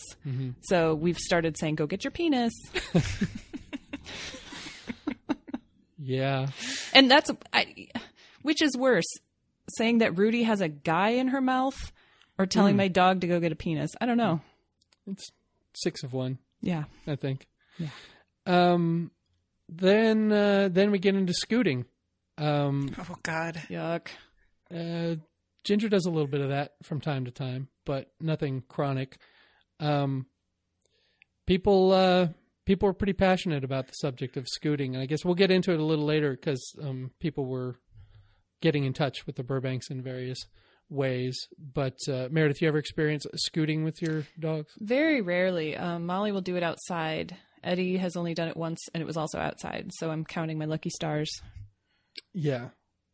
So 0.61 0.93
we've 0.93 1.17
started 1.17 1.57
saying, 1.59 1.75
go 1.75 1.87
get 1.87 2.03
your 2.03 2.11
penis. 2.11 2.53
yeah, 5.97 6.47
And 6.93 7.09
that's, 7.09 7.31
I, 7.53 7.87
which 8.41 8.61
is 8.61 8.77
worse, 8.77 9.05
saying 9.77 9.99
that 9.99 10.17
Rudy 10.17 10.43
has 10.43 10.61
a 10.61 10.67
guy 10.67 11.09
in 11.09 11.29
her 11.29 11.41
mouth 11.41 11.91
or 12.37 12.45
telling 12.45 12.75
my 12.75 12.87
dog 12.89 13.21
to 13.21 13.27
go 13.27 13.39
get 13.39 13.51
a 13.51 13.55
penis? 13.55 13.91
I 13.99 14.05
don't 14.05 14.17
know. 14.17 14.41
it's 15.07 15.31
six 15.73 16.03
of 16.03 16.13
one, 16.13 16.37
Yeah. 16.61 16.83
I 17.07 17.15
think. 17.15 17.47
Yeah. 17.79 17.87
Um, 18.45 19.09
then 19.67 20.31
uh, 20.31 20.69
then 20.71 20.91
we 20.91 20.99
get 20.99 21.15
into 21.15 21.33
scooting. 21.33 21.85
Um, 22.37 22.93
Oh 22.99 23.15
God. 23.23 23.59
Yuck. 23.69 24.07
uh, 24.71 25.15
Ginger 25.65 25.89
does 25.89 26.05
a 26.05 26.11
little 26.11 26.27
bit 26.27 26.41
of 26.41 26.49
that 26.49 26.73
from 26.83 27.01
time 27.01 27.25
to 27.25 27.31
time, 27.31 27.67
but 27.85 28.11
nothing 28.21 28.63
chronic. 28.69 29.17
Um, 29.79 30.27
people 31.47 31.91
uh, 31.91 32.27
people 32.65 32.87
were 32.87 32.93
pretty 32.93 33.13
passionate 33.13 33.63
about 33.63 33.87
the 33.87 33.93
subject 33.93 34.37
of 34.37 34.47
scooting, 34.47 34.93
and 34.93 35.01
I 35.01 35.07
guess 35.07 35.25
we'll 35.25 35.35
get 35.35 35.51
into 35.51 35.73
it 35.73 35.79
a 35.79 35.83
little 35.83 36.05
later 36.05 36.31
because 36.31 36.63
um, 36.81 37.11
people 37.19 37.45
were 37.45 37.75
getting 38.61 38.85
in 38.85 38.93
touch 38.93 39.25
with 39.25 39.35
the 39.35 39.43
Burbanks 39.43 39.89
in 39.89 40.01
various 40.01 40.45
ways. 40.89 41.47
But 41.57 41.97
uh, 42.07 42.27
Meredith, 42.31 42.61
you 42.61 42.67
ever 42.67 42.77
experience 42.77 43.25
scooting 43.35 43.83
with 43.83 44.01
your 44.01 44.25
dogs? 44.39 44.71
Very 44.79 45.21
rarely. 45.21 45.75
Um, 45.75 46.05
Molly 46.05 46.31
will 46.31 46.41
do 46.41 46.55
it 46.55 46.63
outside. 46.63 47.35
Eddie 47.63 47.97
has 47.97 48.15
only 48.15 48.35
done 48.35 48.47
it 48.47 48.57
once, 48.57 48.79
and 48.93 49.01
it 49.01 49.07
was 49.07 49.17
also 49.17 49.39
outside. 49.39 49.89
So 49.95 50.11
I'm 50.11 50.23
counting 50.23 50.59
my 50.59 50.65
lucky 50.65 50.91
stars. 50.91 51.41
Yeah, 52.33 52.69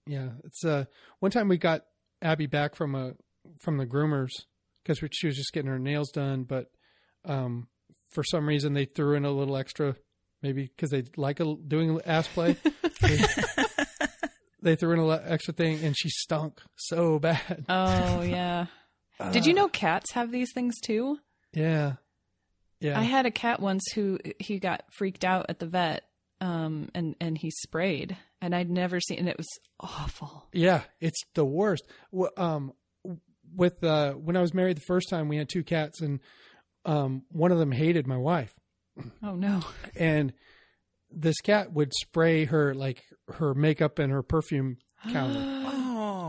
yeah. 0.06 0.30
It's 0.44 0.66
uh, 0.66 0.86
one 1.20 1.32
time 1.32 1.48
we 1.48 1.58
got 1.58 1.84
Abby 2.22 2.46
back 2.48 2.76
from 2.76 2.96
a 2.96 3.14
from 3.60 3.78
the 3.78 3.86
groomers 3.86 4.32
because 4.84 5.00
she 5.12 5.28
was 5.28 5.36
just 5.36 5.54
getting 5.54 5.70
her 5.70 5.80
nails 5.80 6.12
done, 6.12 6.44
but 6.44 6.72
um, 7.26 7.68
for 8.10 8.24
some 8.24 8.48
reason 8.48 8.74
they 8.74 8.86
threw 8.86 9.16
in 9.16 9.26
a 9.26 9.32
little 9.32 9.58
extra, 9.58 9.96
maybe 10.42 10.64
because 10.64 10.90
they 10.90 11.04
like 11.18 11.40
a, 11.40 11.56
doing 11.56 12.00
ass 12.06 12.28
play. 12.28 12.58
they, 13.02 13.20
they 14.62 14.76
threw 14.76 14.94
in 14.94 15.00
a 15.00 15.06
little 15.06 15.24
extra 15.26 15.54
thing, 15.54 15.84
and 15.84 15.98
she 15.98 16.10
stunk 16.10 16.62
so 16.76 17.20
bad. 17.20 17.66
Oh 17.70 18.22
yeah. 18.22 18.68
Did 19.32 19.46
you 19.46 19.54
know 19.54 19.68
cats 19.68 20.14
have 20.14 20.32
these 20.32 20.52
things 20.52 20.80
too? 20.80 21.20
Yeah, 21.54 21.94
yeah. 22.80 23.00
I 23.00 23.04
had 23.04 23.28
a 23.28 23.32
cat 23.32 23.60
once 23.60 23.84
who 23.94 24.18
he 24.40 24.58
got 24.58 24.84
freaked 24.92 25.24
out 25.24 25.46
at 25.50 25.60
the 25.60 25.68
vet, 25.68 26.04
um, 26.40 26.90
and 26.96 27.16
and 27.22 27.38
he 27.38 27.52
sprayed, 27.52 28.18
and 28.42 28.56
I'd 28.56 28.70
never 28.70 29.00
seen, 29.00 29.20
and 29.20 29.30
it 29.30 29.38
was 29.38 29.48
awful. 29.80 30.48
Yeah, 30.54 30.82
it's 31.00 31.22
the 31.36 31.46
worst. 31.46 31.84
Um, 32.38 32.74
with 33.56 33.84
uh, 33.84 34.14
when 34.14 34.36
I 34.38 34.42
was 34.42 34.54
married 34.54 34.78
the 34.78 34.82
first 34.82 35.10
time, 35.10 35.28
we 35.28 35.38
had 35.38 35.50
two 35.50 35.64
cats, 35.64 36.02
and 36.02 36.20
um, 36.86 37.24
one 37.32 37.52
of 37.52 37.60
them 37.60 37.72
hated 37.72 38.08
my 38.08 38.18
wife. 38.18 38.54
Oh 39.24 39.36
no. 39.36 39.62
and 39.96 40.34
this 41.10 41.40
cat 41.42 41.72
would 41.74 41.92
spray 41.94 42.46
her 42.46 42.74
like 42.74 43.02
her 43.30 43.54
makeup 43.54 44.00
and 44.00 44.12
her 44.12 44.22
perfume 44.24 44.78
counter. 45.12 45.68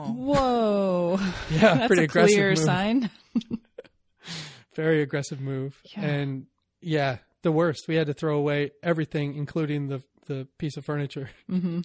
Oh. 0.04 0.12
Whoa. 0.14 1.18
Yeah, 1.52 1.74
That's 1.74 1.86
pretty 1.86 2.02
a 2.02 2.04
aggressive 2.06 2.34
clear 2.34 2.48
move. 2.50 2.58
sign. 2.58 3.10
Very 4.74 5.02
aggressive 5.02 5.40
move. 5.40 5.80
Yeah. 5.96 6.00
And 6.02 6.46
yeah, 6.80 7.18
the 7.42 7.52
worst. 7.52 7.84
We 7.88 7.94
had 7.96 8.06
to 8.08 8.12
throw 8.14 8.36
away 8.38 8.70
everything, 8.82 9.36
including 9.36 9.88
the 9.88 10.02
the 10.26 10.46
piece 10.58 10.76
of 10.76 10.84
furniture. 10.84 11.30
hmm 11.48 11.80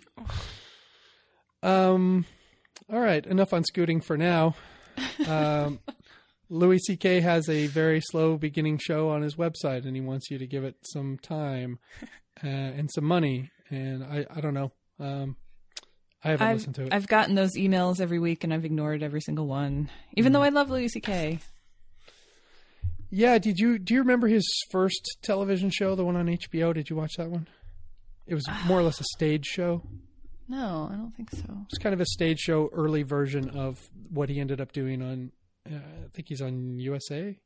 Um, 1.63 2.25
all 2.91 2.99
right, 2.99 3.25
enough 3.25 3.53
on 3.53 3.63
scooting 3.63 4.01
for 4.01 4.17
now. 4.17 4.55
Um, 5.27 5.79
Louis 6.49 6.79
C.K. 6.79 7.19
has 7.21 7.49
a 7.49 7.67
very 7.67 7.99
slow 8.01 8.37
beginning 8.37 8.77
show 8.77 9.09
on 9.09 9.21
his 9.21 9.35
website, 9.35 9.85
and 9.85 9.95
he 9.95 10.01
wants 10.01 10.31
you 10.31 10.37
to 10.37 10.47
give 10.47 10.63
it 10.63 10.75
some 10.83 11.17
time 11.17 11.79
uh, 12.43 12.47
and 12.47 12.89
some 12.91 13.03
money. 13.03 13.51
And 13.69 14.03
I, 14.03 14.25
I 14.33 14.39
don't 14.39 14.53
know. 14.53 14.71
Um, 14.99 15.35
I 16.23 16.29
haven't 16.31 16.47
I've 16.47 16.53
listened 16.57 16.75
to 16.75 16.85
it. 16.85 16.93
I've 16.93 17.07
gotten 17.07 17.35
those 17.35 17.55
emails 17.57 17.99
every 17.99 18.19
week, 18.19 18.43
and 18.43 18.53
I've 18.53 18.63
ignored 18.65 19.03
every 19.03 19.21
single 19.21 19.47
one, 19.47 19.89
even 20.15 20.31
Mm. 20.31 20.35
though 20.35 20.43
I 20.43 20.49
love 20.49 20.69
Louis 20.69 20.87
C.K. 20.87 21.39
Yeah, 23.09 23.37
did 23.37 23.57
you 23.59 23.77
do 23.79 23.93
you 23.93 24.01
remember 24.01 24.27
his 24.27 24.45
first 24.71 25.17
television 25.23 25.69
show, 25.69 25.95
the 25.95 26.03
one 26.05 26.15
on 26.17 26.27
HBO? 26.27 26.73
Did 26.73 26.89
you 26.89 26.95
watch 26.95 27.13
that 27.17 27.29
one? 27.29 27.47
It 28.27 28.35
was 28.35 28.45
more 28.65 28.79
or 28.79 28.83
less 28.83 28.99
a 28.99 29.05
stage 29.15 29.45
show. 29.45 29.81
No, 30.49 30.89
I 30.91 30.95
don't 30.95 31.13
think 31.15 31.31
so. 31.31 31.43
It 31.43 31.71
was 31.71 31.79
kind 31.81 31.93
of 31.93 32.01
a 32.01 32.05
stage 32.05 32.39
show, 32.39 32.69
early 32.71 33.03
version 33.03 33.49
of 33.49 33.89
what 34.09 34.29
he 34.29 34.39
ended 34.39 34.61
up 34.61 34.71
doing 34.71 35.01
on. 35.01 35.31
Uh, 35.69 35.75
I 35.75 36.07
think 36.13 36.29
he's 36.29 36.41
on 36.41 36.79
USA, 36.79 37.37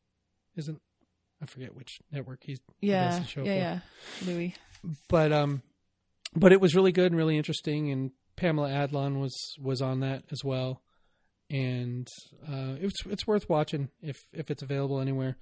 isn't? 0.56 0.82
I 1.42 1.46
forget 1.48 1.76
which 1.76 2.00
network 2.12 2.42
he's. 2.44 2.60
Yeah, 2.82 3.18
yeah, 3.18 3.24
for. 3.24 3.42
yeah. 3.42 3.80
Louis. 4.26 4.54
But 5.10 5.32
um, 5.32 5.64
but 6.36 6.52
it 6.52 6.62
was 6.62 6.76
really 6.76 6.92
good 6.92 7.12
and 7.12 7.18
really 7.18 7.38
interesting, 7.38 7.92
and 7.92 8.12
Pamela 8.36 8.70
Adlon 8.70 9.20
was 9.20 9.36
was 9.60 9.82
on 9.82 10.02
that 10.02 10.24
as 10.32 10.44
well, 10.44 10.82
and 11.50 12.08
uh, 12.48 12.76
it's 12.80 13.06
it's 13.08 13.26
worth 13.26 13.50
watching 13.50 13.90
if 14.02 14.18
if 14.34 14.52
it's 14.52 14.62
available 14.62 15.00
anywhere. 15.00 15.38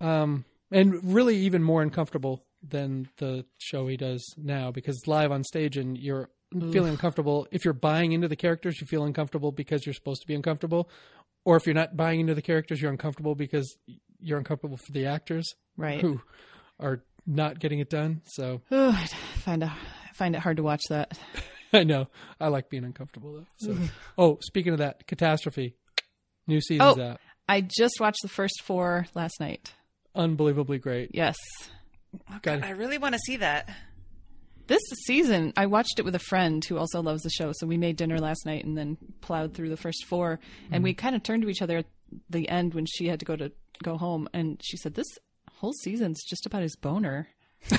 Um, 0.00 0.44
and 0.70 1.14
really 1.14 1.36
even 1.36 1.62
more 1.62 1.80
uncomfortable 1.82 2.44
than 2.66 3.08
the 3.18 3.44
show 3.58 3.86
he 3.86 3.96
does 3.96 4.24
now 4.36 4.70
because 4.70 4.96
it's 4.96 5.06
live 5.06 5.30
on 5.32 5.44
stage 5.44 5.76
and 5.76 5.96
you're 5.98 6.30
feeling 6.72 6.90
uncomfortable. 6.90 7.46
If 7.50 7.64
you're 7.64 7.74
buying 7.74 8.12
into 8.12 8.28
the 8.28 8.36
characters, 8.36 8.80
you 8.80 8.86
feel 8.86 9.04
uncomfortable 9.04 9.52
because 9.52 9.84
you're 9.86 9.94
supposed 9.94 10.20
to 10.22 10.26
be 10.26 10.34
uncomfortable, 10.34 10.88
or 11.44 11.56
if 11.56 11.66
you're 11.66 11.74
not 11.74 11.96
buying 11.96 12.20
into 12.20 12.34
the 12.34 12.42
characters, 12.42 12.80
you're 12.80 12.90
uncomfortable 12.92 13.34
because 13.34 13.76
you're 14.20 14.38
uncomfortable 14.38 14.76
for 14.76 14.92
the 14.92 15.06
actors 15.06 15.54
Right. 15.76 16.00
who 16.00 16.20
are 16.80 17.02
not 17.26 17.58
getting 17.58 17.80
it 17.80 17.90
done. 17.90 18.22
So 18.26 18.62
Ooh, 18.72 18.90
I 18.90 19.06
find 19.44 19.62
a, 19.62 19.66
I 19.66 20.12
find 20.14 20.34
it 20.36 20.40
hard 20.40 20.56
to 20.58 20.62
watch 20.62 20.82
that. 20.90 21.18
I 21.72 21.82
know. 21.82 22.06
I 22.40 22.48
like 22.48 22.70
being 22.70 22.84
uncomfortable 22.84 23.32
though. 23.34 23.46
So, 23.56 23.76
oh, 24.16 24.38
speaking 24.42 24.72
of 24.74 24.78
that, 24.78 25.06
catastrophe, 25.08 25.74
new 26.46 26.60
season's 26.60 26.98
Oh. 26.98 27.02
out. 27.02 27.20
I 27.48 27.60
just 27.62 27.96
watched 28.00 28.20
the 28.22 28.28
first 28.28 28.62
four 28.62 29.06
last 29.14 29.40
night. 29.40 29.72
Unbelievably 30.14 30.78
great. 30.78 31.10
Yes. 31.12 31.34
Got 32.42 32.64
I 32.64 32.70
really 32.70 32.98
want 32.98 33.14
to 33.14 33.20
see 33.20 33.36
that. 33.36 33.68
This 34.66 34.80
season, 35.06 35.52
I 35.56 35.66
watched 35.66 35.98
it 35.98 36.04
with 36.04 36.14
a 36.14 36.20
friend 36.20 36.64
who 36.64 36.78
also 36.78 37.02
loves 37.02 37.22
the 37.22 37.30
show. 37.30 37.52
So 37.54 37.66
we 37.66 37.76
made 37.76 37.96
dinner 37.96 38.18
last 38.18 38.46
night 38.46 38.64
and 38.64 38.78
then 38.78 38.96
plowed 39.20 39.52
through 39.52 39.68
the 39.68 39.76
first 39.76 40.06
four. 40.06 40.40
And 40.70 40.82
we 40.82 40.92
mm-hmm. 40.92 41.00
kind 41.00 41.16
of 41.16 41.22
turned 41.22 41.42
to 41.42 41.50
each 41.50 41.60
other 41.60 41.78
at 41.78 41.86
the 42.30 42.48
end 42.48 42.72
when 42.72 42.86
she 42.86 43.08
had 43.08 43.20
to 43.20 43.26
go 43.26 43.36
to 43.36 43.52
go 43.82 43.98
home. 43.98 44.28
And 44.32 44.60
she 44.64 44.76
said, 44.78 44.94
"This 44.94 45.18
whole 45.50 45.74
season's 45.82 46.24
just 46.24 46.46
about 46.46 46.62
his 46.62 46.76
boner." 46.76 47.28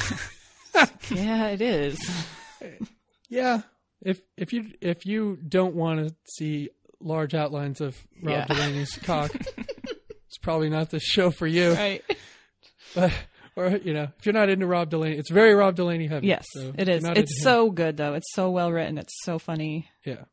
yeah, 1.12 1.48
it 1.48 1.62
is. 1.62 1.98
Yeah. 3.30 3.62
If 4.02 4.22
if 4.38 4.54
you 4.54 4.72
if 4.82 5.06
you 5.06 5.38
don't 5.48 5.76
want 5.76 6.08
to 6.08 6.16
see 6.26 6.70
large 7.00 7.34
outlines 7.34 7.82
of 7.82 7.96
Rob 8.22 8.36
Yeah. 8.36 8.46
Delaney's 8.46 8.98
cock, 8.98 9.32
it's 10.28 10.38
probably 10.42 10.70
not 10.70 10.90
the 10.90 11.00
show 11.00 11.32
for 11.32 11.48
you. 11.48 11.74
Right. 11.74 12.04
But 12.94 13.12
or 13.56 13.70
you 13.78 13.94
know, 13.94 14.08
if 14.20 14.26
you're 14.26 14.34
not 14.34 14.50
into 14.50 14.66
Rob 14.68 14.90
Delaney, 14.90 15.18
it's 15.18 15.32
very 15.32 15.54
Rob 15.54 15.76
Delaney 15.76 16.08
heavy. 16.08 16.28
Yes, 16.28 16.46
So 16.52 16.70
if 16.70 16.80
it 16.80 16.88
you're 16.88 16.98
is. 16.98 17.04
not 17.04 17.18
It's 17.18 17.32
into 17.32 17.40
him- 17.50 17.54
so 17.56 17.72
good 17.72 17.98
though. 17.98 18.14
It's 18.14 18.34
so 18.34 18.50
well 18.52 18.72
written. 18.72 18.98
It's 18.98 19.14
so 19.24 19.40
funny. 19.40 19.90
Yeah. 20.06 20.24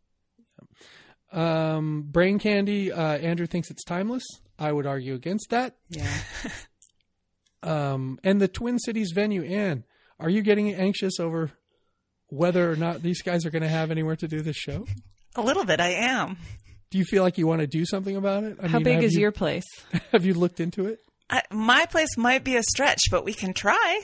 Um, 1.33 2.03
brain 2.03 2.39
candy. 2.39 2.93
Uh, 2.93 3.17
Andrew 3.19 3.47
thinks 3.47 3.71
it's 3.71 3.85
timeless. 3.85 4.25
I 4.59 4.71
would 4.71 4.87
argue 4.87 5.15
against 5.15 5.51
that. 5.51 5.77
Yeah. 5.89 6.07
Um, 7.65 8.19
and 8.25 8.41
the 8.41 8.49
Twin 8.49 8.81
Cities 8.81 9.13
venue. 9.15 9.45
Anne, 9.45 9.85
are 10.19 10.29
you 10.29 10.43
getting 10.43 10.75
anxious 10.75 11.21
over 11.21 11.53
whether 12.27 12.69
or 12.69 12.75
not 12.75 13.03
these 13.03 13.23
guys 13.23 13.47
are 13.47 13.51
going 13.51 13.63
to 13.63 13.69
have 13.69 13.93
anywhere 13.93 14.17
to 14.17 14.27
do 14.27 14.41
this 14.43 14.57
show? 14.57 14.85
A 15.37 15.43
little 15.43 15.65
bit, 15.65 15.79
I 15.79 15.91
am. 15.91 16.39
Do 16.91 16.99
you 16.99 17.05
feel 17.05 17.23
like 17.23 17.39
you 17.39 17.47
want 17.47 17.61
to 17.61 17.69
do 17.69 17.87
something 17.87 18.17
about 18.17 18.43
it? 18.43 18.59
I 18.61 18.67
How 18.67 18.79
mean, 18.79 18.85
big 18.85 19.05
is 19.05 19.15
you- 19.15 19.21
your 19.21 19.31
place? 19.31 19.63
Have 20.11 20.25
you 20.25 20.35
looked 20.35 20.59
into 20.59 20.87
it? 20.87 20.99
I, 21.33 21.43
my 21.51 21.87
place 21.87 22.17
might 22.19 22.45
be 22.45 22.57
a 22.57 22.63
stretch, 22.63 23.05
but 23.11 23.25
we 23.25 23.33
can 23.35 23.55
try. 23.55 24.03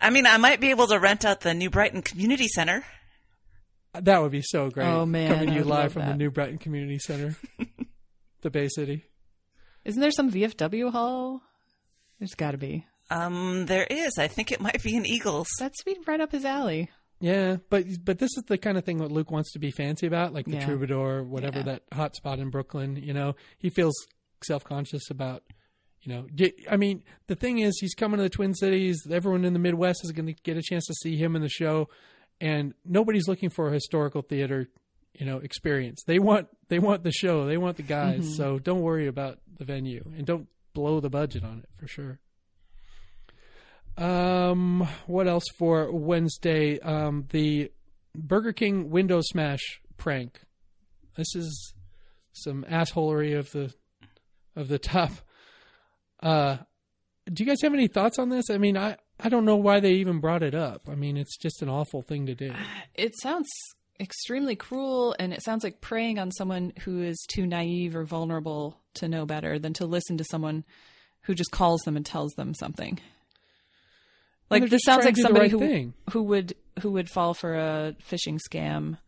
I 0.00 0.10
mean, 0.10 0.24
I 0.26 0.36
might 0.36 0.60
be 0.60 0.70
able 0.70 0.86
to 0.86 0.98
rent 1.00 1.24
out 1.24 1.40
the 1.40 1.52
New 1.52 1.68
Brighton 1.68 2.00
Community 2.02 2.46
Center. 2.48 2.84
That 3.94 4.22
would 4.22 4.32
be 4.32 4.42
so 4.42 4.70
great. 4.70 4.86
Oh, 4.86 5.04
man, 5.06 5.28
coming 5.32 5.48
to 5.48 5.52
I 5.52 5.56
you 5.58 5.64
live 5.64 5.68
love 5.84 5.92
from 5.92 6.06
the. 6.06 6.14
New 6.16 6.30
Brighton 6.30 6.58
Community 6.58 6.98
Center, 6.98 7.36
the 8.42 8.50
Bay 8.50 8.68
City. 8.68 9.04
Isn't 9.84 10.00
there 10.00 10.10
some 10.10 10.30
VFW 10.30 10.90
hall? 10.90 11.42
There's 12.18 12.34
got 12.34 12.52
to 12.52 12.58
be. 12.58 12.86
Um, 13.10 13.66
there 13.66 13.86
is. 13.90 14.12
I 14.18 14.28
think 14.28 14.50
it 14.50 14.60
might 14.60 14.82
be 14.82 14.96
an 14.96 15.04
Eagles. 15.06 15.48
That's 15.60 15.82
be 15.84 15.96
right 16.06 16.20
up 16.20 16.32
his 16.32 16.44
alley. 16.44 16.90
Yeah, 17.20 17.56
but 17.70 17.84
but 18.04 18.18
this 18.18 18.30
is 18.36 18.44
the 18.48 18.58
kind 18.58 18.76
of 18.78 18.84
thing 18.84 18.98
that 18.98 19.12
Luke 19.12 19.30
wants 19.30 19.52
to 19.52 19.58
be 19.58 19.70
fancy 19.70 20.06
about, 20.06 20.32
like 20.32 20.46
the 20.46 20.52
Yeah. 20.52 20.64
Troubadour, 20.66 21.22
whatever 21.22 21.58
Yeah. 21.58 21.64
that 21.64 21.82
hot 21.92 22.16
spot 22.16 22.38
in 22.38 22.50
Brooklyn. 22.50 22.96
You 22.96 23.12
know, 23.12 23.36
he 23.58 23.70
feels 23.70 23.94
self 24.42 24.64
conscious 24.64 25.10
about. 25.10 25.42
You 26.04 26.14
know, 26.14 26.48
I 26.70 26.76
mean, 26.76 27.02
the 27.28 27.34
thing 27.34 27.58
is, 27.58 27.78
he's 27.80 27.94
coming 27.94 28.18
to 28.18 28.24
the 28.24 28.28
Twin 28.28 28.54
Cities. 28.54 29.06
Everyone 29.10 29.44
in 29.44 29.54
the 29.54 29.58
Midwest 29.58 30.04
is 30.04 30.12
going 30.12 30.26
to 30.26 30.34
get 30.34 30.56
a 30.56 30.62
chance 30.62 30.86
to 30.86 30.94
see 30.94 31.16
him 31.16 31.34
in 31.34 31.40
the 31.40 31.48
show, 31.48 31.88
and 32.40 32.74
nobody's 32.84 33.26
looking 33.26 33.48
for 33.48 33.68
a 33.68 33.72
historical 33.72 34.20
theater, 34.20 34.68
you 35.14 35.24
know, 35.24 35.38
experience. 35.38 36.02
They 36.06 36.18
want 36.18 36.48
they 36.68 36.78
want 36.78 37.04
the 37.04 37.12
show. 37.12 37.46
They 37.46 37.56
want 37.56 37.78
the 37.78 37.82
guys. 37.82 38.20
Mm-hmm. 38.20 38.34
So 38.34 38.58
don't 38.58 38.82
worry 38.82 39.06
about 39.06 39.38
the 39.58 39.64
venue 39.64 40.04
and 40.16 40.26
don't 40.26 40.48
blow 40.74 41.00
the 41.00 41.08
budget 41.08 41.42
on 41.44 41.60
it 41.60 41.68
for 41.78 41.86
sure. 41.86 42.18
Um, 43.96 44.86
what 45.06 45.28
else 45.28 45.44
for 45.56 45.90
Wednesday? 45.92 46.80
Um, 46.80 47.26
the 47.30 47.70
Burger 48.14 48.52
King 48.52 48.90
window 48.90 49.20
smash 49.22 49.80
prank. 49.96 50.40
This 51.16 51.34
is 51.34 51.74
some 52.32 52.64
assholery 52.68 53.38
of 53.38 53.52
the 53.52 53.72
of 54.56 54.68
the 54.68 54.78
top. 54.78 55.12
Uh, 56.24 56.56
do 57.32 57.42
you 57.42 57.48
guys 57.48 57.58
have 57.62 57.74
any 57.74 57.86
thoughts 57.86 58.18
on 58.18 58.30
this? 58.30 58.50
I 58.50 58.58
mean, 58.58 58.76
I 58.76 58.96
I 59.20 59.28
don't 59.28 59.44
know 59.44 59.56
why 59.56 59.80
they 59.80 59.92
even 59.92 60.20
brought 60.20 60.42
it 60.42 60.54
up. 60.54 60.88
I 60.88 60.94
mean, 60.94 61.16
it's 61.16 61.36
just 61.36 61.62
an 61.62 61.68
awful 61.68 62.02
thing 62.02 62.26
to 62.26 62.34
do. 62.34 62.52
It 62.94 63.12
sounds 63.20 63.48
extremely 64.00 64.56
cruel, 64.56 65.14
and 65.18 65.32
it 65.32 65.42
sounds 65.42 65.62
like 65.62 65.80
preying 65.80 66.18
on 66.18 66.32
someone 66.32 66.72
who 66.80 67.02
is 67.02 67.24
too 67.28 67.46
naive 67.46 67.94
or 67.94 68.04
vulnerable 68.04 68.80
to 68.94 69.08
know 69.08 69.26
better 69.26 69.58
than 69.58 69.72
to 69.74 69.86
listen 69.86 70.16
to 70.18 70.24
someone 70.24 70.64
who 71.22 71.34
just 71.34 71.50
calls 71.50 71.80
them 71.82 71.96
and 71.96 72.04
tells 72.04 72.32
them 72.32 72.54
something. 72.54 72.98
Like 74.50 74.68
this 74.68 74.82
sounds 74.84 75.04
like 75.04 75.14
to 75.14 75.20
do 75.20 75.22
the 75.22 75.28
somebody 75.28 75.44
right 75.44 75.50
who 75.50 75.58
thing. 75.58 75.94
who 76.10 76.22
would 76.24 76.54
who 76.80 76.92
would 76.92 77.08
fall 77.08 77.34
for 77.34 77.54
a 77.54 77.96
phishing 78.10 78.38
scam. 78.38 78.98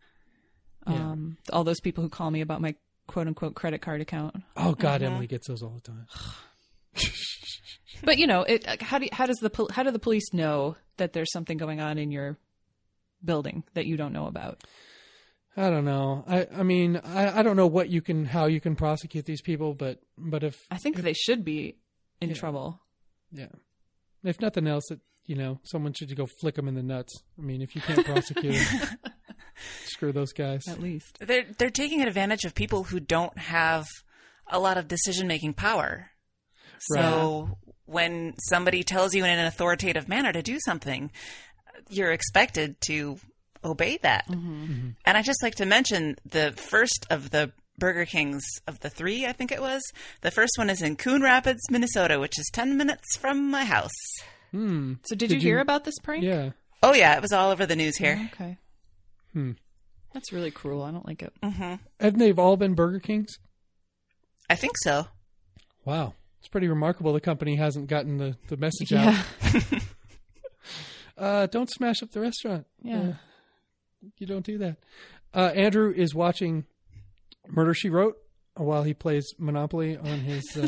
Yeah. 0.87 0.95
Um, 0.95 1.37
all 1.51 1.63
those 1.63 1.79
people 1.81 2.03
who 2.03 2.09
call 2.09 2.31
me 2.31 2.41
about 2.41 2.61
my 2.61 2.75
quote 3.07 3.27
unquote 3.27 3.55
credit 3.55 3.81
card 3.81 4.01
account. 4.01 4.35
Oh 4.55 4.73
God, 4.73 5.01
Emily 5.01 5.27
gets 5.27 5.47
those 5.47 5.61
all 5.61 5.75
the 5.75 5.81
time. 5.81 6.07
But 8.03 8.17
you 8.17 8.27
know, 8.27 8.43
it 8.43 8.81
how 8.81 8.99
do 8.99 9.07
how 9.11 9.25
does 9.25 9.37
the 9.37 9.67
how 9.71 9.83
do 9.83 9.91
the 9.91 9.99
police 9.99 10.33
know 10.33 10.75
that 10.97 11.13
there's 11.13 11.31
something 11.31 11.57
going 11.57 11.79
on 11.79 11.97
in 11.97 12.11
your 12.11 12.37
building 13.23 13.63
that 13.73 13.85
you 13.85 13.97
don't 13.97 14.13
know 14.13 14.27
about? 14.27 14.63
I 15.55 15.69
don't 15.71 15.85
know. 15.85 16.23
I 16.27 16.47
I 16.55 16.63
mean, 16.63 16.97
I 17.03 17.39
I 17.39 17.43
don't 17.43 17.55
know 17.55 17.67
what 17.67 17.89
you 17.89 18.01
can 18.01 18.25
how 18.25 18.45
you 18.45 18.61
can 18.61 18.75
prosecute 18.75 19.25
these 19.25 19.41
people, 19.41 19.73
but 19.73 19.99
but 20.17 20.43
if 20.43 20.67
I 20.69 20.77
think 20.77 20.97
they 20.97 21.13
should 21.13 21.43
be 21.43 21.77
in 22.21 22.33
trouble. 22.33 22.79
yeah, 23.31 23.47
if 24.23 24.39
nothing 24.39 24.67
else, 24.67 24.91
it 24.91 24.99
you 25.25 25.35
know 25.35 25.59
someone 25.63 25.93
should 25.93 26.15
go 26.15 26.27
flick 26.39 26.55
them 26.55 26.67
in 26.67 26.75
the 26.75 26.83
nuts. 26.83 27.23
I 27.37 27.41
mean, 27.41 27.61
if 27.61 27.75
you 27.75 27.81
can't 27.81 28.05
prosecute 28.05 28.55
them, 28.55 28.97
screw 29.85 30.11
those 30.11 30.33
guys. 30.33 30.67
At 30.67 30.79
least. 30.79 31.17
They're 31.19 31.45
they're 31.57 31.69
taking 31.71 32.03
advantage 32.03 32.43
of 32.45 32.53
people 32.53 32.83
who 32.83 32.99
don't 32.99 33.37
have 33.39 33.87
a 34.45 34.59
lot 34.59 34.77
of 34.77 34.87
decision 34.87 35.27
making 35.27 35.55
power. 35.55 36.11
So 36.79 37.57
when 37.85 38.35
somebody 38.39 38.83
tells 38.83 39.13
you 39.13 39.23
in 39.23 39.29
an 39.29 39.45
authoritative 39.45 40.07
manner 40.07 40.31
to 40.33 40.41
do 40.41 40.59
something, 40.65 41.11
you're 41.89 42.11
expected 42.11 42.75
to 42.87 43.17
obey 43.63 43.97
that. 44.03 44.25
And 44.29 44.95
I 45.05 45.21
just 45.21 45.41
like 45.41 45.55
to 45.55 45.65
mention 45.65 46.15
the 46.25 46.51
first 46.53 47.05
of 47.09 47.29
the 47.31 47.51
Burger 47.79 48.05
Kings 48.05 48.43
of 48.67 48.79
the 48.79 48.89
three, 48.89 49.25
I 49.25 49.31
think 49.33 49.51
it 49.51 49.61
was. 49.61 49.83
The 50.21 50.31
first 50.31 50.53
one 50.57 50.69
is 50.69 50.81
in 50.81 50.95
Coon 50.95 51.21
Rapids, 51.21 51.61
Minnesota, 51.69 52.19
which 52.19 52.39
is 52.39 52.49
10 52.51 52.75
minutes 52.75 53.17
from 53.17 53.51
my 53.51 53.65
house. 53.65 53.91
Hmm. 54.51 54.93
So 55.03 55.15
did, 55.15 55.29
Did 55.29 55.43
you 55.43 55.49
hear 55.49 55.59
about 55.59 55.83
this 55.83 55.99
prank? 55.99 56.23
Yeah. 56.23 56.51
Oh, 56.81 56.93
yeah, 56.93 57.15
it 57.15 57.21
was 57.21 57.33
all 57.33 57.51
over 57.51 57.65
the 57.65 57.75
news 57.75 57.97
here. 57.97 58.29
Okay. 58.33 58.57
Hmm. 59.33 59.51
That's 60.13 60.31
really 60.33 60.51
cruel. 60.51 60.83
I 60.83 60.91
don't 60.91 61.05
like 61.05 61.21
it. 61.21 61.33
Haven't 61.43 62.19
they 62.19 62.31
all 62.31 62.57
been 62.57 62.73
Burger 62.73 62.99
Kings? 62.99 63.37
I 64.49 64.55
think 64.55 64.73
so. 64.77 65.07
Wow. 65.85 66.13
It's 66.47 66.51
pretty 66.53 66.69
remarkable 66.69 67.11
the 67.11 67.19
company 67.19 67.57
hasn't 67.57 67.87
gotten 67.89 68.15
the, 68.19 68.37
the 68.47 68.55
message 68.55 68.93
Yeah. 68.93 69.21
out. 69.43 69.63
Uh, 71.17 71.47
don't 71.47 71.67
smash 71.69 72.03
up 72.03 72.11
the 72.11 72.19
restaurant. 72.21 72.67
Yeah. 72.83 72.99
Uh, 72.99 73.13
you 74.19 74.27
don't 74.27 74.45
do 74.45 74.59
that. 74.59 74.77
Uh, 75.33 75.51
Andrew 75.55 75.91
is 75.91 76.13
watching 76.13 76.65
Murder 77.47 77.73
She 77.73 77.89
Wrote 77.89 78.17
while 78.55 78.83
he 78.83 78.93
plays 78.93 79.25
Monopoly 79.39 79.97
on 79.97 80.19
his 80.19 80.45
uh, 80.55 80.67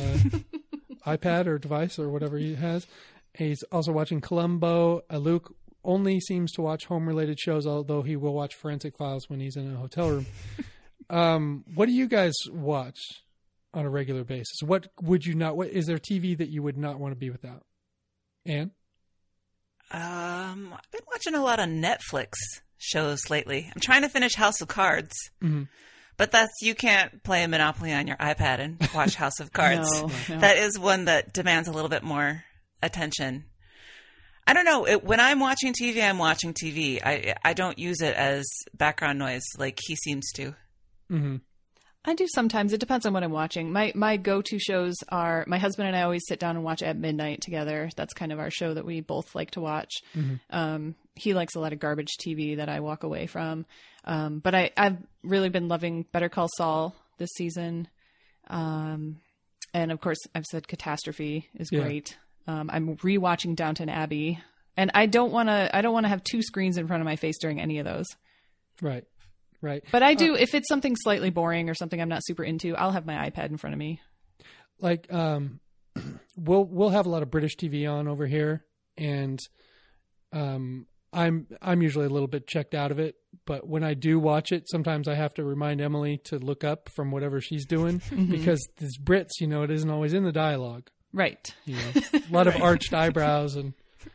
iPad 1.06 1.46
or 1.46 1.60
device 1.60 2.00
or 2.00 2.10
whatever 2.10 2.36
he 2.40 2.56
has. 2.56 2.88
He's 3.36 3.62
also 3.72 3.92
watching 3.92 4.22
Columbo. 4.22 5.04
Uh, 5.08 5.18
Luke 5.18 5.54
only 5.84 6.20
seems 6.20 6.52
to 6.54 6.64
watch 6.64 6.86
home 6.86 7.08
related 7.08 7.40
shows, 7.40 7.68
although 7.68 8.02
he 8.02 8.16
will 8.16 8.34
watch 8.34 8.56
Forensic 8.56 8.98
Files 8.98 9.30
when 9.30 9.40
he's 9.40 9.56
in 9.56 9.72
a 9.72 9.78
hotel 9.78 10.10
room. 10.10 10.26
um, 11.12 11.64
what 11.76 11.86
do 11.86 11.92
you 11.92 12.08
guys 12.08 12.34
watch 12.52 12.98
on 13.74 13.86
a 13.86 13.90
regular 13.90 14.24
basis? 14.24 14.58
What 14.64 14.88
would 15.02 15.26
you 15.26 15.36
not? 15.36 15.56
What 15.58 15.70
is 15.70 15.86
there 15.86 15.98
TV 15.98 16.38
that 16.38 16.50
you 16.50 16.64
would 16.64 16.78
not 16.78 17.00
want 17.00 17.12
to 17.14 17.16
be 17.20 17.30
without? 17.30 17.64
Anne? 18.46 18.72
Um, 19.92 20.74
I've 20.74 20.92
been 20.92 21.02
watching 21.12 21.36
a 21.36 21.42
lot 21.42 21.60
of 21.60 21.68
Netflix 21.68 22.34
shows 22.78 23.30
lately. 23.30 23.70
I'm 23.74 23.82
trying 23.82 24.04
to 24.04 24.10
finish 24.10 24.36
House 24.36 24.62
of 24.62 24.68
Cards, 24.68 25.16
Mhm. 25.42 25.68
but 26.18 26.32
that's 26.32 26.52
you 26.62 26.76
can't 26.76 27.24
play 27.24 27.44
a 27.44 27.48
Monopoly 27.48 27.92
on 27.94 28.06
your 28.08 28.18
iPad 28.18 28.60
and 28.60 28.78
watch 28.94 29.16
House 29.16 29.40
of 29.40 29.52
Cards. 29.54 29.90
No, 30.02 30.12
no. 30.30 30.40
That 30.40 30.58
is 30.58 30.78
one 30.78 31.06
that 31.06 31.34
demands 31.34 31.68
a 31.68 31.72
little 31.72 31.90
bit 31.90 32.04
more 32.04 32.44
attention. 32.84 33.46
I 34.46 34.54
don't 34.54 34.66
know. 34.66 34.86
It, 34.88 35.04
when 35.04 35.20
I'm 35.20 35.40
watching 35.40 35.74
TV, 35.74 36.02
I'm 36.08 36.18
watching 36.18 36.54
TV. 36.54 37.00
I 37.04 37.36
I 37.44 37.54
don't 37.54 37.78
use 37.78 38.02
it 38.02 38.16
as 38.16 38.46
background 38.76 39.20
noise 39.20 39.44
like 39.58 39.80
he 39.86 39.96
seems 39.96 40.32
to. 40.34 40.56
Mm-hmm. 41.12 41.36
I 42.06 42.16
do 42.16 42.26
sometimes. 42.34 42.72
It 42.72 42.80
depends 42.80 43.06
on 43.06 43.14
what 43.14 43.24
I'm 43.24 43.32
watching. 43.32 43.72
My 43.74 43.92
my 43.94 44.16
go 44.18 44.42
to 44.42 44.58
shows 44.60 44.96
are 45.10 45.44
my 45.48 45.58
husband 45.58 45.88
and 45.90 45.98
I 45.98 46.04
always 46.04 46.24
sit 46.28 46.40
down 46.40 46.56
and 46.56 46.64
watch 46.64 46.82
at 46.82 46.96
midnight 46.98 47.42
together. 47.42 47.90
That's 47.96 48.14
kind 48.14 48.32
of 48.32 48.40
our 48.40 48.50
show 48.50 48.74
that 48.74 48.86
we 48.86 49.02
both 49.02 49.36
like 49.36 49.52
to 49.52 49.62
watch. 49.62 49.92
Um, 50.50 50.96
he 51.16 51.34
likes 51.34 51.56
a 51.56 51.60
lot 51.60 51.74
of 51.74 51.80
garbage 51.80 52.12
TV 52.26 52.56
that 52.58 52.70
I 52.70 52.80
walk 52.80 53.04
away 53.04 53.28
from. 53.28 53.66
Um, 54.06 54.40
but 54.40 54.56
I 54.56 54.72
I've 54.78 54.98
really 55.24 55.50
been 55.50 55.68
loving 55.68 56.04
Better 56.12 56.30
Call 56.30 56.48
Saul 56.58 56.96
this 57.18 57.30
season. 57.36 57.90
Um, 58.48 59.18
and 59.74 59.92
of 59.92 60.00
course 60.00 60.20
I've 60.34 60.46
said 60.46 60.68
Catastrophe 60.68 61.50
is 61.56 61.70
Yeah. 61.72 61.82
great. 61.82 62.18
Um, 62.48 62.70
I'm 62.72 62.96
rewatching 62.98 63.56
Downton 63.56 63.90
Abbey, 63.90 64.40
and 64.76 64.90
I 64.96 65.06
don't 65.06 65.32
want 65.32 65.50
to 65.50 65.70
I 65.76 65.82
don't 65.82 65.94
want 65.94 66.06
to 66.06 66.10
have 66.10 66.24
two 66.24 66.42
screens 66.42 66.78
in 66.78 66.88
front 66.88 67.02
of 67.02 67.06
my 67.06 67.18
face 67.18 67.38
during 67.40 67.60
any 67.60 67.78
of 67.80 67.86
those. 67.86 68.08
Right. 68.82 69.04
Right. 69.62 69.84
But 69.92 70.04
I 70.04 70.14
do 70.14 70.36
if 70.36 70.56
it's 70.56 70.70
something 70.70 70.96
slightly 70.96 71.30
boring 71.30 71.70
or 71.70 71.74
something 71.74 72.02
I'm 72.02 72.10
not 72.10 72.22
super 72.24 72.44
into, 72.44 72.76
I'll 72.76 72.92
have 72.92 73.06
my 73.06 73.30
iPad 73.30 73.50
in 73.50 73.58
front 73.58 73.74
of 73.74 73.80
me. 73.80 74.02
like 74.80 75.12
um 75.12 75.60
we'll 76.38 76.64
we'll 76.64 76.90
have 76.90 77.06
a 77.06 77.10
lot 77.10 77.24
of 77.24 77.32
British 77.32 77.58
TV 77.58 77.90
on 77.92 78.08
over 78.08 78.26
here 78.26 78.64
and 78.98 79.40
um 80.32 80.86
I'm 81.12 81.48
I'm 81.62 81.82
usually 81.82 82.06
a 82.06 82.10
little 82.10 82.28
bit 82.28 82.48
checked 82.48 82.76
out 82.76 82.92
of 82.92 83.00
it, 83.00 83.16
but 83.46 83.68
when 83.68 83.84
I 83.84 83.96
do 83.96 84.20
watch 84.20 84.52
it, 84.52 84.70
sometimes 84.70 85.08
I 85.08 85.16
have 85.16 85.34
to 85.36 85.44
remind 85.44 85.82
Emily 85.82 86.18
to 86.26 86.38
look 86.38 86.64
up 86.64 86.88
from 86.96 87.10
whatever 87.12 87.42
she's 87.42 87.66
doing 87.66 88.00
because 88.30 88.66
these 88.78 88.98
Brits, 89.00 89.40
you 89.40 89.48
know, 89.48 89.64
it 89.64 89.72
isn't 89.72 89.90
always 89.90 90.14
in 90.14 90.24
the 90.24 90.32
dialogue. 90.32 90.90
Right. 91.12 91.54
You 91.66 91.78
know, 91.78 92.02
a 92.14 92.32
lot 92.32 92.48
of 92.48 92.56
arched 92.62 92.94
eyebrows 92.94 93.56
and 93.56 93.74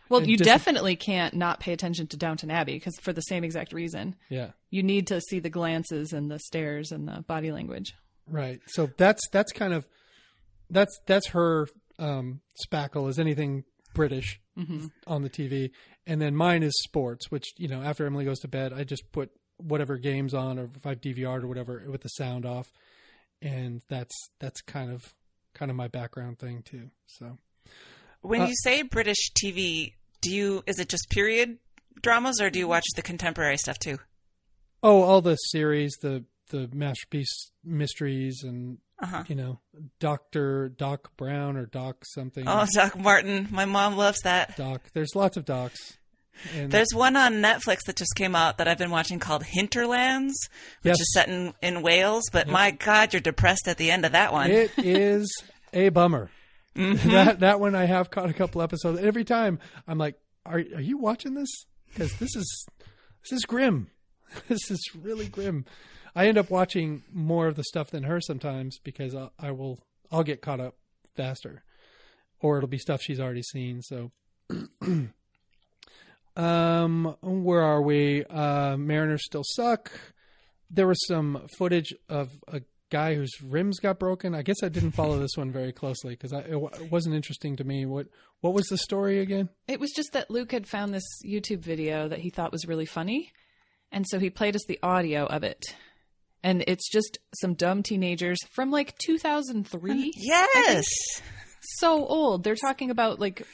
Well, 0.08 0.22
you 0.24 0.36
dis- 0.36 0.46
definitely 0.46 0.96
can't 0.96 1.34
not 1.34 1.60
pay 1.60 1.72
attention 1.72 2.06
to 2.08 2.16
Downton 2.16 2.50
Abbey 2.50 2.74
because 2.74 2.96
for 3.00 3.12
the 3.12 3.20
same 3.22 3.44
exact 3.44 3.72
reason. 3.72 4.16
yeah, 4.28 4.50
You 4.70 4.82
need 4.82 5.06
to 5.08 5.20
see 5.20 5.40
the 5.40 5.50
glances 5.50 6.12
and 6.12 6.30
the 6.30 6.38
stares 6.38 6.90
and 6.92 7.06
the 7.08 7.22
body 7.26 7.52
language. 7.52 7.94
right. 8.26 8.60
So 8.66 8.88
that's 8.96 9.20
that's 9.30 9.52
kind 9.52 9.72
of 9.74 9.86
that's 10.70 10.98
that's 11.06 11.28
her 11.28 11.68
um 11.98 12.40
spackle 12.66 13.08
is 13.08 13.18
anything 13.18 13.64
British 13.94 14.40
on 15.06 15.22
the 15.22 15.30
TV, 15.30 15.70
and 16.06 16.20
then 16.20 16.34
mine 16.36 16.62
is 16.62 16.72
sports, 16.82 17.30
which 17.30 17.52
you 17.58 17.68
know 17.68 17.82
after 17.82 18.06
Emily 18.06 18.24
goes 18.24 18.38
to 18.40 18.48
bed, 18.48 18.72
I 18.72 18.84
just 18.84 19.10
put 19.12 19.30
whatever 19.58 19.98
games 19.98 20.32
on, 20.34 20.58
or 20.58 20.68
if 20.74 20.84
I've 20.86 21.00
DVR'd 21.00 21.44
or 21.44 21.46
whatever, 21.46 21.84
with 21.88 22.02
the 22.02 22.08
sound 22.08 22.44
off, 22.46 22.72
and 23.42 23.82
that's 23.88 24.14
that's 24.40 24.60
kind 24.62 24.90
of 24.92 25.14
kind 25.54 25.70
of 25.70 25.76
my 25.76 25.86
background 25.88 26.38
thing 26.38 26.62
too. 26.62 26.90
So 27.06 27.38
When 28.24 28.40
Uh, 28.40 28.46
you 28.46 28.54
say 28.62 28.80
British 28.82 29.30
TV, 29.34 29.92
do 30.22 30.34
you 30.34 30.64
is 30.66 30.78
it 30.78 30.88
just 30.88 31.10
period 31.10 31.58
dramas 32.00 32.40
or 32.40 32.48
do 32.50 32.58
you 32.58 32.66
watch 32.66 32.84
the 32.96 33.02
contemporary 33.02 33.58
stuff 33.58 33.78
too? 33.78 33.98
oh, 34.82 35.02
all 35.02 35.20
the 35.20 35.36
series, 35.36 35.94
the 36.02 36.24
the 36.50 36.68
masterpiece 36.72 37.50
mysteries, 37.64 38.42
and 38.42 38.78
Uh-huh. 39.02 39.24
you 39.28 39.34
know 39.34 39.60
Doctor 40.00 40.68
Doc 40.70 41.14
Brown 41.16 41.56
or 41.56 41.66
Doc 41.66 42.04
something. 42.06 42.44
Oh, 42.48 42.66
Doc 42.74 42.98
Martin. 42.98 43.48
My 43.50 43.64
mom 43.66 43.96
loves 43.96 44.20
that. 44.24 44.56
Doc. 44.56 44.82
There's 44.94 45.14
lots 45.14 45.36
of 45.36 45.44
docs. 45.44 45.98
And 46.54 46.70
There's 46.72 46.92
one 46.92 47.14
on 47.16 47.34
Netflix 47.34 47.80
that 47.86 47.96
just 47.96 48.14
came 48.16 48.34
out 48.34 48.58
that 48.58 48.66
I've 48.68 48.76
been 48.78 48.90
watching 48.90 49.20
called 49.20 49.44
Hinterlands, 49.44 50.34
which 50.82 50.92
Yes. 50.92 51.00
is 51.00 51.12
set 51.12 51.28
in, 51.28 51.54
in 51.62 51.80
Wales. 51.82 52.24
But 52.32 52.48
my 52.48 52.72
God, 52.72 53.12
you're 53.12 53.20
depressed 53.20 53.68
at 53.68 53.76
the 53.78 53.90
end 53.90 54.04
of 54.04 54.12
that 54.12 54.32
one. 54.32 54.50
It 54.50 54.72
is 54.78 55.30
a 55.72 55.90
bummer. 55.90 56.30
That 57.06 57.40
that 57.40 57.60
one 57.60 57.76
I 57.76 57.84
have 57.84 58.10
caught 58.10 58.30
a 58.30 58.34
couple 58.34 58.60
episodes. 58.60 59.00
Every 59.00 59.24
time 59.24 59.60
I'm 59.86 59.98
like, 59.98 60.18
"Are 60.44 60.58
are 60.58 60.80
you 60.80 60.98
watching 60.98 61.34
this? 61.34 61.48
Because 61.88 62.18
this 62.18 62.34
is 62.34 62.66
this 63.22 63.32
is 63.32 63.44
grim. 63.44 63.90
this 64.48 64.70
is 64.70 64.80
really 64.94 65.28
grim." 65.28 65.66
I 66.16 66.26
end 66.26 66.38
up 66.38 66.50
watching 66.50 67.02
more 67.12 67.46
of 67.46 67.56
the 67.56 67.64
stuff 67.64 67.90
than 67.90 68.04
her 68.04 68.20
sometimes 68.20 68.78
because 68.82 69.14
I, 69.14 69.28
I 69.38 69.50
will 69.52 69.78
I'll 70.10 70.24
get 70.24 70.42
caught 70.42 70.60
up 70.60 70.74
faster, 71.16 71.62
or 72.40 72.56
it'll 72.56 72.68
be 72.68 72.78
stuff 72.78 73.02
she's 73.02 73.20
already 73.20 73.42
seen. 73.42 73.80
So, 73.82 74.10
um, 76.36 77.16
where 77.22 77.62
are 77.62 77.82
we? 77.82 78.24
Uh, 78.24 78.76
Mariners 78.76 79.24
still 79.24 79.44
suck. 79.44 79.92
There 80.70 80.88
was 80.88 80.98
some 81.06 81.46
footage 81.56 81.94
of 82.08 82.30
a 82.48 82.62
guy 82.94 83.16
whose 83.16 83.32
rims 83.42 83.80
got 83.80 83.98
broken. 83.98 84.36
I 84.36 84.42
guess 84.42 84.62
I 84.62 84.68
didn't 84.68 84.92
follow 84.92 85.18
this 85.18 85.36
one 85.36 85.50
very 85.50 85.72
closely 85.72 86.12
because 86.12 86.32
it, 86.32 86.48
w- 86.50 86.70
it 86.80 86.92
wasn't 86.92 87.16
interesting 87.16 87.56
to 87.56 87.64
me. 87.64 87.86
What 87.86 88.06
what 88.40 88.54
was 88.54 88.66
the 88.66 88.78
story 88.78 89.18
again? 89.18 89.48
It 89.66 89.80
was 89.80 89.90
just 89.90 90.12
that 90.12 90.30
Luke 90.30 90.52
had 90.52 90.68
found 90.68 90.94
this 90.94 91.02
YouTube 91.26 91.58
video 91.58 92.06
that 92.06 92.20
he 92.20 92.30
thought 92.30 92.52
was 92.52 92.68
really 92.68 92.86
funny. 92.86 93.32
And 93.90 94.06
so 94.08 94.20
he 94.20 94.30
played 94.30 94.54
us 94.54 94.64
the 94.68 94.78
audio 94.80 95.26
of 95.26 95.42
it. 95.42 95.74
And 96.44 96.62
it's 96.68 96.88
just 96.88 97.18
some 97.40 97.54
dumb 97.54 97.82
teenagers 97.82 98.38
from 98.52 98.70
like 98.70 98.96
2003. 98.98 100.12
Yes. 100.16 100.84
so 101.78 102.06
old. 102.06 102.44
They're 102.44 102.54
talking 102.54 102.90
about 102.90 103.18
like 103.18 103.44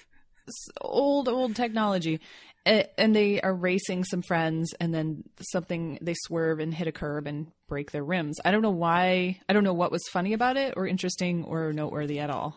old, 0.82 1.28
old 1.28 1.56
technology. 1.56 2.20
A- 2.66 3.00
And 3.00 3.14
they 3.16 3.40
are 3.40 3.54
racing 3.54 4.04
some 4.04 4.22
friends, 4.22 4.74
and 4.80 4.92
then 4.92 5.24
something 5.52 5.98
they 6.02 6.14
swerve 6.14 6.60
and 6.60 6.74
hit 6.74 6.86
a 6.88 6.92
curb 6.92 7.26
and 7.26 7.50
break 7.68 7.90
their 7.90 8.04
rims. 8.04 8.38
I 8.44 8.50
don't 8.50 8.62
know 8.62 8.70
why. 8.70 9.40
I 9.48 9.52
don't 9.52 9.64
know 9.64 9.72
what 9.74 9.92
was 9.92 10.02
funny 10.12 10.32
about 10.34 10.56
it, 10.56 10.74
or 10.76 10.86
interesting, 10.86 11.44
or 11.44 11.72
noteworthy 11.72 12.18
at 12.18 12.30
all. 12.30 12.56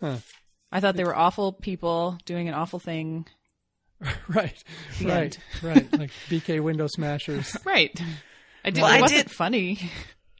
Huh. 0.00 0.16
I 0.72 0.80
thought 0.80 0.96
they 0.96 1.04
were 1.04 1.14
awful 1.16 1.52
people 1.52 2.18
doing 2.24 2.48
an 2.48 2.54
awful 2.54 2.78
thing. 2.80 3.26
Right, 4.28 4.62
The 4.98 5.06
right, 5.06 5.38
right. 5.62 5.92
Like 5.98 6.10
BK 6.28 6.60
window 6.62 6.88
smashers. 6.88 7.56
Right. 7.64 7.98
I 8.64 8.70
did. 8.70 8.82
Well, 8.82 8.92
it 8.92 8.96
I 8.98 9.00
wasn't 9.02 9.28
did- 9.28 9.30
funny, 9.36 9.90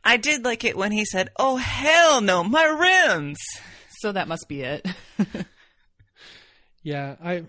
I 0.03 0.17
did 0.17 0.45
like 0.45 0.65
it 0.65 0.77
when 0.77 0.93
he 0.93 1.05
said, 1.05 1.31
"Oh 1.39 1.57
hell 1.57 2.21
no, 2.21 2.43
my 2.45 2.65
rims." 2.65 3.39
so 4.01 4.13
that 4.13 4.29
must 4.29 4.49
be 4.49 4.63
it. 4.63 4.85
Yeah, 6.83 7.17
I, 7.23 7.45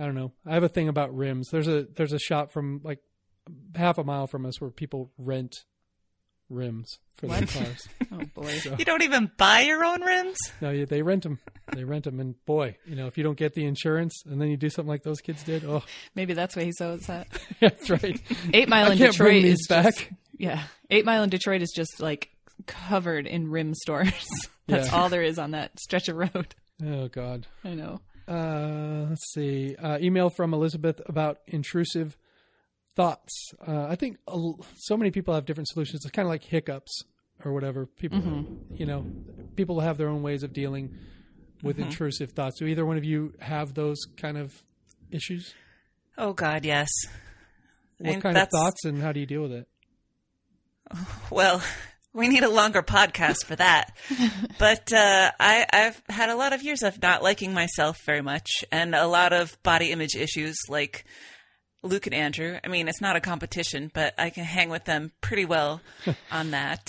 I 0.00 0.06
don't 0.06 0.14
know. 0.14 0.32
I 0.46 0.54
have 0.54 0.62
a 0.62 0.68
thing 0.68 0.88
about 0.88 1.14
rims. 1.14 1.48
There's 1.50 1.68
a 1.68 1.86
there's 1.96 2.12
a 2.14 2.18
shop 2.18 2.52
from 2.52 2.80
like 2.82 3.00
half 3.74 3.98
a 3.98 4.04
mile 4.04 4.26
from 4.26 4.46
us 4.46 4.60
where 4.60 4.70
people 4.70 5.10
rent 5.18 5.64
rims 6.48 6.98
for 7.16 7.26
their 7.28 7.46
cars. 7.46 7.86
oh 8.12 8.22
boy. 8.34 8.60
You 8.78 8.84
don't 8.84 9.02
even 9.02 9.30
buy 9.36 9.60
your 9.60 9.84
own 9.84 10.00
rims. 10.02 10.36
no, 10.60 10.70
yeah, 10.70 10.84
they 10.86 11.02
rent 11.02 11.22
them. 11.22 11.38
They 11.74 11.84
rent 11.84 12.04
them, 12.04 12.18
and 12.18 12.34
boy, 12.46 12.76
you 12.86 12.96
know, 12.96 13.06
if 13.06 13.16
you 13.18 13.22
don't 13.24 13.36
get 13.36 13.54
the 13.54 13.64
insurance 13.66 14.22
and 14.26 14.40
then 14.40 14.48
you 14.48 14.56
do 14.56 14.68
something 14.70 14.88
like 14.88 15.02
those 15.04 15.20
kids 15.20 15.42
did, 15.44 15.64
oh, 15.64 15.82
Maybe 16.14 16.32
that's 16.34 16.56
why 16.56 16.64
he's 16.64 16.78
so 16.78 16.94
upset. 16.94 17.28
that's 17.60 17.90
right. 17.90 18.20
Eight 18.54 18.68
Mile 18.68 18.88
I 18.88 18.92
in 18.92 18.98
can't 18.98 19.12
Detroit 19.12 19.28
bring 19.28 19.44
is 19.44 19.66
back. 19.68 19.94
Just, 19.94 20.08
yeah, 20.38 20.62
Eight 20.90 21.04
Mile 21.04 21.22
in 21.22 21.30
Detroit 21.30 21.62
is 21.62 21.72
just 21.74 22.00
like 22.00 22.30
covered 22.66 23.26
in 23.26 23.50
rim 23.50 23.74
stores. 23.74 24.26
That's 24.66 24.88
Yeah. 24.88 24.96
all 24.96 25.08
there 25.08 25.22
is 25.22 25.38
on 25.38 25.50
that 25.52 25.78
stretch 25.80 26.08
of 26.08 26.16
road. 26.16 26.54
Oh 26.84 27.08
God. 27.08 27.46
I 27.64 27.74
know. 27.74 28.00
Uh, 28.30 29.06
let's 29.08 29.32
see. 29.32 29.74
Uh, 29.76 29.98
email 30.00 30.30
from 30.30 30.54
Elizabeth 30.54 31.00
about 31.06 31.38
intrusive 31.46 32.16
thoughts. 32.94 33.52
Uh, 33.66 33.86
I 33.88 33.96
think 33.96 34.18
so 34.76 34.96
many 34.96 35.10
people 35.10 35.34
have 35.34 35.44
different 35.44 35.68
solutions. 35.68 36.04
It's 36.04 36.10
kind 36.12 36.26
of 36.26 36.30
like 36.30 36.44
hiccups 36.44 37.02
or 37.44 37.52
whatever. 37.52 37.86
People, 37.86 38.44
you 38.74 38.86
know, 38.86 39.04
people 39.56 39.80
have 39.80 39.98
their 39.98 40.08
own 40.08 40.22
ways 40.22 40.42
of 40.42 40.52
dealing 40.52 40.96
with 41.62 41.78
intrusive 41.78 42.32
thoughts. 42.32 42.58
Do 42.58 42.66
either 42.66 42.86
one 42.86 42.96
of 42.96 43.04
you 43.04 43.34
have 43.40 43.74
those 43.74 43.98
kind 44.16 44.38
of 44.38 44.62
issues? 45.10 45.54
Oh 46.16 46.32
God, 46.32 46.64
yes. 46.64 46.88
What 47.98 48.14
And 48.14 48.22
kind 48.22 48.36
of 48.38 48.48
thoughts 48.48 48.84
and 48.84 49.00
how 49.02 49.12
do 49.12 49.20
you 49.20 49.26
deal 49.26 49.42
with 49.42 49.52
it? 49.52 49.68
Well, 51.30 51.62
we 52.12 52.28
need 52.28 52.42
a 52.42 52.48
longer 52.48 52.82
podcast 52.82 53.44
for 53.44 53.56
that. 53.56 53.96
but 54.58 54.92
uh, 54.92 55.30
I, 55.38 55.66
I've 55.72 56.02
had 56.08 56.30
a 56.30 56.36
lot 56.36 56.52
of 56.52 56.62
years 56.62 56.82
of 56.82 57.00
not 57.00 57.22
liking 57.22 57.52
myself 57.54 57.98
very 58.04 58.22
much, 58.22 58.64
and 58.72 58.94
a 58.94 59.06
lot 59.06 59.32
of 59.32 59.60
body 59.62 59.92
image 59.92 60.16
issues, 60.16 60.56
like 60.68 61.04
Luke 61.82 62.06
and 62.06 62.14
Andrew. 62.14 62.58
I 62.62 62.68
mean, 62.68 62.88
it's 62.88 63.00
not 63.00 63.16
a 63.16 63.20
competition, 63.20 63.90
but 63.92 64.14
I 64.18 64.30
can 64.30 64.44
hang 64.44 64.70
with 64.70 64.84
them 64.84 65.12
pretty 65.20 65.44
well 65.44 65.80
on 66.32 66.50
that. 66.50 66.86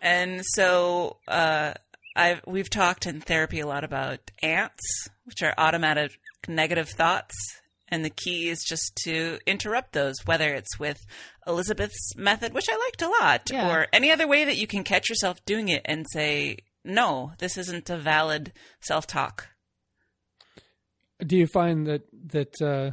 And 0.00 0.42
so 0.44 1.18
uh, 1.28 1.74
I've 2.16 2.40
we've 2.46 2.70
talked 2.70 3.06
in 3.06 3.20
therapy 3.20 3.60
a 3.60 3.66
lot 3.66 3.84
about 3.84 4.30
ants, 4.42 5.08
which 5.24 5.42
are 5.42 5.54
automatic 5.56 6.12
negative 6.48 6.88
thoughts. 6.88 7.34
And 7.92 8.04
the 8.04 8.10
key 8.10 8.48
is 8.48 8.64
just 8.66 8.96
to 9.04 9.38
interrupt 9.46 9.92
those, 9.92 10.16
whether 10.24 10.54
it's 10.54 10.78
with 10.78 11.04
Elizabeth's 11.46 12.16
method, 12.16 12.54
which 12.54 12.68
I 12.70 12.76
liked 12.78 13.02
a 13.02 13.08
lot, 13.22 13.50
Yeah. 13.52 13.68
or 13.70 13.86
any 13.92 14.10
other 14.10 14.26
way 14.26 14.44
that 14.46 14.56
you 14.56 14.66
can 14.66 14.82
catch 14.82 15.08
yourself 15.10 15.44
doing 15.44 15.68
it 15.68 15.82
and 15.84 16.06
say, 16.10 16.56
no, 16.84 17.32
this 17.38 17.58
isn't 17.58 17.90
a 17.90 17.98
valid 17.98 18.52
self 18.80 19.06
talk. 19.06 19.48
Do 21.24 21.36
you 21.36 21.46
find 21.46 21.86
that 21.86 22.02
that 22.32 22.60
uh, 22.62 22.92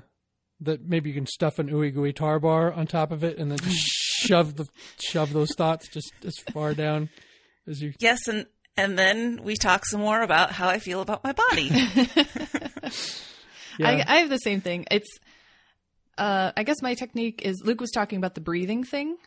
that 0.60 0.86
maybe 0.86 1.10
you 1.10 1.16
can 1.16 1.26
stuff 1.28 1.58
an 1.60 1.70
ooey 1.70 1.93
gooey 1.93 2.12
tar 2.14 2.38
bar 2.39 2.72
on 2.74 2.86
top 2.86 3.12
of 3.14 3.24
it 3.24 3.38
and 3.39 3.50
then 3.50 3.58
just 3.60 3.78
shove 4.20 4.58
the 4.58 4.68
shove 5.00 5.32
those 5.32 5.56
thoughts 5.56 5.88
just 5.88 6.12
as 6.26 6.36
far 6.54 6.74
down 6.74 7.10
as 7.68 7.82
you 7.82 7.93
Yes, 8.00 8.28
and, 8.28 8.45
and 8.76 9.00
then 9.00 9.41
we 9.43 9.56
talk 9.56 9.86
some 9.86 10.02
more 10.02 10.22
about 10.22 10.52
how 10.52 10.68
I 10.68 10.80
feel 10.80 11.02
about 11.02 11.24
my 11.24 11.32
body. 11.32 11.72
Yeah. 13.80 13.88
I, 13.90 14.16
I 14.16 14.18
have 14.18 14.30
the 14.30 14.38
same 14.38 14.62
thing. 14.62 14.86
It's, 14.92 15.10
uh, 16.18 16.52
I 16.56 16.64
guess 16.64 16.82
my 16.82 16.94
technique 16.94 17.42
is 17.44 17.62
Luke 17.64 17.82
was 17.82 17.92
talking 17.92 18.18
about 18.18 18.36
the 18.36 18.42
breathing 18.42 18.84
thing. 18.84 19.18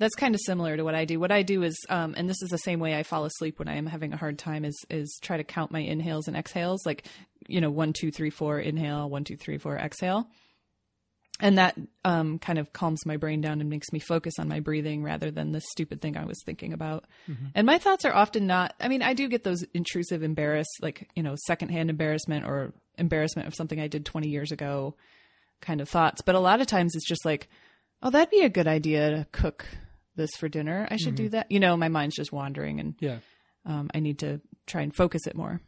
That's 0.00 0.14
kind 0.14 0.34
of 0.34 0.40
similar 0.44 0.76
to 0.76 0.82
what 0.82 0.94
I 0.94 1.04
do. 1.04 1.20
What 1.20 1.30
I 1.30 1.42
do 1.42 1.62
is, 1.62 1.78
um, 1.90 2.14
and 2.16 2.28
this 2.28 2.40
is 2.42 2.48
the 2.48 2.58
same 2.58 2.80
way 2.80 2.98
I 2.98 3.02
fall 3.02 3.26
asleep 3.26 3.58
when 3.58 3.68
I 3.68 3.76
am 3.76 3.86
having 3.86 4.12
a 4.12 4.16
hard 4.16 4.38
time, 4.38 4.64
is 4.64 4.76
is 4.88 5.18
try 5.22 5.36
to 5.36 5.44
count 5.44 5.70
my 5.70 5.80
inhales 5.80 6.26
and 6.26 6.36
exhales, 6.36 6.84
like 6.86 7.04
you 7.46 7.60
know, 7.60 7.70
one, 7.70 7.92
two, 7.92 8.10
three, 8.10 8.30
four, 8.30 8.58
inhale, 8.58 9.10
one, 9.10 9.24
two, 9.24 9.36
three, 9.36 9.58
four, 9.58 9.76
exhale, 9.76 10.26
and 11.38 11.58
that 11.58 11.76
um, 12.04 12.38
kind 12.38 12.58
of 12.58 12.72
calms 12.72 13.04
my 13.04 13.18
brain 13.18 13.42
down 13.42 13.60
and 13.60 13.68
makes 13.68 13.92
me 13.92 13.98
focus 13.98 14.34
on 14.38 14.48
my 14.48 14.60
breathing 14.60 15.02
rather 15.02 15.30
than 15.30 15.52
the 15.52 15.60
stupid 15.60 16.00
thing 16.00 16.16
I 16.16 16.24
was 16.24 16.42
thinking 16.46 16.72
about. 16.72 17.04
And 17.54 17.66
my 17.66 17.76
thoughts 17.76 18.06
are 18.06 18.14
often 18.14 18.46
not. 18.46 18.74
I 18.80 18.88
mean, 18.88 19.02
I 19.02 19.12
do 19.12 19.28
get 19.28 19.44
those 19.44 19.64
intrusive, 19.74 20.22
embarrassed, 20.22 20.78
like 20.80 21.10
you 21.14 21.22
know, 21.22 21.36
secondhand 21.46 21.90
embarrassment 21.90 22.46
or 22.46 22.72
embarrassment 23.00 23.48
of 23.48 23.54
something 23.54 23.80
I 23.80 23.88
did 23.88 24.04
twenty 24.04 24.28
years 24.28 24.52
ago, 24.52 24.94
kind 25.60 25.80
of 25.80 25.88
thoughts. 25.88 26.22
But 26.22 26.34
a 26.34 26.40
lot 26.40 26.60
of 26.60 26.66
times 26.66 26.94
it's 26.94 27.08
just 27.08 27.24
like, 27.24 27.48
oh, 28.02 28.10
that'd 28.10 28.30
be 28.30 28.42
a 28.42 28.48
good 28.48 28.68
idea 28.68 29.10
to 29.10 29.26
cook 29.32 29.66
this 30.14 30.30
for 30.38 30.48
dinner. 30.48 30.86
I 30.90 30.96
should 30.96 31.14
do 31.14 31.28
that. 31.30 31.50
You 31.50 31.60
know, 31.60 31.76
my 31.76 31.88
mind's 31.88 32.16
just 32.16 32.32
wandering, 32.32 32.78
and 32.78 32.94
yeah 33.00 33.18
um, 33.64 33.90
I 33.94 34.00
need 34.00 34.18
to 34.20 34.40
try 34.66 34.82
and 34.82 34.94
focus 34.94 35.26
it 35.26 35.36
more. 35.36 35.60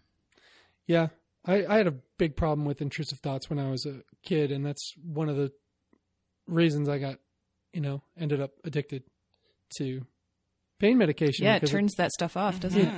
Yeah, 0.87 1.09
I, 1.45 1.67
I 1.67 1.77
had 1.77 1.87
a 1.87 1.95
big 2.19 2.37
problem 2.37 2.67
with 2.67 2.81
intrusive 2.81 3.19
thoughts 3.21 3.51
when 3.51 3.59
I 3.59 3.71
was 3.71 3.87
a 3.87 4.03
kid, 4.23 4.53
and 4.53 4.65
that's 4.65 4.95
one 5.03 5.29
of 5.29 5.37
the 5.37 5.53
reasons 6.47 6.89
I 6.89 6.99
got, 6.99 7.19
you 7.73 7.81
know, 7.81 8.03
ended 8.19 8.41
up 8.41 8.53
addicted 8.65 9.05
to 9.79 10.03
pain 10.79 10.99
medication. 10.99 11.45
Yeah, 11.45 11.57
it 11.57 11.67
turns 11.67 11.95
that 11.95 12.13
stuff 12.13 12.37
off, 12.37 12.61
doesn't 12.61 12.81
it? 12.81 12.93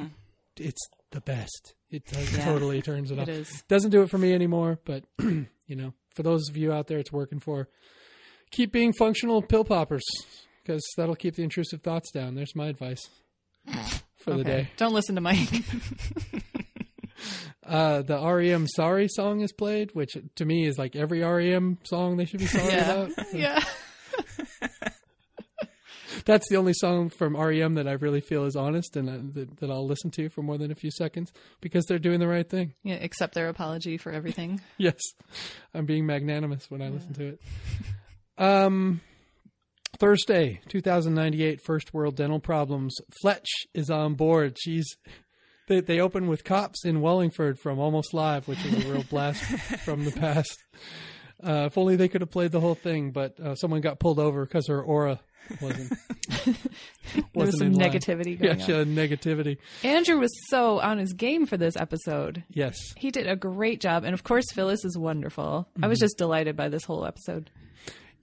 it's 0.57 0.81
the 1.15 1.21
best. 1.21 1.75
It 1.91 2.05
does, 2.07 2.37
Yeah. 2.37 2.45
totally 2.45 2.83
turns 2.83 3.11
it, 3.11 3.19
It 3.19 3.41
off. 3.41 3.69
Doesn't 3.69 3.91
do 3.91 4.03
it 4.03 4.11
for 4.11 4.19
me 4.19 4.35
anymore, 4.35 4.79
but 4.85 5.05
you 5.19 5.47
know, 5.69 5.95
for 6.15 6.23
those 6.23 6.49
of 6.49 6.57
you 6.57 6.73
out 6.73 6.89
there, 6.89 6.99
it's 6.99 7.13
working 7.13 7.41
for. 7.41 7.69
Keep 8.51 8.73
being 8.73 8.93
functional 8.93 9.41
pill 9.43 9.65
poppers 9.65 10.05
because 10.63 10.83
that'll 10.97 11.17
keep 11.17 11.35
the 11.37 11.43
intrusive 11.43 11.83
thoughts 11.83 12.11
down. 12.13 12.35
There's 12.35 12.55
my 12.55 12.67
advice 12.69 13.09
for 14.19 14.35
the 14.35 14.45
day. 14.45 14.69
Don't 14.77 14.93
listen 14.93 15.15
to 15.15 15.21
Mike. 15.21 15.49
Uh, 17.67 18.03
the 18.03 18.19
REM 18.21 18.67
"Sorry" 18.67 19.09
song 19.09 19.41
is 19.41 19.53
played, 19.53 19.95
which 19.95 20.19
to 20.35 20.45
me 20.45 20.67
is 20.67 20.77
like 20.79 20.95
every 20.95 21.21
REM 21.21 21.79
song 21.85 22.19
they 22.19 22.27
should 22.27 22.41
be 22.41 22.47
sorry 22.47 22.73
yeah, 22.73 22.93
about. 22.93 23.13
yeah. 23.33 23.65
That's 26.27 26.49
the 26.49 26.57
only 26.57 26.73
song 26.75 27.11
from 27.11 27.37
REM 27.37 27.75
that 27.75 27.87
I 27.87 27.93
really 27.93 28.21
feel 28.21 28.45
is 28.45 28.57
honest 28.57 28.97
and 28.97 29.09
uh, 29.09 29.19
that, 29.35 29.59
that 29.59 29.71
I'll 29.71 29.87
listen 29.87 30.11
to 30.13 30.29
for 30.29 30.43
more 30.43 30.59
than 30.59 30.71
a 30.71 30.75
few 30.75 30.91
seconds 30.91 31.33
because 31.61 31.85
they're 31.85 31.99
doing 31.99 32.21
the 32.21 32.29
right 32.29 32.49
thing. 32.49 32.75
Yeah, 32.83 32.95
accept 32.97 33.35
their 33.35 33.49
apology 33.49 33.97
for 33.97 34.11
everything. 34.13 34.61
Yes, 34.77 35.01
I'm 35.73 35.87
being 35.87 36.05
magnanimous 36.05 36.71
when 36.71 36.83
I 36.83 36.89
listen 36.89 37.15
to 37.15 37.27
it. 37.27 37.41
Um, 38.39 39.01
Thursday, 39.99 40.61
2098, 40.69 41.61
First 41.65 41.95
World 41.95 42.17
Dental 42.17 42.41
Problems. 42.41 42.97
Fletch 43.23 43.49
is 43.73 43.91
on 43.91 44.15
board. 44.15 44.57
She's 44.61 44.87
they 45.69 45.81
they 45.81 46.01
open 46.01 46.27
with 46.27 46.45
cops 46.45 46.85
in 46.85 47.01
Wallingford 47.01 47.59
from 47.59 47.79
Almost 47.79 48.13
Live, 48.13 48.49
which 48.49 48.65
is 48.67 48.85
a 48.85 48.93
real 48.93 49.05
blast 49.05 49.43
from 49.85 50.05
the 50.05 50.13
past. 50.13 50.63
Uh, 51.43 51.65
if 51.67 51.77
only 51.79 51.97
they 51.97 52.09
could 52.09 52.21
have 52.21 52.31
played 52.31 52.53
the 52.53 52.61
whole 52.61 52.75
thing, 52.75 53.11
but 53.11 53.39
uh, 53.41 53.55
someone 53.55 53.81
got 53.81 53.99
pulled 53.99 54.19
over 54.19 54.45
because 54.45 54.67
her 54.69 54.81
aura 54.83 55.21
wasn't. 55.61 55.93
There 57.15 57.23
was 57.35 57.53
wasn't 57.53 57.75
some 57.77 57.83
negativity 57.83 58.41
Yeah, 58.41 58.55
going 58.55 58.59
she 58.61 58.73
on. 58.73 58.79
had 58.79 58.89
negativity. 58.89 59.59
Andrew 59.85 60.19
was 60.19 60.33
so 60.49 60.81
on 60.81 60.99
his 60.99 61.13
game 61.13 61.47
for 61.47 61.57
this 61.57 61.77
episode. 61.77 62.43
Yes. 62.51 62.77
He 62.97 63.11
did 63.11 63.29
a 63.29 63.37
great 63.37 63.81
job, 63.81 64.05
and 64.05 64.15
of 64.15 64.25
course, 64.25 64.47
Phyllis 64.53 64.85
is 64.85 64.97
wonderful. 64.99 65.69
I 65.77 65.81
Mm-hmm. 65.81 65.89
was 65.91 65.99
just 66.01 66.17
delighted 66.19 66.57
by 66.57 66.69
this 66.71 66.85
whole 66.85 67.05
episode. 67.07 67.51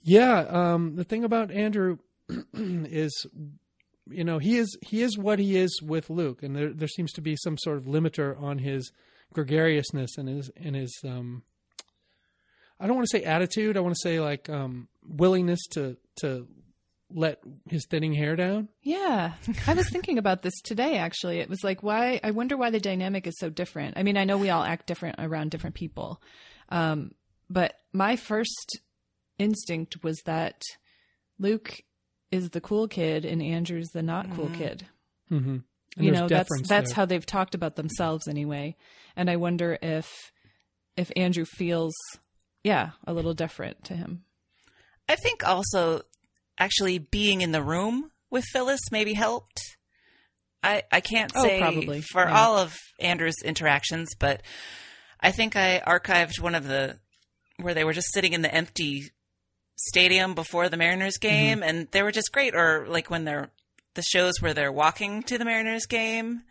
Yeah, 0.04 0.40
um, 0.50 0.96
the 0.96 1.04
thing 1.04 1.24
about 1.24 1.52
Andrew 1.52 1.98
is, 2.54 3.26
you 4.10 4.24
know, 4.24 4.40
he 4.40 4.58
is 4.58 4.76
he 4.82 5.02
is 5.04 5.18
what 5.18 5.38
he 5.40 5.56
is 5.58 5.80
with 5.82 6.10
Luke, 6.10 6.42
and 6.44 6.56
there 6.56 6.74
there 6.74 6.88
seems 6.88 7.12
to 7.14 7.22
be 7.22 7.36
some 7.38 7.58
sort 7.58 7.78
of 7.78 7.84
limiter 7.86 8.42
on 8.42 8.58
his 8.58 8.92
gregariousness 9.34 10.18
and 10.18 10.28
his 10.28 10.50
and 10.58 10.76
his 10.76 11.00
um, 11.06 11.44
I 12.82 12.88
don't 12.88 12.96
want 12.96 13.08
to 13.08 13.18
say 13.18 13.24
attitude. 13.24 13.78
I 13.78 13.82
want 13.82 13.96
to 13.96 14.02
say 14.02 14.20
like 14.20 14.50
um, 14.50 14.88
willingness 15.08 15.60
to 15.74 15.98
to 16.22 16.48
let 17.14 17.40
his 17.70 17.86
thinning 17.90 18.14
hair 18.14 18.36
down. 18.36 18.70
Yeah, 18.82 19.34
I 19.68 19.74
was 19.74 19.90
thinking 19.90 20.18
about 20.18 20.42
this 20.42 20.60
today. 20.62 20.98
Actually, 20.98 21.40
it 21.40 21.50
was 21.50 21.64
like, 21.64 21.84
why? 21.84 22.20
I 22.24 22.32
wonder 22.32 22.58
why 22.58 22.72
the 22.72 22.80
dynamic 22.80 23.28
is 23.28 23.38
so 23.38 23.50
different. 23.50 23.98
I 23.98 24.04
mean, 24.04 24.18
I 24.18 24.24
know 24.24 24.38
we 24.38 24.50
all 24.50 24.64
act 24.64 24.88
different 24.88 25.18
around 25.20 25.52
different 25.52 25.76
people, 25.76 26.22
um, 26.70 27.12
but 27.50 27.76
my 27.94 28.16
first 28.16 28.80
instinct 29.38 30.04
was 30.04 30.20
that 30.26 30.62
Luke 31.38 31.82
is 32.32 32.50
the 32.50 32.62
cool 32.62 32.88
kid 32.88 33.26
and 33.26 33.44
Andrew's 33.44 33.90
the 33.90 34.02
not 34.02 34.32
cool 34.32 34.50
kid. 34.50 34.88
Mm-hmm. 35.30 35.58
You 35.98 36.12
know, 36.12 36.28
that's 36.28 36.50
that's 36.68 36.90
there. 36.90 36.96
how 36.96 37.06
they've 37.06 37.26
talked 37.26 37.54
about 37.54 37.76
themselves 37.76 38.28
anyway. 38.28 38.76
And 39.16 39.30
I 39.30 39.36
wonder 39.36 39.78
if 39.82 40.10
if 40.96 41.12
Andrew 41.16 41.46
feels 41.46 41.94
yeah, 42.64 42.92
a 43.06 43.14
little 43.14 43.34
different 43.34 43.84
to 43.86 43.96
him. 43.96 44.24
I 45.10 45.16
think 45.16 45.48
also 45.48 46.02
actually 46.58 47.00
being 47.00 47.42
in 47.42 47.52
the 47.52 47.64
room 47.64 48.12
with 48.30 48.46
Phyllis 48.52 48.80
maybe 48.92 49.14
helped. 49.14 49.60
I 50.64 50.84
I 50.92 51.02
can't 51.02 51.32
Oh, 51.36 51.44
say 51.44 51.60
probably, 51.60 52.02
for 52.02 52.22
yeah. 52.24 52.40
all 52.40 52.58
of 52.58 52.78
Andrew's 53.00 53.42
interactions, 53.44 54.10
but 54.20 54.42
I 55.20 55.32
think 55.32 55.56
I 55.56 55.82
archived 55.86 56.40
one 56.40 56.56
of 56.56 56.68
the 56.68 57.00
where 57.58 57.74
they 57.74 57.84
were 57.84 57.94
just 57.94 58.14
sitting 58.14 58.34
in 58.34 58.42
the 58.42 58.54
empty 58.54 59.12
stadium 59.76 60.34
before 60.36 60.70
the 60.70 60.78
Mariners 60.78 61.18
Mm-hmm. 61.20 61.28
game 61.36 61.64
and 61.64 61.88
they 61.92 62.04
were 62.04 62.12
just 62.12 62.32
great 62.32 62.54
or 62.56 62.86
like 62.88 63.10
when 63.10 63.26
they're 63.26 63.50
the 63.96 64.02
shows 64.04 64.34
where 64.40 64.54
they're 64.54 64.72
walking 64.72 65.24
to 65.24 65.38
the 65.38 65.46
Mariners 65.46 65.86
game. 65.86 66.44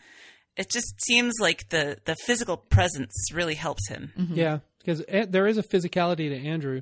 It 0.56 0.68
just 0.70 1.00
seems 1.02 1.34
like 1.40 1.68
the 1.70 1.98
the 2.04 2.16
physical 2.16 2.56
presence 2.56 3.14
really 3.32 3.54
helps 3.54 3.88
him. 3.88 4.12
Mm-hmm. 4.18 4.34
Yeah, 4.34 4.58
because 4.84 5.04
there 5.28 5.46
is 5.46 5.58
a 5.58 5.62
physicality 5.62 6.28
to 6.30 6.36
Andrew 6.36 6.80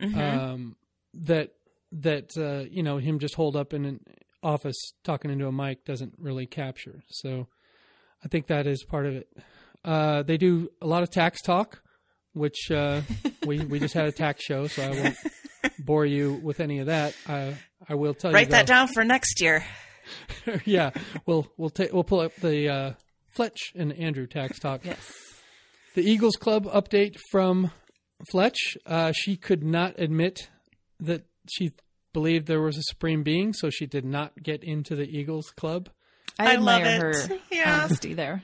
um, 0.00 0.76
that 1.14 1.50
that 1.92 2.30
uh, 2.36 2.68
you 2.70 2.82
know 2.82 2.98
him 2.98 3.18
just 3.18 3.34
hold 3.34 3.56
up 3.56 3.72
in 3.74 3.84
an 3.84 4.00
office 4.42 4.76
talking 5.04 5.30
into 5.30 5.46
a 5.46 5.52
mic 5.52 5.84
doesn't 5.84 6.14
really 6.18 6.46
capture. 6.46 7.02
So 7.08 7.46
I 8.24 8.28
think 8.28 8.48
that 8.48 8.66
is 8.66 8.84
part 8.84 9.06
of 9.06 9.16
it. 9.16 9.28
Uh, 9.84 10.22
they 10.22 10.36
do 10.36 10.70
a 10.80 10.86
lot 10.86 11.02
of 11.02 11.10
tax 11.10 11.42
talk, 11.42 11.82
which 12.32 12.70
uh, 12.70 13.02
we 13.46 13.60
we 13.64 13.78
just 13.78 13.94
had 13.94 14.06
a 14.06 14.12
tax 14.12 14.42
show, 14.44 14.66
so 14.66 14.82
I 14.82 14.90
won't 14.90 15.16
bore 15.78 16.06
you 16.06 16.40
with 16.42 16.60
any 16.60 16.78
of 16.78 16.86
that. 16.86 17.14
I 17.26 17.56
I 17.88 17.94
will 17.94 18.14
tell 18.14 18.32
Write 18.32 18.48
you 18.48 18.52
Write 18.54 18.66
that 18.66 18.66
down 18.66 18.88
for 18.88 19.04
next 19.04 19.40
year. 19.40 19.64
yeah, 20.64 20.90
we'll 21.26 21.46
we'll 21.56 21.70
take 21.70 21.92
we'll 21.92 22.04
pull 22.04 22.20
up 22.20 22.34
the 22.36 22.68
uh, 22.68 22.92
Fletch 23.28 23.72
and 23.74 23.92
Andrew 23.92 24.26
tax 24.26 24.58
talk. 24.58 24.84
Yes. 24.84 25.31
The 25.94 26.02
Eagles 26.02 26.36
Club 26.36 26.64
update 26.66 27.16
from 27.30 27.70
Fletch. 28.30 28.76
Uh, 28.86 29.12
she 29.12 29.36
could 29.36 29.62
not 29.62 29.94
admit 29.98 30.48
that 31.00 31.24
she 31.50 31.72
believed 32.12 32.46
there 32.46 32.60
was 32.62 32.76
a 32.78 32.82
supreme 32.82 33.22
being, 33.22 33.52
so 33.52 33.68
she 33.70 33.86
did 33.86 34.04
not 34.04 34.42
get 34.42 34.62
into 34.64 34.94
the 34.96 35.04
Eagles 35.04 35.50
Club. 35.50 35.88
I, 36.38 36.52
I 36.52 36.56
love 36.56 36.80
admire 36.82 37.10
it. 37.10 37.26
her 37.28 37.38
Yeah. 37.50 37.84
honesty 37.84 38.14
there. 38.14 38.42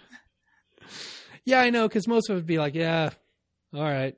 Yeah, 1.45 1.61
I 1.61 1.71
know, 1.71 1.89
because 1.89 2.07
most 2.07 2.29
of 2.29 2.35
it 2.35 2.39
would 2.41 2.47
be 2.47 2.59
like, 2.59 2.75
yeah, 2.75 3.11
all 3.75 3.83
right, 3.83 4.15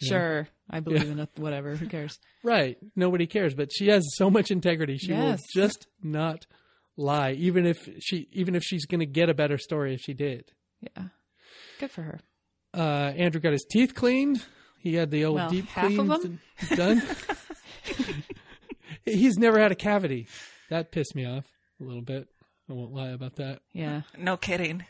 Yeah. 0.00 0.08
Sure. 0.08 0.48
I 0.70 0.80
believe 0.80 1.08
in 1.08 1.18
it, 1.18 1.30
whatever. 1.36 1.74
Who 1.76 1.86
cares? 1.86 2.18
right. 2.44 2.76
Nobody 2.94 3.26
cares, 3.26 3.54
but 3.54 3.70
she 3.72 3.86
has 3.88 4.04
so 4.16 4.28
much 4.28 4.50
integrity. 4.50 4.98
She 4.98 5.08
Yes. 5.12 5.40
will 5.54 5.62
just 5.62 5.86
not 6.02 6.46
lie, 6.98 7.32
even 7.32 7.64
if 7.64 7.78
she 8.00 8.28
even 8.32 8.54
if 8.54 8.62
she's 8.62 8.84
going 8.84 9.00
to 9.00 9.06
get 9.06 9.30
a 9.30 9.34
better 9.34 9.56
story 9.56 9.94
if 9.94 10.00
she 10.02 10.12
did. 10.12 10.52
Yeah. 10.82 11.04
Good 11.80 11.90
for 11.90 12.02
her. 12.02 12.20
Uh, 12.74 13.12
Andrew 13.16 13.40
got 13.40 13.52
his 13.52 13.66
teeth 13.70 13.94
cleaned. 13.94 14.44
He 14.80 14.94
had 14.94 15.10
the 15.10 15.24
old 15.24 15.36
Well, 15.36 15.50
deep 15.50 15.66
half 15.68 15.90
of 15.98 16.08
clean 16.08 16.38
done. 16.76 17.02
He's 19.04 19.38
never 19.38 19.58
had 19.58 19.72
a 19.72 19.76
cavity. 19.76 20.26
That 20.70 20.92
pissed 20.92 21.14
me 21.14 21.24
off 21.24 21.44
a 21.80 21.84
little 21.84 22.02
bit. 22.02 22.28
I 22.68 22.74
won't 22.74 22.92
lie 22.92 23.08
about 23.08 23.36
that 23.36 23.60
Yeah. 23.72 24.02
No 24.16 24.36
kidding. 24.36 24.84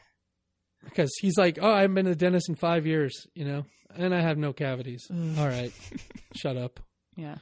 because 0.85 1.11
he's 1.20 1.37
like, 1.39 1.59
"Oh, 1.61 1.70
I 1.70 1.83
haven't 1.83 1.95
been 1.95 2.05
to 2.07 2.11
the 2.11 2.16
dentist 2.16 2.49
in 2.49 2.57
five 2.57 2.87
years," 2.87 3.26
you 3.35 3.45
know, 3.45 3.64
and 3.95 4.12
I 4.14 4.20
have 4.20 4.37
no 4.39 4.53
cavities. 4.53 5.07
All 5.11 5.47
right, 5.47 5.72
shut 6.37 6.57
up. 6.57 6.81
Yeah. 7.16 7.37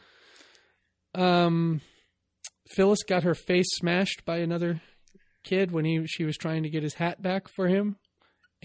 Um, 1.14 1.80
Phyllis 2.68 3.02
got 3.02 3.22
her 3.22 3.34
face 3.34 3.68
smashed 3.76 4.24
by 4.26 4.38
another 4.38 4.82
kid 5.44 5.70
when 5.70 5.84
he 5.86 6.06
she 6.06 6.24
was 6.24 6.36
trying 6.36 6.62
to 6.64 6.70
get 6.70 6.82
his 6.82 6.94
hat 6.94 7.22
back 7.22 7.48
for 7.48 7.68
him, 7.68 7.96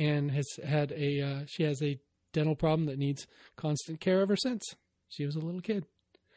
and 0.02 0.32
has 0.32 0.48
had 0.66 0.92
a 0.94 1.22
uh, 1.22 1.40
she 1.48 1.64
has 1.64 1.82
a 1.82 2.00
dental 2.34 2.56
problem 2.56 2.86
that 2.88 2.98
needs 2.98 3.28
constant 3.56 4.00
care 4.00 4.22
ever 4.22 4.36
since 4.36 4.64
she 5.10 5.26
was 5.26 5.36
a 5.36 5.40
little 5.40 5.62
kid. 5.62 5.86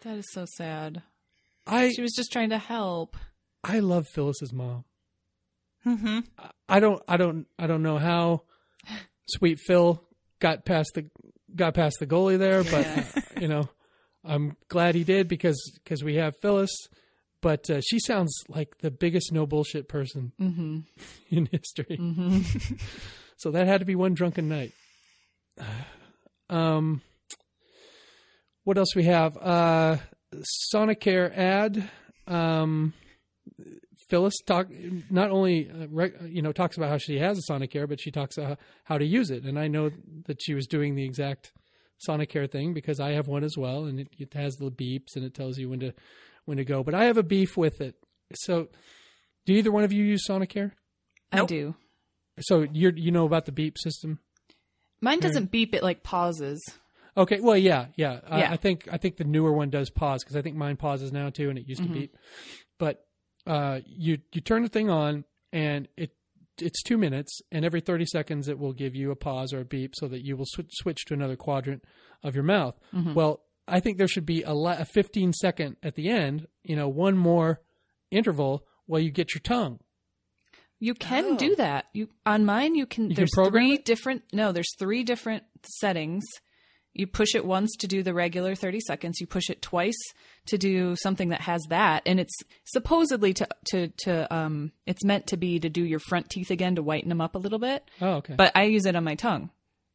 That 0.03 0.17
is 0.19 0.27
so 0.33 0.45
sad. 0.57 1.03
I 1.67 1.91
She 1.93 2.03
was 2.03 2.13
just 2.13 2.31
trying 2.33 2.51
to 2.51 2.59
help. 2.59 3.17
I 3.63 3.79
love 3.79 4.07
Phyllis's 4.15 4.53
mom. 4.53 4.85
Mm-hmm. 5.87 6.21
I 6.69 6.81
don't 6.81 7.03
I 7.09 7.17
don't 7.17 7.47
I 7.59 7.67
don't 7.67 7.83
know 7.83 7.99
how 7.99 8.43
sweet 9.29 9.59
Phil 9.67 10.03
got 10.41 10.65
past 10.65 10.91
the 10.95 11.07
got 11.55 11.75
past 11.75 11.97
the 12.01 12.07
goalie 12.07 12.39
there, 12.39 12.65
but 12.65 12.85
Yeah. 12.87 13.07
you 13.41 13.49
know, 13.49 13.69
I'm 14.25 14.57
glad 14.69 14.95
he 14.95 15.05
did 15.05 15.29
because 15.29 15.59
because 15.83 16.03
we 16.05 16.17
have 16.17 16.35
Phyllis. 16.43 16.75
But 17.41 17.69
uh, 17.69 17.83
she 17.83 17.99
sounds 18.01 18.35
like 18.49 18.79
the 18.79 18.91
biggest 18.91 19.31
no 19.31 19.47
bullshit 19.47 19.87
person 19.89 20.33
Mm-hmm. 20.41 20.79
in 21.31 21.47
history. 21.53 21.99
Mm-hmm. 22.01 22.75
So 23.37 23.51
that 23.51 23.67
had 23.67 23.81
to 23.81 23.85
be 23.87 23.95
one 23.95 24.15
drunken 24.15 24.49
night. 24.49 24.73
Um, 26.51 27.01
what 28.65 28.77
else 28.77 28.95
we 28.95 29.05
have? 29.05 29.35
Uh, 29.39 29.97
Sonicare 30.73 31.35
ad. 31.37 31.89
Um, 32.27 32.93
Phyllis 34.09 34.35
talk 34.47 34.67
not 35.11 35.31
only 35.31 35.71
uh, 35.71 36.09
you 36.27 36.43
know 36.43 36.53
talks 36.53 36.77
about 36.77 36.91
how 36.91 36.99
she 36.99 37.19
has 37.19 37.39
a 37.39 37.51
Sonicare, 37.53 37.89
but 37.89 37.99
she 38.01 38.11
talks 38.11 38.37
about 38.37 38.59
how 38.85 38.99
to 38.99 39.07
use 39.07 39.31
it. 39.31 39.45
And 39.45 39.59
I 39.59 39.69
know 39.69 39.91
that 40.27 40.43
she 40.43 40.53
was 40.55 40.67
doing 40.67 40.95
the 40.95 41.05
exact 41.05 41.53
Sonicare 42.07 42.49
thing 42.51 42.75
because 42.75 43.01
I 43.01 43.13
have 43.13 43.27
one 43.27 43.43
as 43.43 43.57
well, 43.57 43.85
and 43.87 44.01
it, 44.01 44.09
it 44.19 44.35
has 44.35 44.57
the 44.57 44.71
beeps 44.71 45.17
and 45.17 45.25
it 45.25 45.35
tells 45.35 45.57
you 45.59 45.71
when 45.71 45.81
to 45.81 45.93
when 46.45 46.59
to 46.59 46.65
go. 46.65 46.83
But 46.85 46.95
I 46.95 47.05
have 47.05 47.17
a 47.17 47.23
beef 47.23 47.57
with 47.57 47.81
it. 47.81 47.97
So, 48.35 48.69
do 49.47 49.55
either 49.55 49.73
one 49.73 49.85
of 49.85 49.93
you 49.93 50.05
use 50.05 50.27
Sonicare? 50.29 50.73
I 51.33 51.39
Nope. 51.39 51.49
do. 51.49 51.75
So 52.41 52.63
you 52.73 52.93
you 52.97 53.11
know 53.13 53.27
about 53.27 53.45
the 53.47 53.53
beep 53.53 53.79
system? 53.79 54.19
Mine 55.01 55.21
doesn't 55.21 55.51
beep. 55.51 55.75
It 55.75 55.83
like 55.83 56.03
pauses. 56.03 56.61
Okay, 57.17 57.39
well, 57.41 57.57
yeah, 57.57 57.87
yeah. 57.97 58.21
I, 58.29 58.39
Yeah. 58.41 58.53
I 58.53 58.57
think 58.57 58.89
I 58.91 58.97
think 58.97 59.17
the 59.19 59.25
newer 59.25 59.53
one 59.53 59.71
does 59.71 59.89
pause 59.91 60.25
because 60.25 60.37
I 60.37 60.43
think 60.43 60.57
mine 60.57 60.77
pauses 60.77 61.13
now 61.13 61.31
too, 61.31 61.49
and 61.51 61.59
it 61.59 61.69
used 61.69 61.81
Mm-hmm. 61.83 61.93
to 61.95 61.99
beep. 62.01 62.17
But 62.79 63.07
uh, 63.47 63.81
you 63.87 64.19
you 64.33 64.41
turn 64.41 64.63
the 64.63 64.69
thing 64.69 64.91
on, 64.91 65.25
and 65.53 65.87
it 65.97 66.11
it's 66.61 66.83
two 66.83 66.99
minutes, 66.99 67.41
and 67.53 67.65
every 67.65 67.81
thirty 67.81 68.07
seconds 68.07 68.49
it 68.49 68.59
will 68.59 68.73
give 68.73 68.95
you 68.97 69.11
a 69.11 69.17
pause 69.17 69.53
or 69.53 69.61
a 69.61 69.65
beep, 69.65 69.93
so 69.95 70.09
that 70.09 70.25
you 70.25 70.37
will 70.37 70.47
switch 70.49 70.71
switch 70.73 71.05
to 71.07 71.15
another 71.15 71.37
quadrant 71.37 71.85
of 72.25 72.35
your 72.35 72.45
mouth. 72.45 72.75
Mm-hmm. 72.93 73.15
Well, 73.15 73.43
I 73.69 73.79
think 73.81 73.99
there 73.99 74.09
should 74.09 74.27
be 74.27 74.43
a, 74.43 74.53
la- 74.55 74.79
a 74.79 74.85
fifteen 74.85 75.33
second 75.33 75.77
at 75.83 75.95
the 75.95 76.09
end. 76.09 76.49
You 76.65 76.75
know, 76.77 76.89
one 76.89 77.17
more 77.17 77.61
interval 78.11 78.65
while 78.87 79.01
you 79.01 79.11
get 79.11 79.35
your 79.35 79.41
tongue. 79.41 79.79
You 80.85 80.93
can 80.95 81.25
Oh. 81.25 81.37
do 81.37 81.57
that. 81.57 81.87
You 81.95 82.09
on 82.27 82.45
mine. 82.45 82.75
You 82.75 82.85
can. 82.85 83.09
You 83.09 83.17
there's 83.17 83.31
program 83.33 83.53
three 83.53 83.73
it? 83.75 83.85
different. 83.87 84.23
No, 84.33 84.53
there's 84.53 84.69
three 84.79 85.03
different 85.03 85.45
settings. 85.81 86.25
You 86.93 87.07
push 87.07 87.35
it 87.35 87.45
once 87.45 87.75
to 87.81 87.89
do 87.89 88.03
the 88.03 88.13
regular 88.15 88.55
30 88.55 88.81
seconds. 88.81 89.19
You 89.19 89.27
push 89.27 89.49
it 89.51 89.63
twice 89.63 89.97
to 90.47 90.59
do 90.59 90.95
something 90.97 91.31
that 91.31 91.41
has 91.41 91.61
that, 91.71 92.03
and 92.07 92.21
it's 92.21 92.37
supposedly 92.67 93.33
to 93.35 93.49
to 93.71 93.89
to 94.05 94.35
um. 94.35 94.73
It's 94.87 95.03
meant 95.05 95.27
to 95.29 95.37
be 95.39 95.59
to 95.59 95.71
do 95.71 95.83
your 95.83 96.01
front 96.01 96.29
teeth 96.29 96.51
again 96.51 96.75
to 96.77 96.83
whiten 96.83 97.09
them 97.09 97.21
up 97.23 97.35
a 97.35 97.39
little 97.39 97.59
bit. 97.59 97.83
Oh, 98.03 98.17
okay. 98.17 98.35
But 98.37 98.53
I 98.55 98.65
use 98.65 98.85
it 98.85 98.95
on 98.95 99.05
my 99.05 99.15
tongue. 99.15 99.49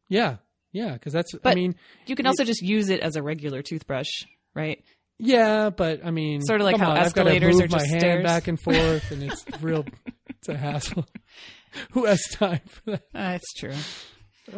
yeah, 0.10 0.38
yeah, 0.72 0.94
because 0.94 1.14
that's. 1.14 1.32
I 1.46 1.54
mean, 1.56 1.76
You 2.08 2.16
can 2.16 2.26
also 2.26 2.44
just 2.44 2.62
use 2.64 2.90
it 2.90 3.00
as 3.02 3.16
a 3.16 3.22
regular 3.22 3.62
toothbrush, 3.62 4.10
right? 4.56 4.84
Yeah, 5.20 5.70
but 5.70 6.04
I 6.06 6.12
mean, 6.12 6.42
Sort 6.42 6.62
of 6.62 6.66
like 6.66 6.78
how 6.78 6.92
on, 6.92 6.98
I've 6.98 7.14
got 7.14 7.24
to 7.26 7.30
escalators 7.30 7.56
move 7.58 7.66
are 7.66 7.68
my 7.74 7.78
just 7.80 7.90
hand 7.92 8.02
stairs. 8.02 8.24
back 8.24 8.48
and 8.48 8.60
forth, 8.60 9.12
and 9.12 9.22
it's 9.24 9.46
real. 9.62 9.86
It's 10.42 10.50
a 10.50 10.58
hassle. 10.58 11.06
Who 11.92 12.06
has 12.06 12.22
time 12.32 12.62
for 12.66 12.92
that? 12.92 13.04
Uh, 13.14 13.38
it's 13.38 13.54
true. 13.56 13.76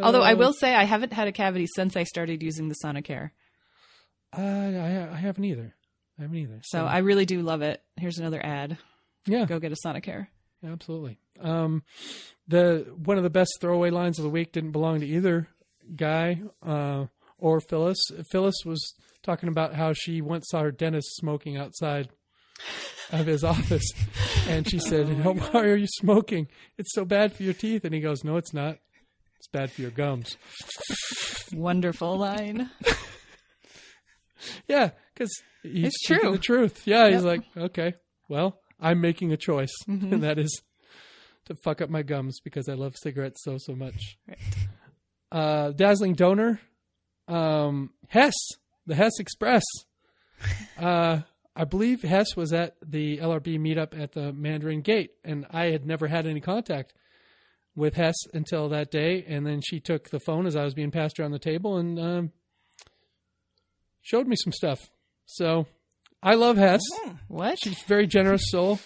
Although 0.02 0.22
I 0.22 0.36
will 0.36 0.54
say 0.54 0.74
I 0.76 0.84
haven't 0.84 1.12
had 1.12 1.28
a 1.28 1.32
cavity 1.32 1.68
since 1.76 1.98
I 1.98 2.04
started 2.04 2.44
using 2.44 2.70
the 2.70 2.76
Sonicare. 2.86 3.32
Uh, 4.38 4.42
I, 4.42 5.10
I 5.12 5.18
haven't 5.18 5.44
either. 5.44 5.74
I 6.18 6.22
haven't 6.22 6.38
either. 6.38 6.62
So 6.64 6.86
I 6.86 7.00
really 7.00 7.26
do 7.26 7.42
love 7.42 7.62
it. 7.64 7.82
Here's 7.98 8.20
another 8.20 8.40
ad. 8.46 8.78
yeah, 9.26 9.46
Go 9.46 9.60
get 9.60 9.72
a 9.72 9.76
Sonicare. 9.86 10.28
absolutely. 10.64 11.18
Um, 11.40 11.84
the 12.48 12.86
one 13.04 13.18
of 13.18 13.24
the 13.24 13.30
best 13.32 13.58
throwaway 13.60 13.90
lines 13.90 14.20
of 14.20 14.24
the 14.24 14.30
week 14.30 14.52
didn't 14.52 14.72
belong 14.72 15.00
to 15.00 15.08
either 15.08 15.48
guy 15.96 16.42
uh, 16.66 17.06
or 17.40 17.60
Phyllis. 17.60 18.00
Phyllis 18.32 18.64
was 18.66 18.94
talking 19.24 19.50
about 19.50 19.74
how 19.74 19.94
she 19.94 20.22
once 20.22 20.46
saw 20.50 20.62
her 20.62 20.72
dentist 20.72 21.16
smoking 21.16 21.58
outside 21.58 22.10
of 23.12 23.26
his 23.26 23.44
office, 23.44 23.88
and 24.48 24.68
she 24.70 24.80
said, 24.80 25.08
Oh 25.26 25.34
"Why 25.34 25.62
are 25.66 25.76
you 25.76 25.88
smoking? 25.88 26.48
It's 26.78 26.94
so 26.94 27.04
bad 27.06 27.34
for 27.34 27.44
your 27.44 27.54
teeth." 27.54 27.84
And 27.86 27.94
he 27.94 28.00
goes, 28.02 28.24
"No, 28.24 28.38
it's 28.38 28.54
not. 28.54 28.78
It's 29.38 29.48
bad 29.48 29.72
for 29.72 29.82
your 29.82 29.92
gums." 29.92 30.38
Wonderful 31.54 32.18
line. 32.18 32.70
Yeah, 34.68 34.90
because 35.14 35.32
he's 35.62 35.88
It's 35.88 36.02
true. 36.08 36.32
The 36.32 36.38
truth. 36.40 36.82
Yeah, 36.88 37.10
he's 37.12 37.24
like, 37.24 37.42
okay, 37.56 37.94
well, 38.28 38.60
I'm 38.80 39.00
making 39.02 39.32
a 39.32 39.38
choice, 39.38 39.72
Mm-hmm. 39.88 40.14
and 40.14 40.24
that 40.24 40.40
is 40.40 40.62
to 41.46 41.56
fuck 41.64 41.82
up 41.82 41.90
my 41.92 42.02
gums 42.02 42.40
because 42.44 42.68
I 42.68 42.74
love 42.74 42.96
cigarettes 43.02 43.44
so 43.44 43.58
so 43.60 43.76
much. 43.76 44.18
Right. 44.28 44.38
Uh, 45.32 45.72
dazzling 45.74 46.14
donor, 46.14 46.60
um, 47.28 47.92
Hess, 48.08 48.34
the 48.88 48.96
Hess 48.96 49.20
Express. 49.20 49.64
Uh, 50.80 51.20
I 51.56 51.66
believe 51.66 52.02
Hess 52.02 52.36
was 52.36 52.54
at 52.54 52.76
the 52.86 53.18
LRB 53.18 53.60
meetup 53.60 54.00
at 54.00 54.14
the 54.14 54.32
Mandarin 54.32 54.82
Gate, 54.82 55.12
and 55.24 55.46
I 55.52 55.66
had 55.66 55.86
never 55.86 56.08
had 56.08 56.26
any 56.26 56.40
contact 56.40 56.94
with 57.76 57.96
Hess 57.96 58.16
until 58.34 58.70
that 58.70 58.92
day. 58.92 59.26
And 59.28 59.46
then 59.46 59.62
she 59.62 59.80
took 59.80 60.10
the 60.10 60.20
phone 60.20 60.46
as 60.46 60.56
I 60.56 60.64
was 60.64 60.74
being 60.74 60.92
passed 60.92 61.20
around 61.20 61.32
the 61.32 61.40
table 61.40 61.78
and 61.78 62.00
um, 62.00 62.32
showed 64.02 64.28
me 64.28 64.36
some 64.36 64.54
stuff. 64.54 64.80
So 65.26 65.68
I 66.24 66.36
love 66.36 66.58
Hess. 66.58 66.82
What? 67.28 67.60
She's 67.62 67.82
a 67.82 67.88
very 67.88 68.08
generous 68.08 68.44
soul. 68.50 68.80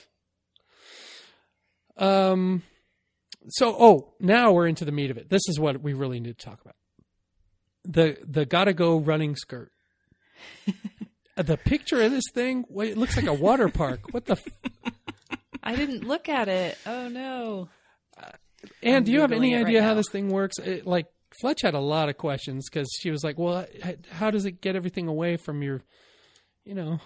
Um, 1.98 2.64
so 3.50 3.76
oh, 3.78 4.14
now 4.20 4.52
we're 4.52 4.68
into 4.68 4.86
the 4.86 4.92
meat 4.92 5.12
of 5.12 5.18
it. 5.18 5.30
This 5.30 5.48
is 5.48 5.60
what 5.60 5.82
we 5.82 5.94
really 5.94 6.20
need 6.20 6.38
to 6.38 6.46
talk 6.46 6.62
about. 6.62 6.76
The 7.86 8.18
the 8.26 8.46
gotta 8.46 8.74
go 8.74 8.98
running 8.98 9.36
skirt. 9.36 9.72
the 11.36 11.58
picture 11.58 12.02
of 12.02 12.12
this 12.12 12.24
thing, 12.34 12.66
wait, 12.70 12.92
it 12.92 12.98
looks 12.98 13.16
like 13.16 13.26
a 13.28 13.34
water 13.34 13.70
park. 13.70 14.14
What 14.14 14.26
the? 14.26 14.34
F- 14.34 14.92
I 15.64 15.76
didn't 15.76 16.04
look 16.08 16.30
at 16.30 16.48
it. 16.48 16.78
Oh 16.86 17.08
no. 17.08 17.70
Uh, 18.18 18.30
and 18.84 18.96
I'm 18.98 19.04
do 19.04 19.12
you 19.12 19.22
have 19.22 19.32
any 19.32 19.52
Googling 19.52 19.54
it 19.54 19.56
right 19.58 19.66
idea 19.68 19.82
how 19.82 19.90
now. 19.90 19.94
this 19.96 20.10
thing 20.10 20.30
works? 20.30 20.58
It, 20.60 20.86
like 20.86 21.08
Fletch 21.42 21.62
had 21.64 21.74
a 21.74 21.80
lot 21.80 22.08
of 22.10 22.18
questions 22.18 22.70
because 22.70 22.88
she 23.02 23.12
was 23.12 23.24
like, 23.24 23.38
"Well, 23.38 23.66
how 24.12 24.32
does 24.32 24.46
it 24.46 24.62
get 24.62 24.76
everything 24.76 25.08
away 25.08 25.38
from 25.38 25.62
your, 25.62 25.82
you 26.64 26.74
know?" 26.76 27.00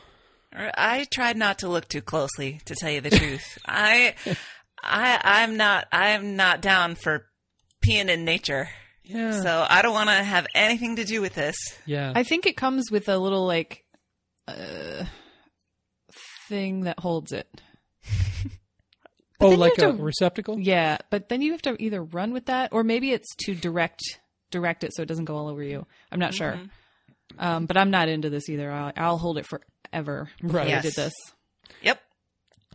I 0.53 1.05
tried 1.11 1.37
not 1.37 1.59
to 1.59 1.69
look 1.69 1.87
too 1.87 2.01
closely, 2.01 2.59
to 2.65 2.75
tell 2.75 2.89
you 2.89 3.01
the 3.01 3.11
truth. 3.11 3.59
I, 3.67 4.15
I, 4.83 5.19
I'm 5.23 5.57
not, 5.57 5.87
I'm 5.91 6.35
not 6.35 6.59
down 6.61 6.95
for 6.95 7.27
peeing 7.85 8.09
in 8.09 8.25
nature. 8.25 8.67
Yeah, 9.03 9.41
So 9.43 9.65
I 9.69 9.83
don't 9.83 9.93
want 9.93 10.09
to 10.09 10.15
have 10.15 10.47
anything 10.55 10.95
to 10.95 11.03
do 11.05 11.21
with 11.21 11.35
this. 11.35 11.55
yeah. 11.85 12.13
I 12.15 12.23
think 12.23 12.47
it 12.47 12.57
comes 12.57 12.89
with 12.91 13.09
a 13.09 13.17
little 13.19 13.45
like 13.45 13.83
uh, 14.57 15.05
thing 16.47 16.81
that 16.81 16.99
holds 16.99 17.31
it. 17.31 17.47
oh, 19.39 19.49
like 19.49 19.77
a 19.77 19.91
to- 19.91 19.93
receptacle. 19.93 20.59
Yeah, 20.59 20.97
but 21.09 21.29
then 21.29 21.41
you 21.41 21.51
have 21.51 21.61
to 21.63 21.75
either 21.81 22.03
run 22.03 22.33
with 22.33 22.45
that 22.47 22.73
or 22.73 22.83
maybe 22.83 23.11
it's 23.11 23.33
to 23.45 23.55
direct 23.55 24.01
direct 24.51 24.83
it 24.83 24.93
so 24.95 25.03
it 25.03 25.07
doesn't 25.07 25.25
go 25.25 25.35
all 25.35 25.47
over 25.47 25.61
you. 25.63 25.85
I'm 26.11 26.19
not 26.19 26.33
sure. 26.33 26.59
Um, 27.37 27.67
but 27.67 27.77
I'm 27.77 27.91
not 27.91 28.09
into 28.09 28.31
this 28.31 28.49
either. 28.49 28.71
I'll, 28.71 28.91
I'll 28.97 29.17
hold 29.19 29.37
it 29.37 29.45
forever. 29.45 30.29
before 30.41 30.59
Right. 30.61 30.73
I 30.73 30.81
did 30.81 30.95
this. 30.95 31.13
Yep. 31.83 32.01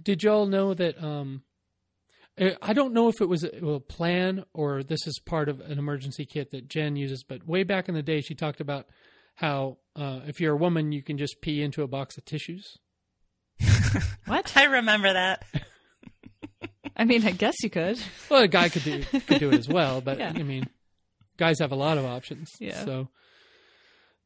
Did 0.04 0.22
y'all 0.22 0.46
know 0.46 0.72
that? 0.74 1.02
Um, 1.02 1.42
eh, 2.38 2.54
I 2.62 2.72
don't 2.72 2.94
know 2.94 3.08
if 3.08 3.20
it 3.20 3.28
was 3.28 3.42
a, 3.42 3.48
a 3.48 3.80
plan 3.80 4.44
or 4.54 4.84
this 4.84 5.04
is 5.08 5.18
part 5.26 5.48
of 5.48 5.58
an 5.60 5.78
emergency 5.80 6.24
kit 6.24 6.52
that 6.52 6.68
Jen 6.68 6.94
uses, 6.94 7.24
but 7.24 7.44
way 7.46 7.64
back 7.64 7.88
in 7.88 7.96
the 7.96 8.02
day, 8.02 8.20
she 8.20 8.36
talked 8.36 8.60
about 8.60 8.86
how 9.34 9.78
uh, 9.96 10.20
if 10.26 10.40
you're 10.40 10.54
a 10.54 10.56
woman, 10.56 10.92
you 10.92 11.02
can 11.02 11.18
just 11.18 11.40
pee 11.40 11.62
into 11.62 11.82
a 11.82 11.86
box 11.88 12.16
of 12.18 12.24
tissues. 12.24 12.78
What? 14.26 14.56
I 14.56 14.64
remember 14.64 15.12
that. 15.12 15.44
I 16.96 17.04
mean, 17.04 17.24
I 17.26 17.30
guess 17.32 17.54
you 17.62 17.68
could. 17.70 18.00
Well, 18.30 18.42
a 18.42 18.48
guy 18.48 18.68
could 18.70 18.82
do 18.84 19.02
could 19.02 19.38
do 19.38 19.50
it 19.50 19.58
as 19.58 19.68
well, 19.68 20.00
but 20.00 20.18
Yeah. 20.18 20.32
I 20.34 20.42
mean, 20.42 20.66
guys 21.36 21.58
have 21.60 21.72
a 21.72 21.76
lot 21.76 21.98
of 21.98 22.04
options. 22.06 22.50
Yeah. 22.58 22.84
So, 22.84 23.08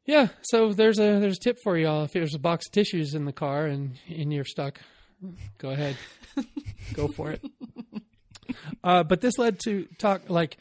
yeah. 0.05 0.29
So 0.41 0.71
there's 0.73 0.99
a 0.99 1.19
there's 1.19 1.37
a 1.37 1.39
tip 1.41 1.57
for 1.63 1.77
y'all. 1.77 2.03
If 2.05 2.13
there's 2.13 2.33
a 2.33 2.39
box 2.39 2.65
of 2.67 2.71
tissues 2.71 3.13
in 3.13 3.25
the 3.25 3.33
car 3.33 3.65
and 3.65 3.99
and 4.07 4.31
you're 4.31 4.45
stuck, 4.45 4.79
go 5.57 5.69
ahead, 5.71 5.97
go 6.93 7.07
for 7.09 7.31
it. 7.31 7.43
Uh, 8.83 9.03
but 9.03 9.19
this 9.21 9.37
led 9.37 9.59
to 9.65 9.85
talk 9.97 10.29
like 10.29 10.57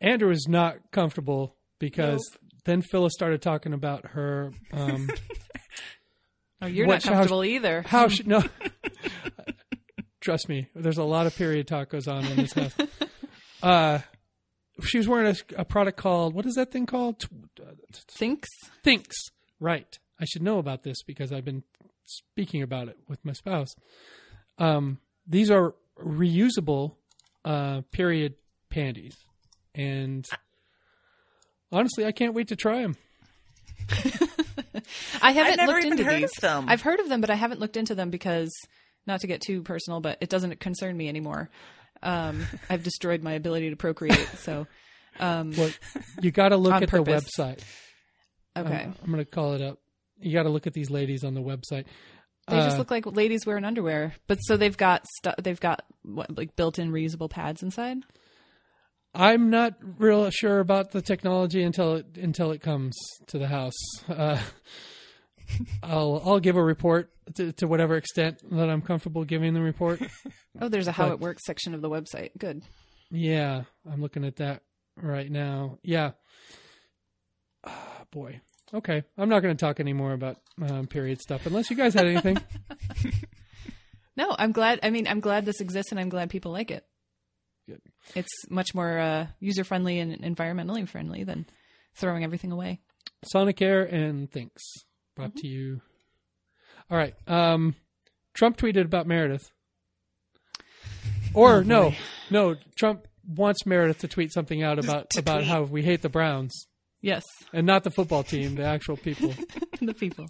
Andrew 0.00 0.30
was 0.30 0.46
not 0.48 0.76
comfortable 0.90 1.56
because 1.78 2.20
then 2.64 2.82
Phyllis 2.82 3.12
started 3.14 3.42
talking 3.42 3.72
about 3.72 4.06
her 4.08 4.52
um, 4.72 5.08
Oh, 6.62 6.66
you're 6.66 6.86
What- 6.86 6.94
not 6.94 7.02
how- 7.04 7.12
comfortable 7.20 7.44
either. 7.44 7.82
how 7.82 8.08
she 8.08 8.22
no. 8.24 8.42
Trust 10.20 10.48
me, 10.48 10.68
there's 10.76 10.98
a 10.98 11.02
lot 11.04 11.26
of 11.26 11.34
period 11.34 11.66
talk 11.66 11.88
goes 11.90 12.06
on 12.06 12.24
in 12.26 12.36
this 12.36 12.52
house. 12.52 12.74
Uh, 13.62 14.00
she 14.82 14.98
was 14.98 15.06
wearing 15.06 15.36
a, 15.56 15.60
a 15.60 15.64
product 15.64 15.96
called 15.96 16.34
what 16.34 16.44
is 16.46 16.54
that 16.54 16.72
thing 16.72 16.84
called? 16.84 17.20
T- 17.20 17.28
Thinks. 18.08 18.48
Thinks. 18.82 19.14
Right. 19.60 19.86
I 20.18 20.24
should 20.24 20.42
know 20.42 20.58
about 20.58 20.82
this 20.82 21.04
because 21.04 21.32
I've 21.32 21.44
been 21.44 21.62
speaking 22.04 22.62
about 22.62 22.88
it 22.88 22.96
with 23.08 23.24
my 23.24 23.32
spouse. 23.32 23.72
Um, 24.58 24.98
these 25.28 25.48
are 25.48 25.76
reusable 25.96 26.96
uh, 27.44 27.82
period 27.92 28.34
panties, 28.68 29.14
and 29.76 30.26
honestly, 31.72 32.04
I 32.06 32.12
can't 32.12 32.34
wait 32.34 32.48
to 32.48 32.56
try 32.56 32.82
them. 32.82 32.96
I 35.22 35.32
haven't 35.32 35.52
I've 35.52 35.56
never 35.56 35.72
looked 35.72 35.86
even 35.86 35.98
into 35.98 36.04
heard 36.04 36.22
these. 36.22 36.30
of 36.36 36.40
them. 36.40 36.66
I've 36.68 36.82
heard 36.82 37.00
of 37.00 37.08
them, 37.08 37.20
but 37.20 37.30
I 37.30 37.34
haven't 37.34 37.60
looked 37.60 37.76
into 37.76 37.94
them 37.94 38.10
because, 38.10 38.50
not 39.06 39.20
to 39.20 39.26
get 39.26 39.40
too 39.40 39.62
personal, 39.62 40.00
but 40.00 40.18
it 40.20 40.28
doesn't 40.28 40.60
concern 40.60 40.96
me 40.96 41.08
anymore. 41.08 41.50
Um, 42.02 42.44
I've 42.70 42.82
destroyed 42.82 43.22
my 43.22 43.32
ability 43.32 43.70
to 43.70 43.76
procreate. 43.76 44.28
So, 44.38 44.66
um, 45.20 45.52
Well, 45.56 45.70
you 46.20 46.30
got 46.30 46.50
to 46.50 46.56
look 46.56 46.74
at 46.82 46.88
purpose. 46.88 47.24
the 47.36 47.42
website. 47.42 47.60
okay. 48.56 48.84
I'm, 48.84 48.94
going 49.12 49.18
to 49.18 49.24
call 49.24 49.54
it 49.54 49.62
up. 49.62 49.78
You 50.20 50.32
got 50.32 50.44
to 50.44 50.50
look 50.50 50.66
at 50.66 50.72
these 50.72 50.90
ladies 50.90 51.24
on 51.24 51.34
the 51.34 51.42
website. 51.42 51.84
They 52.48 52.56
just 52.56 52.74
Uh, 52.76 52.78
look 52.78 52.90
like 52.90 53.06
ladies 53.06 53.46
wearing 53.46 53.64
underwear, 53.64 54.14
but 54.26 54.36
so 54.38 54.56
they've 54.56 54.76
got 54.76 55.06
stu- 55.18 55.40
they've 55.40 55.60
got 55.60 55.84
what 56.02 56.36
like 56.36 56.56
built-in 56.56 56.90
reusable 56.90 57.30
pads 57.30 57.62
inside. 57.62 57.98
I'm 59.14 59.50
not 59.50 59.74
real 59.98 60.28
sure 60.30 60.60
about 60.60 60.92
the 60.92 61.02
technology 61.02 61.62
until 61.62 61.96
it 61.96 62.16
until 62.16 62.50
it 62.50 62.60
comes 62.62 62.96
to 63.26 63.38
the 63.38 63.46
house. 63.48 63.74
Uh, 64.08 64.40
I'll 65.82 66.22
I'll 66.24 66.40
give 66.40 66.56
a 66.56 66.62
report 66.62 67.10
to, 67.34 67.52
to 67.52 67.66
whatever 67.68 67.96
extent 67.96 68.38
that 68.50 68.70
I'm 68.70 68.80
comfortable 68.82 69.24
giving 69.24 69.54
the 69.54 69.60
report. 69.62 70.00
Oh, 70.60 70.68
there's 70.68 70.86
a 70.86 70.92
how 70.92 71.06
But- 71.06 71.12
it 71.14 71.20
works 71.20 71.46
section 71.46 71.72
of 71.72 71.80
the 71.80 71.88
website. 71.88 72.30
Good. 72.38 72.62
Yeah, 73.10 73.62
I'm 73.90 74.02
looking 74.02 74.22
at 74.22 74.36
that 74.36 74.62
right 75.00 75.30
now. 75.30 75.78
Yeah. 75.82 76.10
Ah, 77.64 78.02
boy. 78.12 78.42
Okay, 78.74 79.02
I'm 79.16 79.30
not 79.30 79.40
going 79.40 79.56
to 79.56 79.60
talk 79.60 79.80
anymore 79.80 80.12
about 80.12 80.36
um, 80.60 80.86
period 80.88 81.22
stuff 81.22 81.46
unless 81.46 81.70
you 81.70 81.76
guys 81.76 81.94
had 81.94 82.06
anything. 82.06 82.36
No, 84.14 84.36
I'm 84.38 84.52
glad. 84.52 84.80
I 84.82 84.90
mean, 84.90 85.08
I'm 85.08 85.20
glad 85.20 85.46
this 85.46 85.62
exists, 85.62 85.90
and 85.90 85.98
I'm 85.98 86.10
glad 86.10 86.28
people 86.28 86.52
like 86.52 86.70
it. 86.70 86.84
It's 88.14 88.30
much 88.50 88.74
more 88.74 88.98
uh, 88.98 89.26
user 89.40 89.64
friendly 89.64 89.98
and 89.98 90.20
environmentally 90.20 90.88
friendly 90.88 91.24
than 91.24 91.46
throwing 91.94 92.24
everything 92.24 92.52
away. 92.52 92.80
Sonic 93.24 93.62
Air 93.62 93.82
and 93.82 94.30
Thinks 94.30 94.62
brought 95.14 95.36
to 95.36 95.46
you. 95.46 95.80
All 96.90 96.96
right. 96.98 97.14
Um, 97.28 97.74
Trump 98.34 98.56
tweeted 98.56 98.84
about 98.84 99.06
Meredith. 99.06 99.50
Or 101.34 101.56
Oh, 101.56 101.60
no, 101.62 101.92
no. 102.30 102.56
Trump 102.76 103.06
wants 103.26 103.64
Meredith 103.64 103.98
to 103.98 104.08
tweet 104.08 104.32
something 104.32 104.62
out 104.62 104.78
about 104.78 105.16
about 105.16 105.36
tweet. 105.38 105.48
how 105.48 105.62
we 105.62 105.82
hate 105.82 106.02
the 106.02 106.08
Browns 106.08 106.66
Yes, 107.00 107.24
and 107.52 107.66
not 107.66 107.82
the 107.82 107.90
football 107.90 108.22
team, 108.22 108.54
the 108.54 108.64
actual 108.64 108.96
people. 108.96 109.34
the 109.80 109.92
people. 109.94 110.26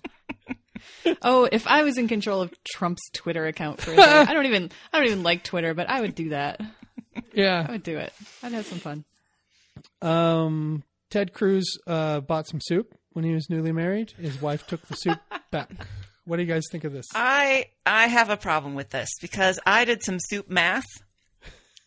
oh, 1.21 1.47
if 1.53 1.67
I 1.67 1.83
was 1.83 1.99
in 1.99 2.09
control 2.09 2.41
of 2.41 2.53
Trump's 2.65 3.11
Twitter 3.13 3.47
account 3.47 3.81
for 3.81 3.93
a 3.93 3.97
day, 3.97 4.03
I 4.29 4.33
don't 4.33 4.47
even 4.47 4.71
I 4.93 4.99
don't 4.99 5.07
even 5.09 5.23
like 5.23 5.45
Twitter, 5.45 5.75
but 5.75 5.89
I 5.91 6.01
would 6.01 6.15
do 6.15 6.31
that. 6.31 6.61
I 7.37 7.67
would 7.71 7.83
do 7.83 7.99
it. 7.99 8.13
I'd 8.43 8.53
have 8.53 8.67
some 8.67 8.79
fun. 8.79 9.05
Um, 10.01 10.83
Ted 11.11 11.33
Cruz 11.33 11.79
uh, 11.87 12.21
bought 12.21 12.47
some 12.47 12.61
soup 12.63 12.95
when 13.13 13.25
he 13.25 13.33
was 13.33 13.49
newly 13.51 13.73
married. 13.73 14.13
His 14.19 14.41
wife 14.41 14.67
took 14.67 14.87
the 14.89 14.95
soup 14.95 15.19
back. 15.51 15.71
What 16.25 16.37
do 16.37 16.43
you 16.43 16.49
guys 16.49 16.63
think 16.71 16.85
of 16.85 16.93
this? 16.93 17.07
I 17.15 17.67
I 17.85 18.07
have 18.07 18.31
a 18.31 18.37
problem 18.37 18.75
with 18.75 18.91
this 18.91 19.09
because 19.21 19.59
I 19.67 19.85
did 19.85 20.03
some 20.05 20.19
soup 20.21 20.49
math, 20.49 20.87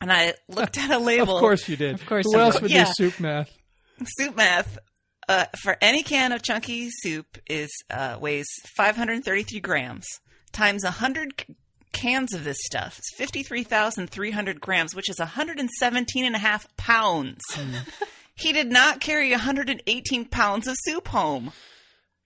and 0.01 0.11
I 0.11 0.33
looked 0.49 0.77
at 0.77 0.91
a 0.91 0.97
label. 0.99 1.35
Of 1.37 1.39
course 1.39 1.67
you 1.69 1.77
did. 1.77 1.95
Of 1.95 2.05
course 2.05 2.25
Who 2.25 2.37
else 2.37 2.59
would 2.61 2.71
Yeah. 2.71 2.85
do 2.85 2.91
soup 2.95 3.19
math? 3.19 3.49
soup 4.17 4.35
math. 4.35 4.77
Uh, 5.27 5.45
for 5.63 5.75
any 5.81 6.03
can 6.03 6.31
of 6.33 6.43
chunky 6.43 6.89
soup 6.91 7.25
is 7.49 7.71
uh, 7.89 8.15
weighs 8.21 8.45
533 8.75 9.59
grams 9.59 10.05
times 10.51 10.83
100 10.83 11.33
c- 11.47 11.55
cans 11.95 12.33
of 12.33 12.43
this 12.43 12.57
stuff. 12.61 12.97
It's 12.99 13.15
53,300 13.17 14.59
grams, 14.61 14.93
which 14.95 15.09
is 15.09 15.17
117 15.19 16.25
and 16.25 16.35
a 16.35 16.39
half 16.39 16.67
pounds. 16.77 17.41
Hmm. 17.53 17.75
he 18.35 18.51
did 18.53 18.69
not 18.71 18.99
carry 18.99 19.31
118 19.31 20.25
pounds 20.25 20.67
of 20.67 20.75
soup 20.83 21.07
home. 21.07 21.51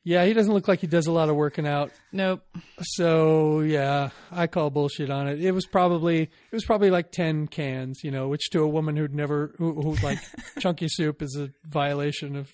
Yeah, 0.05 0.25
he 0.25 0.33
doesn't 0.33 0.53
look 0.53 0.67
like 0.67 0.79
he 0.79 0.87
does 0.87 1.07
a 1.07 1.11
lot 1.11 1.29
of 1.29 1.35
working 1.35 1.67
out. 1.67 1.91
Nope. 2.11 2.41
So 2.81 3.59
yeah, 3.59 4.09
I 4.31 4.47
call 4.47 4.69
bullshit 4.69 5.09
on 5.11 5.27
it. 5.27 5.39
It 5.43 5.51
was 5.51 5.65
probably 5.67 6.21
it 6.23 6.29
was 6.51 6.63
probably 6.65 6.89
like 6.89 7.11
ten 7.11 7.47
cans, 7.47 7.99
you 8.03 8.09
know, 8.09 8.27
which 8.29 8.49
to 8.51 8.61
a 8.63 8.67
woman 8.67 8.95
who'd 8.95 9.13
never 9.13 9.53
who, 9.57 9.73
who 9.73 9.95
like 10.03 10.19
chunky 10.59 10.87
soup 10.89 11.21
is 11.21 11.37
a 11.39 11.51
violation 11.67 12.35
of 12.37 12.49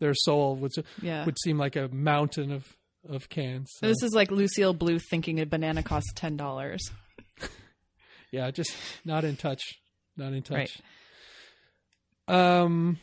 their 0.00 0.12
soul, 0.14 0.56
which 0.56 0.74
Yeah. 1.00 1.24
would 1.24 1.38
seem 1.38 1.56
like 1.56 1.76
a 1.76 1.88
mountain 1.88 2.50
of 2.52 2.76
of 3.08 3.28
cans. 3.28 3.70
So, 3.78 3.86
This 3.86 4.02
is 4.02 4.12
like 4.12 4.30
Lucille 4.30 4.74
Bluth 4.74 5.02
thinking 5.10 5.40
a 5.40 5.46
banana 5.46 5.82
costs 5.82 6.12
ten 6.14 6.36
dollars. 6.36 6.90
yeah, 8.30 8.50
just 8.50 8.74
not 9.04 9.24
in 9.24 9.36
touch, 9.36 9.62
not 10.16 10.32
in 10.32 10.42
touch. 10.42 10.80
Right. 12.28 12.60
Um, 12.62 12.98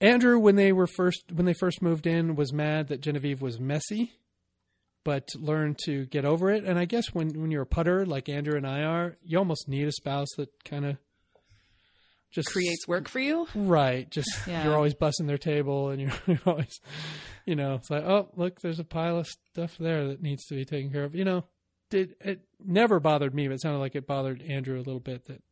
Andrew, 0.00 0.38
when 0.38 0.56
they 0.56 0.72
were 0.72 0.86
first 0.86 1.24
when 1.32 1.46
they 1.46 1.54
first 1.54 1.82
moved 1.82 2.06
in, 2.06 2.36
was 2.36 2.52
mad 2.52 2.88
that 2.88 3.00
Genevieve 3.00 3.42
was 3.42 3.58
messy. 3.58 4.12
but 5.04 5.28
learned 5.36 5.78
to 5.84 6.04
get 6.06 6.24
over 6.24 6.50
it. 6.50 6.64
And 6.64 6.78
I 6.78 6.84
guess 6.84 7.06
when 7.12 7.30
when 7.40 7.50
you're 7.50 7.62
a 7.62 7.66
putter 7.66 8.06
like 8.06 8.28
Andrew 8.28 8.56
and 8.56 8.66
I 8.66 8.82
are, 8.82 9.16
you 9.22 9.38
almost 9.38 9.68
need 9.68 9.88
a 9.88 9.92
spouse 9.92 10.28
that 10.36 10.50
kind 10.64 10.84
of 10.84 10.96
just 12.30 12.50
Creates 12.52 12.86
work 12.86 13.08
for 13.08 13.20
you. 13.20 13.48
Right. 13.54 14.08
Just 14.10 14.28
Yeah. 14.46 14.64
you're 14.64 14.76
always 14.76 14.94
busting 14.94 15.26
their 15.26 15.38
table 15.38 15.90
and 15.90 16.00
you're, 16.00 16.12
you're 16.26 16.40
always, 16.46 16.80
you 17.46 17.56
know, 17.56 17.74
it's 17.74 17.90
like, 17.90 18.04
oh, 18.04 18.28
look, 18.36 18.60
there's 18.60 18.78
a 18.78 18.84
pile 18.84 19.18
of 19.18 19.26
stuff 19.26 19.76
there 19.78 20.08
that 20.08 20.22
needs 20.22 20.44
to 20.46 20.54
be 20.54 20.64
taken 20.64 20.90
care 20.90 21.04
of. 21.04 21.14
You 21.14 21.24
know, 21.24 21.44
did 21.90 22.14
it 22.20 22.40
never 22.62 23.00
bothered 23.00 23.34
me, 23.34 23.48
but 23.48 23.54
it 23.54 23.62
sounded 23.62 23.78
like 23.78 23.94
it 23.94 24.06
bothered 24.06 24.42
Andrew 24.42 24.76
a 24.76 24.78
little 24.78 25.00
bit 25.00 25.24
that, 25.26 25.42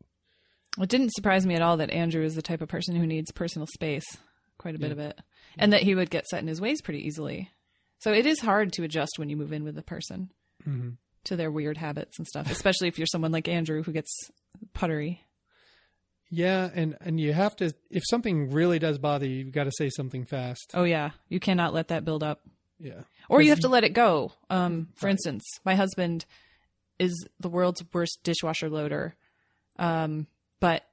It 0.78 0.88
didn't 0.88 1.14
surprise 1.14 1.46
me 1.46 1.54
at 1.54 1.62
all 1.62 1.78
that 1.78 1.90
Andrew 1.90 2.22
is 2.22 2.34
the 2.34 2.42
type 2.42 2.60
of 2.60 2.68
person 2.68 2.94
who 2.94 3.06
needs 3.06 3.32
personal 3.32 3.66
space, 3.66 4.04
quite 4.58 4.74
a 4.74 4.78
bit 4.78 4.92
of 4.92 4.98
it, 4.98 5.18
and 5.56 5.72
that 5.72 5.82
he 5.82 5.94
would 5.94 6.10
get 6.10 6.26
set 6.26 6.40
in 6.40 6.48
his 6.48 6.60
ways 6.60 6.82
pretty 6.82 7.06
easily. 7.06 7.50
So 8.00 8.12
it 8.12 8.26
is 8.26 8.40
hard 8.40 8.74
to 8.74 8.84
adjust 8.84 9.12
when 9.16 9.30
you 9.30 9.36
move 9.36 9.52
in 9.52 9.64
with 9.64 9.78
a 9.78 9.82
person 9.82 10.30
mm-hmm. 10.68 10.90
to 11.24 11.36
their 11.36 11.50
weird 11.50 11.78
habits 11.78 12.18
and 12.18 12.26
stuff, 12.26 12.50
especially 12.50 12.88
if 12.88 12.98
you're 12.98 13.06
someone 13.06 13.32
like 13.32 13.48
Andrew 13.48 13.82
who 13.82 13.92
gets 13.92 14.30
puttery. 14.74 15.22
Yeah. 16.30 16.68
And, 16.74 16.96
and 17.00 17.18
you 17.20 17.32
have 17.32 17.56
to, 17.56 17.72
if 17.90 18.02
something 18.08 18.50
really 18.50 18.78
does 18.78 18.98
bother 18.98 19.26
you, 19.26 19.36
you've 19.44 19.52
got 19.52 19.64
to 19.64 19.72
say 19.76 19.90
something 19.90 20.24
fast. 20.24 20.70
Oh 20.74 20.84
yeah, 20.84 21.10
you 21.28 21.40
cannot 21.40 21.74
let 21.74 21.88
that 21.88 22.04
build 22.04 22.22
up. 22.22 22.40
Yeah. 22.78 23.02
Or 23.28 23.40
you 23.40 23.50
have 23.50 23.60
to 23.60 23.68
let 23.68 23.84
it 23.84 23.94
go. 23.94 24.32
Um, 24.50 24.88
for 24.96 25.08
instance, 25.08 25.44
my 25.64 25.74
husband 25.74 26.26
is 26.98 27.26
the 27.40 27.48
world's 27.48 27.82
worst 27.92 28.18
dishwasher 28.22 28.68
loader. 28.68 29.14
Um, 29.78 30.26
but 30.60 30.84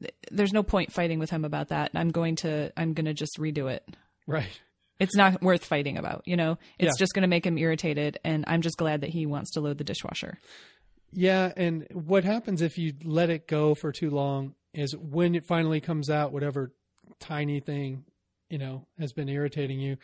th- 0.00 0.14
there's 0.30 0.52
no 0.52 0.62
point 0.62 0.92
fighting 0.92 1.18
with 1.18 1.30
him 1.30 1.44
about 1.44 1.68
that. 1.68 1.90
I'm 1.94 2.10
going 2.10 2.36
to 2.36 2.72
I'm 2.76 2.94
going 2.94 3.06
to 3.06 3.14
just 3.14 3.38
redo 3.38 3.70
it. 3.70 3.84
Right. 4.26 4.60
It's 5.00 5.16
not 5.16 5.42
worth 5.42 5.64
fighting 5.64 5.98
about, 5.98 6.22
you 6.24 6.36
know. 6.36 6.56
It's 6.78 6.94
Yeah. 6.94 6.98
just 7.00 7.12
going 7.14 7.22
to 7.22 7.28
make 7.28 7.44
him 7.44 7.58
irritated 7.58 8.18
and 8.24 8.44
I'm 8.46 8.62
just 8.62 8.76
glad 8.78 9.00
that 9.02 9.10
he 9.10 9.26
wants 9.26 9.50
to 9.52 9.60
load 9.60 9.76
the 9.78 9.84
dishwasher. 9.84 10.38
Yeah, 11.14 11.52
and 11.56 11.86
what 11.92 12.24
happens 12.24 12.60
if 12.60 12.76
you 12.76 12.92
let 13.04 13.30
it 13.30 13.46
go 13.46 13.74
for 13.74 13.92
too 13.92 14.10
long 14.10 14.54
is 14.72 14.94
when 14.96 15.34
it 15.34 15.46
finally 15.46 15.80
comes 15.80 16.10
out, 16.10 16.32
whatever 16.32 16.72
tiny 17.20 17.60
thing, 17.60 18.04
you 18.50 18.58
know, 18.58 18.86
has 18.98 19.12
been 19.12 19.28
irritating 19.28 19.78
you, 19.80 19.96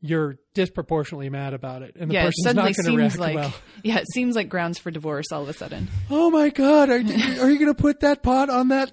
you're 0.00 0.38
disproportionately 0.54 1.28
mad 1.28 1.52
about 1.54 1.82
it, 1.82 1.96
and 1.98 2.08
the 2.10 2.14
yeah, 2.14 2.22
it 2.22 2.26
person's 2.26 2.44
suddenly 2.44 2.70
not 2.70 2.76
going 2.76 2.84
to 2.98 3.02
seems 3.02 3.18
react 3.18 3.18
like 3.18 3.34
well. 3.34 3.54
yeah, 3.82 3.98
it 3.98 4.06
seems 4.12 4.36
like 4.36 4.48
grounds 4.48 4.78
for 4.78 4.90
divorce 4.90 5.26
all 5.32 5.42
of 5.42 5.48
a 5.48 5.52
sudden. 5.52 5.88
Oh 6.08 6.30
my 6.30 6.48
God, 6.50 6.88
are, 6.88 6.98
you- 6.98 7.42
are 7.42 7.50
you 7.50 7.58
going 7.58 7.74
to 7.74 7.80
put 7.80 8.00
that 8.00 8.22
pot 8.22 8.48
on 8.48 8.68
that 8.68 8.92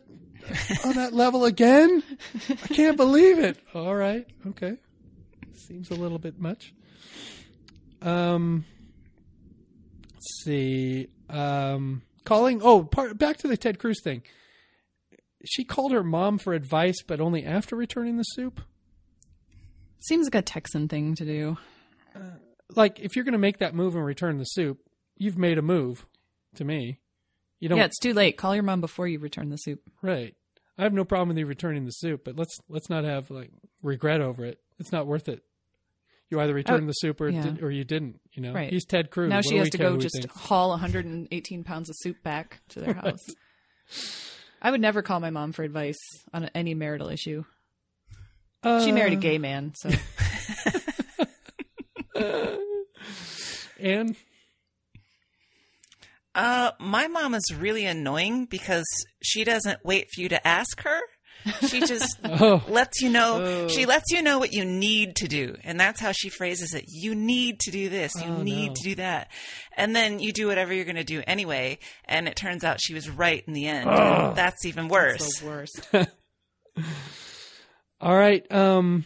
on 0.84 0.93
that 0.95 1.14
level 1.14 1.45
again? 1.45 2.03
I 2.49 2.68
can't 2.74 2.97
believe 2.97 3.39
it. 3.39 3.58
All 3.74 3.95
right, 3.95 4.26
okay, 4.47 4.78
seems 5.53 5.89
a 5.91 5.95
little 5.95 6.20
bit 6.20 6.39
much. 6.39 6.74
Um, 8.01 8.66
let's 10.12 10.43
see. 10.43 11.08
Um, 11.30 12.04
calling. 12.24 12.62
Oh, 12.64 12.84
part, 12.84 13.18
back 13.18 13.38
to 13.38 13.48
the 13.48 13.58
Ted 13.58 13.80
Cruz 13.80 14.02
thing. 14.04 14.24
She 15.44 15.64
called 15.64 15.92
her 15.92 16.04
mom 16.04 16.38
for 16.40 16.54
advice, 16.54 17.02
but 17.06 17.20
only 17.22 17.46
after 17.46 17.76
returning 17.76 18.18
the 18.18 18.24
soup. 18.24 18.62
Seems 20.00 20.26
like 20.28 20.36
a 20.36 20.42
Texan 20.42 20.88
thing 20.88 21.16
to 21.16 21.26
do. 21.26 21.58
Like, 22.76 23.00
if 23.00 23.16
you're 23.16 23.26
going 23.26 23.34
to 23.34 23.38
make 23.38 23.60
that 23.60 23.76
move 23.76 23.96
and 23.96 24.04
return 24.06 24.38
the 24.38 24.44
soup, 24.44 24.80
you've 25.18 25.38
made 25.38 25.58
a 25.58 25.62
move. 25.62 26.06
To 26.56 26.64
me, 26.64 27.00
you 27.60 27.68
don't. 27.68 27.78
Yeah, 27.78 27.84
it's 27.86 28.00
too 28.00 28.14
late. 28.14 28.38
Call 28.38 28.56
your 28.56 28.64
mom 28.64 28.80
before 28.80 29.08
you 29.10 29.20
return 29.20 29.50
the 29.50 29.58
soup. 29.58 29.82
Right. 30.02 30.36
I 30.78 30.84
have 30.84 30.94
no 30.94 31.04
problem 31.04 31.28
with 31.30 31.38
you 31.38 31.46
returning 31.46 31.84
the 31.84 31.92
soup, 31.92 32.22
but 32.24 32.38
let's 32.38 32.58
let's 32.70 32.90
not 32.90 33.04
have 33.04 33.30
like 33.30 33.52
regret 33.82 34.22
over 34.22 34.46
it. 34.46 34.60
It's 34.80 34.94
not 34.94 35.06
worth 35.06 35.28
it. 35.28 35.44
You 36.30 36.40
either 36.40 36.54
returned 36.54 36.84
Oh, 36.84 36.88
the 36.88 36.94
soup 36.94 37.20
or 37.20 37.28
yeah. 37.28 37.42
did, 37.42 37.62
or 37.62 37.72
you 37.72 37.84
didn't. 37.84 38.22
You 38.36 38.42
know, 38.42 38.54
Right. 38.54 38.70
he's 38.70 38.86
Ted 38.86 39.10
Cruz. 39.12 39.30
Now 39.30 39.38
What 39.38 39.46
she 39.46 39.58
has 39.58 39.70
to 39.70 39.78
go 39.78 39.98
just 39.98 40.16
thinks? 40.20 40.36
haul 40.36 40.70
118 40.72 41.64
pounds 41.64 41.90
of 41.90 41.96
soup 42.00 42.22
back 42.22 42.60
to 42.70 42.82
their 42.82 42.94
house. 43.02 43.26
I 44.62 44.72
would 44.72 44.82
never 44.82 45.02
call 45.02 45.20
my 45.20 45.30
mom 45.30 45.52
for 45.54 45.64
advice 45.64 45.98
on 46.34 46.50
any 46.54 46.74
marital 46.74 47.10
issue. 47.10 47.44
She 48.84 48.92
married 48.92 49.14
a 49.14 49.18
Uh, 49.18 49.20
gay 49.20 49.38
man, 49.38 49.74
so 49.76 49.90
and 53.80 54.16
Uh, 56.34 56.72
my 56.80 57.08
mom 57.08 57.34
is 57.34 57.46
really 57.58 57.86
annoying 57.86 58.46
because 58.46 58.86
she 59.24 59.44
doesn't 59.46 59.86
wait 59.86 60.08
for 60.14 60.20
you 60.22 60.28
to 60.30 60.46
ask 60.48 60.82
her. 60.84 61.00
She 61.68 61.80
just 61.82 62.18
oh, 62.24 62.64
lets 62.68 63.02
you 63.02 63.10
know. 63.10 63.41
Oh. 63.41 63.68
She 63.68 63.86
lets 63.86 64.12
you 64.12 64.22
know 64.22 64.39
what 64.39 64.52
you 64.54 64.66
need 64.66 65.16
to 65.18 65.28
do, 65.28 65.56
and 65.64 65.80
that's 65.80 66.00
how 66.00 66.12
she 66.12 66.30
phrases 66.30 66.74
it. 66.74 66.86
You 66.88 67.14
need 67.16 67.60
to 67.62 67.72
do 67.72 67.89
this. 67.89 68.14
You 68.16 68.32
Oh, 68.32 68.41
need 68.41 68.70
no. 68.70 68.74
to 68.74 68.84
do 68.84 68.96
that, 68.96 69.30
and 69.78 69.96
then 69.96 70.20
you 70.20 70.32
do 70.34 70.48
whatever 70.48 70.74
you're 70.74 70.86
going 70.86 70.96
to 70.96 71.04
do 71.04 71.22
anyway. 71.28 71.78
And 72.06 72.28
it 72.28 72.36
turns 72.36 72.64
out 72.64 72.82
she 72.82 72.93
was 72.93 73.10
right 73.10 73.43
in 73.46 73.54
the 73.54 73.68
end. 73.68 73.88
That's 74.36 74.66
even 74.66 74.88
worse. 74.88 75.22
it's 75.26 75.39
the 75.39 75.46
worst. 75.48 75.88
all 78.02 78.16
right. 78.16 78.50
Um, 78.52 79.06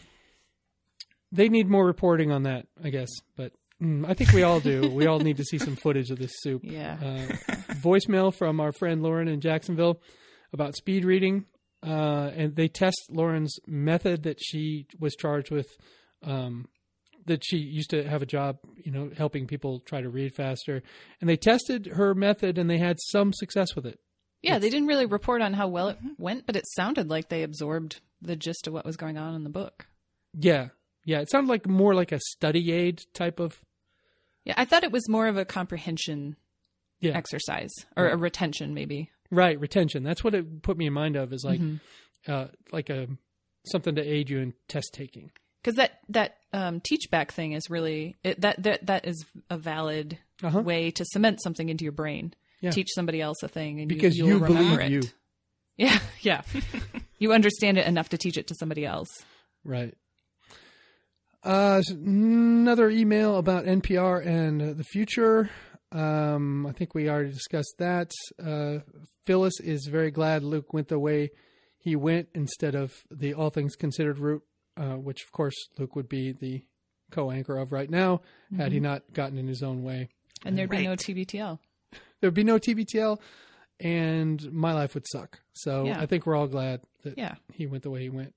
they 1.32 1.50
need 1.50 1.68
more 1.70 1.86
reporting 1.86 2.32
on 2.32 2.44
that, 2.44 2.68
I 2.84 2.90
guess. 2.90 3.10
But 3.36 3.52
mm, 3.82 4.08
I 4.08 4.14
think 4.14 4.32
we 4.34 4.44
all 4.44 4.60
do. 4.60 4.90
we 4.90 5.08
all 5.08 5.20
need 5.20 5.38
to 5.38 5.44
see 5.44 5.58
some 5.60 5.76
footage 5.76 6.10
of 6.10 6.20
this 6.20 6.32
soup. 6.40 6.62
Yeah. 6.64 6.98
uh, 7.02 7.54
voicemail 7.76 8.34
from 8.34 8.60
our 8.60 8.72
friend 8.72 9.04
Lauren 9.04 9.28
in 9.28 9.42
Jacksonville 9.42 10.02
about 10.54 10.76
speed 10.76 11.06
reading. 11.06 11.46
Uh, 11.86 12.30
and 12.36 12.56
they 12.56 12.68
test 12.68 12.98
Lauren's 13.10 13.56
method 13.66 14.24
that 14.24 14.38
she 14.42 14.86
was 15.00 15.16
charged 15.16 15.50
with, 15.50 15.68
um, 16.24 16.68
that 17.26 17.44
she 17.46 17.58
used 17.58 17.90
to 17.92 18.04
have 18.08 18.22
a 18.22 18.26
job, 18.26 18.58
you 18.84 18.92
know, 18.92 19.10
helping 19.16 19.48
people 19.48 19.80
try 19.82 20.02
to 20.02 20.10
read 20.10 20.34
faster. 20.36 20.82
And 21.22 21.30
they 21.30 21.38
tested 21.38 21.86
her 21.88 22.14
method 22.14 22.58
and 22.58 22.70
they 22.70 22.80
had 22.80 22.98
some 23.12 23.32
success 23.34 23.76
with 23.76 23.86
it. 23.86 24.00
Yeah, 24.42 24.58
they 24.60 24.70
didn't 24.70 24.88
really 24.88 25.06
report 25.06 25.42
on 25.42 25.54
how 25.54 25.68
well 25.68 25.90
it 25.90 25.98
went, 26.18 26.46
but 26.46 26.56
it 26.56 26.66
sounded 26.76 27.10
like 27.10 27.30
they 27.30 27.44
absorbed 27.44 28.02
the 28.22 28.36
gist 28.36 28.68
of 28.68 28.74
what 28.74 28.86
was 28.86 28.98
going 28.98 29.18
on 29.18 29.36
in 29.36 29.44
the 29.44 29.50
book. 29.50 29.88
Yeah. 30.34 30.70
Yeah. 31.06 31.20
It 31.20 31.30
sounded 31.30 31.50
like 31.50 31.68
more 31.68 31.94
like 31.96 32.12
a 32.12 32.20
study 32.20 32.72
aid 32.74 33.02
type 33.14 33.40
of. 33.40 33.58
Yeah, 34.46 34.54
I 34.58 34.66
thought 34.66 34.84
it 34.84 34.92
was 34.92 35.08
more 35.10 35.28
of 35.28 35.38
a 35.38 35.46
comprehension 35.46 36.36
Yeah. 37.00 37.16
exercise 37.18 37.72
or 37.96 38.10
a 38.10 38.18
retention, 38.18 38.74
maybe. 38.74 39.12
Right. 39.32 39.60
Retention. 39.60 40.04
That's 40.04 40.24
what 40.24 40.34
it 40.36 40.62
put 40.64 40.78
me 40.78 40.88
in 40.88 40.94
mind 40.94 41.16
of 41.16 41.32
is 41.34 41.44
like, 41.44 41.60
Mm-hmm. 41.60 42.32
uh, 42.32 42.48
like 42.72 42.90
a, 42.90 43.08
something 43.68 43.96
to 43.96 44.02
aid 44.02 44.30
you 44.30 44.40
in 44.40 44.54
test 44.68 44.94
taking. 44.94 45.32
because 45.62 45.76
that 45.76 46.00
that 46.10 46.38
um, 46.54 46.80
teach 46.82 47.10
back 47.12 47.32
thing 47.32 47.52
is 47.54 47.70
really 47.70 48.16
it, 48.24 48.42
that 48.42 48.64
that 48.64 48.86
that 48.88 49.06
is 49.08 49.24
a 49.50 49.58
valid 49.58 50.18
Uh-huh. 50.42 50.62
way 50.62 50.90
to 50.92 51.06
cement 51.06 51.42
something 51.44 51.70
into 51.70 51.84
your 51.84 51.92
brain. 51.92 52.34
Yeah. 52.62 52.72
Teach 52.72 52.90
somebody 52.94 53.22
else 53.22 53.42
a 53.44 53.48
thing, 53.48 53.80
and 53.80 53.88
Because 53.88 54.18
you, 54.18 54.28
you 54.28 54.40
believe 54.40 54.80
it. 54.80 54.92
you. 54.92 55.02
Yeah, 55.78 55.98
yeah. 56.20 56.42
you 57.20 57.32
understand 57.32 57.78
it 57.78 57.88
enough 57.88 58.10
to 58.10 58.18
teach 58.18 58.38
it 58.38 58.48
to 58.48 58.56
somebody 58.60 58.86
else. 58.86 59.08
Right. 59.64 59.94
Uh, 61.42 61.82
another 61.90 62.90
email 62.90 63.38
about 63.38 63.64
NPR 63.64 64.26
and 64.26 64.62
uh, 64.62 64.74
the 64.74 64.84
future. 64.84 65.50
Um, 65.92 66.66
I 66.68 66.72
think 66.72 66.94
we 66.94 67.10
already 67.10 67.32
discussed 67.32 67.76
that. 67.80 68.12
Uh, 68.44 68.80
Phyllis 69.26 69.60
is 69.60 69.88
very 69.92 70.12
glad 70.12 70.44
Luke 70.44 70.74
went 70.74 70.88
the 70.88 71.00
way 71.00 71.32
he 71.80 71.96
went 71.96 72.30
instead 72.36 72.76
of 72.76 72.94
the 73.10 73.34
All 73.34 73.50
Things 73.50 73.76
Considered 73.76 74.20
route, 74.20 74.44
uh, 74.78 74.96
which 74.96 75.24
of 75.24 75.32
course 75.32 75.56
Luke 75.78 75.96
would 75.96 76.10
be 76.10 76.32
the 76.32 76.64
co-anchor 77.12 77.58
of 77.58 77.72
right 77.72 77.90
now 77.90 78.22
had 78.56 78.72
he 78.72 78.80
not 78.80 79.02
gotten 79.14 79.38
in 79.38 79.48
his 79.48 79.64
own 79.64 79.84
way. 79.84 80.10
And 80.46 80.58
there'd 80.58 80.70
be 80.70 80.84
no 80.84 80.92
Right. 80.92 81.00
TBTL. 81.00 81.60
There'd 82.22 82.34
be 82.36 82.44
no 82.44 82.60
TBTL, 82.60 83.20
and 83.80 84.52
my 84.54 84.74
life 84.74 84.94
would 84.94 85.08
suck. 85.12 85.40
So 85.54 85.86
Yeah. 85.86 86.00
I 86.02 86.06
think 86.06 86.26
we're 86.28 86.36
all 86.36 86.48
glad 86.48 86.82
that 87.04 87.18
Yeah. 87.18 87.36
he 87.54 87.66
went 87.66 87.82
the 87.84 87.90
way 87.90 88.02
he 88.04 88.10
went. 88.10 88.36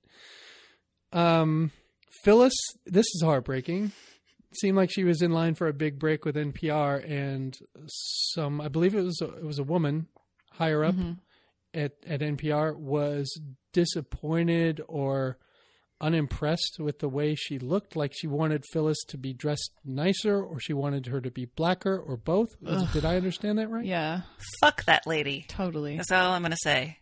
Um, 1.11 1.71
Phyllis, 2.23 2.53
this 2.85 3.05
is 3.05 3.21
heartbreaking. 3.23 3.91
Seemed 4.55 4.77
like 4.77 4.91
she 4.91 5.03
was 5.03 5.21
in 5.21 5.31
line 5.31 5.55
for 5.55 5.67
a 5.67 5.73
big 5.73 5.99
break 5.99 6.25
with 6.25 6.35
NPR, 6.35 7.09
and 7.09 7.57
some, 7.87 8.61
I 8.61 8.67
believe 8.67 8.95
it 8.95 9.03
was 9.03 9.21
a, 9.21 9.35
it 9.35 9.43
was 9.43 9.59
a 9.59 9.63
woman 9.63 10.07
higher 10.51 10.83
up 10.83 10.95
mm-hmm. 10.95 11.13
at 11.73 11.93
at 12.05 12.21
NPR 12.21 12.75
was 12.75 13.39
disappointed 13.73 14.81
or 14.87 15.37
unimpressed 16.01 16.77
with 16.79 16.99
the 16.99 17.09
way 17.09 17.33
she 17.33 17.57
looked. 17.57 17.95
Like 17.95 18.13
she 18.13 18.27
wanted 18.27 18.65
Phyllis 18.71 19.03
to 19.07 19.17
be 19.17 19.33
dressed 19.33 19.71
nicer, 19.83 20.41
or 20.41 20.59
she 20.59 20.73
wanted 20.73 21.07
her 21.07 21.21
to 21.21 21.31
be 21.31 21.45
blacker, 21.45 21.97
or 21.97 22.17
both. 22.17 22.49
Did 22.93 23.05
I 23.05 23.15
understand 23.15 23.57
that 23.57 23.69
right? 23.69 23.85
Yeah, 23.85 24.21
Fuck 24.59 24.83
that 24.85 25.07
lady. 25.07 25.45
totally. 25.47 25.97
That's 25.97 26.11
all 26.11 26.31
I'm 26.31 26.41
going 26.41 26.51
to 26.51 26.57
say. 26.57 26.99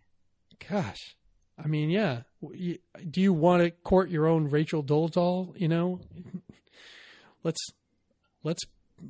Gosh, 0.69 1.15
I 1.61 1.67
mean, 1.67 1.89
yeah. 1.89 2.21
Do 2.41 3.21
you 3.21 3.33
want 3.33 3.63
to 3.63 3.71
court 3.71 4.09
your 4.09 4.27
own 4.27 4.49
Rachel 4.49 4.83
Dolezal? 4.83 5.59
You 5.59 5.67
know, 5.67 6.01
let's 7.43 7.59
let's 8.43 8.61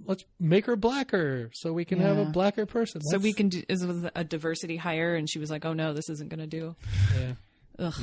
let's 0.05 0.23
make 0.39 0.65
her 0.65 0.75
blacker 0.75 1.49
so 1.53 1.73
we 1.73 1.85
can 1.85 1.99
have 1.99 2.17
a 2.17 2.25
blacker 2.25 2.65
person. 2.65 3.01
So 3.01 3.17
we 3.17 3.33
can 3.33 3.49
do 3.49 3.63
is 3.67 3.83
a 4.15 4.23
diversity 4.23 4.77
hire, 4.77 5.15
and 5.15 5.29
she 5.29 5.39
was 5.39 5.49
like, 5.49 5.65
"Oh 5.65 5.73
no, 5.73 5.93
this 5.93 6.09
isn't 6.09 6.29
going 6.29 6.39
to 6.39 6.47
do." 6.47 6.75
yeah, 7.19 7.33
Ugh. 7.79 7.93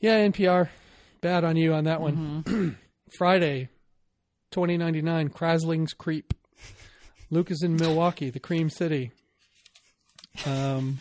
yeah. 0.00 0.28
NPR, 0.28 0.68
bad 1.20 1.44
on 1.44 1.56
you 1.56 1.74
on 1.74 1.84
that 1.84 2.00
one. 2.00 2.44
Mm-hmm. 2.44 2.68
Friday, 3.18 3.68
twenty 4.50 4.76
ninety 4.76 5.02
nine. 5.02 5.28
Krasling's 5.28 5.92
Creep. 5.92 6.34
Luke 7.30 7.50
is 7.50 7.62
in 7.62 7.76
Milwaukee, 7.76 8.30
the 8.30 8.38
Cream 8.40 8.70
City. 8.70 9.10
Um, 10.46 10.98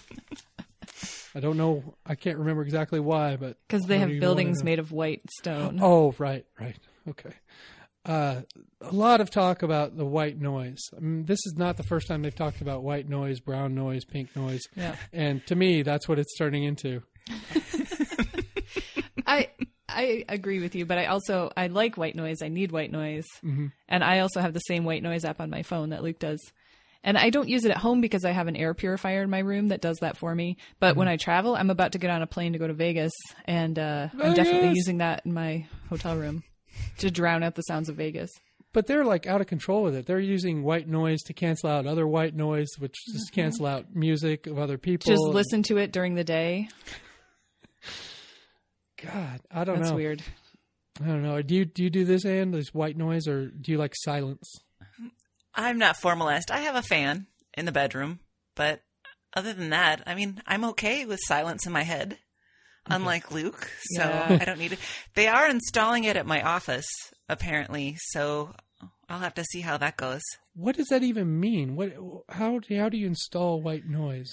I 1.35 1.39
don't 1.39 1.57
know. 1.57 1.95
I 2.05 2.15
can't 2.15 2.37
remember 2.37 2.61
exactly 2.63 2.99
why, 2.99 3.35
but 3.35 3.57
Because 3.67 3.83
they 3.85 3.99
have 3.99 4.09
buildings 4.19 4.63
made 4.63 4.79
of 4.79 4.91
white 4.91 5.21
stone. 5.37 5.79
Oh, 5.81 6.13
right, 6.17 6.45
right. 6.59 6.77
Okay. 7.09 7.31
Uh, 8.05 8.41
a 8.81 8.91
lot 8.93 9.21
of 9.21 9.29
talk 9.29 9.63
about 9.63 9.95
the 9.95 10.05
white 10.05 10.37
noise. 10.39 10.79
I 10.95 10.99
mean, 10.99 11.25
this 11.25 11.39
is 11.45 11.53
not 11.57 11.77
the 11.77 11.83
first 11.83 12.07
time 12.07 12.21
they've 12.21 12.35
talked 12.35 12.59
about 12.61 12.83
white 12.83 13.07
noise, 13.07 13.39
brown 13.39 13.73
noise, 13.75 14.03
pink 14.03 14.35
noise. 14.35 14.61
Yeah. 14.75 14.95
And 15.13 15.45
to 15.47 15.55
me, 15.55 15.83
that's 15.83 16.07
what 16.07 16.19
it's 16.19 16.37
turning 16.37 16.63
into. 16.65 17.01
I 19.25 19.49
I 19.87 20.25
agree 20.27 20.59
with 20.59 20.75
you, 20.75 20.85
but 20.85 20.97
I 20.97 21.05
also 21.05 21.51
I 21.55 21.67
like 21.67 21.95
white 21.97 22.15
noise. 22.15 22.41
I 22.41 22.49
need 22.49 22.71
white 22.71 22.91
noise, 22.91 23.25
Mm-hmm. 23.43 23.67
and 23.87 24.03
I 24.03 24.19
also 24.19 24.41
have 24.41 24.53
the 24.53 24.59
same 24.59 24.83
white 24.85 25.03
noise 25.03 25.23
app 25.23 25.39
on 25.39 25.49
my 25.49 25.63
phone 25.63 25.89
that 25.89 26.03
Luke 26.03 26.19
does. 26.19 26.41
And 27.05 27.17
I 27.17 27.31
don't 27.31 27.49
use 27.49 27.65
it 27.65 27.71
at 27.71 27.77
home 27.77 27.99
because 27.99 28.23
I 28.23 28.31
have 28.31 28.47
an 28.47 28.55
air 28.55 28.73
purifier 28.73 29.23
in 29.23 29.29
my 29.29 29.39
room 29.39 29.67
that 29.69 29.81
does 29.81 29.97
that 29.99 30.15
for 30.17 30.33
me. 30.33 30.55
But 30.79 30.91
Mm-hmm. 30.91 30.99
when 30.99 31.07
I 31.09 31.17
travel, 31.17 31.53
I'm 31.55 31.69
about 31.69 31.91
to 31.93 31.97
get 31.97 32.09
on 32.09 32.21
a 32.21 32.27
plane 32.27 32.53
to 32.53 32.59
go 32.59 32.67
to 32.67 32.73
Vegas, 32.73 33.11
and 33.45 33.77
uh, 33.77 34.07
I'm 34.21 34.33
definitely 34.33 34.69
using 34.75 34.97
that 34.99 35.25
in 35.25 35.33
my 35.33 35.67
hotel 35.89 36.15
room 36.17 36.43
to 36.99 37.11
drown 37.11 37.43
out 37.43 37.55
the 37.55 37.61
sounds 37.63 37.89
of 37.89 37.95
Vegas. 37.95 38.31
But 38.73 38.87
they're 38.87 39.05
like 39.05 39.27
out 39.27 39.39
of 39.39 39.47
control 39.47 39.83
with 39.83 39.95
it. 39.95 40.07
They're 40.07 40.19
using 40.19 40.63
white 40.63 40.87
noise 40.87 41.21
to 41.23 41.33
cancel 41.33 41.69
out 41.69 41.85
other 41.85 42.07
white 42.07 42.35
noise, 42.35 42.69
which 42.79 42.95
just 43.11 43.27
mm-hmm. 43.27 43.41
cancel 43.41 43.67
out 43.67 43.95
music 43.95 44.47
of 44.47 44.57
other 44.57 44.79
people. 44.79 45.11
Just 45.11 45.21
listen 45.21 45.61
to 45.63 45.77
it 45.77 45.91
during 45.91 46.15
the 46.15 46.23
day. 46.23 46.69
God, 49.03 49.41
I 49.51 49.63
don't 49.63 49.77
That's 49.77 49.91
know. 49.91 49.95
That's 49.95 49.95
weird. 49.95 50.23
I 51.03 51.07
don't 51.07 51.23
know. 51.23 51.41
Do 51.41 51.55
you 51.55 51.65
do 51.65 51.83
you 51.83 51.89
do 51.89 52.05
this, 52.05 52.25
Ann? 52.25 52.51
This 52.51 52.73
white 52.73 52.97
noise, 52.97 53.27
or 53.27 53.47
do 53.47 53.71
you 53.71 53.77
like 53.77 53.93
silence? 53.95 54.59
I'm 55.55 55.77
not 55.77 55.97
formalized. 55.97 56.49
I 56.49 56.59
have 56.61 56.75
a 56.75 56.81
fan 56.81 57.27
in 57.55 57.65
the 57.65 57.71
bedroom, 57.71 58.19
but 58.55 58.81
other 59.35 59.53
than 59.53 59.69
that, 59.69 60.03
I 60.07 60.15
mean, 60.15 60.41
I'm 60.47 60.63
okay 60.65 61.05
with 61.05 61.19
silence 61.23 61.65
in 61.65 61.71
my 61.71 61.83
head. 61.83 62.17
Unlike 62.87 63.31
Luke, 63.31 63.71
so 63.95 64.03
Yeah. 64.03 64.37
I 64.41 64.45
don't 64.45 64.59
need 64.59 64.73
it. 64.73 64.79
They 65.15 65.27
are 65.27 65.47
installing 65.49 66.03
it 66.03 66.17
at 66.17 66.25
my 66.25 66.41
office, 66.41 66.87
apparently, 67.29 67.95
so 68.09 68.53
I'll 69.07 69.19
have 69.19 69.35
to 69.35 69.43
see 69.45 69.61
how 69.61 69.77
that 69.77 69.95
goes. 69.97 70.21
What 70.53 70.75
does 70.75 70.87
that 70.87 71.03
even 71.03 71.39
mean? 71.39 71.75
What? 71.75 71.93
How 72.29 72.59
do 72.59 72.77
how 72.77 72.89
do 72.89 72.97
you 72.97 73.07
install 73.07 73.61
white 73.61 73.85
noise? 73.87 74.31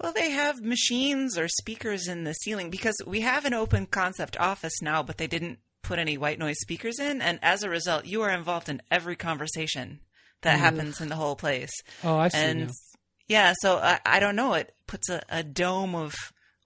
Well, 0.00 0.12
they 0.12 0.30
have 0.30 0.60
machines 0.60 1.38
or 1.38 1.46
speakers 1.46 2.08
in 2.08 2.24
the 2.24 2.32
ceiling 2.32 2.68
because 2.70 2.96
we 3.06 3.20
have 3.20 3.44
an 3.44 3.54
open 3.54 3.86
concept 3.86 4.36
office 4.40 4.82
now, 4.82 5.02
but 5.02 5.18
they 5.18 5.28
didn't 5.28 5.58
put 5.82 5.98
any 6.00 6.18
white 6.18 6.38
noise 6.38 6.56
speakers 6.60 6.98
in. 6.98 7.22
And 7.22 7.38
as 7.42 7.62
a 7.62 7.70
result, 7.70 8.04
you 8.06 8.22
are 8.22 8.30
involved 8.30 8.68
in 8.68 8.82
every 8.90 9.14
conversation 9.14 10.00
that 10.42 10.58
happens 10.58 11.00
in 11.00 11.10
the 11.10 11.16
whole 11.16 11.36
place. 11.36 11.70
Oh, 12.02 12.16
I 12.16 12.28
see 12.28 12.38
and 12.38 12.60
now. 12.66 12.72
yeah, 13.28 13.54
so 13.60 13.76
I, 13.76 14.00
I 14.04 14.18
don't 14.20 14.34
know. 14.36 14.54
It 14.54 14.74
puts 14.86 15.08
a, 15.08 15.22
a 15.28 15.42
dome 15.44 15.94
of 15.94 16.14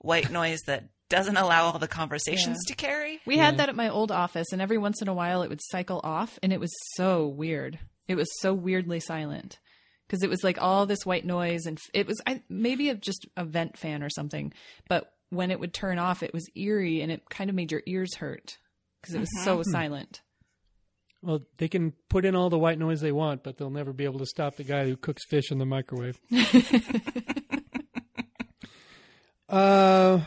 white 0.00 0.30
noise 0.30 0.60
that 0.66 0.84
doesn't 1.08 1.36
allow 1.36 1.64
all 1.64 1.78
the 1.78 1.88
conversations 1.88 2.58
to 2.66 2.74
carry. 2.74 3.20
We 3.26 3.38
had 3.38 3.58
that 3.58 3.68
at 3.68 3.76
my 3.76 3.88
old 3.88 4.12
office, 4.12 4.48
and 4.52 4.60
every 4.60 4.78
once 4.78 5.00
in 5.00 5.08
a 5.08 5.14
while 5.14 5.42
it 5.42 5.48
would 5.48 5.62
cycle 5.62 6.00
off, 6.04 6.38
and 6.42 6.52
it 6.52 6.60
was 6.60 6.72
so 6.94 7.26
weird. 7.26 7.78
It 8.06 8.16
was 8.16 8.28
so 8.40 8.54
weirdly 8.54 9.00
silent 9.00 9.58
because 10.06 10.22
it 10.22 10.30
was 10.30 10.42
like 10.42 10.60
all 10.60 10.86
this 10.86 11.04
white 11.04 11.24
noise, 11.24 11.66
and 11.66 11.78
it 11.92 12.06
was 12.06 12.20
I, 12.26 12.42
maybe 12.48 12.88
a, 12.88 12.94
just 12.94 13.26
a 13.36 13.44
vent 13.44 13.76
fan 13.76 14.02
or 14.02 14.10
something. 14.10 14.52
But 14.88 15.12
when 15.30 15.50
it 15.50 15.60
would 15.60 15.74
turn 15.74 15.98
off, 15.98 16.22
it 16.22 16.32
was 16.32 16.48
eerie, 16.54 17.02
and 17.02 17.12
it 17.12 17.28
kind 17.28 17.50
of 17.50 17.56
made 17.56 17.72
your 17.72 17.82
ears 17.86 18.16
hurt 18.16 18.58
because 19.00 19.14
it 19.14 19.20
was 19.20 19.44
so 19.44 19.62
silent. 19.62 20.22
Well, 21.20 21.40
they 21.56 21.68
can 21.68 21.92
put 22.08 22.24
in 22.24 22.36
all 22.36 22.48
the 22.48 22.58
white 22.58 22.78
noise 22.78 23.00
they 23.00 23.12
want, 23.12 23.42
but 23.42 23.58
they'll 23.58 23.70
never 23.70 23.92
be 23.92 24.04
able 24.04 24.20
to 24.20 24.26
stop 24.26 24.56
the 24.56 24.64
guy 24.64 24.84
who 24.84 24.96
cooks 24.96 25.26
fish 25.26 25.50
in 25.50 25.58
the 25.58 25.66
microwave. 25.66 26.20
uh, 29.48 30.20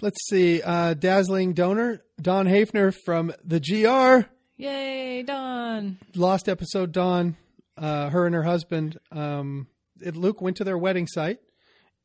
let's 0.00 0.18
see. 0.28 0.62
Uh, 0.62 0.94
dazzling 0.94 1.52
donor 1.54 2.02
Dawn 2.20 2.46
Hafner 2.46 2.94
from 3.04 3.32
the 3.44 3.60
GR. 3.60 4.28
Yay, 4.56 5.22
Dawn! 5.22 5.98
Lost 6.14 6.48
episode. 6.48 6.92
Dawn, 6.92 7.36
uh, 7.76 8.08
her 8.10 8.26
and 8.26 8.34
her 8.34 8.42
husband. 8.44 8.98
Um, 9.12 9.66
it, 10.00 10.16
Luke 10.16 10.40
went 10.40 10.56
to 10.58 10.64
their 10.64 10.78
wedding 10.78 11.06
site. 11.06 11.38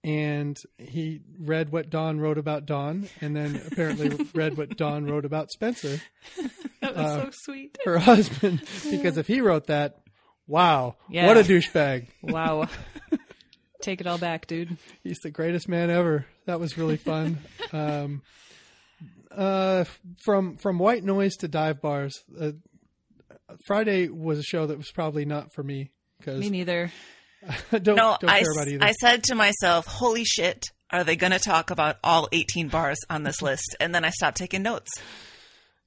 And 0.04 0.58
he 0.80 1.22
read 1.40 1.72
what 1.72 1.92
Don 1.92 2.20
wrote 2.20 2.40
about 2.40 2.66
Don, 2.66 3.08
and 3.22 3.36
then 3.36 3.62
apparently 3.72 4.10
read 4.34 4.58
what 4.58 4.76
Don 4.76 5.06
wrote 5.06 5.26
about 5.26 5.52
Spencer. 5.52 6.00
That 6.82 6.96
was 6.96 7.14
so 7.14 7.30
sweet. 7.32 7.78
her 7.86 8.00
husband 8.00 8.64
because 8.90 9.18
if 9.20 9.28
he 9.28 9.40
wrote 9.42 9.68
that, 9.68 9.98
wow, 10.48 10.96
Yeah. 11.08 11.28
what 11.28 11.38
a 11.38 11.42
douchebag. 11.42 12.08
Wow. 12.24 12.68
Take 13.82 14.02
it 14.02 14.08
all 14.08 14.18
back, 14.18 14.48
dude. 14.48 14.78
He's 15.04 15.20
the 15.20 15.32
greatest 15.32 15.68
man 15.68 15.90
ever. 15.90 16.26
That 16.46 16.60
was 16.60 16.78
really 16.78 16.98
fun. 16.98 17.40
um, 17.74 18.22
uh, 19.32 19.86
from 20.24 20.58
from 20.58 20.78
white 20.80 21.04
noise 21.04 21.36
to 21.38 21.48
dive 21.48 21.82
bars. 21.82 22.24
Uh, 22.40 22.52
Friday 23.66 24.08
was 24.08 24.40
a 24.40 24.44
show 24.44 24.66
that 24.68 24.78
was 24.78 24.92
probably 24.92 25.26
not 25.26 25.54
for 25.54 25.64
me 25.64 25.92
because 26.20 26.40
Me 26.40 26.50
neither. 26.50 26.92
I 27.72 27.80
don't, 27.80 27.96
No, 27.96 28.18
don't 28.20 28.30
I, 28.30 28.40
care 28.42 28.52
about 28.54 28.68
either. 28.68 28.84
I 28.86 28.92
said 28.92 29.24
to 29.26 29.36
myself, 29.36 29.88
holy 29.88 30.24
shit, 30.24 30.68
are 30.92 31.04
they 31.04 31.16
going 31.16 31.32
to 31.32 31.40
talk 31.40 31.72
about 31.72 31.98
all 32.04 32.30
18 32.32 32.68
bars 32.68 32.98
on 33.10 33.24
this 33.24 33.42
list? 33.42 33.76
And 33.80 33.94
then 33.96 34.06
I 34.06 34.10
stopped 34.12 34.38
taking 34.38 34.62
notes. 34.62 34.92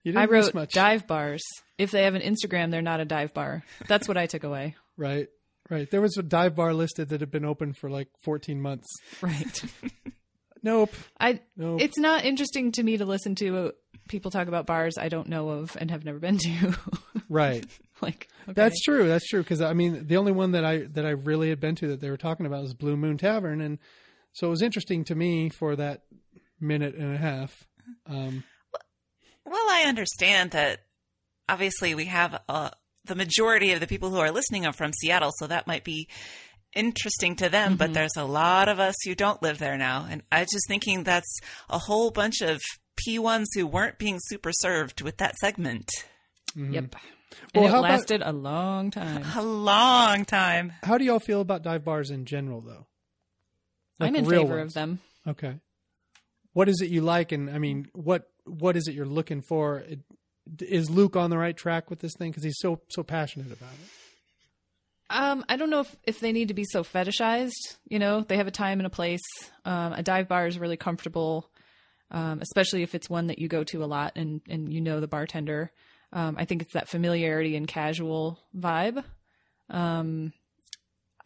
you 0.02 0.12
didn't 0.12 0.22
I 0.22 0.26
miss 0.32 0.46
wrote 0.46 0.54
much, 0.54 0.72
dive 0.72 1.06
bars. 1.06 1.42
If 1.78 1.90
they 1.90 2.04
have 2.04 2.14
an 2.14 2.22
Instagram, 2.22 2.70
they're 2.70 2.82
not 2.82 3.00
a 3.00 3.04
dive 3.04 3.32
bar. 3.34 3.62
That's 3.88 4.08
what 4.08 4.16
I 4.16 4.26
took 4.26 4.44
away. 4.44 4.76
right? 4.96 5.28
Right. 5.70 5.90
There 5.90 6.00
was 6.00 6.16
a 6.18 6.22
dive 6.22 6.54
bar 6.54 6.74
listed 6.74 7.08
that 7.08 7.20
had 7.20 7.30
been 7.30 7.44
open 7.44 7.72
for 7.72 7.88
like 7.88 8.08
14 8.22 8.60
months. 8.60 8.86
Right. 9.22 9.62
Nope. 10.62 10.94
I 11.20 11.40
Nope. 11.56 11.80
it's 11.82 11.98
not 11.98 12.24
interesting 12.24 12.72
to 12.72 12.82
me 12.82 12.96
to 12.96 13.04
listen 13.04 13.34
to 13.36 13.56
uh, 13.58 13.70
people 14.08 14.30
talk 14.30 14.48
about 14.48 14.66
bars 14.66 14.96
I 14.98 15.08
don't 15.08 15.28
know 15.28 15.50
of 15.50 15.76
and 15.78 15.90
have 15.90 16.04
never 16.04 16.18
been 16.18 16.38
to. 16.38 16.74
Right. 17.30 17.64
like 18.02 18.28
okay. 18.44 18.52
That's 18.52 18.80
true. 18.82 19.08
That's 19.08 19.26
true. 19.26 19.42
Because 19.42 19.60
I 19.62 19.72
mean, 19.72 20.06
the 20.06 20.18
only 20.18 20.32
one 20.32 20.52
that 20.52 20.64
I 20.64 20.80
that 20.92 21.06
I 21.06 21.10
really 21.10 21.48
had 21.48 21.58
been 21.60 21.74
to 21.76 21.88
that 21.88 22.00
they 22.00 22.10
were 22.10 22.16
talking 22.18 22.44
about 22.46 22.62
was 22.62 22.74
Blue 22.74 22.96
Moon 22.98 23.16
Tavern, 23.16 23.60
and 23.62 23.78
so 24.32 24.46
it 24.48 24.50
was 24.50 24.60
interesting 24.62 25.04
to 25.04 25.14
me 25.14 25.48
for 25.48 25.74
that 25.76 26.02
minute 26.60 26.94
and 26.94 27.14
a 27.14 27.18
half. 27.18 27.66
Um, 28.06 28.44
Well, 29.46 29.68
I 29.70 29.84
understand 29.86 30.50
that 30.52 30.80
obviously 31.48 31.94
we 31.94 32.04
have 32.06 32.40
uh, 32.48 32.70
the 33.04 33.14
majority 33.14 33.72
of 33.72 33.80
the 33.80 33.86
people 33.86 34.10
who 34.10 34.18
are 34.18 34.30
listening 34.30 34.66
are 34.66 34.72
from 34.72 34.92
Seattle, 34.92 35.32
so 35.38 35.46
that 35.46 35.66
might 35.66 35.84
be 35.84 36.08
interesting 36.74 37.36
to 37.36 37.48
them, 37.48 37.76
but 37.76 37.86
mm-hmm. 37.86 37.94
there's 37.94 38.16
a 38.16 38.24
lot 38.24 38.68
of 38.68 38.80
us 38.80 38.94
who 39.04 39.14
don't 39.14 39.42
live 39.42 39.58
there 39.58 39.78
now. 39.78 40.06
And 40.10 40.22
I 40.32 40.40
was 40.40 40.50
just 40.50 40.66
thinking 40.68 41.04
that's 41.04 41.38
a 41.70 41.78
whole 41.78 42.10
bunch 42.10 42.40
of 42.40 42.60
P1s 42.96 43.46
who 43.54 43.66
weren't 43.66 43.98
being 43.98 44.18
super 44.20 44.50
served 44.52 45.02
with 45.02 45.18
that 45.18 45.36
segment. 45.36 45.88
Mm-hmm. 46.56 46.74
Yep. 46.74 46.96
Well, 47.54 47.64
and 47.64 47.72
how 47.72 47.76
it 47.76 47.80
about- 47.80 47.90
lasted 47.90 48.22
a 48.24 48.32
long 48.32 48.90
time. 48.90 49.24
A 49.36 49.42
long 49.42 50.24
time. 50.24 50.72
how 50.82 50.98
do 50.98 51.04
y'all 51.04 51.20
feel 51.20 51.40
about 51.40 51.62
dive 51.62 51.84
bars 51.84 52.10
in 52.10 52.24
general, 52.24 52.60
though? 52.60 52.86
Like 53.98 54.08
I'm 54.08 54.16
in 54.16 54.26
favor 54.26 54.58
ones. 54.58 54.72
of 54.72 54.74
them. 54.74 55.00
Okay. 55.26 55.54
What 56.52 56.68
is 56.68 56.80
it 56.80 56.90
you 56.90 57.00
like, 57.00 57.32
and 57.32 57.50
I 57.50 57.58
mean, 57.58 57.88
what 57.92 58.28
what 58.44 58.76
is 58.76 58.86
it 58.86 58.94
you're 58.94 59.06
looking 59.06 59.40
for? 59.40 59.82
Is 60.60 60.90
Luke 60.90 61.16
on 61.16 61.30
the 61.30 61.38
right 61.38 61.56
track 61.56 61.90
with 61.90 62.00
this 62.00 62.12
thing? 62.18 62.30
Because 62.30 62.44
he's 62.44 62.58
so 62.58 62.80
so 62.88 63.02
passionate 63.02 63.52
about 63.52 63.72
it. 63.72 63.90
Um, 65.10 65.44
I 65.48 65.56
don't 65.56 65.70
know 65.70 65.80
if, 65.80 65.96
if 66.04 66.20
they 66.20 66.32
need 66.32 66.48
to 66.48 66.54
be 66.54 66.64
so 66.64 66.82
fetishized. 66.82 67.76
You 67.86 67.98
know, 67.98 68.22
they 68.22 68.38
have 68.38 68.46
a 68.46 68.50
time 68.52 68.80
and 68.80 68.86
a 68.86 68.90
place. 68.90 69.22
Um, 69.64 69.92
a 69.92 70.02
dive 70.02 70.28
bar 70.28 70.46
is 70.46 70.58
really 70.58 70.76
comfortable, 70.78 71.50
um, 72.10 72.40
especially 72.40 72.82
if 72.82 72.94
it's 72.94 73.10
one 73.10 73.26
that 73.28 73.38
you 73.38 73.46
go 73.48 73.64
to 73.64 73.84
a 73.84 73.86
lot 73.86 74.12
and, 74.16 74.40
and 74.48 74.72
you 74.72 74.80
know 74.80 75.00
the 75.00 75.06
bartender. 75.06 75.70
Um, 76.12 76.36
I 76.38 76.44
think 76.46 76.62
it's 76.62 76.72
that 76.72 76.88
familiarity 76.88 77.54
and 77.56 77.68
casual 77.68 78.38
vibe. 78.56 79.04
Um, 79.68 80.32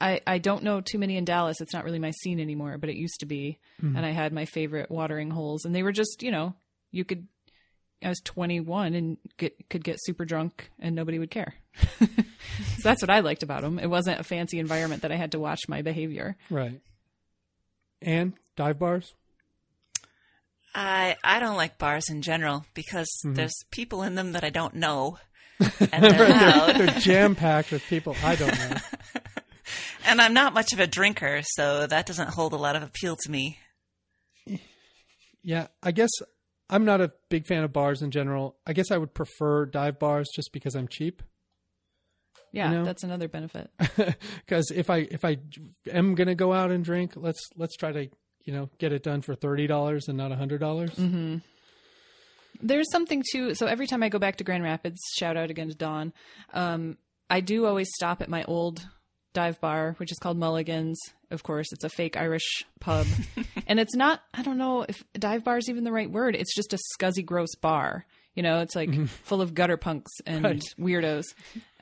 I 0.00 0.20
I 0.26 0.38
don't 0.38 0.62
know 0.64 0.80
too 0.80 0.98
many 0.98 1.16
in 1.16 1.24
Dallas. 1.24 1.60
It's 1.60 1.72
not 1.74 1.84
really 1.84 1.98
my 1.98 2.12
scene 2.22 2.40
anymore, 2.40 2.78
but 2.78 2.88
it 2.90 2.96
used 2.96 3.20
to 3.20 3.26
be. 3.26 3.58
And 3.96 4.06
I 4.06 4.10
had 4.10 4.32
my 4.32 4.44
favorite 4.44 4.90
watering 4.90 5.30
holes, 5.30 5.64
and 5.64 5.74
they 5.74 5.82
were 5.82 5.92
just 5.92 6.22
you 6.22 6.30
know 6.30 6.54
you 6.90 7.04
could. 7.04 7.26
I 8.02 8.08
was 8.08 8.20
21 8.20 8.94
and 8.94 9.16
get, 9.36 9.68
could 9.68 9.82
get 9.82 9.96
super 10.00 10.24
drunk 10.24 10.70
and 10.78 10.94
nobody 10.94 11.18
would 11.18 11.30
care. 11.30 11.54
so 11.98 12.06
that's 12.82 13.02
what 13.02 13.10
I 13.10 13.20
liked 13.20 13.42
about 13.42 13.62
them. 13.62 13.78
It 13.78 13.88
wasn't 13.88 14.20
a 14.20 14.24
fancy 14.24 14.58
environment 14.58 15.02
that 15.02 15.12
I 15.12 15.16
had 15.16 15.32
to 15.32 15.40
watch 15.40 15.68
my 15.68 15.82
behavior. 15.82 16.36
Right. 16.48 16.80
And 18.00 18.34
dive 18.56 18.78
bars. 18.78 19.14
I 20.74 21.16
I 21.24 21.40
don't 21.40 21.56
like 21.56 21.78
bars 21.78 22.08
in 22.08 22.22
general 22.22 22.64
because 22.74 23.08
mm-hmm. 23.24 23.34
there's 23.34 23.54
people 23.70 24.02
in 24.02 24.14
them 24.14 24.32
that 24.32 24.44
I 24.44 24.50
don't 24.50 24.74
know. 24.74 25.18
And 25.92 26.04
they're 26.04 26.28
loud. 26.28 26.76
They're 26.76 27.00
jam 27.00 27.34
packed 27.34 27.72
with 27.72 27.82
people 27.88 28.14
I 28.22 28.36
don't 28.36 28.56
know. 28.56 28.76
And 30.06 30.22
I'm 30.22 30.32
not 30.32 30.54
much 30.54 30.72
of 30.72 30.80
a 30.80 30.86
drinker, 30.86 31.40
so 31.42 31.86
that 31.86 32.06
doesn't 32.06 32.30
hold 32.30 32.54
a 32.54 32.56
lot 32.56 32.76
of 32.76 32.82
appeal 32.82 33.14
to 33.16 33.30
me. 33.30 33.58
Yeah, 35.42 35.66
I 35.82 35.92
guess 35.92 36.08
I'm 36.70 36.84
not 36.84 37.00
a 37.00 37.12
big 37.30 37.46
fan 37.46 37.64
of 37.64 37.72
bars 37.72 38.02
in 38.02 38.10
general. 38.10 38.56
I 38.66 38.72
guess 38.72 38.90
I 38.90 38.98
would 38.98 39.14
prefer 39.14 39.66
dive 39.66 39.98
bars 39.98 40.28
just 40.34 40.52
because 40.52 40.74
I'm 40.74 40.88
cheap. 40.88 41.22
Yeah, 42.52 42.72
know? 42.72 42.84
that's 42.84 43.04
another 43.04 43.28
benefit. 43.28 43.70
Because 44.46 44.70
if 44.70 44.88
I 44.88 45.06
if 45.10 45.24
I 45.24 45.36
am 45.92 46.14
gonna 46.14 46.34
go 46.34 46.54
out 46.54 46.70
and 46.70 46.82
drink, 46.82 47.12
let's 47.16 47.50
let's 47.56 47.76
try 47.76 47.92
to 47.92 48.08
you 48.44 48.52
know 48.52 48.70
get 48.78 48.92
it 48.92 49.02
done 49.02 49.20
for 49.20 49.34
thirty 49.34 49.66
dollars 49.66 50.08
and 50.08 50.16
not 50.16 50.32
a 50.32 50.36
hundred 50.36 50.60
dollars. 50.60 50.90
Mm-hmm. 50.92 51.36
There's 52.62 52.90
something 52.90 53.22
too. 53.30 53.54
So 53.54 53.66
every 53.66 53.86
time 53.86 54.02
I 54.02 54.08
go 54.08 54.18
back 54.18 54.36
to 54.36 54.44
Grand 54.44 54.64
Rapids, 54.64 54.98
shout 55.16 55.36
out 55.36 55.50
again 55.50 55.68
to 55.68 55.74
Dawn. 55.74 56.14
Um, 56.54 56.96
I 57.28 57.40
do 57.40 57.66
always 57.66 57.88
stop 57.94 58.22
at 58.22 58.30
my 58.30 58.42
old 58.44 58.86
dive 59.32 59.60
bar, 59.60 59.94
which 59.98 60.12
is 60.12 60.18
called 60.18 60.38
Mulligan's. 60.38 60.98
Of 61.30 61.42
course, 61.42 61.66
it's 61.72 61.84
a 61.84 61.90
fake 61.90 62.16
Irish 62.16 62.64
pub, 62.80 63.06
and 63.66 63.78
it's 63.78 63.94
not. 63.94 64.22
I 64.32 64.42
don't 64.42 64.58
know 64.58 64.86
if 64.88 65.02
dive 65.12 65.44
bar 65.44 65.58
is 65.58 65.68
even 65.68 65.84
the 65.84 65.92
right 65.92 66.10
word. 66.10 66.34
It's 66.34 66.54
just 66.54 66.72
a 66.72 66.78
scuzzy, 66.98 67.24
gross 67.24 67.54
bar. 67.54 68.06
You 68.34 68.42
know, 68.44 68.60
it's 68.60 68.76
like 68.76 68.94
full 69.08 69.42
of 69.42 69.52
gutter 69.52 69.76
punks 69.76 70.12
and 70.24 70.44
Right. 70.44 70.62
weirdos. 70.78 71.24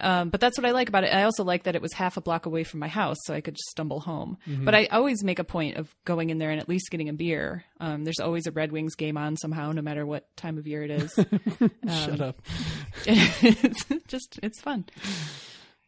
Um, 0.01 0.31
but 0.31 0.41
that's 0.41 0.57
what 0.57 0.65
I 0.65 0.71
like 0.71 0.89
about 0.89 1.05
it. 1.05 1.13
I 1.15 1.25
also 1.25 1.45
like 1.45 1.65
that 1.65 1.77
it 1.77 1.83
was 1.83 1.93
half 1.93 2.17
a 2.17 2.23
block 2.23 2.47
away 2.47 2.65
from 2.65 2.81
my 2.81 2.89
house, 2.89 3.19
so 3.25 3.35
I 3.35 3.43
could 3.43 3.55
just 3.57 3.69
stumble 3.69 4.01
home. 4.01 4.39
But 4.47 4.75
I 4.75 4.87
always 4.87 5.23
make 5.23 5.39
a 5.39 5.45
point 5.45 5.77
of 5.77 5.95
going 6.07 6.31
in 6.31 6.39
there 6.39 6.51
and 6.51 6.59
at 6.59 6.67
least 6.69 6.91
getting 6.91 7.11
a 7.11 7.13
beer. 7.13 7.65
Um, 7.79 8.05
there's 8.05 8.21
always 8.21 8.47
a 8.47 8.53
Red 8.53 8.73
Wings 8.73 8.95
game 8.95 9.19
on 9.19 9.37
somehow, 9.37 9.73
no 9.73 9.83
matter 9.83 10.07
what 10.07 10.35
time 10.37 10.57
of 10.57 10.67
year 10.67 10.83
it 10.83 10.91
is. 10.91 11.13
Shut 11.89 12.21
up. 12.23 12.41
it's 13.07 13.85
just 14.09 14.41
it's 14.43 14.61
fun. 14.61 14.87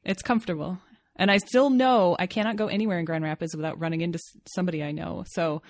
It's 0.05 0.22
comfortable. 0.22 0.78
And 1.19 1.31
I 1.31 1.39
still 1.39 1.69
know 1.70 2.16
I 2.19 2.27
cannot 2.27 2.57
go 2.57 2.69
anywhere 2.69 2.99
in 2.99 3.05
Grand 3.05 3.24
Rapids 3.24 3.55
without 3.57 3.78
running 3.81 4.01
into 4.01 4.19
somebody 4.47 4.82
I 4.82 4.93
know. 4.93 5.24
So 5.27 5.62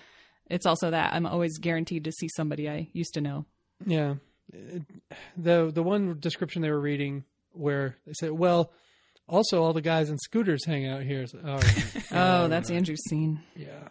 it's 0.51 0.67
also 0.67 0.91
that 0.91 1.15
I'm 1.15 1.27
always 1.27 1.59
guaranteed 1.59 2.05
to 2.05 2.13
see 2.13 2.29
somebody 2.37 2.69
I 2.69 2.89
used 2.93 3.15
to 3.15 3.21
know. 3.21 3.47
Yeah. 3.85 4.17
The 5.37 5.71
the 5.71 5.83
one 5.83 6.19
description 6.21 6.63
they 6.63 6.71
were 6.71 6.81
reading 6.81 7.25
where 7.53 7.97
they 8.07 8.13
said, 8.15 8.33
well, 8.33 8.73
also 9.29 9.63
all 9.63 9.73
the 9.73 9.83
guys 9.83 10.11
in 10.11 10.19
scooters 10.19 10.65
hang 10.65 10.87
out 10.87 11.03
here. 11.03 11.27
So, 11.27 11.39
right. 11.39 11.97
Oh, 12.13 12.49
that's 12.49 12.71
Andrew's 12.71 13.03
scene. 13.09 13.41
Yeah, 13.55 13.89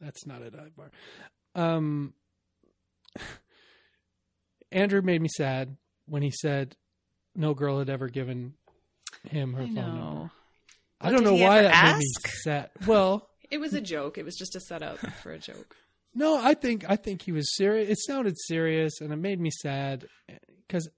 that's 0.00 0.26
not 0.26 0.42
a 0.42 0.50
dive 0.50 0.72
bar. 0.76 0.90
Um, 1.54 2.12
Andrew 4.72 5.02
made 5.02 5.20
me 5.20 5.28
sad 5.36 5.76
when 6.06 6.22
he 6.22 6.30
said 6.30 6.76
no 7.34 7.54
girl 7.54 7.78
had 7.78 7.88
ever 7.88 8.08
given 8.08 8.54
him 9.28 9.52
her 9.54 9.62
I 9.62 9.66
phone 9.66 9.74
number. 9.74 10.30
Know. 11.02 11.08
I 11.08 11.10
don't 11.10 11.22
did 11.22 11.30
know 11.30 11.36
he 11.36 11.42
why 11.42 11.58
ever 11.60 11.68
that 11.68 11.92
made 11.92 11.98
me 11.98 12.06
sad. 12.44 12.70
Well, 12.86 13.26
It 13.50 13.58
was 13.58 13.74
a 13.74 13.80
joke. 13.80 14.16
It 14.16 14.24
was 14.24 14.36
just 14.36 14.54
a 14.54 14.60
setup 14.60 14.98
for 15.22 15.32
a 15.32 15.38
joke. 15.38 15.74
no, 16.14 16.40
I 16.40 16.54
think 16.54 16.84
I 16.88 16.94
think 16.96 17.22
he 17.22 17.32
was 17.32 17.56
serious. 17.56 17.88
It 17.90 17.98
sounded 18.06 18.36
serious, 18.46 19.00
and 19.00 19.12
it 19.12 19.16
made 19.16 19.40
me 19.40 19.50
sad 19.50 20.06
because 20.68 20.88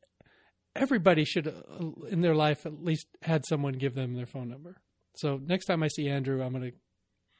everybody 0.77 1.25
should, 1.25 1.49
uh, 1.49 2.07
in 2.09 2.21
their 2.21 2.35
life, 2.35 2.67
at 2.67 2.85
least 2.85 3.07
had 3.23 3.47
someone 3.47 3.73
give 3.75 3.95
them 3.95 4.15
their 4.15 4.27
phone 4.27 4.49
number. 4.51 4.77
So 5.17 5.39
next 5.43 5.65
time 5.67 5.83
I 5.83 5.89
see 5.89 6.09
Andrew, 6.09 6.43
I'm 6.43 6.53
gonna 6.53 6.73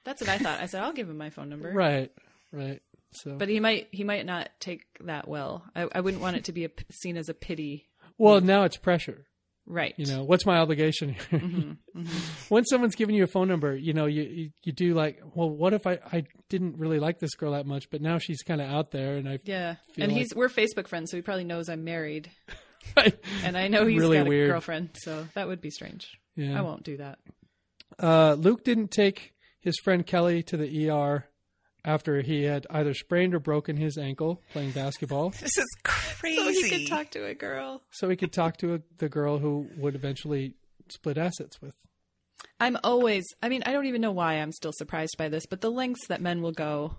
That's 0.05 0.21
what 0.23 0.31
I 0.31 0.39
thought. 0.39 0.61
I 0.61 0.67
said 0.67 0.83
I'll 0.83 0.93
give 0.93 1.09
him 1.11 1.19
my 1.19 1.31
phone 1.31 1.49
number. 1.51 1.71
right, 1.73 2.11
right. 2.53 2.81
So, 3.13 3.37
But 3.37 3.49
he 3.51 3.61
might 3.61 3.89
he 3.93 4.05
might 4.05 4.25
not 4.25 4.49
take 4.61 4.85
that 5.01 5.29
well. 5.29 5.65
I, 5.77 5.89
I 5.95 6.01
wouldn't 6.01 6.23
want 6.23 6.37
it 6.37 6.45
to 6.45 6.53
be 6.53 6.65
a, 6.65 6.71
p- 6.71 6.85
seen 6.91 7.19
as 7.19 7.29
a 7.29 7.35
pity. 7.35 7.89
well, 8.17 8.41
now 8.41 8.63
it's 8.65 8.79
pressure. 8.79 9.27
Right. 9.67 9.95
You 9.97 10.07
know, 10.07 10.25
what's 10.25 10.45
my 10.45 10.59
obligation 10.59 11.11
here? 11.15 11.41
Mm-hmm, 11.93 12.05
when 12.49 12.65
someone's 12.65 12.95
giving 12.95 13.15
you 13.15 13.25
a 13.25 13.27
phone 13.27 13.49
number, 13.49 13.77
you 13.77 13.93
know, 13.93 14.07
you, 14.07 14.23
you 14.23 14.51
you 14.65 14.73
do 14.73 14.95
like, 14.95 15.21
well, 15.35 15.51
what 15.51 15.75
if 15.75 15.87
I 15.87 15.99
I 16.11 16.25
didn't 16.49 16.79
really 16.79 16.99
like 16.99 17.19
this 17.19 17.35
girl 17.35 17.53
that 17.53 17.67
much, 17.67 17.91
but 17.91 18.01
now 18.01 18.17
she's 18.19 18.43
kind 18.43 18.61
of 18.63 18.71
out 18.71 18.91
there, 18.93 19.17
and 19.17 19.29
I 19.29 19.39
Yeah. 19.45 19.77
And 19.99 20.11
like- 20.11 20.19
he's 20.23 20.35
we're 20.35 20.49
Facebook 20.49 20.89
friends, 20.89 21.11
so 21.11 21.17
he 21.19 21.23
probably 21.23 21.45
knows 21.45 21.69
I'm 21.69 21.85
married. 21.85 22.31
yeah. 22.97 23.11
And 23.45 23.57
I 23.59 23.69
know 23.69 23.87
he's 23.87 24.01
Really 24.01 24.17
got 24.19 24.27
a 24.27 24.29
weird. 24.29 24.49
girlfriend, 24.51 24.91
so 24.95 25.29
that 25.35 25.47
would 25.49 25.61
be 25.61 25.71
strange. 25.71 26.09
Yeah. 26.35 26.59
I 26.59 26.63
won't 26.63 26.83
do 26.83 26.97
that. 26.97 27.19
Uh, 27.99 28.35
Luke 28.39 28.65
didn't 28.65 28.91
take 28.91 29.35
his 29.61 29.79
friend 29.85 30.07
Kelly 30.07 30.43
to 30.45 30.57
the 30.57 30.89
ER 30.91 31.27
after 31.85 32.21
he 32.23 32.45
had 32.45 32.67
either 32.71 32.95
sprained 32.95 33.35
or 33.35 33.41
broken 33.41 33.77
his 33.77 33.99
ankle 33.99 34.41
playing 34.53 34.71
basketball, 34.73 35.31
This 35.41 35.57
is 35.57 35.67
crazy. 35.83 36.37
So 36.61 36.67
he 36.67 36.71
could 36.71 36.89
talk 36.89 37.11
to 37.11 37.27
a 37.27 37.35
girl. 37.35 37.83
so 37.91 38.09
he 38.09 38.17
could 38.17 38.33
talk 38.33 38.57
to 38.59 38.75
a, 38.75 38.81
the 38.99 39.09
girl 39.09 39.39
who 39.39 39.69
would 39.77 39.95
eventually 39.95 40.55
split 40.89 41.19
assets 41.19 41.61
with. 41.61 41.75
I'm 42.61 42.77
always 42.85 43.25
I 43.43 43.49
mean, 43.49 43.63
I 43.67 43.73
don't 43.73 43.87
even 43.87 44.01
know 44.01 44.13
why 44.13 44.35
I'm 44.35 44.53
still 44.53 44.73
surprised 44.75 45.17
by 45.19 45.29
this, 45.29 45.47
but 45.47 45.61
the 45.61 45.71
lengths 45.71 46.07
that 46.09 46.21
men 46.21 46.43
will 46.43 46.53
go 46.53 46.97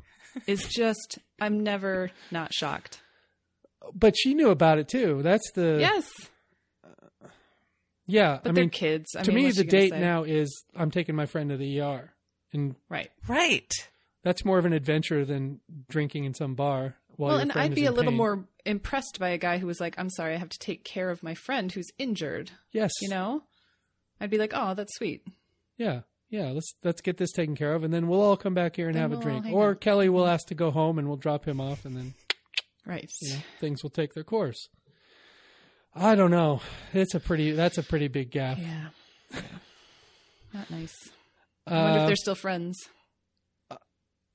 is 0.48 0.64
just 0.70 1.20
I'm 1.40 1.64
never 1.64 2.12
not 2.32 2.54
shocked. 2.54 3.02
But 3.94 4.16
she 4.18 4.34
knew 4.34 4.50
about 4.50 4.80
it 4.80 4.88
too. 4.88 5.22
That's 5.22 5.52
the 5.54 5.78
Yes. 5.80 6.10
yeah. 8.06 8.40
But 8.44 8.52
I 8.52 8.54
they're 8.54 8.64
mean, 8.66 8.70
kids. 8.70 9.16
I 9.18 9.24
to 9.24 9.32
mean, 9.32 9.46
me, 9.46 9.52
the 9.52 9.64
date 9.64 9.92
say? 9.92 10.00
now 10.00 10.24
is 10.24 10.64
I'm 10.76 10.92
taking 10.92 11.16
my 11.16 11.26
friend 11.26 11.50
to 11.50 11.58
the 11.58 11.80
ER, 11.82 12.14
and 12.52 12.76
Right. 12.90 13.12
right. 13.28 13.72
That's 14.24 14.44
more 14.46 14.58
of 14.58 14.66
an 14.66 14.74
adventure 14.74 15.24
than 15.26 15.60
drinking 15.90 16.26
in 16.26 16.34
some 16.34 16.56
bar. 16.56 16.96
While 17.16 17.34
well, 17.34 17.40
and 17.40 17.52
I'd 17.52 17.76
be 17.76 17.86
a 17.86 17.92
little 17.92 18.12
pain. 18.12 18.18
more 18.18 18.46
impressed 18.66 19.18
by 19.20 19.30
a 19.30 19.38
guy 19.38 19.60
who 19.60 19.68
was 19.68 19.80
like, 19.80 20.00
"I'm 20.00 20.10
sorry, 20.10 20.34
I 20.34 20.38
have 20.38 20.50
to 20.50 20.58
take 20.60 20.84
care 20.84 21.10
of 21.12 21.22
my 21.22 21.36
friend 21.36 21.72
who's 21.72 21.90
injured." 22.00 22.50
yes, 22.72 22.92
You 23.02 23.10
know, 23.10 23.44
I'd 24.20 24.32
be 24.32 24.38
like, 24.40 24.54
"Oh, 24.56 24.74
that's 24.74 24.96
sweet." 24.96 25.22
yeah, 25.78 26.02
yeah. 26.30 26.50
Let's 26.50 26.74
let's 26.84 27.02
get 27.02 27.18
this 27.18 27.32
taken 27.32 27.56
care 27.56 27.76
of, 27.76 27.84
and 27.84 27.94
then 27.94 28.08
we'll 28.08 28.22
all 28.22 28.36
come 28.38 28.56
back 28.56 28.76
here 28.78 28.88
and 28.88 28.96
Then 28.96 29.02
have 29.04 29.12
a 29.12 29.18
we'll 29.20 29.28
all 29.36 29.40
drink. 29.42 29.56
Or 29.56 29.70
out. 29.72 29.82
Kelly 29.82 30.10
will 30.10 30.26
ask 30.26 30.48
to 30.48 30.56
go 30.56 30.72
home, 30.72 30.98
and 30.98 31.08
we'll 31.08 31.18
drop 31.18 31.46
him 31.48 31.62
off, 31.62 31.86
and 31.86 31.96
then 31.96 32.14
Right. 32.86 33.10
you 33.22 33.34
know, 33.36 33.40
things 33.60 33.84
will 33.84 33.92
take 33.92 34.14
their 34.16 34.24
course. 34.24 34.70
I 35.96 36.16
don't 36.16 36.32
know. 36.32 36.62
It's 36.94 37.14
a 37.14 37.20
pretty. 37.20 37.52
That's 37.52 37.78
a 37.78 37.84
pretty 37.84 38.08
big 38.08 38.32
gap. 38.32 38.58
Yeah. 38.58 38.88
Yeah. 39.32 39.42
Not 40.52 40.72
nice. 40.72 40.96
I 41.68 41.74
wonder 41.76 42.00
Uh, 42.00 42.02
if 42.04 42.08
they're 42.08 42.16
still 42.16 42.36
friends. 42.36 42.78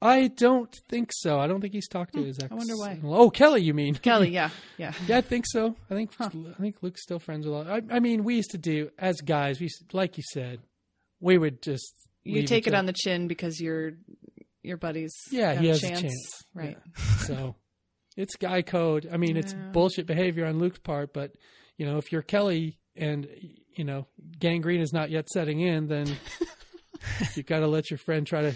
I 0.01 0.29
don't 0.29 0.73
think 0.89 1.11
so. 1.13 1.41
I 1.41 1.47
don't 1.49 1.61
think 1.61 1.73
he's 1.73 1.89
talked 1.89 2.15
to 2.15 2.23
his 2.23 2.39
ex. 2.39 2.49
Hmm, 2.49 2.55
I 2.55 2.57
wonder 2.57 2.77
why. 2.77 3.01
Oh, 3.05 3.31
Kelly, 3.31 3.63
you 3.63 3.75
mean? 3.75 3.95
Kelly, 3.97 4.31
yeah, 4.33 4.51
yeah. 4.77 4.93
Yeah, 5.09 5.19
I 5.19 5.21
think 5.23 5.45
so. 5.49 5.75
I 5.91 5.95
think 5.95 6.13
I 6.21 6.29
think 6.61 6.77
Luke's 6.83 7.03
still 7.03 7.19
friends 7.19 7.47
with. 7.47 7.55
All, 7.55 7.69
I, 7.69 7.83
I 7.91 7.99
mean, 7.99 8.23
we 8.23 8.37
used 8.37 8.51
to 8.53 8.59
do 8.59 8.91
as 8.99 9.17
guys. 9.21 9.59
We 9.59 9.65
used, 9.65 9.93
like 9.93 10.17
you 10.17 10.23
said, 10.33 10.61
we 11.21 11.37
would 11.37 11.63
just 11.63 11.93
You 12.23 12.45
take 12.47 12.67
it 12.67 12.71
to- 12.71 12.77
on 12.77 12.87
the 12.87 12.93
chin 12.93 13.27
because 13.27 13.61
your 13.61 13.93
your 14.63 14.77
buddies. 14.77 15.13
Yeah, 15.33 15.55
he 15.59 15.67
a 15.67 15.71
has 15.71 15.81
chance. 15.81 15.99
a 15.99 16.03
chance. 16.03 16.43
Right. 16.55 16.79
Yeah. 16.97 17.03
So 17.27 17.55
it's 18.17 18.37
guy 18.37 18.63
code. 18.63 19.09
I 19.13 19.17
mean, 19.17 19.37
it's 19.37 19.55
bullshit 19.73 20.07
behavior 20.07 20.47
on 20.47 20.59
Luke's 20.61 20.79
part, 20.79 21.13
but 21.13 21.33
you 21.77 21.87
know, 21.87 21.97
if 21.99 22.13
you're 22.13 22.23
Kelly 22.23 22.79
and 22.95 23.27
you 23.75 23.85
know 23.85 24.07
gangrene 24.39 24.81
is 24.81 24.93
not 24.93 25.11
yet 25.11 25.29
setting 25.29 25.59
in, 25.61 25.89
then 25.89 26.07
you've 27.35 27.47
got 27.47 27.61
to 27.61 27.67
let 27.67 27.91
your 27.91 27.99
friend 27.99 28.27
try 28.27 28.43
to 28.43 28.55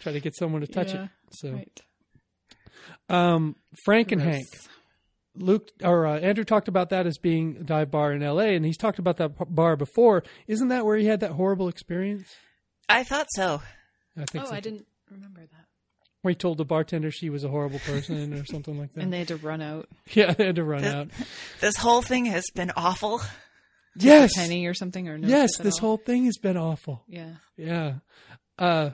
try 0.00 0.12
to 0.12 0.20
get 0.20 0.34
someone 0.36 0.60
to 0.62 0.66
touch 0.66 0.92
Yeah, 0.94 1.04
it. 1.04 1.10
So, 1.30 1.52
Right. 1.52 1.80
um, 3.08 3.56
Frank 3.84 4.12
and 4.12 4.20
Gross. 4.22 4.34
Hank. 4.34 4.46
Luke 5.36 5.68
or 5.84 6.04
uh, 6.06 6.18
Andrew 6.18 6.44
talked 6.44 6.66
about 6.66 6.90
that 6.90 7.06
as 7.06 7.16
being 7.18 7.58
a 7.60 7.62
dive 7.64 7.90
bar 7.92 8.12
in 8.12 8.22
L.A. 8.24 8.56
and 8.56 8.64
he's 8.64 8.76
talked 8.76 8.98
about 8.98 9.18
that 9.18 9.32
bar 9.54 9.76
before. 9.76 10.24
Isn't 10.48 10.68
that 10.68 10.84
where 10.84 10.96
he 10.96 11.06
had 11.06 11.20
that 11.20 11.30
horrible 11.32 11.68
experience? 11.68 12.26
I 12.88 13.04
thought 13.04 13.28
so. 13.36 13.62
I 14.16 14.24
think 14.24 14.44
Oh, 14.44 14.48
so. 14.48 14.54
I 14.54 14.60
didn't 14.60 14.86
remember 15.10 15.42
that. 15.42 15.66
Where 16.22 16.30
he 16.30 16.34
told 16.34 16.58
the 16.58 16.64
bartender 16.64 17.12
she 17.12 17.30
was 17.30 17.44
a 17.44 17.48
horrible 17.48 17.78
person 17.78 18.34
or 18.34 18.44
something 18.46 18.76
like 18.76 18.92
that. 18.94 19.00
And 19.02 19.12
they 19.12 19.18
had 19.20 19.28
to 19.28 19.36
run 19.36 19.62
out. 19.62 19.88
yeah, 20.12 20.32
they 20.32 20.46
had 20.46 20.56
to 20.56 20.64
run 20.64 20.84
out. 20.84 21.08
This 21.60 21.76
whole 21.76 22.02
thing 22.02 22.24
has 22.24 22.44
been 22.52 22.72
awful. 22.76 23.20
Yes, 23.94 24.32
Penny 24.36 24.66
or 24.66 24.74
something 24.74 25.08
or 25.08 25.18
no 25.18 25.28
yes. 25.28 25.56
This 25.58 25.74
all? 25.74 25.80
whole 25.80 25.96
thing 25.98 26.24
has 26.24 26.38
been 26.38 26.56
awful. 26.56 27.04
Yeah. 27.06 27.34
Yeah, 27.56 27.94
uh, 28.58 28.90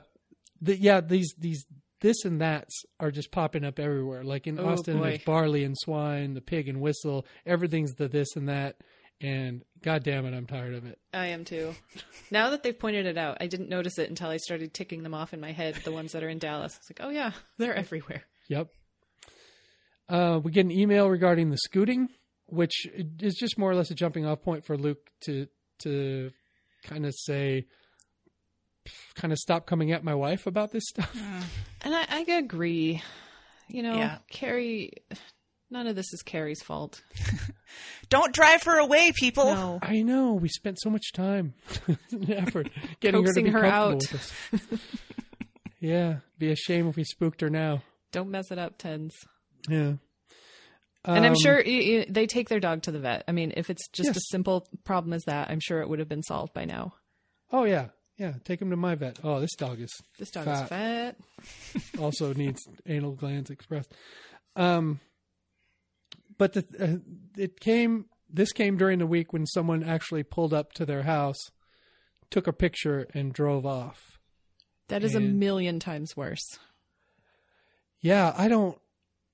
the, 0.65 0.78
yeah. 0.81 1.01
These 1.01 1.35
these 1.39 1.65
this 2.01 2.24
and 2.24 2.41
that's 2.41 2.82
are 3.01 3.11
just 3.11 3.31
popping 3.31 3.65
up 3.65 3.78
everywhere. 3.78 4.24
Like 4.24 4.47
in 4.47 4.59
Oh, 4.59 4.66
Austin, 4.69 4.99
boy. 4.99 5.05
there's 5.11 5.24
barley 5.24 5.65
and 5.65 5.77
swine, 5.78 6.35
the 6.35 6.41
pig 6.41 6.69
and 6.69 6.81
whistle. 6.81 7.27
Everything's 7.47 7.95
the 7.95 8.09
this 8.09 8.36
and 8.36 8.49
that. 8.49 8.77
And 9.20 9.62
god 9.82 10.03
damn 10.03 10.27
it, 10.27 10.35
I'm 10.36 10.47
tired 10.47 10.74
of 10.74 10.85
it. 10.85 10.99
I 11.15 11.28
am 11.28 11.45
too. 11.45 11.74
Now 12.31 12.51
that 12.51 12.62
they've 12.62 12.78
pointed 12.78 13.07
it 13.07 13.16
out, 13.16 13.39
I 13.41 13.47
didn't 13.47 13.69
notice 13.69 13.99
it 13.99 14.11
until 14.11 14.28
I 14.28 14.36
started 14.39 14.74
ticking 14.74 15.03
them 15.03 15.15
off 15.15 15.32
in 15.32 15.41
my 15.41 15.53
head, 15.53 15.77
the 15.85 15.93
ones 15.93 16.12
that 16.12 16.23
are 16.24 16.28
in 16.28 16.39
Dallas. 16.39 16.77
It's 16.77 16.91
like, 16.91 17.01
oh 17.03 17.11
yeah, 17.11 17.31
they're 17.59 17.74
everywhere. 17.74 18.24
Yep. 18.49 18.69
Uh, 20.09 20.41
we 20.43 20.51
get 20.51 20.66
an 20.66 20.73
email 20.73 21.09
regarding 21.09 21.51
the 21.51 21.57
scooting, 21.59 22.09
which 22.47 22.86
is 23.20 23.35
just 23.36 23.57
more 23.57 23.70
or 23.70 23.74
less 23.74 23.91
a 23.91 23.95
jumping 23.95 24.27
off 24.27 24.43
point 24.43 24.66
for 24.66 24.77
Luke 24.77 25.09
to 25.23 25.47
to 25.82 26.31
kind 26.85 27.07
of 27.07 27.15
say, 27.16 27.66
kind 29.15 29.32
of 29.32 29.39
stop 29.39 29.66
coming 29.66 29.93
at 29.93 30.05
my 30.05 30.15
wife 30.15 30.47
about 30.47 30.73
this 30.73 30.85
stuff. 30.89 31.15
And 31.82 31.94
I, 31.94 32.06
I 32.09 32.20
agree. 32.39 33.02
You 33.69 33.82
know, 33.82 33.94
Yeah. 33.97 34.19
Carrie, 34.31 34.93
none 35.70 35.86
of 35.86 35.97
this 35.97 36.12
is 36.12 36.23
Carrie's 36.23 36.62
fault. 36.62 37.02
Don't 38.11 38.35
drive 38.35 38.62
her 38.65 38.78
away, 38.78 39.12
people. 39.15 39.47
No. 39.47 39.78
I 39.82 40.02
know 40.02 40.35
we 40.35 40.48
spent 40.48 40.78
so 40.81 40.90
much 40.90 41.12
time 41.12 41.55
and 42.12 42.31
effort 42.31 42.69
getting 43.01 43.24
her 43.24 43.32
to 43.32 43.43
be 43.43 43.51
her 43.51 43.61
comfortable 43.62 43.74
out. 43.74 44.02
with 44.12 44.15
us. 44.15 44.81
yeah, 45.81 46.16
be 46.39 46.51
a 46.52 46.56
shame 46.56 46.89
if 46.89 46.97
we 46.97 47.05
spooked 47.05 47.40
her 47.40 47.51
now. 47.51 47.82
Don't 48.12 48.31
mess 48.31 48.51
it 48.51 48.59
up, 48.59 48.78
tens. 48.78 49.15
Yeah. 49.69 49.94
and 51.05 51.24
I'm 51.27 51.32
Um, 51.32 51.36
sure 51.43 51.56
y- 51.56 51.62
y- 52.01 52.06
they 52.09 52.27
take 52.27 52.48
their 52.48 52.61
dog 52.61 52.82
to 52.82 52.93
the 52.93 53.01
vet. 53.01 53.24
I 53.27 53.32
mean, 53.32 53.52
if 53.56 53.70
it's 53.70 53.89
just 53.89 54.09
Yes. 54.09 54.16
a 54.19 54.20
simple 54.31 54.66
problem 54.85 55.12
as 55.12 55.24
that, 55.24 55.51
I'm 55.51 55.61
sure 55.61 55.81
it 55.81 55.89
would 55.89 55.98
have 55.98 56.09
been 56.09 56.23
solved 56.23 56.52
by 56.52 56.65
now. 56.65 56.94
Oh 57.51 57.65
yeah, 57.65 57.89
yeah. 58.19 58.35
Take 58.45 58.61
him 58.62 58.70
to 58.70 58.77
my 58.77 58.95
vet. 58.95 59.19
Oh, 59.24 59.41
this 59.41 59.55
dog 59.57 59.81
is 59.81 59.93
This 60.19 60.31
dog 60.31 60.45
Fat. 60.45 60.62
is 60.62 60.69
fat. 60.69 61.16
also 62.01 62.32
needs 62.32 62.66
anal 62.86 63.12
glands 63.12 63.51
expressed. 63.51 63.93
Um, 64.57 65.01
but 66.39 66.53
the, 66.53 66.65
uh, 66.78 67.41
it 67.41 67.61
came. 67.61 68.07
This 68.31 68.53
came 68.53 68.77
during 68.77 68.99
the 68.99 69.07
week 69.07 69.32
when 69.32 69.47
someone 69.47 69.85
actually 69.85 70.23
pulled 70.24 70.53
up 70.53 70.73
to 70.73 70.85
their 70.86 71.03
house, 71.03 71.39
took 72.31 72.47
a 72.47 72.53
picture, 72.53 73.07
and 73.15 73.32
drove 73.32 73.65
off. 73.65 74.19
That 74.89 75.05
is 75.05 75.15
a 75.15 75.20
million 75.20 75.78
times 75.81 76.16
worse. 76.16 76.59
Yeah, 78.01 78.35
I 78.36 78.49
don't. 78.49 78.78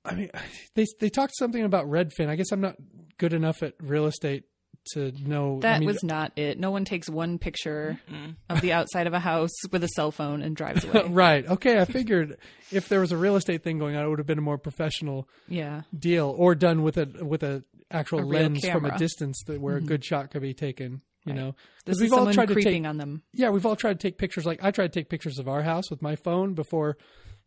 I 0.04 0.14
mean, 0.14 0.30
they 0.74 0.86
they 1.00 1.08
talked 1.10 1.36
something 1.36 1.64
about 1.64 1.86
Redfin. 1.86 2.28
I 2.28 2.36
guess 2.36 2.52
I'm 2.52 2.60
not 2.60 2.76
good 3.18 3.32
enough 3.32 3.62
at 3.62 3.74
real 3.80 4.06
estate 4.06 4.44
to 4.92 5.12
know. 5.26 5.60
That 5.60 5.76
I 5.76 5.78
mean, 5.80 5.86
was 5.86 6.02
not 6.02 6.32
it. 6.36 6.58
No 6.58 6.70
one 6.70 6.84
takes 6.84 7.08
one 7.08 7.38
picture 7.38 8.00
of 8.48 8.60
the 8.60 8.72
outside 8.72 9.06
of 9.06 9.12
a 9.12 9.20
house 9.20 9.50
with 9.70 9.84
a 9.84 9.88
cell 9.88 10.10
phone 10.10 10.42
and 10.42 10.56
drives 10.56 10.84
away. 10.84 11.04
right. 11.08 11.46
Okay, 11.46 11.78
I 11.80 11.84
figured 11.84 12.36
if 12.72 12.88
there 12.88 13.00
was 13.00 13.12
a 13.12 13.16
real 13.16 13.36
estate 13.36 13.62
thing 13.62 13.78
going 13.78 13.96
on, 13.96 14.04
it 14.04 14.08
would 14.08 14.18
have 14.18 14.26
been 14.26 14.38
a 14.38 14.42
more 14.42 14.58
professional 14.58 15.28
Yeah. 15.48 15.82
deal, 15.96 16.34
or 16.36 16.54
done 16.54 16.82
with 16.82 16.96
a 16.96 17.06
with 17.24 17.42
a 17.42 17.64
actual 17.90 18.20
A 18.20 18.24
real 18.24 18.42
lens 18.42 18.66
from 18.68 18.84
a 18.84 18.96
distance 18.98 19.42
that 19.46 19.60
where 19.60 19.76
a 19.76 19.78
mm-hmm. 19.78 19.88
good 19.88 20.04
shot 20.04 20.30
could 20.30 20.42
be 20.42 20.54
taken. 20.54 21.02
You 21.26 21.32
Right. 21.32 21.38
know, 21.40 21.54
This 21.84 21.94
'Cause 21.94 21.96
is 21.96 22.00
we've 22.02 22.12
all 22.12 22.18
someone 22.20 22.34
tried 22.34 22.48
to 22.48 22.54
creeping 22.54 22.82
take 22.84 22.88
on 22.88 22.96
them. 22.96 23.22
yeah, 23.34 23.50
we've 23.50 23.66
all 23.66 23.76
tried 23.76 24.00
to 24.00 24.08
take 24.08 24.16
pictures. 24.16 24.46
Like 24.46 24.64
I 24.64 24.70
tried 24.70 24.92
to 24.92 24.98
take 25.00 25.10
pictures 25.10 25.38
of 25.38 25.48
our 25.48 25.62
house 25.62 25.90
with 25.90 26.00
my 26.00 26.16
phone 26.16 26.54
before 26.54 26.96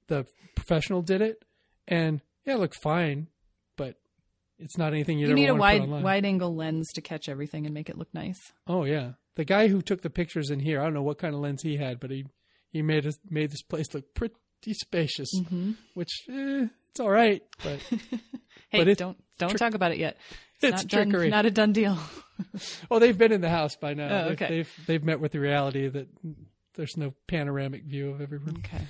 the 0.08 0.28
professional 0.56 1.02
did 1.02 1.22
it, 1.22 1.44
and 1.88 2.22
yeah, 2.46 2.54
it 2.56 2.60
looked 2.60 2.78
fine, 2.84 3.30
but 3.33 3.33
it's 4.60 4.78
not 4.78 4.94
anything 4.94 5.20
you'd 5.20 5.30
You 5.30 5.36
need 5.36 5.50
a 5.50 5.56
want 5.56 5.84
to 5.84 5.90
wide 5.90 6.04
wide 6.04 6.26
angle 6.26 6.56
lens 6.56 6.90
to 6.94 7.02
catch 7.02 7.28
everything 7.30 7.66
and 7.66 7.74
make 7.74 7.90
it 7.90 7.98
look 7.98 8.14
nice. 8.14 8.40
Oh 8.68 8.84
yeah, 8.86 9.14
the 9.36 9.46
guy 9.46 9.68
who 9.68 9.82
took 9.82 10.02
the 10.02 10.10
pictures 10.10 10.50
in 10.50 10.60
here, 10.60 10.80
I 10.82 10.84
don't 10.86 10.94
know 10.94 11.02
what 11.04 11.18
kind 11.18 11.34
of 11.34 11.42
lens 11.42 11.62
he 11.64 11.78
had, 11.78 12.00
but 12.00 12.12
he 12.12 12.26
he 12.72 12.82
made 12.82 13.06
us 13.06 13.18
made 13.30 13.52
this 13.52 13.62
place 13.62 13.94
look 13.94 14.14
pretty 14.16 14.36
spacious, 14.72 15.30
which 15.94 16.10
eh, 16.30 16.68
it's 16.92 17.00
all 17.00 17.10
right, 17.12 17.42
but 17.64 17.80
Hey, 18.70 18.84
But 18.84 18.98
don't 18.98 19.18
don't 19.38 19.58
talk 19.58 19.74
about 19.76 19.92
it 19.92 20.00
yet. 20.00 20.18
It's, 20.62 20.64
It's 20.64 20.84
not 20.84 20.88
done, 20.88 21.10
trickery. 21.10 21.30
not 21.30 21.46
a 21.46 21.52
done 21.52 21.74
deal. 21.74 21.98
oh, 22.92 22.98
they've 23.00 23.18
been 23.18 23.32
in 23.32 23.42
the 23.42 23.50
house 23.50 23.76
by 23.76 23.94
now. 23.94 24.06
Oh, 24.08 24.24
They've- 24.30 24.32
okay. 24.42 24.48
they've, 24.48 24.74
they've 24.88 25.04
met 25.04 25.20
with 25.20 25.32
the 25.34 25.40
reality 25.40 25.88
that 25.90 26.08
there's 26.76 26.96
no 26.98 27.14
panoramic 27.28 27.84
view 27.84 28.10
of 28.12 28.22
every 28.22 28.38
room. 28.40 28.64
Okay. 28.66 28.84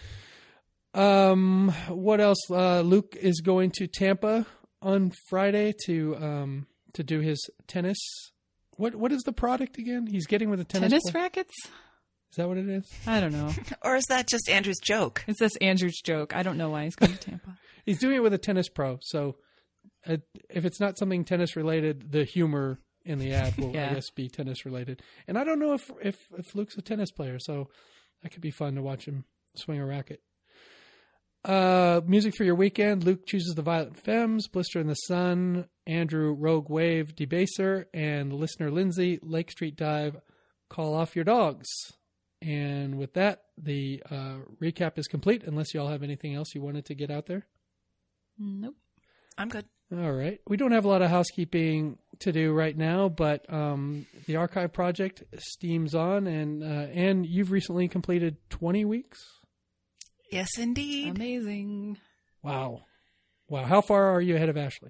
Um, 0.94 1.74
what 1.90 2.22
else? 2.22 2.38
Uh, 2.50 2.82
Luke 2.82 3.16
is 3.20 3.42
going 3.42 3.72
to 3.72 3.88
Tampa 3.88 4.46
on 4.84 5.12
Friday 5.30 5.74
to 5.86 6.16
um 6.18 6.68
to 6.94 7.04
do 7.04 7.20
his 7.20 7.50
tennis. 7.68 7.98
What 8.78 8.96
what 8.96 9.12
is 9.12 9.24
the 9.24 9.34
product 9.34 9.78
again? 9.78 10.08
He's 10.08 10.28
getting 10.28 10.50
with 10.50 10.60
a 10.60 10.64
tennis. 10.64 10.90
Tennis 10.90 11.12
player? 11.12 11.24
rackets? 11.24 11.54
Is 12.32 12.38
that 12.38 12.48
what 12.48 12.58
it 12.58 12.68
is? 12.68 12.92
I 13.06 13.20
don't 13.20 13.32
know. 13.32 13.52
Or 13.84 13.96
is 13.96 14.06
that 14.10 14.28
just 14.28 14.50
Andrew's 14.50 14.80
joke? 14.84 15.24
It's 15.28 15.40
this 15.40 15.56
Andrew's 15.58 16.02
joke. 16.02 16.36
I 16.36 16.42
don't 16.42 16.58
know 16.58 16.72
why 16.72 16.86
he's 16.86 16.96
going 16.96 17.14
to 17.14 17.20
Tampa. 17.20 17.58
He's 17.86 18.00
doing 18.00 18.16
it 18.16 18.24
with 18.24 18.34
a 18.34 18.38
tennis 18.38 18.70
pro. 18.70 18.98
So, 19.02 19.36
uh, 20.08 20.18
if 20.50 20.64
it's 20.64 20.80
not 20.80 20.98
something 20.98 21.26
tennis 21.26 21.58
related, 21.58 22.14
the 22.14 22.24
humor 22.24 22.80
in 23.04 23.20
the 23.20 23.34
ad 23.34 23.58
will, 23.58 23.70
I 23.78 23.94
guess, 23.94 24.10
be 24.10 24.30
tennis 24.30 24.66
related. 24.66 25.02
And 25.28 25.38
I 25.38 25.44
don't 25.44 25.60
know 25.60 25.74
if, 25.74 25.92
if 26.02 26.18
if 26.38 26.56
Luke's 26.56 26.78
a 26.78 26.82
tennis 26.82 27.12
player, 27.12 27.40
so 27.40 27.70
that 28.22 28.32
could 28.32 28.42
be 28.42 28.52
fun 28.52 28.76
to 28.76 28.82
watch 28.82 29.06
him 29.06 29.26
swing 29.56 29.80
a 29.80 29.86
racket. 29.86 30.22
Uh, 31.46 32.00
music 32.06 32.36
for 32.36 32.46
your 32.46 32.56
weekend. 32.56 33.04
Luke 33.04 33.26
chooses 33.26 33.54
the 33.56 33.62
Violent 33.62 33.98
Femmes, 33.98 34.48
Blister 34.48 34.80
in 34.80 34.88
the 34.88 34.94
Sun, 34.94 35.68
Andrew 35.86 36.34
Rogue 36.34 36.70
Wave, 36.70 37.16
Debaser, 37.16 37.86
and 37.94 38.32
listener 38.32 38.72
Lindsay 38.72 39.20
Lake 39.22 39.52
Street 39.52 39.76
Dive. 39.76 40.16
Call 40.70 40.96
off 40.96 41.16
your 41.16 41.26
dogs. 41.26 41.68
And 42.42 42.98
with 42.98 43.14
that, 43.14 43.44
the 43.58 44.02
uh, 44.10 44.38
recap 44.62 44.98
is 44.98 45.08
complete. 45.08 45.44
Unless 45.44 45.74
y'all 45.74 45.90
have 45.90 46.04
anything 46.04 46.34
else 46.34 46.56
you 46.56 46.62
wanted 46.62 46.86
to 46.86 46.96
get 46.96 47.12
out 47.12 47.26
there. 47.26 47.46
Nope. 48.40 48.76
I'm 49.38 49.50
good. 49.50 49.66
All 49.92 50.12
right. 50.12 50.40
We 50.48 50.58
don't 50.58 50.72
have 50.72 50.86
a 50.86 50.90
lot 50.90 51.02
of 51.02 51.10
housekeeping 51.10 51.98
to 52.20 52.32
do 52.32 52.54
right 52.54 52.76
now, 52.76 53.10
but 53.10 53.52
um, 53.52 54.08
the 54.26 54.38
archive 54.38 54.74
project 54.74 55.24
steams 55.38 55.94
on, 55.94 56.26
and 56.26 56.64
uh, 56.64 56.88
and 56.94 57.26
you've 57.26 57.52
recently 57.52 57.88
completed 57.88 58.38
twenty 58.50 58.86
weeks. 58.86 59.20
Yes, 60.34 60.58
indeed. 60.58 61.16
Amazing. 61.16 61.98
Wow, 62.42 62.82
wow. 63.48 63.64
How 63.66 63.82
far 63.82 64.14
are 64.16 64.22
you 64.22 64.36
ahead 64.36 64.50
of 64.50 64.58
Ashley? 64.58 64.90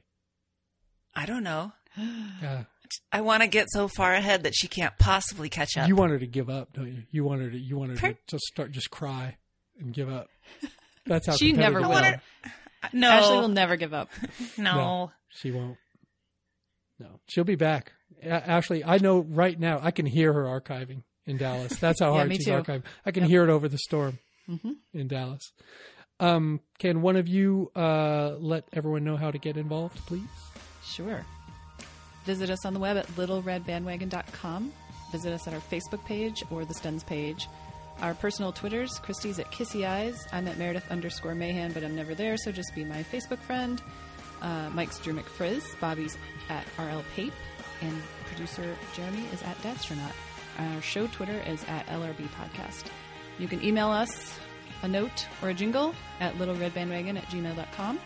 I 1.15 1.25
don't 1.25 1.43
know. 1.43 1.71
Yeah, 2.41 2.63
I 3.11 3.21
want 3.21 3.41
to 3.43 3.47
get 3.47 3.67
so 3.71 3.87
far 3.87 4.13
ahead 4.13 4.43
that 4.43 4.53
she 4.55 4.67
can't 4.67 4.93
possibly 4.99 5.49
catch 5.49 5.77
up. 5.77 5.87
you 5.87 5.95
want 5.95 6.11
her 6.11 6.19
to 6.19 6.27
give 6.27 6.49
up, 6.49 6.73
don't 6.73 6.87
you? 6.87 7.03
You 7.11 7.23
want 7.23 7.41
her 7.41 7.49
to 7.49 7.57
you 7.57 7.77
want 7.77 7.97
her 7.97 8.11
to 8.13 8.17
just 8.27 8.43
start 8.45 8.71
just 8.71 8.89
cry 8.91 9.37
and 9.79 9.93
give 9.93 10.09
up. 10.11 10.27
That's 11.05 11.25
how 11.27 11.35
She 11.35 11.51
never 11.53 11.81
competitive 11.81 12.21
will. 12.21 12.49
you 12.49 12.51
are. 12.83 12.89
no, 12.93 13.09
Ashley 13.09 13.37
will 13.39 13.47
never 13.49 13.75
give 13.77 13.93
up. 13.93 14.09
no. 14.57 14.75
No. 14.75 15.11
She 15.29 15.51
won't. 15.51 15.77
No, 16.99 17.19
she'll 17.27 17.43
be 17.43 17.55
back. 17.55 17.93
A- 18.21 18.27
Ashley, 18.49 18.83
I 18.83 18.97
know 18.97 19.19
right 19.19 19.59
now. 19.59 19.79
I 19.81 19.91
can 19.91 20.05
hear 20.05 20.31
her 20.33 20.43
archiving 20.43 21.03
in 21.25 21.37
Dallas. 21.37 21.77
That's 21.77 21.99
how 21.99 22.07
Yeah, 22.11 22.17
hard 22.17 22.29
me 22.29 22.35
she's 22.35 22.45
too. 22.45 22.51
archiving. 22.51 22.83
I 23.05 23.11
can 23.11 23.23
hear 23.23 23.43
it 23.43 23.49
over 23.49 23.67
the 23.67 23.77
storm 23.79 24.19
in 24.93 25.07
Dallas. 25.07 25.51
Um, 26.19 26.61
can 26.79 27.01
one 27.01 27.15
of 27.15 27.27
you 27.27 27.71
uh, 27.75 28.35
let 28.39 28.65
everyone 28.73 29.03
know 29.03 29.17
how 29.17 29.31
to 29.31 29.37
get 29.37 29.57
involved, 29.57 29.97
please? 30.05 30.23
Sure. 30.83 31.25
Visit 32.25 32.49
us 32.49 32.65
on 32.65 32.73
the 32.73 32.79
web 32.79 32.97
at 32.97 33.07
littleredbandwagon.com. 33.15 34.71
Visit 35.11 35.33
us 35.33 35.47
at 35.47 35.53
our 35.53 35.59
Facebook 35.59 36.03
page 36.05 36.43
or 36.49 36.65
the 36.65 36.73
Stens 36.73 37.05
page. 37.05 37.47
Our 37.99 38.13
personal 38.13 38.51
Twitters, 38.51 38.99
Christy's 38.99 39.39
at 39.39 39.51
Kissy 39.51 39.87
Eyes. 39.87 40.27
I'm 40.31 40.47
at 40.47 40.57
Meredith 40.57 40.89
underscore 40.89 41.35
Mahan, 41.35 41.73
but 41.73 41.83
I'm 41.83 41.95
never 41.95 42.15
there, 42.15 42.37
so 42.37 42.51
just 42.51 42.73
be 42.73 42.83
my 42.83 43.03
Facebook 43.03 43.39
friend. 43.39 43.81
Uh, 44.41 44.69
Mike's 44.73 44.99
Drew 44.99 45.13
McFrizz. 45.13 45.79
Bobby's 45.79 46.17
at 46.49 46.65
RL 46.77 47.03
Pape. 47.15 47.33
And 47.81 48.01
producer 48.25 48.75
Jeremy 48.95 49.25
is 49.33 49.41
at 49.43 49.57
Dadstronaut. 49.61 50.13
Our 50.57 50.81
show 50.81 51.07
Twitter 51.07 51.41
is 51.47 51.63
at 51.65 51.85
LRB 51.87 52.27
Podcast. 52.29 52.85
You 53.39 53.47
can 53.47 53.63
email 53.63 53.89
us 53.89 54.37
a 54.81 54.87
note 54.87 55.27
or 55.41 55.49
a 55.49 55.53
jingle 55.53 55.93
at 56.19 56.33
littleredbandwagon 56.35 57.17
at 57.17 57.25
gmail.com 57.25 57.99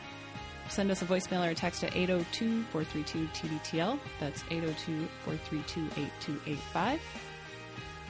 send 0.70 0.92
us 0.92 1.02
a 1.02 1.06
voicemail 1.06 1.48
or 1.48 1.52
a 1.52 1.56
text 1.56 1.82
at 1.84 1.92
802-432-TBTL. 1.94 4.00
That's 4.20 4.44
802-432-8285. 4.44 7.00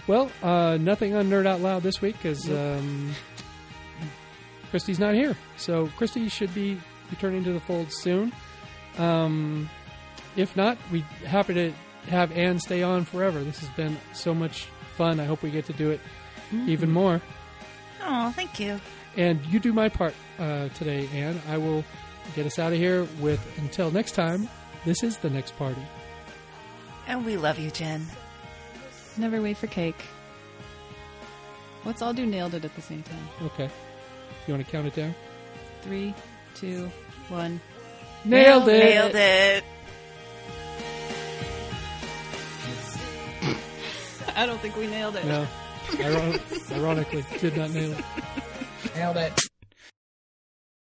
Well, 0.08 0.30
uh, 0.42 0.78
nothing 0.80 1.14
on 1.16 1.30
Nerd 1.30 1.46
Out 1.46 1.62
Loud 1.62 1.84
this 1.84 2.02
week 2.02 2.16
because 2.22 2.50
um, 2.50 3.14
Christy's 4.70 5.00
not 5.00 5.14
here. 5.14 5.38
So 5.58 5.88
Christy 5.98 6.30
should 6.30 6.56
be 6.56 6.80
returning 7.10 7.44
to 7.44 7.52
the 7.54 7.60
fold 7.60 7.92
soon. 7.92 8.32
Um, 8.98 9.70
if 10.36 10.56
not, 10.56 10.78
we're 10.92 11.02
happy 11.26 11.54
to 11.56 11.74
have 12.08 12.32
Anne 12.32 12.60
stay 12.60 12.84
on 12.84 13.06
forever. 13.06 13.44
This 13.44 13.60
has 13.60 13.70
been 13.70 13.98
so 14.14 14.34
much 14.34 14.68
fun. 14.96 15.20
I 15.20 15.26
hope 15.26 15.44
we 15.44 15.52
get 15.52 15.66
to 15.66 15.74
do 15.74 15.92
it 15.92 16.00
even 16.52 16.92
more. 16.92 17.22
Oh, 18.04 18.32
thank 18.32 18.60
you. 18.60 18.80
And 19.16 19.44
you 19.48 19.60
do 19.60 19.74
my 19.74 19.90
part 19.90 20.14
uh, 20.40 20.70
today, 20.70 21.10
Anne. 21.14 21.42
I 21.50 21.58
will 21.58 21.84
get 22.36 22.46
us 22.46 22.60
out 22.60 22.72
of 22.72 22.78
here 22.78 23.08
with 23.20 23.46
until 23.58 23.92
next 23.92 24.12
time. 24.12 24.48
This 24.86 25.04
is 25.04 25.18
the 25.18 25.30
next 25.30 25.58
party. 25.58 25.82
And 27.08 27.26
we 27.26 27.38
love 27.38 27.58
you, 27.60 27.72
Jen. 27.72 28.06
Never 29.18 29.42
wait 29.42 29.58
for 29.58 29.68
cake. 29.68 30.02
Let's 31.86 32.02
all 32.02 32.14
do 32.14 32.26
nailed 32.26 32.54
it 32.54 32.66
at 32.66 32.76
the 32.76 32.82
same 32.82 33.04
time. 33.04 33.28
Okay. 33.44 33.70
You 34.46 34.54
want 34.54 34.66
to 34.66 34.72
count 34.72 34.88
it 34.88 34.96
down? 34.96 35.16
Three, 35.82 36.14
two, 36.54 36.92
one. 37.30 37.60
Nailed 38.26 38.68
it. 38.68 38.80
Nailed 38.80 39.16
it. 39.16 39.64
I 44.36 44.46
don't 44.46 44.60
think 44.60 44.76
we 44.76 44.88
nailed 44.88 45.16
it. 45.16 45.26
No. 45.26 45.48
Iron- 46.00 46.40
ironically, 46.72 47.26
did 47.40 47.58
not 47.58 47.72
nail 47.72 47.92
it. 47.94 48.06
Nailed 48.96 49.18
it. 49.18 49.47